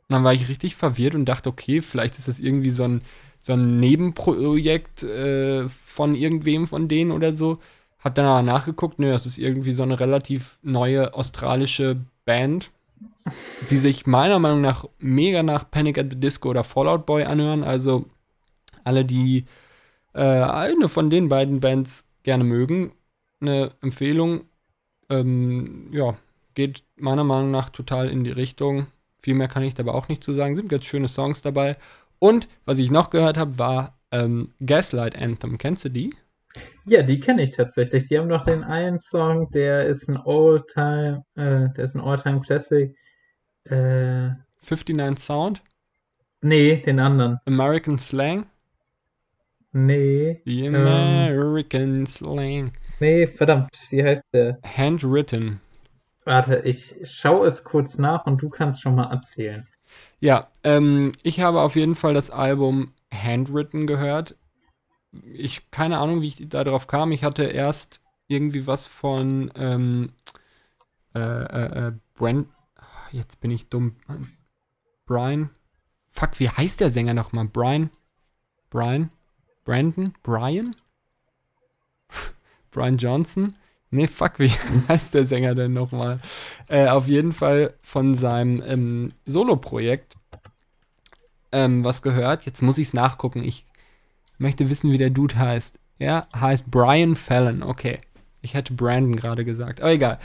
dann 0.09 0.23
war 0.23 0.33
ich 0.33 0.49
richtig 0.49 0.75
verwirrt 0.75 1.13
und 1.13 1.25
dachte, 1.25 1.49
okay, 1.49 1.83
vielleicht 1.83 2.17
ist 2.17 2.27
das 2.27 2.39
irgendwie 2.39 2.71
so 2.71 2.85
ein, 2.85 3.03
so 3.39 3.53
ein 3.53 3.79
Nebenprojekt 3.79 5.03
äh, 5.03 5.69
von 5.69 6.15
irgendwem 6.15 6.65
von 6.65 6.87
denen 6.87 7.11
oder 7.11 7.37
so. 7.37 7.59
Hab 7.99 8.15
dann 8.15 8.25
aber 8.25 8.41
nachgeguckt, 8.41 8.97
nö, 8.97 9.11
das 9.11 9.27
ist 9.27 9.37
irgendwie 9.37 9.73
so 9.73 9.83
eine 9.83 9.99
relativ 9.99 10.57
neue 10.63 11.13
australische 11.13 11.97
Band, 12.25 12.71
die 13.69 13.77
sich 13.77 14.07
meiner 14.07 14.39
Meinung 14.39 14.61
nach 14.61 14.85
mega 14.97 15.43
nach 15.43 15.69
Panic 15.69 15.99
at 15.99 16.07
the 16.09 16.19
Disco 16.19 16.49
oder 16.49 16.63
Fallout 16.63 17.05
Boy 17.05 17.25
anhören. 17.25 17.63
Also 17.63 18.05
alle, 18.83 19.05
die 19.05 19.45
äh, 20.13 20.21
eine 20.21 20.89
von 20.89 21.09
den 21.09 21.29
beiden 21.29 21.59
Bands 21.59 22.07
gerne 22.23 22.43
mögen, 22.43 22.93
eine 23.41 23.71
Empfehlung. 23.81 24.45
Ähm, 25.09 25.89
ja, 25.91 26.17
geht 26.55 26.83
meiner 26.97 27.23
Meinung 27.23 27.51
nach 27.51 27.69
total 27.69 28.09
in 28.09 28.23
die 28.23 28.31
Richtung. 28.31 28.87
Viel 29.17 29.33
mehr 29.35 29.47
kann 29.47 29.63
ich 29.63 29.73
dabei 29.73 29.91
auch 29.91 30.07
nicht 30.07 30.23
zu 30.23 30.33
sagen. 30.33 30.55
Sind 30.55 30.69
ganz 30.69 30.85
schöne 30.85 31.07
Songs 31.07 31.41
dabei. 31.41 31.77
Und 32.19 32.49
was 32.65 32.79
ich 32.79 32.91
noch 32.91 33.09
gehört 33.09 33.37
habe, 33.37 33.57
war 33.57 33.97
ähm, 34.11 34.49
Gaslight 34.65 35.17
Anthem. 35.17 35.57
Kennst 35.57 35.85
du 35.85 35.89
die? 35.89 36.13
Ja, 36.85 37.03
die 37.03 37.19
kenne 37.19 37.43
ich 37.43 37.51
tatsächlich. 37.51 38.07
Die 38.07 38.17
haben 38.17 38.27
noch 38.27 38.45
den 38.45 38.63
einen 38.63 38.99
Song, 38.99 39.49
der 39.51 39.85
ist 39.85 40.09
ein 40.09 40.17
All-Time, 40.17 41.23
äh, 41.35 41.69
der 41.75 41.85
ist 41.85 41.95
ein 41.95 42.01
All-Time 42.01 42.41
Classic. 42.41 42.95
Äh, 43.65 44.29
59 44.61 45.19
Sound? 45.19 45.61
nee, 46.41 46.77
den 46.77 46.99
anderen. 46.99 47.37
American 47.45 47.97
Slang? 47.97 48.48
Nee. 49.71 50.41
The 50.45 50.65
ähm, 50.65 50.75
American 50.75 52.07
Slang. 52.07 52.71
nee, 52.99 53.27
verdammt, 53.27 53.69
wie 53.89 54.03
heißt 54.03 54.25
der? 54.33 54.59
Handwritten. 54.63 55.59
Warte, 56.25 56.61
ich 56.65 56.95
schaue 57.03 57.47
es 57.47 57.63
kurz 57.63 57.97
nach 57.97 58.25
und 58.25 58.41
du 58.41 58.49
kannst 58.49 58.81
schon 58.81 58.95
mal 58.95 59.11
erzählen. 59.11 59.67
Ja, 60.19 60.47
ähm, 60.63 61.11
ich 61.23 61.39
habe 61.39 61.61
auf 61.61 61.75
jeden 61.75 61.95
Fall 61.95 62.13
das 62.13 62.29
Album 62.29 62.93
Handwritten 63.13 63.87
gehört. 63.87 64.35
Ich 65.33 65.71
keine 65.71 65.97
Ahnung, 65.97 66.21
wie 66.21 66.27
ich 66.27 66.49
da 66.49 66.63
drauf 66.63 66.87
kam. 66.87 67.11
Ich 67.11 67.23
hatte 67.23 67.43
erst 67.43 68.01
irgendwie 68.27 68.67
was 68.67 68.85
von 68.85 69.51
ähm, 69.55 70.13
äh, 71.15 71.19
äh, 71.19 71.87
äh, 71.87 71.91
Brent. 72.13 72.47
Jetzt 73.11 73.41
bin 73.41 73.49
ich 73.49 73.69
dumm. 73.69 73.95
Brian. 75.05 75.49
Fuck, 76.07 76.39
wie 76.39 76.49
heißt 76.49 76.79
der 76.79 76.91
Sänger 76.91 77.15
nochmal? 77.15 77.47
Brian? 77.47 77.89
Brian? 78.69 79.09
Brandon? 79.69 80.13
Brian? 80.23 80.71
Brian 82.71 82.97
Johnson? 82.97 83.55
Nee, 83.91 84.07
fuck, 84.07 84.39
wie 84.39 84.49
heißt 84.87 85.13
der 85.13 85.25
Sänger 85.25 85.53
denn 85.53 85.73
nochmal? 85.73 86.19
Äh, 86.69 86.87
auf 86.87 87.07
jeden 87.07 87.33
Fall 87.33 87.75
von 87.83 88.15
seinem 88.15 88.63
ähm, 88.65 89.11
Solo-Projekt 89.27 90.15
ähm, 91.51 91.83
was 91.83 92.01
gehört. 92.01 92.47
Jetzt 92.47 92.63
muss 92.63 92.79
ich 92.79 92.87
es 92.87 92.95
nachgucken. 92.95 93.43
Ich 93.43 93.67
möchte 94.39 94.71
wissen, 94.71 94.91
wie 94.91 94.97
der 94.97 95.11
Dude 95.11 95.37
heißt. 95.37 95.77
Er 95.99 96.27
heißt 96.35 96.71
Brian 96.71 97.15
Fallon. 97.15 97.61
Okay. 97.61 97.99
Ich 98.41 98.55
hätte 98.55 98.73
Brandon 98.73 99.15
gerade 99.15 99.45
gesagt. 99.45 99.81
Aber 99.81 99.91
egal. 99.91 100.17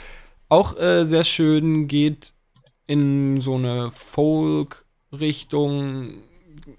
Auch 0.49 0.75
äh, 0.75 1.05
sehr 1.05 1.23
schön, 1.23 1.87
geht 1.87 2.33
in 2.87 3.41
so 3.41 3.57
eine 3.57 3.91
Folk-Richtung. 3.91 6.15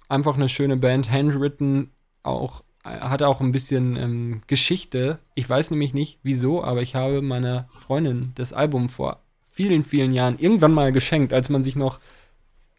Einfach 0.09 0.35
eine 0.35 0.49
schöne 0.49 0.77
Band. 0.77 1.13
Handwritten 1.13 1.93
auch 2.27 2.63
hat 2.85 3.23
auch 3.23 3.41
ein 3.41 3.51
bisschen 3.51 3.97
ähm, 3.97 4.43
Geschichte. 4.47 5.19
Ich 5.35 5.49
weiß 5.49 5.73
nämlich 5.73 5.93
nicht 5.93 6.21
wieso, 6.23 6.63
aber 6.63 6.83
ich 6.83 6.95
habe 6.95 7.21
meiner 7.21 7.69
Freundin 7.81 8.33
das 8.37 8.53
Album 8.53 8.89
vor 8.89 9.23
vielen, 9.51 9.85
vielen 9.85 10.13
Jahren 10.13 10.39
irgendwann 10.39 10.73
mal 10.73 10.93
geschenkt, 10.93 11.33
als 11.33 11.49
man 11.49 11.65
sich 11.65 11.75
noch 11.75 11.99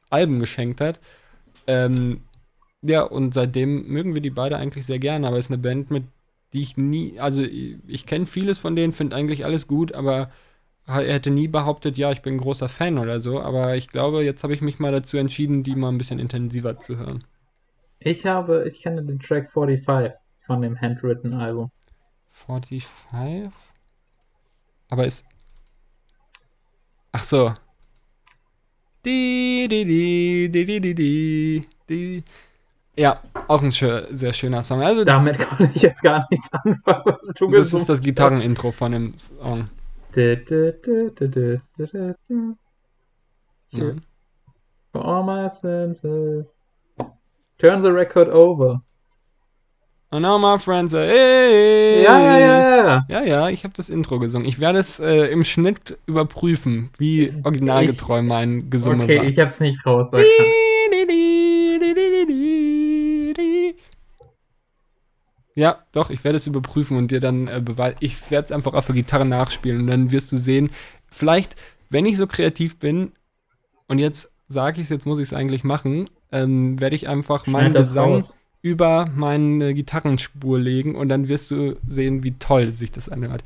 Alben 0.10 0.40
geschenkt 0.40 0.80
hat. 0.80 1.00
Ähm, 1.66 2.22
ja, 2.82 3.02
und 3.02 3.34
seitdem 3.34 3.88
mögen 3.88 4.14
wir 4.14 4.22
die 4.22 4.30
beide 4.30 4.58
eigentlich 4.58 4.86
sehr 4.86 5.00
gerne, 5.00 5.28
aber 5.28 5.38
es 5.38 5.48
ist 5.48 5.52
eine 5.52 5.58
Band, 5.58 5.92
mit 5.92 6.04
die 6.54 6.62
ich 6.62 6.78
nie, 6.78 7.20
also 7.20 7.44
ich, 7.44 8.06
kenne 8.06 8.26
vieles 8.26 8.58
von 8.58 8.76
denen, 8.76 8.94
finde 8.94 9.18
eigentlich 9.18 9.44
alles 9.44 9.68
gut, 9.68 9.94
aber 9.94 10.32
er 10.86 11.14
hätte 11.14 11.30
nie 11.30 11.50
behauptet, 11.50 11.98
ja, 11.98 12.12
ich 12.14 12.22
bin 12.22 12.36
ein 12.36 12.40
großer 12.40 12.70
Fan 12.70 12.98
oder 12.98 13.20
so, 13.20 13.42
aber 13.42 13.76
ich 13.76 13.90
glaube, 13.90 14.24
jetzt 14.24 14.44
habe 14.44 14.54
ich 14.54 14.62
mich 14.62 14.80
mal 14.80 14.94
dazu 14.94 15.18
entschieden, 15.18 15.64
die 15.64 15.76
mal 15.76 15.90
ein 15.90 15.98
bisschen 15.98 16.20
intensiver 16.20 16.80
zu 16.80 16.98
hören. 16.98 17.26
Ich 18.08 18.26
habe, 18.26 18.66
ich 18.66 18.82
kenne 18.82 19.04
den 19.04 19.20
Track 19.20 19.52
45 19.52 20.14
von 20.38 20.62
dem 20.62 20.80
Handwritten 20.80 21.34
Album. 21.34 21.72
45? 22.30 22.88
Aber 24.90 25.06
ist. 25.06 25.26
Ach 27.12 27.24
so. 27.24 27.54
Die, 29.04 29.68
die, 29.70 29.84
die, 29.84 30.50
die, 30.50 30.80
die, 30.80 30.96
die, 30.96 31.68
die. 31.90 32.24
Ja, 32.96 33.20
auch 33.50 33.62
ein 33.62 33.74
schö 33.74 34.08
sehr 34.12 34.32
schöner 34.32 34.64
Song. 34.64 34.82
Also, 34.82 35.04
Damit 35.04 35.40
kann 35.40 35.70
ich 35.76 35.82
jetzt 35.82 36.02
gar 36.02 36.26
nichts 36.32 36.50
anfangen, 36.54 37.02
was 37.04 37.34
du 37.38 37.52
das 37.52 37.74
ist 37.74 37.90
das 37.90 38.02
Gitarrenintro 38.02 38.72
von 38.72 38.94
dem 38.94 39.18
Song. 39.18 39.70
Nein. 43.72 44.02
For 44.94 45.06
all 45.06 45.24
my 45.26 45.50
senses. 45.50 46.58
Turn 47.58 47.82
the 47.82 47.90
record 47.90 48.30
over. 48.30 48.80
And 50.10 50.22
now 50.22 50.38
my 50.38 50.58
friends 50.58 50.94
are, 50.94 51.06
hey. 51.06 52.04
Ja, 52.04 52.20
ja, 52.20 52.38
ja, 52.40 52.86
ja. 52.86 53.06
Ja, 53.10 53.24
ja, 53.24 53.50
ich 53.50 53.64
habe 53.66 53.74
das 53.76 53.90
Intro 53.90 54.20
gesungen. 54.20 54.48
Ich 54.48 54.60
werde 54.60 54.80
es 54.80 55.00
äh, 55.00 55.26
im 55.28 55.44
Schnitt 55.44 55.98
überprüfen, 56.06 56.92
wie 56.98 57.34
originalgetreu 57.44 58.22
mein 58.22 58.70
Gesumme 58.70 59.04
Okay, 59.04 59.18
war. 59.18 59.26
ich 59.26 59.38
hab's 59.40 59.60
nicht 59.60 59.86
rauserkannt. 59.86 60.28
Ja, 65.56 65.84
doch, 65.92 66.12
ich 66.12 66.24
werde 66.24 66.38
es 66.38 66.46
überprüfen 66.48 66.98
und 66.98 67.10
dir 67.12 67.20
dann 67.20 67.48
äh, 67.48 67.60
beweisen. 67.60 67.98
Ich 68.00 68.30
werde 68.30 68.46
es 68.46 68.52
einfach 68.52 68.76
auf 68.76 68.86
der 68.86 68.96
Gitarre 68.96 69.26
nachspielen 69.26 69.82
und 69.82 69.88
dann 69.88 70.12
wirst 70.12 70.32
du 70.32 70.38
sehen, 70.38 70.70
vielleicht, 71.10 71.56
wenn 71.90 72.06
ich 72.06 72.16
so 72.16 72.28
kreativ 72.28 72.78
bin 72.78 73.12
und 73.88 73.98
jetzt 74.00 74.32
sage 74.48 74.80
ich 74.80 74.86
es, 74.86 74.90
jetzt 74.90 75.06
muss 75.08 75.18
ich 75.18 75.24
es 75.26 75.34
eigentlich 75.34 75.64
machen, 75.64 76.06
ähm, 76.32 76.80
werde 76.80 76.96
ich 76.96 77.08
einfach 77.08 77.48
meinen 77.48 77.74
Gesang 77.74 78.14
raus. 78.14 78.38
über 78.62 79.06
meine 79.16 79.74
Gitarrenspur 79.74 80.60
legen 80.60 80.96
und 80.96 81.10
dann 81.10 81.28
wirst 81.28 81.52
du 81.52 81.76
sehen, 81.88 82.24
wie 82.24 82.34
toll 82.38 82.74
sich 82.74 82.92
das 82.92 83.10
anhört. 83.10 83.44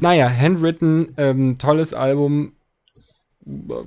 Naja, 0.00 0.30
Handwritten, 0.30 1.14
ähm, 1.16 1.58
tolles 1.58 1.92
Album. 1.92 2.52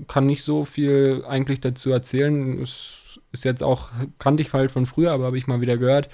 Kann 0.07 0.25
nicht 0.25 0.43
so 0.43 0.65
viel 0.65 1.23
eigentlich 1.27 1.61
dazu 1.61 1.91
erzählen. 1.91 2.59
Es 2.61 3.19
ist 3.31 3.45
jetzt 3.45 3.63
auch, 3.63 3.91
kannte 4.19 4.41
ich 4.41 4.51
halt 4.51 4.71
von 4.71 4.85
früher, 4.85 5.11
aber 5.11 5.25
habe 5.25 5.37
ich 5.37 5.47
mal 5.47 5.61
wieder 5.61 5.77
gehört. 5.77 6.09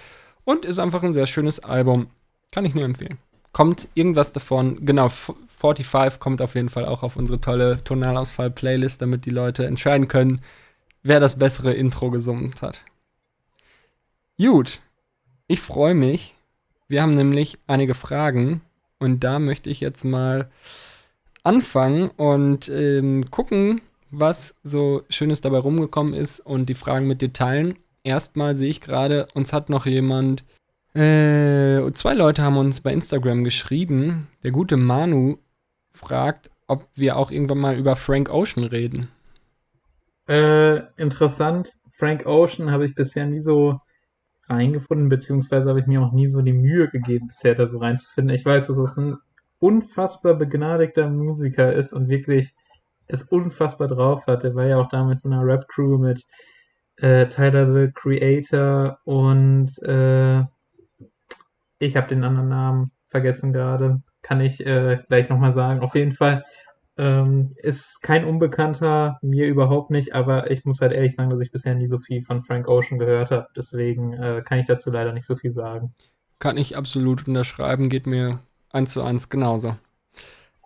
Und 0.48 0.64
ist 0.64 0.80
einfach 0.80 1.04
ein 1.04 1.12
sehr 1.12 1.28
schönes 1.28 1.60
Album. 1.60 2.08
Kann 2.54 2.64
ich 2.64 2.74
nur 2.74 2.86
empfehlen. 2.86 3.18
Kommt 3.52 3.90
irgendwas 3.96 4.32
davon, 4.32 4.86
genau, 4.86 5.08
F- 5.08 5.34
45 5.60 6.22
kommt 6.22 6.42
auf 6.42 6.56
jeden 6.56 6.70
Fall 6.70 6.86
auch 6.86 7.04
auf 7.04 7.18
unsere 7.18 7.42
tolle 7.42 7.84
Tonalausfall-Playlist, 7.84 9.02
damit 9.02 9.26
die 9.26 9.32
Leute 9.32 9.66
entscheiden 9.66 10.08
können, 10.08 10.40
wer 11.04 11.20
das 11.20 11.38
bessere 11.38 11.74
Intro 11.74 12.12
gesummt 12.12 12.62
hat. 12.62 12.86
Gut, 14.38 14.80
ich 15.48 15.60
freue 15.60 15.96
mich. 15.96 16.34
Wir 16.88 17.02
haben 17.02 17.16
nämlich 17.16 17.58
einige 17.68 17.94
Fragen 17.94 18.62
und 19.00 19.26
da 19.26 19.40
möchte 19.40 19.70
ich 19.70 19.82
jetzt 19.82 20.06
mal 20.06 20.50
anfangen 21.44 22.10
und 22.12 22.70
ähm, 22.70 23.30
gucken, 23.32 23.82
was 24.12 24.56
so 24.64 25.04
Schönes 25.10 25.42
dabei 25.42 25.58
rumgekommen 25.58 26.14
ist 26.14 26.40
und 26.40 26.68
die 26.70 26.76
Fragen 26.76 27.06
mit 27.06 27.22
dir 27.22 27.34
teilen. 27.34 27.78
Erstmal 28.08 28.56
sehe 28.56 28.70
ich 28.70 28.80
gerade, 28.80 29.28
uns 29.34 29.52
hat 29.52 29.70
noch 29.70 29.86
jemand, 29.86 30.46
äh, 30.94 31.92
zwei 31.92 32.14
Leute 32.14 32.42
haben 32.42 32.56
uns 32.56 32.80
bei 32.80 32.94
Instagram 32.94 33.44
geschrieben. 33.44 34.30
Der 34.44 34.52
gute 34.52 34.78
Manu 34.78 35.40
fragt, 35.92 36.50
ob 36.68 36.88
wir 36.96 37.18
auch 37.18 37.32
irgendwann 37.32 37.58
mal 37.58 37.78
über 37.78 37.98
Frank 37.98 38.30
Ocean 38.30 38.64
reden. 38.64 39.08
Äh, 40.30 40.78
interessant. 40.96 41.74
Frank 41.98 42.26
Ocean 42.26 42.72
habe 42.72 42.86
ich 42.86 42.96
bisher 42.96 43.26
nie 43.26 43.42
so 43.42 43.82
reingefunden, 44.48 45.10
beziehungsweise 45.10 45.68
habe 45.68 45.82
ich 45.82 45.88
mir 45.88 46.02
auch 46.02 46.14
nie 46.14 46.28
so 46.28 46.42
die 46.42 46.54
Mühe 46.54 46.88
gegeben, 46.88 47.28
bisher 47.28 47.56
da 47.56 47.68
so 47.68 47.80
reinzufinden. 47.80 48.34
Ich 48.34 48.46
weiß, 48.46 48.68
dass 48.68 48.78
es 48.78 48.96
ein 48.96 49.18
unfassbar 49.60 50.36
begnadigter 50.36 51.10
Musiker 51.10 51.74
ist 51.74 51.92
und 51.92 52.08
wirklich 52.08 52.56
es 53.08 53.24
unfassbar 53.24 53.90
drauf 53.90 54.28
hat. 54.28 54.46
Er 54.46 54.56
war 54.56 54.66
ja 54.66 54.78
auch 54.78 54.88
damals 54.88 55.26
in 55.26 55.34
einer 55.34 55.46
Rap-Crew 55.46 55.98
mit 55.98 56.24
äh, 56.98 57.28
Tyler 57.28 57.74
the 57.74 57.92
Creator 57.94 59.00
und 59.06 59.78
äh, 59.84 60.44
ich 61.80 61.96
habe 61.96 62.08
den 62.08 62.24
anderen 62.24 62.50
Namen 62.50 62.92
vergessen 63.10 63.54
gerade. 63.54 64.02
Kann 64.22 64.42
ich 64.42 64.66
äh, 64.66 65.00
gleich 65.08 65.30
nochmal 65.30 65.54
sagen. 65.54 65.82
Auf 65.82 65.96
jeden 65.96 66.12
Fall 66.12 66.44
ähm, 66.98 67.52
ist 67.58 68.02
kein 68.02 68.26
Unbekannter, 68.26 69.20
mir 69.22 69.48
überhaupt 69.48 69.92
nicht, 69.92 70.16
aber 70.16 70.50
ich 70.50 70.66
muss 70.66 70.82
halt 70.82 70.92
ehrlich 70.92 71.14
sagen, 71.14 71.30
dass 71.30 71.40
ich 71.40 71.52
bisher 71.52 71.76
nie 71.76 71.88
so 71.88 71.98
viel 71.98 72.22
von 72.22 72.42
Frank 72.42 72.68
Ocean 72.68 73.00
gehört 73.00 73.32
habe. 73.32 73.48
Deswegen 73.56 74.14
äh, 74.14 74.42
kann 74.44 74.60
ich 74.60 74.66
dazu 74.66 74.92
leider 74.92 75.14
nicht 75.14 75.28
so 75.28 75.36
viel 75.36 75.52
sagen. 75.52 75.94
Kann 76.40 76.58
ich 76.58 76.76
absolut 76.76 77.28
unterschreiben, 77.28 77.90
geht 77.90 78.08
mir 78.08 78.40
eins 78.72 78.94
zu 78.94 79.04
eins 79.04 79.30
genauso. 79.30 79.76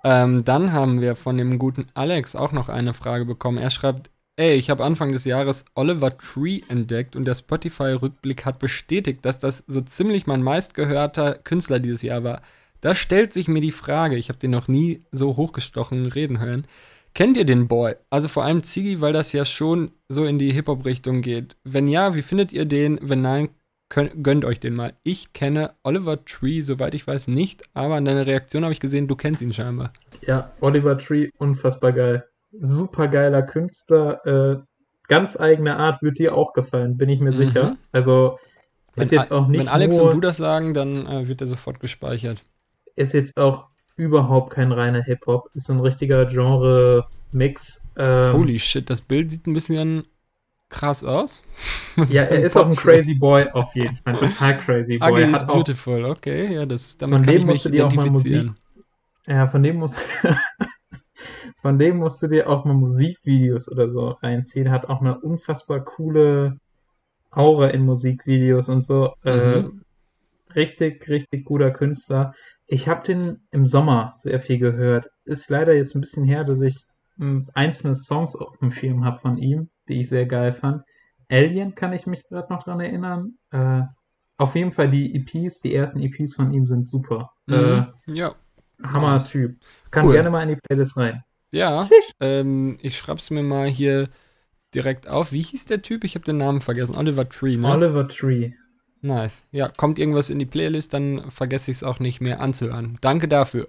Ähm, 0.03 0.43
dann 0.43 0.73
haben 0.73 1.01
wir 1.01 1.15
von 1.15 1.37
dem 1.37 1.59
guten 1.59 1.85
Alex 1.93 2.35
auch 2.35 2.51
noch 2.51 2.69
eine 2.69 2.93
Frage 2.93 3.25
bekommen. 3.25 3.57
Er 3.57 3.69
schreibt, 3.69 4.09
ey, 4.35 4.55
ich 4.55 4.69
habe 4.69 4.83
Anfang 4.83 5.11
des 5.11 5.25
Jahres 5.25 5.65
Oliver 5.75 6.17
Tree 6.17 6.61
entdeckt 6.67 7.15
und 7.15 7.25
der 7.25 7.35
Spotify-Rückblick 7.35 8.45
hat 8.45 8.59
bestätigt, 8.59 9.25
dass 9.25 9.39
das 9.39 9.63
so 9.67 9.81
ziemlich 9.81 10.27
mein 10.27 10.41
meistgehörter 10.43 11.35
Künstler 11.35 11.79
dieses 11.79 12.01
Jahr 12.01 12.23
war. 12.23 12.41
Da 12.81 12.95
stellt 12.95 13.31
sich 13.33 13.47
mir 13.47 13.61
die 13.61 13.71
Frage, 13.71 14.15
ich 14.17 14.29
habe 14.29 14.39
den 14.39 14.51
noch 14.51 14.67
nie 14.67 15.03
so 15.11 15.37
hochgestochen 15.37 16.07
reden 16.07 16.39
hören. 16.39 16.63
Kennt 17.13 17.37
ihr 17.37 17.45
den 17.45 17.67
Boy? 17.67 17.95
Also 18.09 18.27
vor 18.27 18.43
allem 18.43 18.63
Ziggy, 18.63 19.01
weil 19.01 19.13
das 19.13 19.33
ja 19.33 19.45
schon 19.45 19.91
so 20.09 20.25
in 20.25 20.39
die 20.39 20.53
Hip-Hop-Richtung 20.53 21.21
geht. 21.21 21.57
Wenn 21.63 21.87
ja, 21.87 22.15
wie 22.15 22.21
findet 22.21 22.53
ihr 22.53 22.65
den? 22.65 22.97
Wenn 23.01 23.21
nein, 23.21 23.49
könnt, 23.89 24.23
gönnt 24.23 24.45
euch 24.45 24.59
den 24.59 24.73
mal. 24.73 24.93
Ich 25.03 25.33
kenne 25.33 25.75
Oliver 25.83 26.23
Tree, 26.25 26.61
soweit 26.61 26.95
ich 26.95 27.05
weiß, 27.05 27.27
nicht, 27.27 27.63
aber 27.73 27.95
an 27.95 28.05
deiner 28.05 28.25
Reaktion 28.25 28.63
habe 28.63 28.73
ich 28.73 28.79
gesehen, 28.79 29.07
du 29.07 29.15
kennst 29.15 29.41
ihn 29.41 29.53
scheinbar. 29.53 29.91
Ja, 30.25 30.51
Oliver 30.61 30.97
Tree, 30.97 31.29
unfassbar 31.37 31.91
geil. 31.91 32.23
Super 32.59 33.07
geiler 33.07 33.41
Künstler, 33.41 34.25
äh, 34.25 34.57
ganz 35.07 35.39
eigene 35.39 35.77
Art, 35.77 36.01
wird 36.01 36.19
dir 36.19 36.35
auch 36.35 36.53
gefallen, 36.53 36.97
bin 36.97 37.09
ich 37.09 37.19
mir 37.19 37.31
mhm. 37.31 37.35
sicher. 37.35 37.77
Also 37.91 38.39
ist 38.95 39.11
jetzt 39.11 39.31
auch 39.31 39.47
nicht. 39.47 39.61
Wenn 39.61 39.67
Alex 39.69 39.95
nur, 39.95 40.07
und 40.07 40.15
du 40.15 40.19
das 40.19 40.37
sagen, 40.37 40.73
dann 40.73 41.05
äh, 41.07 41.27
wird 41.27 41.41
er 41.41 41.47
sofort 41.47 41.79
gespeichert 41.79 42.43
ist 42.95 43.13
jetzt 43.13 43.37
auch 43.37 43.67
überhaupt 43.95 44.51
kein 44.51 44.71
reiner 44.71 45.03
Hip-Hop. 45.03 45.49
Ist 45.53 45.67
so 45.67 45.73
ein 45.73 45.79
richtiger 45.79 46.25
Genre-Mix. 46.25 47.81
Ähm, 47.97 48.33
Holy 48.33 48.59
shit, 48.59 48.89
das 48.89 49.01
Bild 49.01 49.31
sieht 49.31 49.47
ein 49.47 49.53
bisschen 49.53 50.05
krass 50.69 51.03
aus. 51.03 51.43
ja, 52.09 52.23
er 52.23 52.43
ist 52.43 52.55
auch 52.55 52.65
ein 52.65 52.75
Crazy 52.75 53.15
Boy 53.15 53.49
auf 53.51 53.75
jeden 53.75 53.97
Fall. 53.97 54.15
Total 54.15 54.57
Crazy 54.59 54.97
Boy. 54.97 55.11
Ugly 55.11 55.33
is 55.33 55.45
beautiful, 55.45 56.05
okay. 56.05 56.53
Ja, 56.53 56.65
das, 56.65 56.97
damit 56.97 57.17
von 57.17 57.25
kann 57.25 57.35
dem 57.35 57.49
ich 57.49 57.83
auch 57.83 57.93
mal 57.93 58.09
Musik. 58.09 58.51
Ja, 59.27 59.47
von 59.47 59.61
dem 59.61 59.75
musst 59.77 59.97
von 61.61 61.77
dem 61.77 61.97
musst 61.97 62.21
du 62.23 62.27
dir 62.27 62.49
auch 62.49 62.65
mal 62.65 62.73
Musikvideos 62.73 63.71
oder 63.71 63.87
so 63.87 64.09
reinziehen. 64.21 64.71
Hat 64.71 64.87
auch 64.87 65.01
eine 65.01 65.19
unfassbar 65.19 65.81
coole 65.81 66.57
Aura 67.29 67.67
in 67.67 67.85
Musikvideos 67.85 68.67
und 68.67 68.83
so. 68.83 69.13
Mhm. 69.23 69.29
Äh, 69.29 70.55
richtig, 70.55 71.07
richtig 71.07 71.45
guter 71.45 71.71
Künstler. 71.71 72.33
Ich 72.65 72.87
habe 72.87 73.03
den 73.03 73.41
im 73.51 73.67
Sommer 73.67 74.13
sehr 74.15 74.39
viel 74.39 74.57
gehört. 74.57 75.09
Ist 75.23 75.49
leider 75.49 75.73
jetzt 75.73 75.95
ein 75.95 76.01
bisschen 76.01 76.25
her, 76.25 76.43
dass 76.43 76.61
ich 76.61 76.85
hm, 77.17 77.47
einzelne 77.53 77.93
Songs 77.93 78.35
auf 78.35 78.57
dem 78.57 78.71
Schirm 78.71 79.05
habe 79.05 79.19
von 79.19 79.37
ihm, 79.37 79.69
die 79.87 79.99
ich 79.99 80.09
sehr 80.09 80.25
geil 80.25 80.53
fand. 80.53 80.83
Alien 81.29 81.75
kann 81.75 81.93
ich 81.93 82.07
mich 82.07 82.27
gerade 82.27 82.51
noch 82.51 82.63
dran 82.63 82.79
erinnern. 82.79 83.37
Äh, 83.51 83.83
auf 84.37 84.55
jeden 84.55 84.71
Fall 84.71 84.89
die 84.89 85.15
EPs, 85.15 85.61
die 85.61 85.75
ersten 85.75 86.01
EPs 86.01 86.33
von 86.33 86.51
ihm 86.51 86.65
sind 86.65 86.87
super. 86.87 87.31
Mhm. 87.45 87.53
Äh, 87.53 87.85
ja. 88.07 88.35
Hammer-Typ. 88.83 89.59
Kann 89.91 90.07
cool. 90.07 90.13
gerne 90.13 90.31
mal 90.31 90.41
in 90.41 90.55
die 90.55 90.55
Playlist 90.55 90.97
rein. 90.97 91.23
Ja, 91.51 91.89
ähm, 92.19 92.77
ich 92.81 92.97
schreib's 92.97 93.29
mir 93.29 93.43
mal 93.43 93.67
hier 93.67 94.09
direkt 94.73 95.07
auf. 95.07 95.31
Wie 95.31 95.41
hieß 95.41 95.65
der 95.65 95.81
Typ? 95.81 96.03
Ich 96.03 96.15
habe 96.15 96.25
den 96.25 96.37
Namen 96.37 96.61
vergessen. 96.61 96.95
Oliver 96.95 97.27
Tree, 97.27 97.57
ne? 97.57 97.67
Oliver 97.67 98.07
Tree. 98.07 98.51
Nice. 99.01 99.43
Ja, 99.51 99.67
kommt 99.67 99.99
irgendwas 99.99 100.29
in 100.29 100.39
die 100.39 100.45
Playlist, 100.45 100.93
dann 100.93 101.29
vergesse 101.29 101.71
ich 101.71 101.77
es 101.77 101.83
auch 101.83 101.99
nicht 101.99 102.21
mehr 102.21 102.41
anzuhören. 102.41 102.97
Danke 103.01 103.27
dafür. 103.27 103.67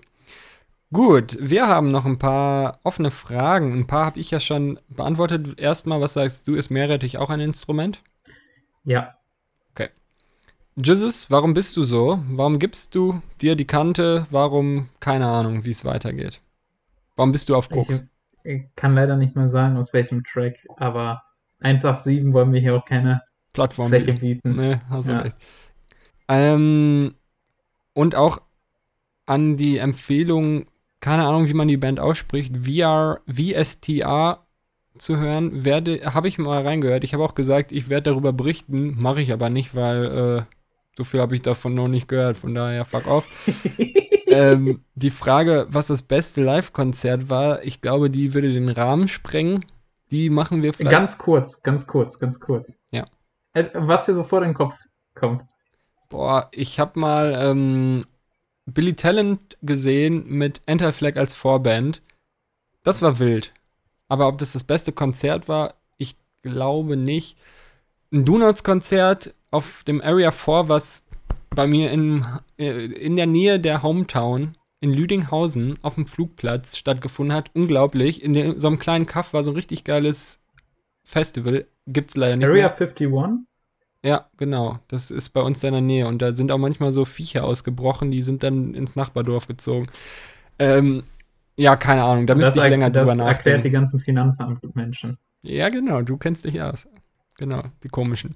Gut, 0.93 1.39
wir 1.41 1.67
haben 1.67 1.91
noch 1.91 2.05
ein 2.05 2.19
paar 2.19 2.79
offene 2.83 3.11
Fragen. 3.11 3.73
Ein 3.73 3.87
paar 3.87 4.05
habe 4.05 4.21
ich 4.21 4.31
ja 4.31 4.41
schon 4.41 4.79
beantwortet. 4.91 5.59
Erstmal, 5.59 6.03
was 6.03 6.13
sagst 6.13 6.47
du, 6.47 6.55
ist 6.55 6.71
Meerrettich 6.71 7.17
auch 7.17 7.31
ein 7.31 7.41
Instrument? 7.41 8.03
Ja. 8.85 9.15
Okay. 9.71 9.89
Jesus, 10.77 11.31
warum 11.31 11.55
bist 11.55 11.79
du 11.79 11.85
so? 11.85 12.23
Warum 12.29 12.59
gibst 12.59 12.95
du 12.95 13.23
dir 13.41 13.57
die 13.57 13.67
Kante? 13.67 14.27
Warum, 14.31 14.91
keine 15.01 15.29
Ahnung, 15.29 15.65
wie 15.65 15.71
es 15.71 15.87
weitergeht? 15.87 16.43
Warum 17.17 17.33
bist 17.33 17.49
du 17.49 17.57
auf 17.57 17.69
Koks? 17.69 18.09
Ich, 18.45 18.53
ich 18.53 18.63
kann 18.77 18.95
leider 18.95 19.17
nicht 19.17 19.37
mehr 19.37 19.49
sagen, 19.49 19.77
aus 19.77 19.93
welchem 19.93 20.25
Track, 20.25 20.67
aber 20.77 21.23
187 21.61 22.33
wollen 22.33 22.53
wir 22.53 22.61
hier 22.61 22.77
auch 22.77 22.85
keine 22.85 23.23
Plattform 23.53 23.89
Fläche 23.89 24.15
bieten. 24.15 24.55
Nee, 24.55 24.79
hast 24.89 25.09
du 25.09 25.13
ja. 25.13 25.21
recht. 25.21 25.37
Ähm, 26.29 27.15
und 27.93 28.15
auch 28.15 28.41
an 29.27 29.57
die 29.57 29.79
Empfehlung, 29.79 30.67
keine 31.01 31.27
Ahnung, 31.27 31.49
wie 31.49 31.55
man 31.55 31.69
die 31.69 31.77
Band 31.77 32.01
ausspricht, 32.01 32.57
VR, 32.67 33.21
VSTA 33.27 34.47
zu 34.99 35.19
hören, 35.19 35.65
werde, 35.65 36.15
habe 36.15 36.29
ich 36.29 36.39
mal 36.39 36.63
reingehört. 36.63 37.05
Ich 37.05 37.15
habe 37.15 37.25
auch 37.25 37.35
gesagt, 37.35 37.73
ich 37.73 37.89
werde 37.89 38.11
darüber 38.11 38.33
berichten, 38.33 39.01
mache 39.01 39.21
ich 39.21 39.33
aber 39.33 39.51
nicht, 39.51 39.75
weil 39.75 40.47
äh, 40.49 40.55
so 40.97 41.05
viel 41.05 41.21
habe 41.21 41.35
ich 41.35 41.43
davon 41.43 41.75
noch 41.75 41.89
nicht 41.89 42.09
gehört, 42.09 42.37
von 42.37 42.55
daher 42.55 42.85
fuck 42.85 43.07
off. 43.07 43.27
ähm, 44.27 44.85
die 44.95 45.11
Frage, 45.11 45.67
was 45.69 45.87
das 45.87 46.03
beste 46.03 46.43
Live-Konzert 46.43 47.31
war, 47.31 47.63
ich 47.65 47.81
glaube, 47.81 48.11
die 48.11 48.35
würde 48.35 48.53
den 48.53 48.69
Rahmen 48.69 49.09
sprengen. 49.09 49.65
Die 50.11 50.29
machen 50.29 50.63
wir 50.63 50.75
vielleicht. 50.75 50.97
Ganz 50.97 51.17
kurz, 51.17 51.63
ganz 51.63 51.87
kurz, 51.87 52.19
ganz 52.19 52.39
kurz. 52.39 52.75
Ja. 52.91 53.05
Äh, 53.55 53.71
was 53.75 54.05
dir 54.05 54.15
so 54.15 54.23
vor 54.23 54.41
den 54.41 54.53
Kopf 54.53 54.75
kommt. 55.15 55.43
Boah, 56.11 56.49
ich 56.53 56.79
hab 56.79 56.97
mal 56.97 57.35
ähm, 57.39 58.01
Billy 58.67 58.93
Talent 58.93 59.57
gesehen 59.63 60.25
mit 60.27 60.61
Anti-Flag 60.67 61.17
als 61.17 61.33
Vorband. 61.35 62.03
Das 62.83 63.01
war 63.01 63.19
wild. 63.19 63.55
Aber 64.09 64.29
ob 64.29 64.37
das 64.37 64.53
das 64.53 64.65
beste 64.65 64.93
Konzert 64.93 65.49
war, 65.49 65.75
ich 65.97 66.17
glaube 66.43 66.99
nicht. 66.99 67.39
Ein 68.13 68.27
Donuts-Konzert 68.27 69.35
auf 69.53 69.85
dem 69.85 70.01
Area 70.01 70.33
4, 70.33 70.69
was 70.69 71.07
bei 71.51 71.67
mir 71.67 71.93
in, 71.93 72.25
äh, 72.59 72.87
in 72.87 73.17
der 73.17 73.27
Nähe 73.27 73.61
der 73.61 73.83
Hometown 73.83 74.57
in 74.81 74.93
Lüdinghausen 74.93 75.79
auf 75.83 75.95
dem 75.95 76.09
Flugplatz 76.09 76.77
stattgefunden 76.77 77.37
hat. 77.37 77.51
Unglaublich. 77.55 78.23
In 78.23 78.33
der, 78.33 78.59
so 78.59 78.67
einem 78.67 78.81
kleinen 78.81 79.07
Kaff 79.07 79.33
war 79.33 79.45
so 79.45 79.53
ein 79.53 79.57
richtig 79.57 79.85
geiles 79.85 80.43
Festival. 81.05 81.67
Gibt's 81.87 82.17
leider 82.17 82.37
nicht 82.37 82.47
Area 82.47 82.69
mehr. 82.69 82.71
51? 82.71 83.09
Ja, 84.05 84.27
genau. 84.37 84.81
Das 84.89 85.13
ist 85.13 85.31
bei 85.31 85.41
uns 85.41 85.63
in 85.63 85.73
der 85.73 85.81
Nähe. 85.81 86.09
Und 86.09 86.21
da 86.21 86.35
sind 86.35 86.51
auch 86.51 86.59
manchmal 86.59 86.91
so 86.91 87.05
Viecher 87.05 87.45
ausgebrochen, 87.45 88.11
die 88.11 88.23
sind 88.23 88.43
dann 88.43 88.75
ins 88.75 88.97
Nachbardorf 88.97 89.47
gezogen. 89.47 89.87
Ähm, 90.59 91.05
ja, 91.57 91.77
keine 91.77 92.03
Ahnung, 92.03 92.27
da 92.27 92.35
müsste 92.35 92.59
ich 92.59 92.69
länger 92.69 92.91
drüber 92.91 93.15
nachdenken. 93.15 93.29
Das 93.29 93.37
erklärt 93.39 93.65
die 93.65 93.71
ganzen 93.71 94.01
Finanzamtmenschen. 94.01 95.19
Ja, 95.45 95.69
genau, 95.69 96.03
du 96.03 96.17
kennst 96.17 96.45
dich 96.45 96.61
aus. 96.61 96.89
Genau, 97.37 97.63
die 97.85 97.89
komischen. 97.89 98.35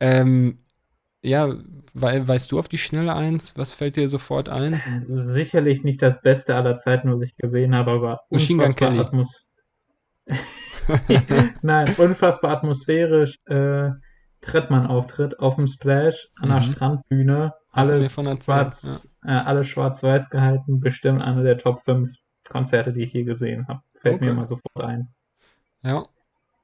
Ähm, 0.00 0.58
ja, 1.20 1.48
we 1.94 2.28
weißt 2.28 2.52
du 2.52 2.58
auf 2.58 2.68
die 2.68 2.78
Schnelle 2.78 3.14
eins? 3.14 3.56
Was 3.56 3.74
fällt 3.74 3.96
dir 3.96 4.08
sofort 4.08 4.48
ein? 4.48 4.80
Sicherlich 5.08 5.82
nicht 5.82 6.00
das 6.00 6.20
Beste 6.22 6.54
aller 6.54 6.76
Zeiten, 6.76 7.12
was 7.12 7.26
ich 7.26 7.36
gesehen 7.36 7.74
habe, 7.74 7.92
aber 7.92 8.20
Machine 8.30 8.64
Gun 8.64 8.76
Kelly. 8.76 8.98
Atmos 8.98 9.50
Nein, 11.62 11.94
unfassbar 11.98 12.52
atmosphärisch. 12.52 13.38
Äh, 13.46 13.90
Trettmann-Auftritt 14.40 15.40
auf 15.40 15.56
dem 15.56 15.66
Splash 15.66 16.28
an 16.36 16.48
der 16.48 16.58
mhm. 16.58 16.62
Strandbühne. 16.62 17.54
Alles 17.72 18.14
schwarz, 18.14 19.14
ja. 19.24 19.40
äh, 19.40 19.44
alles 19.44 19.68
schwarz-weiß 19.68 20.30
gehalten. 20.30 20.80
Bestimmt 20.80 21.22
eine 21.22 21.42
der 21.42 21.58
Top 21.58 21.80
5 21.80 22.10
Konzerte, 22.48 22.92
die 22.92 23.02
ich 23.02 23.12
je 23.12 23.24
gesehen 23.24 23.68
habe. 23.68 23.82
Fällt 23.94 24.16
okay. 24.16 24.26
mir 24.26 24.34
mal 24.34 24.46
sofort 24.46 24.84
ein. 24.84 25.08
Ja. 25.82 26.04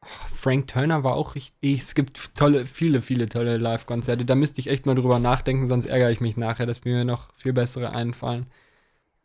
Frank 0.04 0.68
Turner 0.68 1.04
war 1.04 1.14
auch 1.14 1.34
richtig. 1.34 1.80
Es 1.80 1.94
gibt 1.94 2.34
tolle, 2.34 2.66
viele, 2.66 3.02
viele 3.02 3.28
tolle 3.28 3.56
Live-Konzerte. 3.56 4.24
Da 4.24 4.34
müsste 4.34 4.60
ich 4.60 4.68
echt 4.68 4.86
mal 4.86 4.94
drüber 4.94 5.18
nachdenken, 5.18 5.68
sonst 5.68 5.86
ärgere 5.86 6.10
ich 6.10 6.20
mich 6.20 6.36
nachher, 6.36 6.66
dass 6.66 6.84
mir 6.84 7.04
noch 7.04 7.34
viel 7.34 7.52
bessere 7.52 7.90
einfallen. 7.90 8.46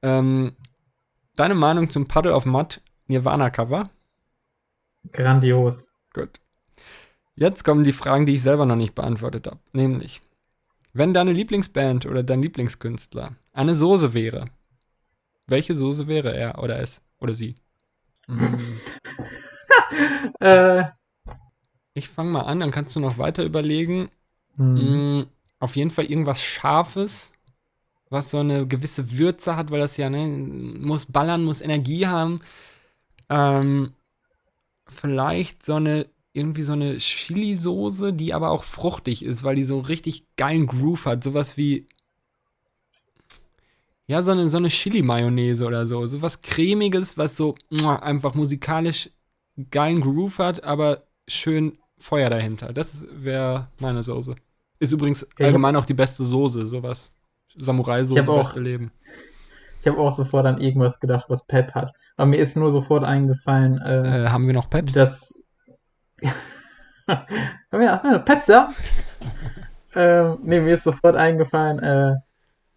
Ähm, 0.01 0.53
deine 1.35 1.55
Meinung 1.55 1.89
zum 1.89 2.07
Puddle 2.07 2.33
of 2.33 2.45
Mud 2.45 2.81
Nirvana-Cover? 3.07 3.89
Grandios. 5.11 5.87
Gut. 6.13 6.39
Jetzt 7.35 7.63
kommen 7.63 7.83
die 7.83 7.93
Fragen, 7.93 8.25
die 8.25 8.35
ich 8.35 8.43
selber 8.43 8.65
noch 8.65 8.75
nicht 8.75 8.95
beantwortet 8.95 9.47
habe. 9.47 9.59
Nämlich, 9.71 10.21
wenn 10.93 11.13
deine 11.13 11.31
Lieblingsband 11.31 12.05
oder 12.05 12.23
dein 12.23 12.41
Lieblingskünstler 12.41 13.35
eine 13.53 13.75
Soße 13.75 14.13
wäre, 14.13 14.49
welche 15.47 15.75
Soße 15.75 16.07
wäre 16.07 16.35
er 16.35 16.61
oder 16.61 16.79
es 16.79 17.01
oder 17.19 17.33
sie? 17.33 17.55
Mm, 18.27 18.55
Äh, 20.39 20.83
Ich 21.93 22.09
fange 22.09 22.31
mal 22.31 22.41
an, 22.41 22.59
dann 22.59 22.71
kannst 22.71 22.95
du 22.95 22.99
noch 22.99 23.17
weiter 23.17 23.43
überlegen. 23.43 24.09
hm. 24.57 25.19
Mm, 25.21 25.27
auf 25.59 25.75
jeden 25.75 25.91
Fall 25.91 26.05
irgendwas 26.05 26.43
Scharfes, 26.43 27.33
was 28.09 28.31
so 28.31 28.39
eine 28.39 28.67
gewisse 28.67 29.17
Würze 29.17 29.55
hat, 29.55 29.71
weil 29.71 29.81
das 29.81 29.97
ja, 29.97 30.09
ne, 30.09 30.27
muss 30.27 31.07
ballern, 31.07 31.45
muss 31.45 31.61
Energie 31.61 32.07
haben. 32.07 32.41
Ähm, 33.29 33.93
vielleicht 34.87 35.65
so 35.65 35.75
eine, 35.75 36.07
irgendwie 36.33 36.63
so 36.63 36.73
eine 36.73 36.97
Chili-Soße, 36.97 38.13
die 38.13 38.33
aber 38.33 38.51
auch 38.51 38.63
fruchtig 38.65 39.25
ist, 39.25 39.43
weil 39.43 39.55
die 39.55 39.63
so 39.65 39.79
richtig 39.79 40.25
geilen 40.37 40.67
Groove 40.67 41.05
hat. 41.05 41.23
Sowas 41.23 41.57
wie, 41.57 41.87
ja, 44.07 44.21
so 44.21 44.31
eine, 44.31 44.49
so 44.49 44.57
eine 44.57 44.69
Chili-Mayonnaise 44.69 45.65
oder 45.65 45.85
so. 45.85 46.05
Sowas 46.05 46.41
Cremiges, 46.41 47.17
was 47.17 47.37
so 47.37 47.55
einfach 48.01 48.33
musikalisch 48.33 49.09
geilen 49.71 50.01
Groove 50.01 50.39
hat, 50.39 50.63
aber 50.63 51.03
schön 51.27 51.77
Feuer 51.97 52.29
dahinter. 52.29 52.71
Das 52.73 53.05
wäre 53.11 53.67
meine 53.79 54.03
Soße. 54.03 54.35
Ist 54.79 54.91
übrigens 54.91 55.23
hab- 55.37 55.45
allgemein 55.47 55.75
auch 55.75 55.85
die 55.85 55.93
beste 55.93 56.23
Soße, 56.23 56.65
sowas. 56.65 57.13
Samurai-Soße, 57.57 58.25
hab 58.27 58.35
beste 58.35 58.59
Leben. 58.59 58.91
Ich 59.81 59.87
habe 59.87 59.97
auch 59.97 60.11
sofort 60.11 60.45
an 60.45 60.59
irgendwas 60.59 60.99
gedacht, 60.99 61.25
was 61.29 61.45
Pep 61.45 61.73
hat. 61.73 61.91
Aber 62.17 62.27
mir 62.27 62.37
ist 62.37 62.55
nur 62.57 62.71
sofort 62.71 63.03
eingefallen, 63.03 63.77
äh, 63.79 64.25
Äh, 64.25 64.29
haben 64.29 64.45
wir 64.45 64.53
noch 64.53 64.69
Peps? 64.69 64.93
dass. 64.93 65.33
haben 67.07 67.23
wir 67.71 67.91
haben 67.91 68.03
wir 68.11 68.17
noch 68.19 68.25
Peps, 68.25 68.47
ja? 68.47 68.69
ähm, 69.95 70.37
nee, 70.43 70.59
mir 70.61 70.73
ist 70.73 70.83
sofort 70.83 71.15
eingefallen, 71.15 71.79
äh, 71.79 72.15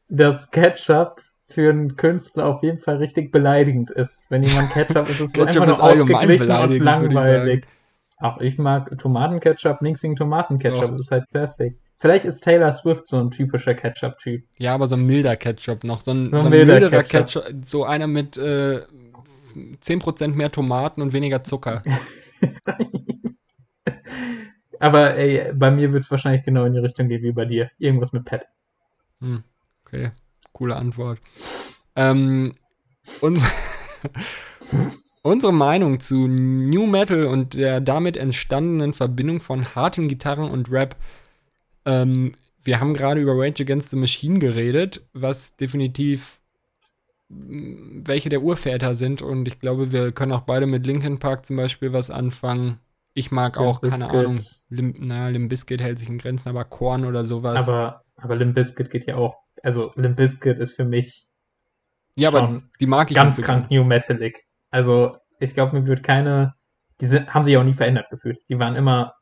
dass 0.09 0.51
Ketchup 0.51 1.21
für 1.53 1.71
einen 1.71 1.97
Künstler 1.97 2.47
auf 2.47 2.63
jeden 2.63 2.79
Fall 2.79 2.97
richtig 2.97 3.33
beleidigend 3.33 3.91
ist. 3.91 4.31
Wenn 4.31 4.43
jemand 4.43 4.71
Ketchup 4.71 5.09
ist, 5.09 5.21
ist 5.21 5.37
es 5.39 5.47
einfach 5.47 5.67
nur 5.67 5.83
ausgeglichen 5.83 6.51
und 6.51 6.59
würde 6.61 6.77
ich 6.77 6.83
langweilig. 6.83 7.67
Auch 8.19 8.41
ich 8.41 8.59
mag 8.59 8.97
Tomatenketchup, 8.99 9.83
nichts 9.83 10.01
gegen 10.01 10.17
Tomatenketchup, 10.17 10.91
Doch. 10.91 10.99
ist 10.99 11.11
halt 11.11 11.29
Classic. 11.31 11.77
Vielleicht 11.97 12.25
ist 12.25 12.43
Taylor 12.43 12.73
Swift 12.73 13.07
so 13.07 13.19
ein 13.19 13.31
typischer 13.31 13.75
Ketchup-Typ. 13.75 14.45
Ja, 14.59 14.75
aber 14.75 14.87
so 14.89 14.97
ein 14.97 15.07
milder 15.07 15.37
Ketchup 15.37 15.85
noch. 15.85 16.01
So 16.01 16.13
ein, 16.13 16.31
So 16.31 16.31
so 16.31 16.39
ein 16.39 16.45
ein 16.47 16.51
milder 16.51 16.81
milderer 16.81 17.03
Ketchup. 17.03 17.45
Ketchup. 17.45 17.65
So 17.65 17.85
einer 17.85 18.07
mit 18.07 18.37
äh, 18.37 18.83
10% 19.55 20.29
mehr 20.35 20.51
Tomaten 20.51 21.03
und 21.03 21.13
weniger 21.13 21.43
Zucker. 21.45 21.83
Aber 24.81 25.17
ey, 25.17 25.53
bei 25.55 25.71
mir 25.71 25.93
wird 25.93 26.03
es 26.03 26.11
wahrscheinlich 26.11 26.43
genau 26.43 26.65
in 26.65 26.73
die 26.73 26.81
Richtung 26.81 27.09
gehen 27.09 27.23
wie 27.23 27.31
bei 27.31 27.45
dir. 27.45 27.71
Irgendwas 27.79 28.13
mit 28.13 28.25
Pep. 28.25 28.47
Hm, 29.21 29.45
okay, 29.87 30.11
coole 30.53 30.77
Antwort. 30.77 31.21
Ähm, 31.97 32.55
uns 33.21 33.43
unsere 35.23 35.53
Meinung 35.53 36.01
zu 36.01 36.27
New 36.27 36.87
Metal 36.87 37.27
und 37.27 37.55
der 37.55 37.81
damit 37.81 38.17
entstandenen 38.17 38.93
Verbindung 38.93 39.41
von 39.41 39.75
harten 39.75 40.09
Gitarren 40.09 40.51
und 40.51 40.71
Rap. 40.71 40.97
Ähm, 41.85 42.33
wir 42.63 42.81
haben 42.81 42.95
gerade 42.95 43.21
über 43.21 43.33
Rage 43.37 43.63
Against 43.63 43.91
the 43.91 43.97
Machine 43.97 44.39
geredet, 44.39 45.07
was 45.13 45.57
definitiv 45.57 46.41
mh, 47.29 48.03
welche 48.07 48.29
der 48.29 48.43
Urväter 48.43 48.95
sind 48.95 49.23
und 49.23 49.47
ich 49.47 49.59
glaube, 49.61 49.93
wir 49.93 50.13
können 50.13 50.33
auch 50.33 50.43
beide 50.43 50.67
mit 50.67 50.87
Linkin 50.87 51.19
Park 51.19 51.47
zum 51.47 51.57
Beispiel 51.57 51.93
was 51.93 52.11
anfangen. 52.11 52.79
Ich 53.15 53.31
mag 53.31 53.57
Limp 53.57 53.69
auch, 53.69 53.81
keine 53.81 54.09
Bizkit. 54.09 54.11
Ahnung, 54.11 54.41
Lim, 54.71 54.95
naja, 54.99 55.29
Limp 55.29 55.51
Bizkit 55.51 55.83
hält 55.83 55.99
sich 55.99 56.09
in 56.09 56.19
Grenzen, 56.19 56.49
aber 56.49 56.65
Korn 56.65 57.05
oder 57.05 57.25
sowas. 57.25 57.69
Aber, 57.69 58.05
aber 58.17 58.37
Limp 58.37 58.55
Bizkit 58.55 58.91
geht 58.91 59.07
ja 59.07 59.17
auch. 59.17 59.37
Also 59.63 59.93
Limp 59.95 60.17
Bizkit 60.17 60.59
ist 60.59 60.75
für 60.75 60.85
mich 60.85 61.29
ja, 62.17 62.29
aber 62.29 62.41
schon 62.41 62.71
die 62.81 62.87
mag 62.87 63.11
ich 63.11 63.17
ganz 63.17 63.41
krank 63.41 63.71
New 63.71 63.85
Metalic. 63.85 64.45
Also 64.71 65.13
ich 65.39 65.55
glaube, 65.55 65.79
mir 65.79 65.87
wird 65.87 66.03
keine. 66.03 66.55
Die 67.01 67.07
sind, 67.07 67.33
haben 67.33 67.45
sich 67.45 67.57
auch 67.57 67.65
nie 67.65 67.73
verändert 67.73 68.11
gefühlt. 68.11 68.39
Die 68.49 68.59
waren 68.59 68.77
immer, 68.77 69.15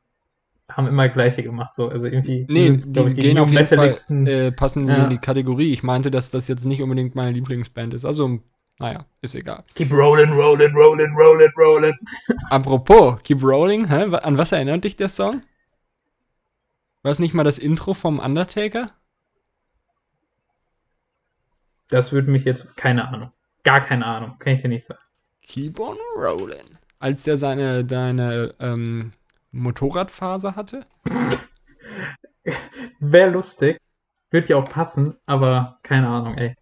haben 0.70 0.86
immer 0.86 1.08
gleiche 1.08 1.42
gemacht. 1.42 1.74
So. 1.74 1.88
Also 1.88 2.06
irgendwie. 2.06 2.46
Nee, 2.48 2.66
sind, 2.66 2.96
die 2.96 3.00
ich, 3.00 3.14
gehen 3.14 3.38
auf 3.38 3.50
jeden 3.50 3.66
Fall, 3.66 3.94
äh, 4.26 4.52
passen 4.52 4.88
Ja. 4.88 5.04
in 5.04 5.10
die 5.10 5.18
Kategorie. 5.18 5.72
Ich 5.72 5.82
meinte, 5.82 6.10
dass 6.10 6.30
das 6.30 6.48
jetzt 6.48 6.64
nicht 6.64 6.82
unbedingt 6.82 7.14
meine 7.14 7.32
Lieblingsband 7.32 7.94
ist. 7.94 8.04
Also, 8.04 8.40
naja, 8.78 9.06
ist 9.22 9.34
egal. 9.34 9.64
Keep 9.74 9.92
rolling, 9.92 10.32
rolling, 10.32 10.74
rolling, 10.74 11.14
rolling, 11.16 11.50
rolling. 11.56 11.94
Apropos, 12.50 13.22
Keep 13.22 13.42
Rolling, 13.42 13.88
hä? 13.88 14.14
An 14.22 14.36
was 14.36 14.52
erinnert 14.52 14.84
dich 14.84 14.96
der 14.96 15.08
Song? 15.08 15.42
War 17.02 17.12
es 17.12 17.18
nicht 17.18 17.34
mal 17.34 17.44
das 17.44 17.58
Intro 17.58 17.94
vom 17.94 18.18
Undertaker? 18.18 18.90
Das 21.90 22.12
würde 22.12 22.30
mich 22.30 22.44
jetzt. 22.44 22.76
Keine 22.76 23.08
Ahnung. 23.08 23.32
Gar 23.64 23.80
keine 23.80 24.06
Ahnung. 24.06 24.36
Kann 24.38 24.54
ich 24.54 24.62
dir 24.62 24.68
nicht 24.68 24.86
sagen. 24.86 25.00
Keep 25.42 25.80
on 25.80 25.96
rolling. 26.16 26.78
Als 26.98 27.24
der 27.24 27.36
seine, 27.36 27.86
seine 27.88 28.54
ähm, 28.60 29.12
Motorradphase 29.52 30.54
hatte? 30.54 30.84
Wäre 33.00 33.30
lustig. 33.30 33.78
Wird 34.30 34.48
ja 34.48 34.56
auch 34.56 34.68
passen, 34.68 35.16
aber 35.26 35.80
keine 35.82 36.06
Ahnung, 36.06 36.38
ey. 36.38 36.54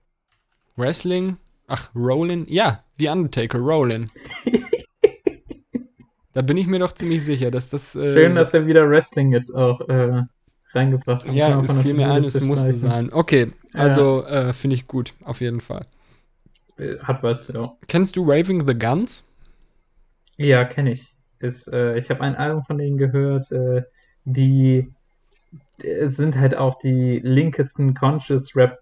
Wrestling? 0.76 1.36
Ach, 1.66 1.94
Rollin? 1.94 2.46
Ja, 2.48 2.82
The 2.98 3.09
Undertaker, 3.09 3.59
Rollin. 3.59 4.10
da 6.32 6.40
bin 6.40 6.56
ich 6.56 6.66
mir 6.66 6.78
doch 6.78 6.92
ziemlich 6.92 7.22
sicher, 7.24 7.50
dass 7.50 7.68
das. 7.68 7.94
Äh, 7.94 8.14
Schön, 8.14 8.34
dass 8.34 8.55
wir 8.55 8.66
wieder 8.66 8.88
Wrestling 8.88 9.32
jetzt 9.32 9.50
auch 9.50 9.86
äh, 9.88 10.22
reingebracht 10.74 11.24
haben. 11.26 11.34
Ja, 11.34 11.60
es 11.60 11.72
fiel 11.78 11.94
mir 11.94 12.10
ein, 12.12 12.22
es 12.24 12.40
musste 12.40 12.74
sein. 12.74 13.12
Okay, 13.12 13.50
Ja. 13.74 13.80
also 13.80 14.24
äh, 14.26 14.52
finde 14.52 14.74
ich 14.74 14.86
gut, 14.86 15.14
auf 15.24 15.40
jeden 15.40 15.60
Fall. 15.60 15.84
Äh, 16.78 16.98
Hat 16.98 17.22
was, 17.22 17.48
ja. 17.48 17.72
Kennst 17.86 18.16
du 18.16 18.22
Raving 18.24 18.66
the 18.66 18.74
Guns? 18.78 19.24
Ja, 20.36 20.64
kenne 20.64 20.92
ich. 20.92 21.14
Ist, 21.40 21.68
äh, 21.72 21.96
ich 21.96 22.10
habe 22.10 22.20
ein 22.22 22.36
Album 22.36 22.62
von 22.62 22.78
denen 22.78 22.96
gehört, 22.98 23.50
äh, 23.52 23.82
die 24.24 24.92
äh, 25.82 26.08
sind 26.08 26.36
halt 26.36 26.56
auch 26.56 26.74
die 26.76 27.20
linkesten 27.22 27.94
Conscious 27.94 28.54
Rap 28.56 28.78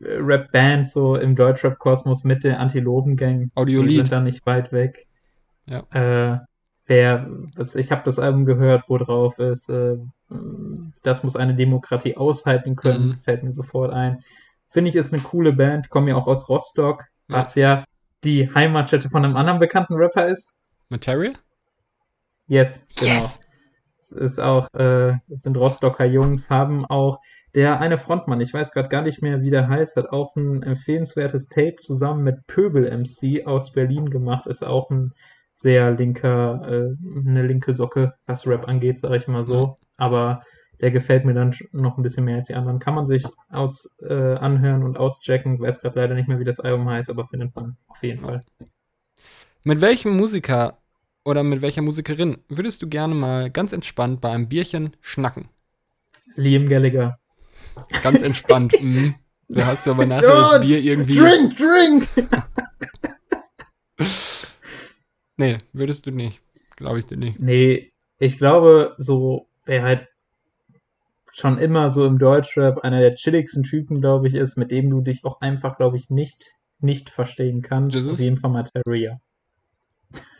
äh, 0.00 0.12
Rap 0.18 0.52
Bands 0.52 0.92
so 0.92 1.16
im 1.16 1.34
Deutschrap 1.34 1.78
Kosmos 1.78 2.24
mit 2.24 2.44
der 2.44 2.60
Antilopen 2.60 3.16
Gang. 3.16 3.44
Die 3.44 3.50
Audiolied. 3.56 3.96
sind 3.96 4.12
da 4.12 4.20
nicht 4.20 4.44
weit 4.46 4.70
weg. 4.72 5.06
Ja. 5.66 5.80
Äh, 5.92 6.38
wer, 6.88 7.28
was, 7.54 7.74
ich 7.76 7.92
habe 7.92 8.02
das 8.04 8.18
Album 8.18 8.44
gehört, 8.44 8.84
wo 8.88 8.98
drauf 8.98 9.38
ist, 9.38 9.68
äh, 9.68 9.96
das 11.02 11.22
muss 11.22 11.36
eine 11.36 11.54
Demokratie 11.54 12.16
aushalten 12.16 12.76
können, 12.76 13.08
Mhm. 13.08 13.18
fällt 13.20 13.42
mir 13.44 13.52
sofort 13.52 13.92
ein. 13.92 14.24
Finde 14.66 14.90
ich, 14.90 14.96
ist 14.96 15.12
eine 15.12 15.22
coole 15.22 15.52
Band, 15.52 15.88
komme 15.90 16.10
ja 16.10 16.16
auch 16.16 16.26
aus 16.26 16.48
Rostock, 16.48 17.04
was 17.28 17.54
ja 17.54 17.84
die 18.24 18.52
Heimatstätte 18.52 19.08
von 19.08 19.24
einem 19.24 19.36
anderen 19.36 19.60
bekannten 19.60 19.94
Rapper 19.94 20.26
ist. 20.26 20.56
Material? 20.88 21.34
Yes, 22.46 22.86
genau. 22.98 23.12
Yes! 23.12 23.40
Es 24.00 24.12
ist 24.12 24.40
auch, 24.40 24.68
äh, 24.72 25.10
es 25.28 25.42
sind 25.42 25.56
Rostocker 25.58 26.06
Jungs, 26.06 26.48
haben 26.48 26.86
auch 26.86 27.18
der 27.54 27.80
eine 27.80 27.98
Frontmann, 27.98 28.40
ich 28.40 28.54
weiß 28.54 28.72
gerade 28.72 28.88
gar 28.88 29.02
nicht 29.02 29.20
mehr, 29.20 29.42
wie 29.42 29.50
der 29.50 29.68
heißt, 29.68 29.96
hat 29.96 30.10
auch 30.10 30.34
ein 30.36 30.62
empfehlenswertes 30.62 31.48
Tape 31.48 31.76
zusammen 31.76 32.24
mit 32.24 32.46
Pöbel 32.46 32.90
MC 32.90 33.46
aus 33.46 33.72
Berlin 33.72 34.08
gemacht, 34.08 34.46
ist 34.46 34.62
auch 34.64 34.90
ein 34.90 35.12
sehr 35.58 35.90
linker, 35.90 36.62
äh, 36.70 37.28
eine 37.28 37.44
linke 37.44 37.72
Socke, 37.72 38.14
was 38.26 38.46
Rap 38.46 38.68
angeht, 38.68 38.96
sage 38.98 39.16
ich 39.16 39.26
mal 39.26 39.42
so. 39.42 39.76
Aber 39.96 40.44
der 40.80 40.92
gefällt 40.92 41.24
mir 41.24 41.34
dann 41.34 41.52
noch 41.72 41.98
ein 41.98 42.04
bisschen 42.04 42.26
mehr 42.26 42.36
als 42.36 42.46
die 42.46 42.54
anderen. 42.54 42.78
Kann 42.78 42.94
man 42.94 43.06
sich 43.06 43.24
aus, 43.48 43.90
äh, 44.00 44.34
anhören 44.36 44.84
und 44.84 44.98
auschecken. 44.98 45.58
Weiß 45.60 45.80
gerade 45.80 45.98
leider 45.98 46.14
nicht 46.14 46.28
mehr, 46.28 46.38
wie 46.38 46.44
das 46.44 46.60
Album 46.60 46.88
heißt, 46.88 47.10
aber 47.10 47.26
findet 47.26 47.56
man 47.56 47.76
auf 47.88 48.00
jeden 48.04 48.20
Fall. 48.20 48.44
Mit 49.64 49.80
welchem 49.80 50.16
Musiker 50.16 50.78
oder 51.24 51.42
mit 51.42 51.60
welcher 51.60 51.82
Musikerin 51.82 52.38
würdest 52.48 52.80
du 52.82 52.88
gerne 52.88 53.16
mal 53.16 53.50
ganz 53.50 53.72
entspannt 53.72 54.20
bei 54.20 54.30
einem 54.30 54.48
Bierchen 54.48 54.96
schnacken? 55.00 55.48
Liam 56.36 56.68
Gallagher. 56.68 57.18
Ganz 58.04 58.22
entspannt. 58.22 58.74
mhm. 58.80 59.16
Da 59.48 59.66
hast 59.66 59.88
du 59.88 59.90
aber 59.90 60.06
nachher 60.06 60.28
Ja, 60.28 60.50
das 60.52 60.60
Bier 60.60 60.78
irgendwie. 60.78 61.16
Drink, 61.16 61.56
drink! 61.56 62.08
Nee, 65.38 65.56
würdest 65.72 66.04
du 66.04 66.10
nicht. 66.10 66.42
Glaube 66.76 66.98
ich 66.98 67.06
dir 67.06 67.16
nicht. 67.16 67.38
Nee, 67.40 67.92
ich 68.18 68.36
glaube, 68.38 68.94
so, 68.98 69.46
wer 69.64 69.82
halt 69.82 70.08
schon 71.32 71.58
immer 71.58 71.88
so 71.90 72.04
im 72.04 72.18
Deutschrap 72.18 72.78
einer 72.78 73.00
der 73.00 73.14
chilligsten 73.14 73.62
Typen, 73.62 74.00
glaube 74.00 74.28
ich, 74.28 74.34
ist, 74.34 74.56
mit 74.56 74.70
dem 74.70 74.90
du 74.90 75.00
dich 75.00 75.24
auch 75.24 75.40
einfach, 75.40 75.76
glaube 75.76 75.96
ich, 75.96 76.10
nicht, 76.10 76.44
nicht 76.80 77.10
verstehen 77.10 77.62
kannst. 77.62 77.94
Jesus? 77.96 78.14
Auf 78.14 78.18
jeden 78.20 78.36
Fall 78.36 78.50
Materia. 78.50 79.20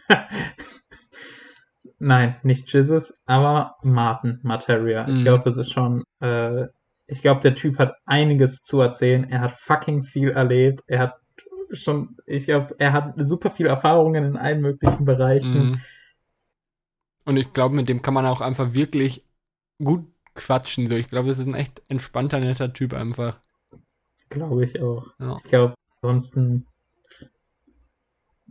nein, 1.98 2.36
nicht 2.42 2.72
Jesus, 2.72 3.14
aber 3.26 3.76
Martin 3.82 4.40
Materia. 4.42 5.08
Ich 5.08 5.16
Mhm. 5.16 5.22
glaube, 5.24 5.44
das 5.44 5.56
ist 5.56 5.72
schon, 5.72 6.02
äh, 6.20 6.66
ich 7.06 7.22
glaube, 7.22 7.40
der 7.40 7.54
Typ 7.54 7.78
hat 7.78 7.94
einiges 8.04 8.62
zu 8.62 8.80
erzählen. 8.80 9.24
Er 9.30 9.40
hat 9.40 9.52
fucking 9.52 10.02
viel 10.02 10.30
erlebt. 10.30 10.82
Er 10.88 10.98
hat 11.00 11.14
schon, 11.72 12.16
ich 12.26 12.44
glaube, 12.46 12.74
er 12.78 12.92
hat 12.92 13.14
super 13.18 13.50
viele 13.50 13.68
Erfahrungen 13.68 14.24
in 14.24 14.36
allen 14.36 14.60
möglichen 14.60 15.04
Bereichen. 15.04 15.70
Mhm. 15.70 15.80
Und 17.24 17.36
ich 17.36 17.52
glaube, 17.52 17.74
mit 17.74 17.88
dem 17.88 18.00
kann 18.02 18.14
man 18.14 18.26
auch 18.26 18.40
einfach 18.40 18.72
wirklich 18.74 19.24
gut 19.82 20.06
quatschen. 20.34 20.86
So, 20.86 20.94
ich 20.96 21.08
glaube, 21.08 21.28
es 21.30 21.38
ist 21.38 21.46
ein 21.46 21.54
echt 21.54 21.82
entspannter, 21.88 22.40
netter 22.40 22.72
Typ 22.72 22.94
einfach. 22.94 23.40
Glaube 24.30 24.64
ich 24.64 24.80
auch. 24.80 25.06
Ja. 25.18 25.36
Ich 25.36 25.44
glaube, 25.44 25.74
ansonsten, 26.00 26.66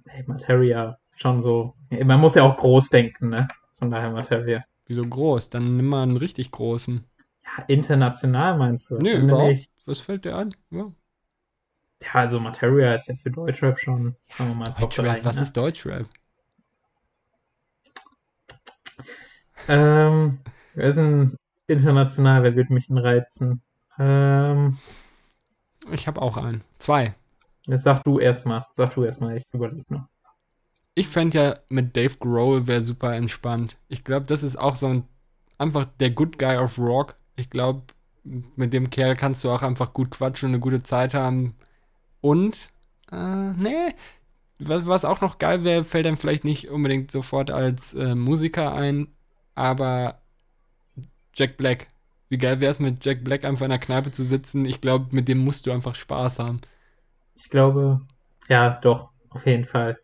hey, 0.06 0.24
Materia, 0.28 0.98
schon 1.12 1.40
so. 1.40 1.74
Man 1.90 2.20
muss 2.20 2.36
ja 2.36 2.44
auch 2.44 2.58
groß 2.58 2.90
denken, 2.90 3.30
ne? 3.30 3.48
Von 3.74 3.92
daher 3.92 4.12
Materia. 4.12 4.62
Wieso 4.86 5.06
groß? 5.06 5.50
Dann 5.50 5.78
nimm 5.78 5.88
mal 5.88 6.04
einen 6.04 6.18
richtig 6.18 6.52
großen. 6.52 7.04
Ja, 7.44 7.64
international 7.68 8.58
meinst 8.58 8.92
du? 8.92 8.98
Wenn 9.00 9.30
überhaupt. 9.30 9.52
ich- 9.54 9.70
Was 9.86 10.00
fällt 10.00 10.26
dir 10.26 10.36
an? 10.36 10.56
Ja. 10.72 10.92
Ja, 12.02 12.14
also 12.22 12.40
Materia 12.40 12.94
ist 12.96 13.08
ja 13.08 13.16
für 13.16 13.32
Deutschrap 13.32 13.80
schon, 13.80 14.16
sagen 14.38 14.52
wir 14.52 14.56
mal, 14.56 14.74
Deutschrap, 14.80 15.20
3, 15.20 15.26
was 15.26 15.36
ne? 15.38 15.42
ist 15.44 15.58
Deutschrap? 15.58 16.08
Ähm, 19.68 20.40
wer 20.74 20.90
ist 20.90 20.96
denn 20.98 21.36
international? 21.68 22.44
Wer 22.44 22.56
wird 22.56 22.70
mich 22.70 22.88
denn 22.88 22.98
reizen? 22.98 23.62
Ähm, 24.00 24.78
Ich 25.92 26.08
habe 26.08 26.22
auch 26.22 26.38
einen. 26.38 26.64
Zwei. 26.80 27.16
jetzt 27.66 27.84
sag 27.84 28.04
du 28.04 28.20
erstmal. 28.20 28.66
Sag 28.74 28.94
du 28.96 29.04
erstmal, 29.04 29.36
ich 29.38 29.44
überlege 29.54 29.84
noch. 29.94 30.08
Ich 30.96 31.08
fände 31.08 31.38
ja 31.38 31.60
mit 31.70 31.96
Dave 31.96 32.18
Grohl 32.18 32.68
wäre 32.68 32.82
super 32.84 33.14
entspannt. 33.16 33.78
Ich 33.88 34.04
glaube, 34.04 34.26
das 34.26 34.44
ist 34.44 34.58
auch 34.58 34.76
so 34.76 34.88
ein 34.88 35.04
einfach 35.58 35.86
der 36.00 36.12
Good 36.12 36.38
Guy 36.40 36.58
of 36.58 36.78
Rock. 36.80 37.16
Ich 37.36 37.50
glaube, 37.50 37.84
mit 38.24 38.74
dem 38.74 38.90
Kerl 38.90 39.16
kannst 39.16 39.44
du 39.44 39.52
auch 39.52 39.64
einfach 39.64 39.94
gut 39.94 40.12
quatschen 40.12 40.48
und 40.50 40.56
eine 40.56 40.60
gute 40.60 40.84
Zeit 40.84 41.14
haben. 41.14 41.56
Und, 42.22 42.72
äh, 43.12 43.52
nee, 43.54 43.94
was, 44.60 45.06
auch 45.06 45.22
noch 45.22 45.38
geil 45.38 45.64
wäre, 45.64 45.84
fällt 45.84 46.08
einem 46.08 46.18
vielleicht 46.18 46.44
nicht 46.44 46.70
unbedingt 46.70 47.12
sofort 47.12 47.52
als 47.52 47.94
äh, 47.94 48.16
Musiker 48.16 48.74
ein, 48.74 49.08
aber 49.56 50.22
Jack 51.34 51.58
Black. 51.58 51.88
Wie 52.30 52.38
geil 52.38 52.60
wäre 52.60 52.72
es 52.72 52.80
mit 52.80 53.06
Jack 53.06 53.24
Black 53.24 53.46
einfach 53.46 53.66
in 53.66 53.70
der 53.70 53.80
Kneipe 53.80 54.12
zu 54.12 54.24
sitzen? 54.24 54.66
Ich 54.66 54.82
glaube, 54.82 55.08
mit 55.12 55.28
dem 55.28 55.38
musst 55.38 55.66
du 55.66 55.72
einfach 55.72 55.96
Spaß 55.96 56.40
haben. 56.40 56.60
Ich 57.36 57.50
glaube, 57.50 58.02
ja, 58.50 58.72
doch, 58.82 59.10
auf 59.30 59.46
jeden 59.46 59.66
Fall. 59.66 60.00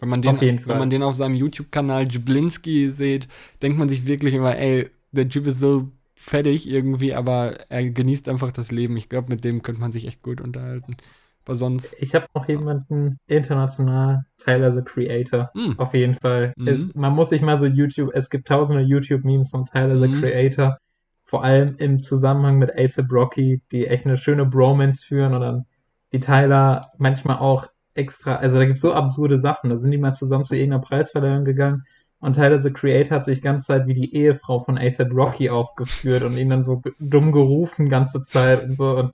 Wenn 0.00 0.08
man 0.08 0.22
den, 0.22 0.32
Auf 0.32 0.42
jeden 0.42 0.58
wenn 0.58 0.64
Fall. 0.64 0.78
man 0.78 0.90
den 0.90 1.02
auf 1.02 1.14
seinem 1.14 1.34
YouTube-Kanal 1.34 2.10
Jablinski 2.10 2.90
sieht, 2.90 3.28
denkt 3.62 3.78
man 3.78 3.88
sich 3.88 4.06
wirklich 4.06 4.34
immer, 4.34 4.56
ey, 4.56 4.90
der 5.12 5.28
Typ 5.28 5.46
ist 5.46 5.60
so 5.60 5.90
fertig 6.14 6.68
irgendwie, 6.68 7.14
aber 7.14 7.70
er 7.70 7.88
genießt 7.88 8.28
einfach 8.28 8.50
das 8.50 8.70
Leben. 8.70 8.96
Ich 8.96 9.08
glaube, 9.08 9.30
mit 9.30 9.44
dem 9.44 9.62
könnte 9.62 9.80
man 9.80 9.92
sich 9.92 10.06
echt 10.06 10.22
gut 10.22 10.40
unterhalten. 10.40 10.96
Aber 11.46 11.54
sonst, 11.56 11.96
Ich 12.00 12.14
habe 12.14 12.26
noch 12.34 12.48
jemanden 12.48 13.18
international, 13.26 14.24
Tyler 14.38 14.72
the 14.72 14.82
Creator. 14.82 15.50
hm, 15.54 15.78
Auf 15.78 15.92
jeden 15.94 16.14
Fall. 16.14 16.52
Mhm. 16.56 16.68
Es, 16.68 16.94
man 16.94 17.12
muss 17.14 17.28
sich 17.30 17.42
mal 17.42 17.56
so 17.56 17.66
YouTube, 17.66 18.10
es 18.14 18.30
gibt 18.30 18.48
tausende 18.48 18.82
YouTube-Memes 18.82 19.50
von 19.50 19.66
Tyler 19.66 19.94
the 20.00 20.08
Mhm. 20.08 20.20
Creator. 20.20 20.78
Vor 21.22 21.44
allem 21.44 21.76
im 21.78 22.00
Zusammenhang 22.00 22.58
mit 22.58 22.70
A$AP 22.72 23.06
Rocky, 23.10 23.60
die 23.72 23.86
echt 23.86 24.06
eine 24.06 24.16
schöne 24.16 24.46
Bromance 24.46 25.04
führen 25.06 25.34
und 25.34 25.40
dann 25.40 25.66
die 26.12 26.20
Tyler 26.20 26.82
manchmal 26.98 27.38
auch 27.38 27.66
extra, 27.94 28.36
also 28.36 28.58
da 28.58 28.64
gibt 28.64 28.76
es 28.76 28.82
so 28.82 28.92
absurde 28.94 29.38
Sachen. 29.38 29.70
Da 29.70 29.76
sind 29.76 29.90
die 29.90 29.98
mal 29.98 30.12
zusammen 30.12 30.44
zu 30.46 30.54
irgendeiner 30.54 30.82
Preisverleihung 30.82 31.44
gegangen 31.44 31.84
und 32.20 32.34
Tyler 32.36 32.58
the 32.58 32.72
Creator 32.72 33.16
hat 33.16 33.24
sich 33.24 33.42
ganze 33.42 33.66
Zeit 33.66 33.86
wie 33.86 33.94
die 33.94 34.14
Ehefrau 34.14 34.58
von 34.60 34.78
A$AP 34.78 35.10
Rocky 35.12 35.50
aufgeführt 35.50 36.22
und 36.24 36.36
ihn 36.38 36.48
dann 36.48 36.64
so 36.64 36.80
dumm 36.98 37.32
gerufen 37.32 37.88
ganze 37.88 38.22
Zeit 38.22 38.64
und 38.64 38.74
so. 38.74 38.96
Und 38.98 39.12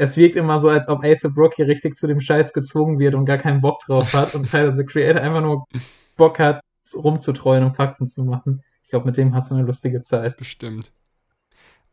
es 0.00 0.16
wirkt 0.16 0.34
immer 0.34 0.58
so, 0.58 0.70
als 0.70 0.88
ob 0.88 1.04
A$AP 1.04 1.36
Rocky 1.36 1.62
richtig 1.62 1.94
zu 1.94 2.06
dem 2.06 2.20
Scheiß 2.20 2.54
gezwungen 2.54 2.98
wird 2.98 3.14
und 3.14 3.26
gar 3.26 3.36
keinen 3.36 3.60
Bock 3.60 3.80
drauf 3.80 4.14
hat 4.14 4.34
und 4.34 4.44
Tyler 4.50 4.72
the 4.72 4.84
Creator 4.84 5.20
einfach 5.20 5.42
nur 5.42 5.66
Bock 6.16 6.38
hat, 6.38 6.62
rumzutreuen 6.94 7.64
und 7.64 7.72
Faxen 7.72 8.08
zu 8.08 8.24
machen. 8.24 8.64
Ich 8.82 8.88
glaube, 8.88 9.04
mit 9.04 9.18
dem 9.18 9.34
hast 9.34 9.50
du 9.50 9.56
eine 9.56 9.66
lustige 9.66 10.00
Zeit. 10.00 10.38
bestimmt. 10.38 10.90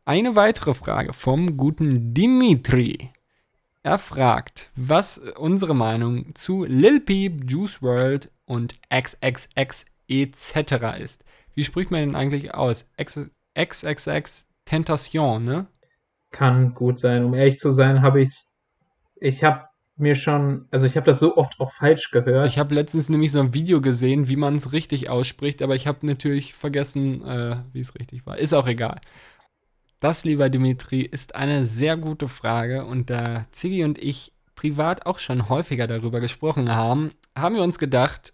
Eine 0.05 0.37
weitere 0.37 0.73
Frage 0.73 1.11
vom 1.11 1.57
guten 1.57 2.13
Dimitri. 2.13 3.09
Er 3.83 3.97
fragt, 3.97 4.69
was 4.77 5.17
unsere 5.17 5.75
Meinung 5.75 6.33
zu 6.33 6.63
Lil 6.63 7.01
Peep, 7.01 7.51
Juice 7.51 7.81
World 7.81 8.31
und 8.45 8.79
XXX 8.89 9.85
etc. 10.07 10.97
ist. 11.01 11.25
Wie 11.55 11.63
spricht 11.63 11.91
man 11.91 11.99
denn 11.99 12.15
eigentlich 12.15 12.53
aus? 12.53 12.89
XXX 12.97 14.47
Tentation, 14.63 15.43
ne? 15.43 15.67
Kann 16.31 16.73
gut 16.73 16.99
sein. 16.99 17.23
Um 17.23 17.33
ehrlich 17.33 17.57
zu 17.57 17.71
sein, 17.71 18.01
habe 18.01 18.21
ich's. 18.21 18.55
Ich 19.19 19.43
habe 19.43 19.67
mir 19.97 20.15
schon, 20.15 20.67
also 20.69 20.85
ich 20.85 20.95
habe 20.95 21.05
das 21.05 21.19
so 21.19 21.37
oft 21.37 21.59
auch 21.59 21.71
falsch 21.71 22.11
gehört. 22.11 22.47
Ich 22.47 22.59
habe 22.59 22.75
letztens 22.75 23.09
nämlich 23.09 23.31
so 23.31 23.39
ein 23.39 23.53
Video 23.53 23.81
gesehen, 23.81 24.27
wie 24.27 24.35
man 24.35 24.55
es 24.55 24.71
richtig 24.71 25.09
ausspricht, 25.09 25.61
aber 25.61 25.75
ich 25.75 25.87
habe 25.87 26.05
natürlich 26.05 26.53
vergessen, 26.53 27.25
äh, 27.25 27.57
wie 27.73 27.79
es 27.79 27.95
richtig 27.95 28.25
war. 28.25 28.37
Ist 28.37 28.53
auch 28.53 28.67
egal. 28.67 29.01
Das, 29.99 30.23
lieber 30.23 30.49
Dimitri, 30.49 31.01
ist 31.01 31.33
eine 31.33 31.65
sehr 31.65 31.97
gute 31.97 32.27
Frage 32.27 32.85
und 32.85 33.09
da 33.09 33.47
Ziggy 33.51 33.83
und 33.83 33.97
ich 33.97 34.33
privat 34.55 35.05
auch 35.07 35.17
schon 35.17 35.49
häufiger 35.49 35.87
darüber 35.87 36.19
gesprochen 36.19 36.75
haben, 36.75 37.11
haben 37.35 37.55
wir 37.55 37.63
uns 37.63 37.79
gedacht, 37.79 38.33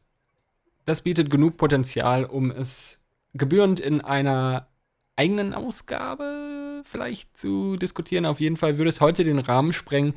das 0.85 1.01
bietet 1.01 1.29
genug 1.29 1.55
Potenzial, 1.55 2.25
um 2.25 2.51
es 2.51 2.99
gebührend 3.33 3.79
in 3.79 4.01
einer 4.01 4.67
eigenen 5.15 5.53
Ausgabe 5.53 6.62
vielleicht 6.83 7.37
zu 7.37 7.75
diskutieren. 7.75 8.25
Auf 8.25 8.39
jeden 8.39 8.57
Fall 8.57 8.77
würde 8.77 8.89
es 8.89 9.01
heute 9.01 9.23
den 9.23 9.39
Rahmen 9.39 9.73
sprengen, 9.73 10.13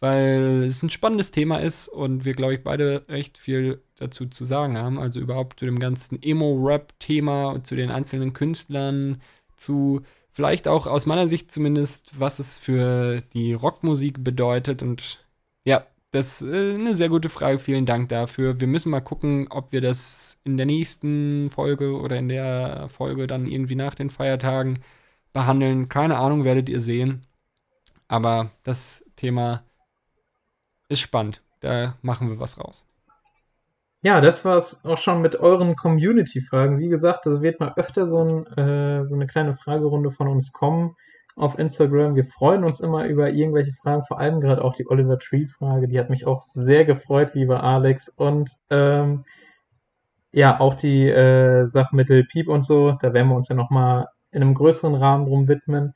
weil 0.00 0.64
es 0.64 0.82
ein 0.82 0.90
spannendes 0.90 1.30
Thema 1.30 1.58
ist 1.58 1.88
und 1.88 2.24
wir, 2.24 2.34
glaube 2.34 2.54
ich, 2.54 2.62
beide 2.62 3.04
recht 3.08 3.38
viel 3.38 3.82
dazu 3.98 4.26
zu 4.26 4.44
sagen 4.44 4.76
haben. 4.76 4.98
Also 4.98 5.20
überhaupt 5.20 5.60
zu 5.60 5.66
dem 5.66 5.78
ganzen 5.78 6.22
Emo-Rap-Thema, 6.22 7.62
zu 7.62 7.76
den 7.76 7.90
einzelnen 7.90 8.32
Künstlern, 8.32 9.22
zu 9.56 10.02
vielleicht 10.30 10.68
auch 10.68 10.86
aus 10.86 11.06
meiner 11.06 11.28
Sicht 11.28 11.50
zumindest, 11.50 12.20
was 12.20 12.38
es 12.38 12.58
für 12.58 13.22
die 13.32 13.54
Rockmusik 13.54 14.22
bedeutet. 14.22 14.82
Und 14.82 15.24
ja, 15.64 15.86
das 16.10 16.42
ist 16.42 16.52
eine 16.52 16.94
sehr 16.94 17.08
gute 17.08 17.30
Frage. 17.30 17.58
Vielen 17.58 17.86
Dank 17.86 18.10
dafür. 18.10 18.60
Wir 18.60 18.66
müssen 18.66 18.90
mal 18.90 19.00
gucken, 19.00 19.46
ob 19.50 19.72
wir 19.72 19.80
das 19.80 20.38
in 20.44 20.56
der 20.58 20.66
nächsten 20.66 21.50
Folge 21.50 21.98
oder 21.98 22.16
in 22.16 22.28
der 22.28 22.88
Folge 22.90 23.26
dann 23.26 23.46
irgendwie 23.46 23.76
nach 23.76 23.94
den 23.94 24.10
Feiertagen 24.10 24.78
behandeln. 25.36 25.88
Keine 25.88 26.16
Ahnung, 26.16 26.44
werdet 26.44 26.68
ihr 26.68 26.80
sehen. 26.80 27.26
Aber 28.08 28.50
das 28.64 29.04
Thema 29.16 29.62
ist 30.88 31.00
spannend. 31.00 31.42
Da 31.60 31.94
machen 32.02 32.30
wir 32.30 32.40
was 32.40 32.58
raus. 32.58 32.88
Ja, 34.02 34.20
das 34.20 34.44
war's 34.44 34.84
auch 34.84 34.98
schon 34.98 35.20
mit 35.20 35.36
euren 35.36 35.76
Community-Fragen. 35.76 36.78
Wie 36.78 36.88
gesagt, 36.88 37.26
da 37.26 37.42
wird 37.42 37.60
mal 37.60 37.74
öfter 37.76 38.06
so, 38.06 38.22
ein, 38.22 38.46
äh, 38.56 39.04
so 39.04 39.14
eine 39.14 39.26
kleine 39.26 39.52
Fragerunde 39.52 40.10
von 40.10 40.28
uns 40.28 40.52
kommen 40.52 40.96
auf 41.34 41.58
Instagram. 41.58 42.14
Wir 42.14 42.24
freuen 42.24 42.64
uns 42.64 42.80
immer 42.80 43.06
über 43.06 43.30
irgendwelche 43.30 43.72
Fragen, 43.72 44.04
vor 44.04 44.18
allem 44.18 44.40
gerade 44.40 44.64
auch 44.64 44.74
die 44.74 44.88
Oliver 44.88 45.18
Tree-Frage. 45.18 45.88
Die 45.88 45.98
hat 45.98 46.08
mich 46.08 46.26
auch 46.26 46.40
sehr 46.40 46.84
gefreut, 46.84 47.34
lieber 47.34 47.62
Alex. 47.62 48.08
Und 48.08 48.52
ähm, 48.70 49.24
ja, 50.32 50.60
auch 50.60 50.74
die 50.74 51.08
äh, 51.08 51.66
Sache 51.66 51.94
mit 51.94 52.08
Lil 52.08 52.24
Peep 52.24 52.48
und 52.48 52.64
so, 52.64 52.92
da 52.92 53.12
werden 53.12 53.28
wir 53.28 53.36
uns 53.36 53.48
ja 53.48 53.56
nochmal 53.56 54.06
in 54.30 54.42
einem 54.42 54.54
größeren 54.54 54.94
Rahmen 54.94 55.26
drum 55.26 55.48
widmen. 55.48 55.94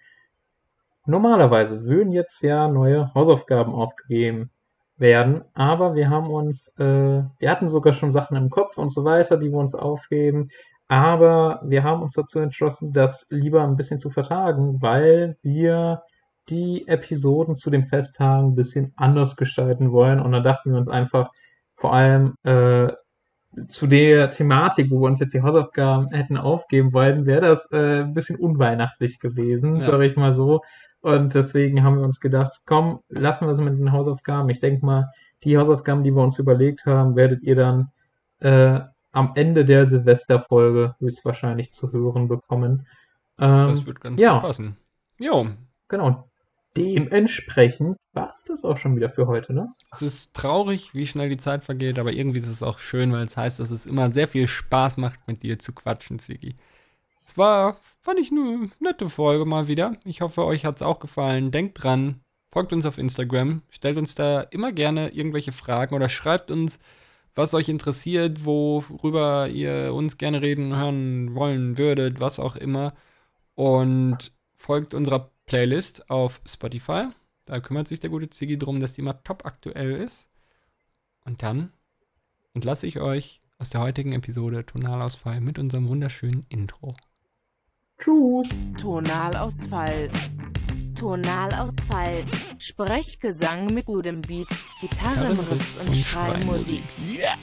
Normalerweise 1.07 1.85
würden 1.85 2.13
jetzt 2.13 2.43
ja 2.43 2.69
neue 2.69 3.13
Hausaufgaben 3.15 3.73
aufgegeben 3.73 4.51
werden, 4.97 5.45
aber 5.55 5.95
wir 5.95 6.11
haben 6.11 6.31
uns, 6.31 6.69
äh, 6.79 7.23
wir 7.39 7.51
hatten 7.51 7.69
sogar 7.69 7.93
schon 7.93 8.13
Sachen 8.13 8.37
im 8.37 8.51
Kopf 8.51 8.77
und 8.79 8.93
so 8.93 9.05
weiter, 9.05 9.39
die 9.39 9.51
wir 9.51 9.59
uns 9.59 9.75
aufgeben, 9.75 10.49
aber 10.89 11.63
wir 11.65 11.85
haben 11.85 12.03
uns 12.03 12.15
dazu 12.15 12.39
entschlossen, 12.39 12.93
das 12.93 13.27
lieber 13.31 13.63
ein 13.63 13.77
bisschen 13.77 13.99
zu 13.99 14.11
vertagen, 14.11 14.83
weil 14.83 15.39
wir 15.43 16.03
die 16.49 16.87
Episoden 16.89 17.55
zu 17.57 17.71
den 17.71 17.85
Festtagen 17.85 18.49
ein 18.49 18.55
bisschen 18.55 18.93
anders 18.97 19.37
gestalten 19.37 19.93
wollen 19.93 20.21
und 20.21 20.33
da 20.33 20.41
dachten 20.41 20.71
wir 20.71 20.79
uns 20.79 20.89
einfach, 20.89 21.31
vor 21.77 21.95
allem 21.95 22.35
äh, 22.43 22.89
zu 23.69 23.87
der 23.87 24.31
Thematik, 24.31 24.91
wo 24.91 25.01
wir 25.01 25.07
uns 25.09 25.21
jetzt 25.21 25.35
die 25.35 25.43
Hausaufgaben 25.43 26.09
hätten 26.11 26.37
aufgeben 26.37 26.93
wollen, 26.93 27.27
wäre 27.27 27.41
das 27.41 27.71
äh, 27.73 28.03
ein 28.03 28.15
bisschen 28.15 28.39
unweihnachtlich 28.39 29.19
gewesen, 29.19 29.77
Ja. 29.77 29.87
sage 29.87 30.07
ich 30.07 30.17
mal 30.17 30.33
so. 30.33 30.61
Und 31.01 31.35
deswegen 31.35 31.83
haben 31.83 31.97
wir 31.97 32.05
uns 32.05 32.21
gedacht, 32.21 32.61
komm, 32.67 33.01
lassen 33.09 33.47
wir 33.47 33.53
es 33.53 33.61
mit 33.61 33.79
den 33.79 33.93
Hausaufgaben. 33.93 34.49
Ich 34.51 34.61
denke 34.61 34.85
mal, 34.85 35.11
die 35.43 35.57
Hausaufgaben, 35.59 36.05
die 36.05 36.11
wir 36.13 36.23
uns 36.23 36.39
überlegt 36.39 36.85
haben, 36.87 37.17
werdet 37.17 37.43
ihr 37.43 37.57
dann 37.57 37.89
äh, 38.41 38.81
am 39.13 39.33
Ende 39.35 39.65
der 39.65 39.87
Silvesterfolge 39.87 40.95
höchstwahrscheinlich 41.01 41.73
zu 41.73 41.91
hören 41.93 42.29
bekommen. 42.29 42.87
Ähm, 43.39 43.67
Das 43.67 43.87
wird 43.87 44.01
ganz 44.01 44.21
ja. 44.21 44.35
gut 44.35 44.43
passen. 44.43 44.77
Jo, 45.19 45.47
Genau. 45.89 46.30
Dementsprechend 46.77 47.97
war 48.13 48.31
es 48.31 48.45
das 48.45 48.65
auch 48.65 48.77
schon 48.77 48.97
wieder 48.97 49.11
für 49.11 49.27
heute, 49.27 49.53
ne? 49.53 49.73
Es 49.93 50.03
ist 50.03 50.35
traurig, 50.35 50.95
wie 50.95 51.07
schnell 51.07 51.29
die 51.29 51.37
Zeit 51.37 51.65
vergeht, 51.65 51.99
aber 51.99 52.13
irgendwie 52.13 52.39
ist 52.39 52.47
es 52.47 52.63
auch 52.63 52.79
schön, 52.79 53.13
weil 53.13 53.25
es 53.25 53.37
heißt, 53.37 53.61
dass 53.61 53.71
es 53.71 53.87
immer 53.87 54.11
sehr 54.11 54.29
viel 54.29 54.49
Spaß 54.49 54.97
macht, 54.97 55.27
mit 55.27 55.43
dir 55.43 55.59
zu 55.59 55.73
quatschen, 55.73 56.19
Sigi. 56.19 56.55
Es 57.25 57.39
war, 57.39 57.77
fand 58.01 58.19
ich, 58.19 58.33
eine 58.33 58.69
nette 58.81 59.09
Folge 59.09 59.45
mal 59.45 59.69
wieder. 59.69 59.97
Ich 60.05 60.21
hoffe, 60.21 60.45
euch 60.45 60.65
hat 60.65 60.77
es 60.77 60.83
auch 60.83 60.99
gefallen. 60.99 61.53
Denkt 61.53 61.83
dran, 61.83 62.21
folgt 62.51 62.73
uns 62.73 62.87
auf 62.87 62.99
Instagram, 62.99 63.63
stellt 63.71 63.99
uns 63.99 64.15
da 64.15 64.41
immer 64.41 64.73
gerne 64.73 65.11
irgendwelche 65.11 65.53
Fragen 65.53 65.95
oder 65.95 66.09
schreibt 66.09 66.51
uns, 66.51 66.81
was 67.37 67.55
euch 67.55 67.69
interessiert, 67.69 68.45
worüber 68.45 69.49
ihr 69.49 69.95
uns 69.95 70.19
gerne 70.19 70.43
reden 70.43 70.75
hören 70.77 71.35
wollen 71.35 71.79
würdet, 71.79 72.21
was 72.21 72.41
auch 72.41 72.57
immer. 72.57 72.95
Und 73.55 74.33
folgt 74.57 74.95
unserer 74.95 75.31
Playlist 75.51 76.09
auf 76.09 76.41
Spotify. 76.47 77.09
Da 77.45 77.59
kümmert 77.59 77.89
sich 77.89 77.99
der 77.99 78.09
gute 78.09 78.31
Ziggy 78.31 78.57
drum, 78.57 78.79
dass 78.79 78.93
die 78.95 79.01
immer 79.01 79.21
top 79.25 79.45
aktuell 79.45 79.91
ist. 79.91 80.29
Und 81.25 81.43
dann 81.43 81.73
entlasse 82.55 82.87
ich 82.87 83.01
euch 83.01 83.41
aus 83.59 83.71
der 83.71 83.81
heutigen 83.81 84.13
Episode 84.13 84.65
Tonalausfall 84.65 85.41
mit 85.41 85.59
unserem 85.59 85.89
wunderschönen 85.89 86.47
Intro. 86.51 86.95
Tschüss. 87.99 88.49
Tonalausfall. 88.81 90.09
Tonalausfall. 90.95 92.27
Sprechgesang 92.59 93.75
mit 93.75 93.87
gutem 93.87 94.23
Beat, 94.23 94.47
Gitarrenriffs 94.81 95.85
und 95.85 95.97
Schreimusik. 95.97 96.85
Yeah! 97.05 97.35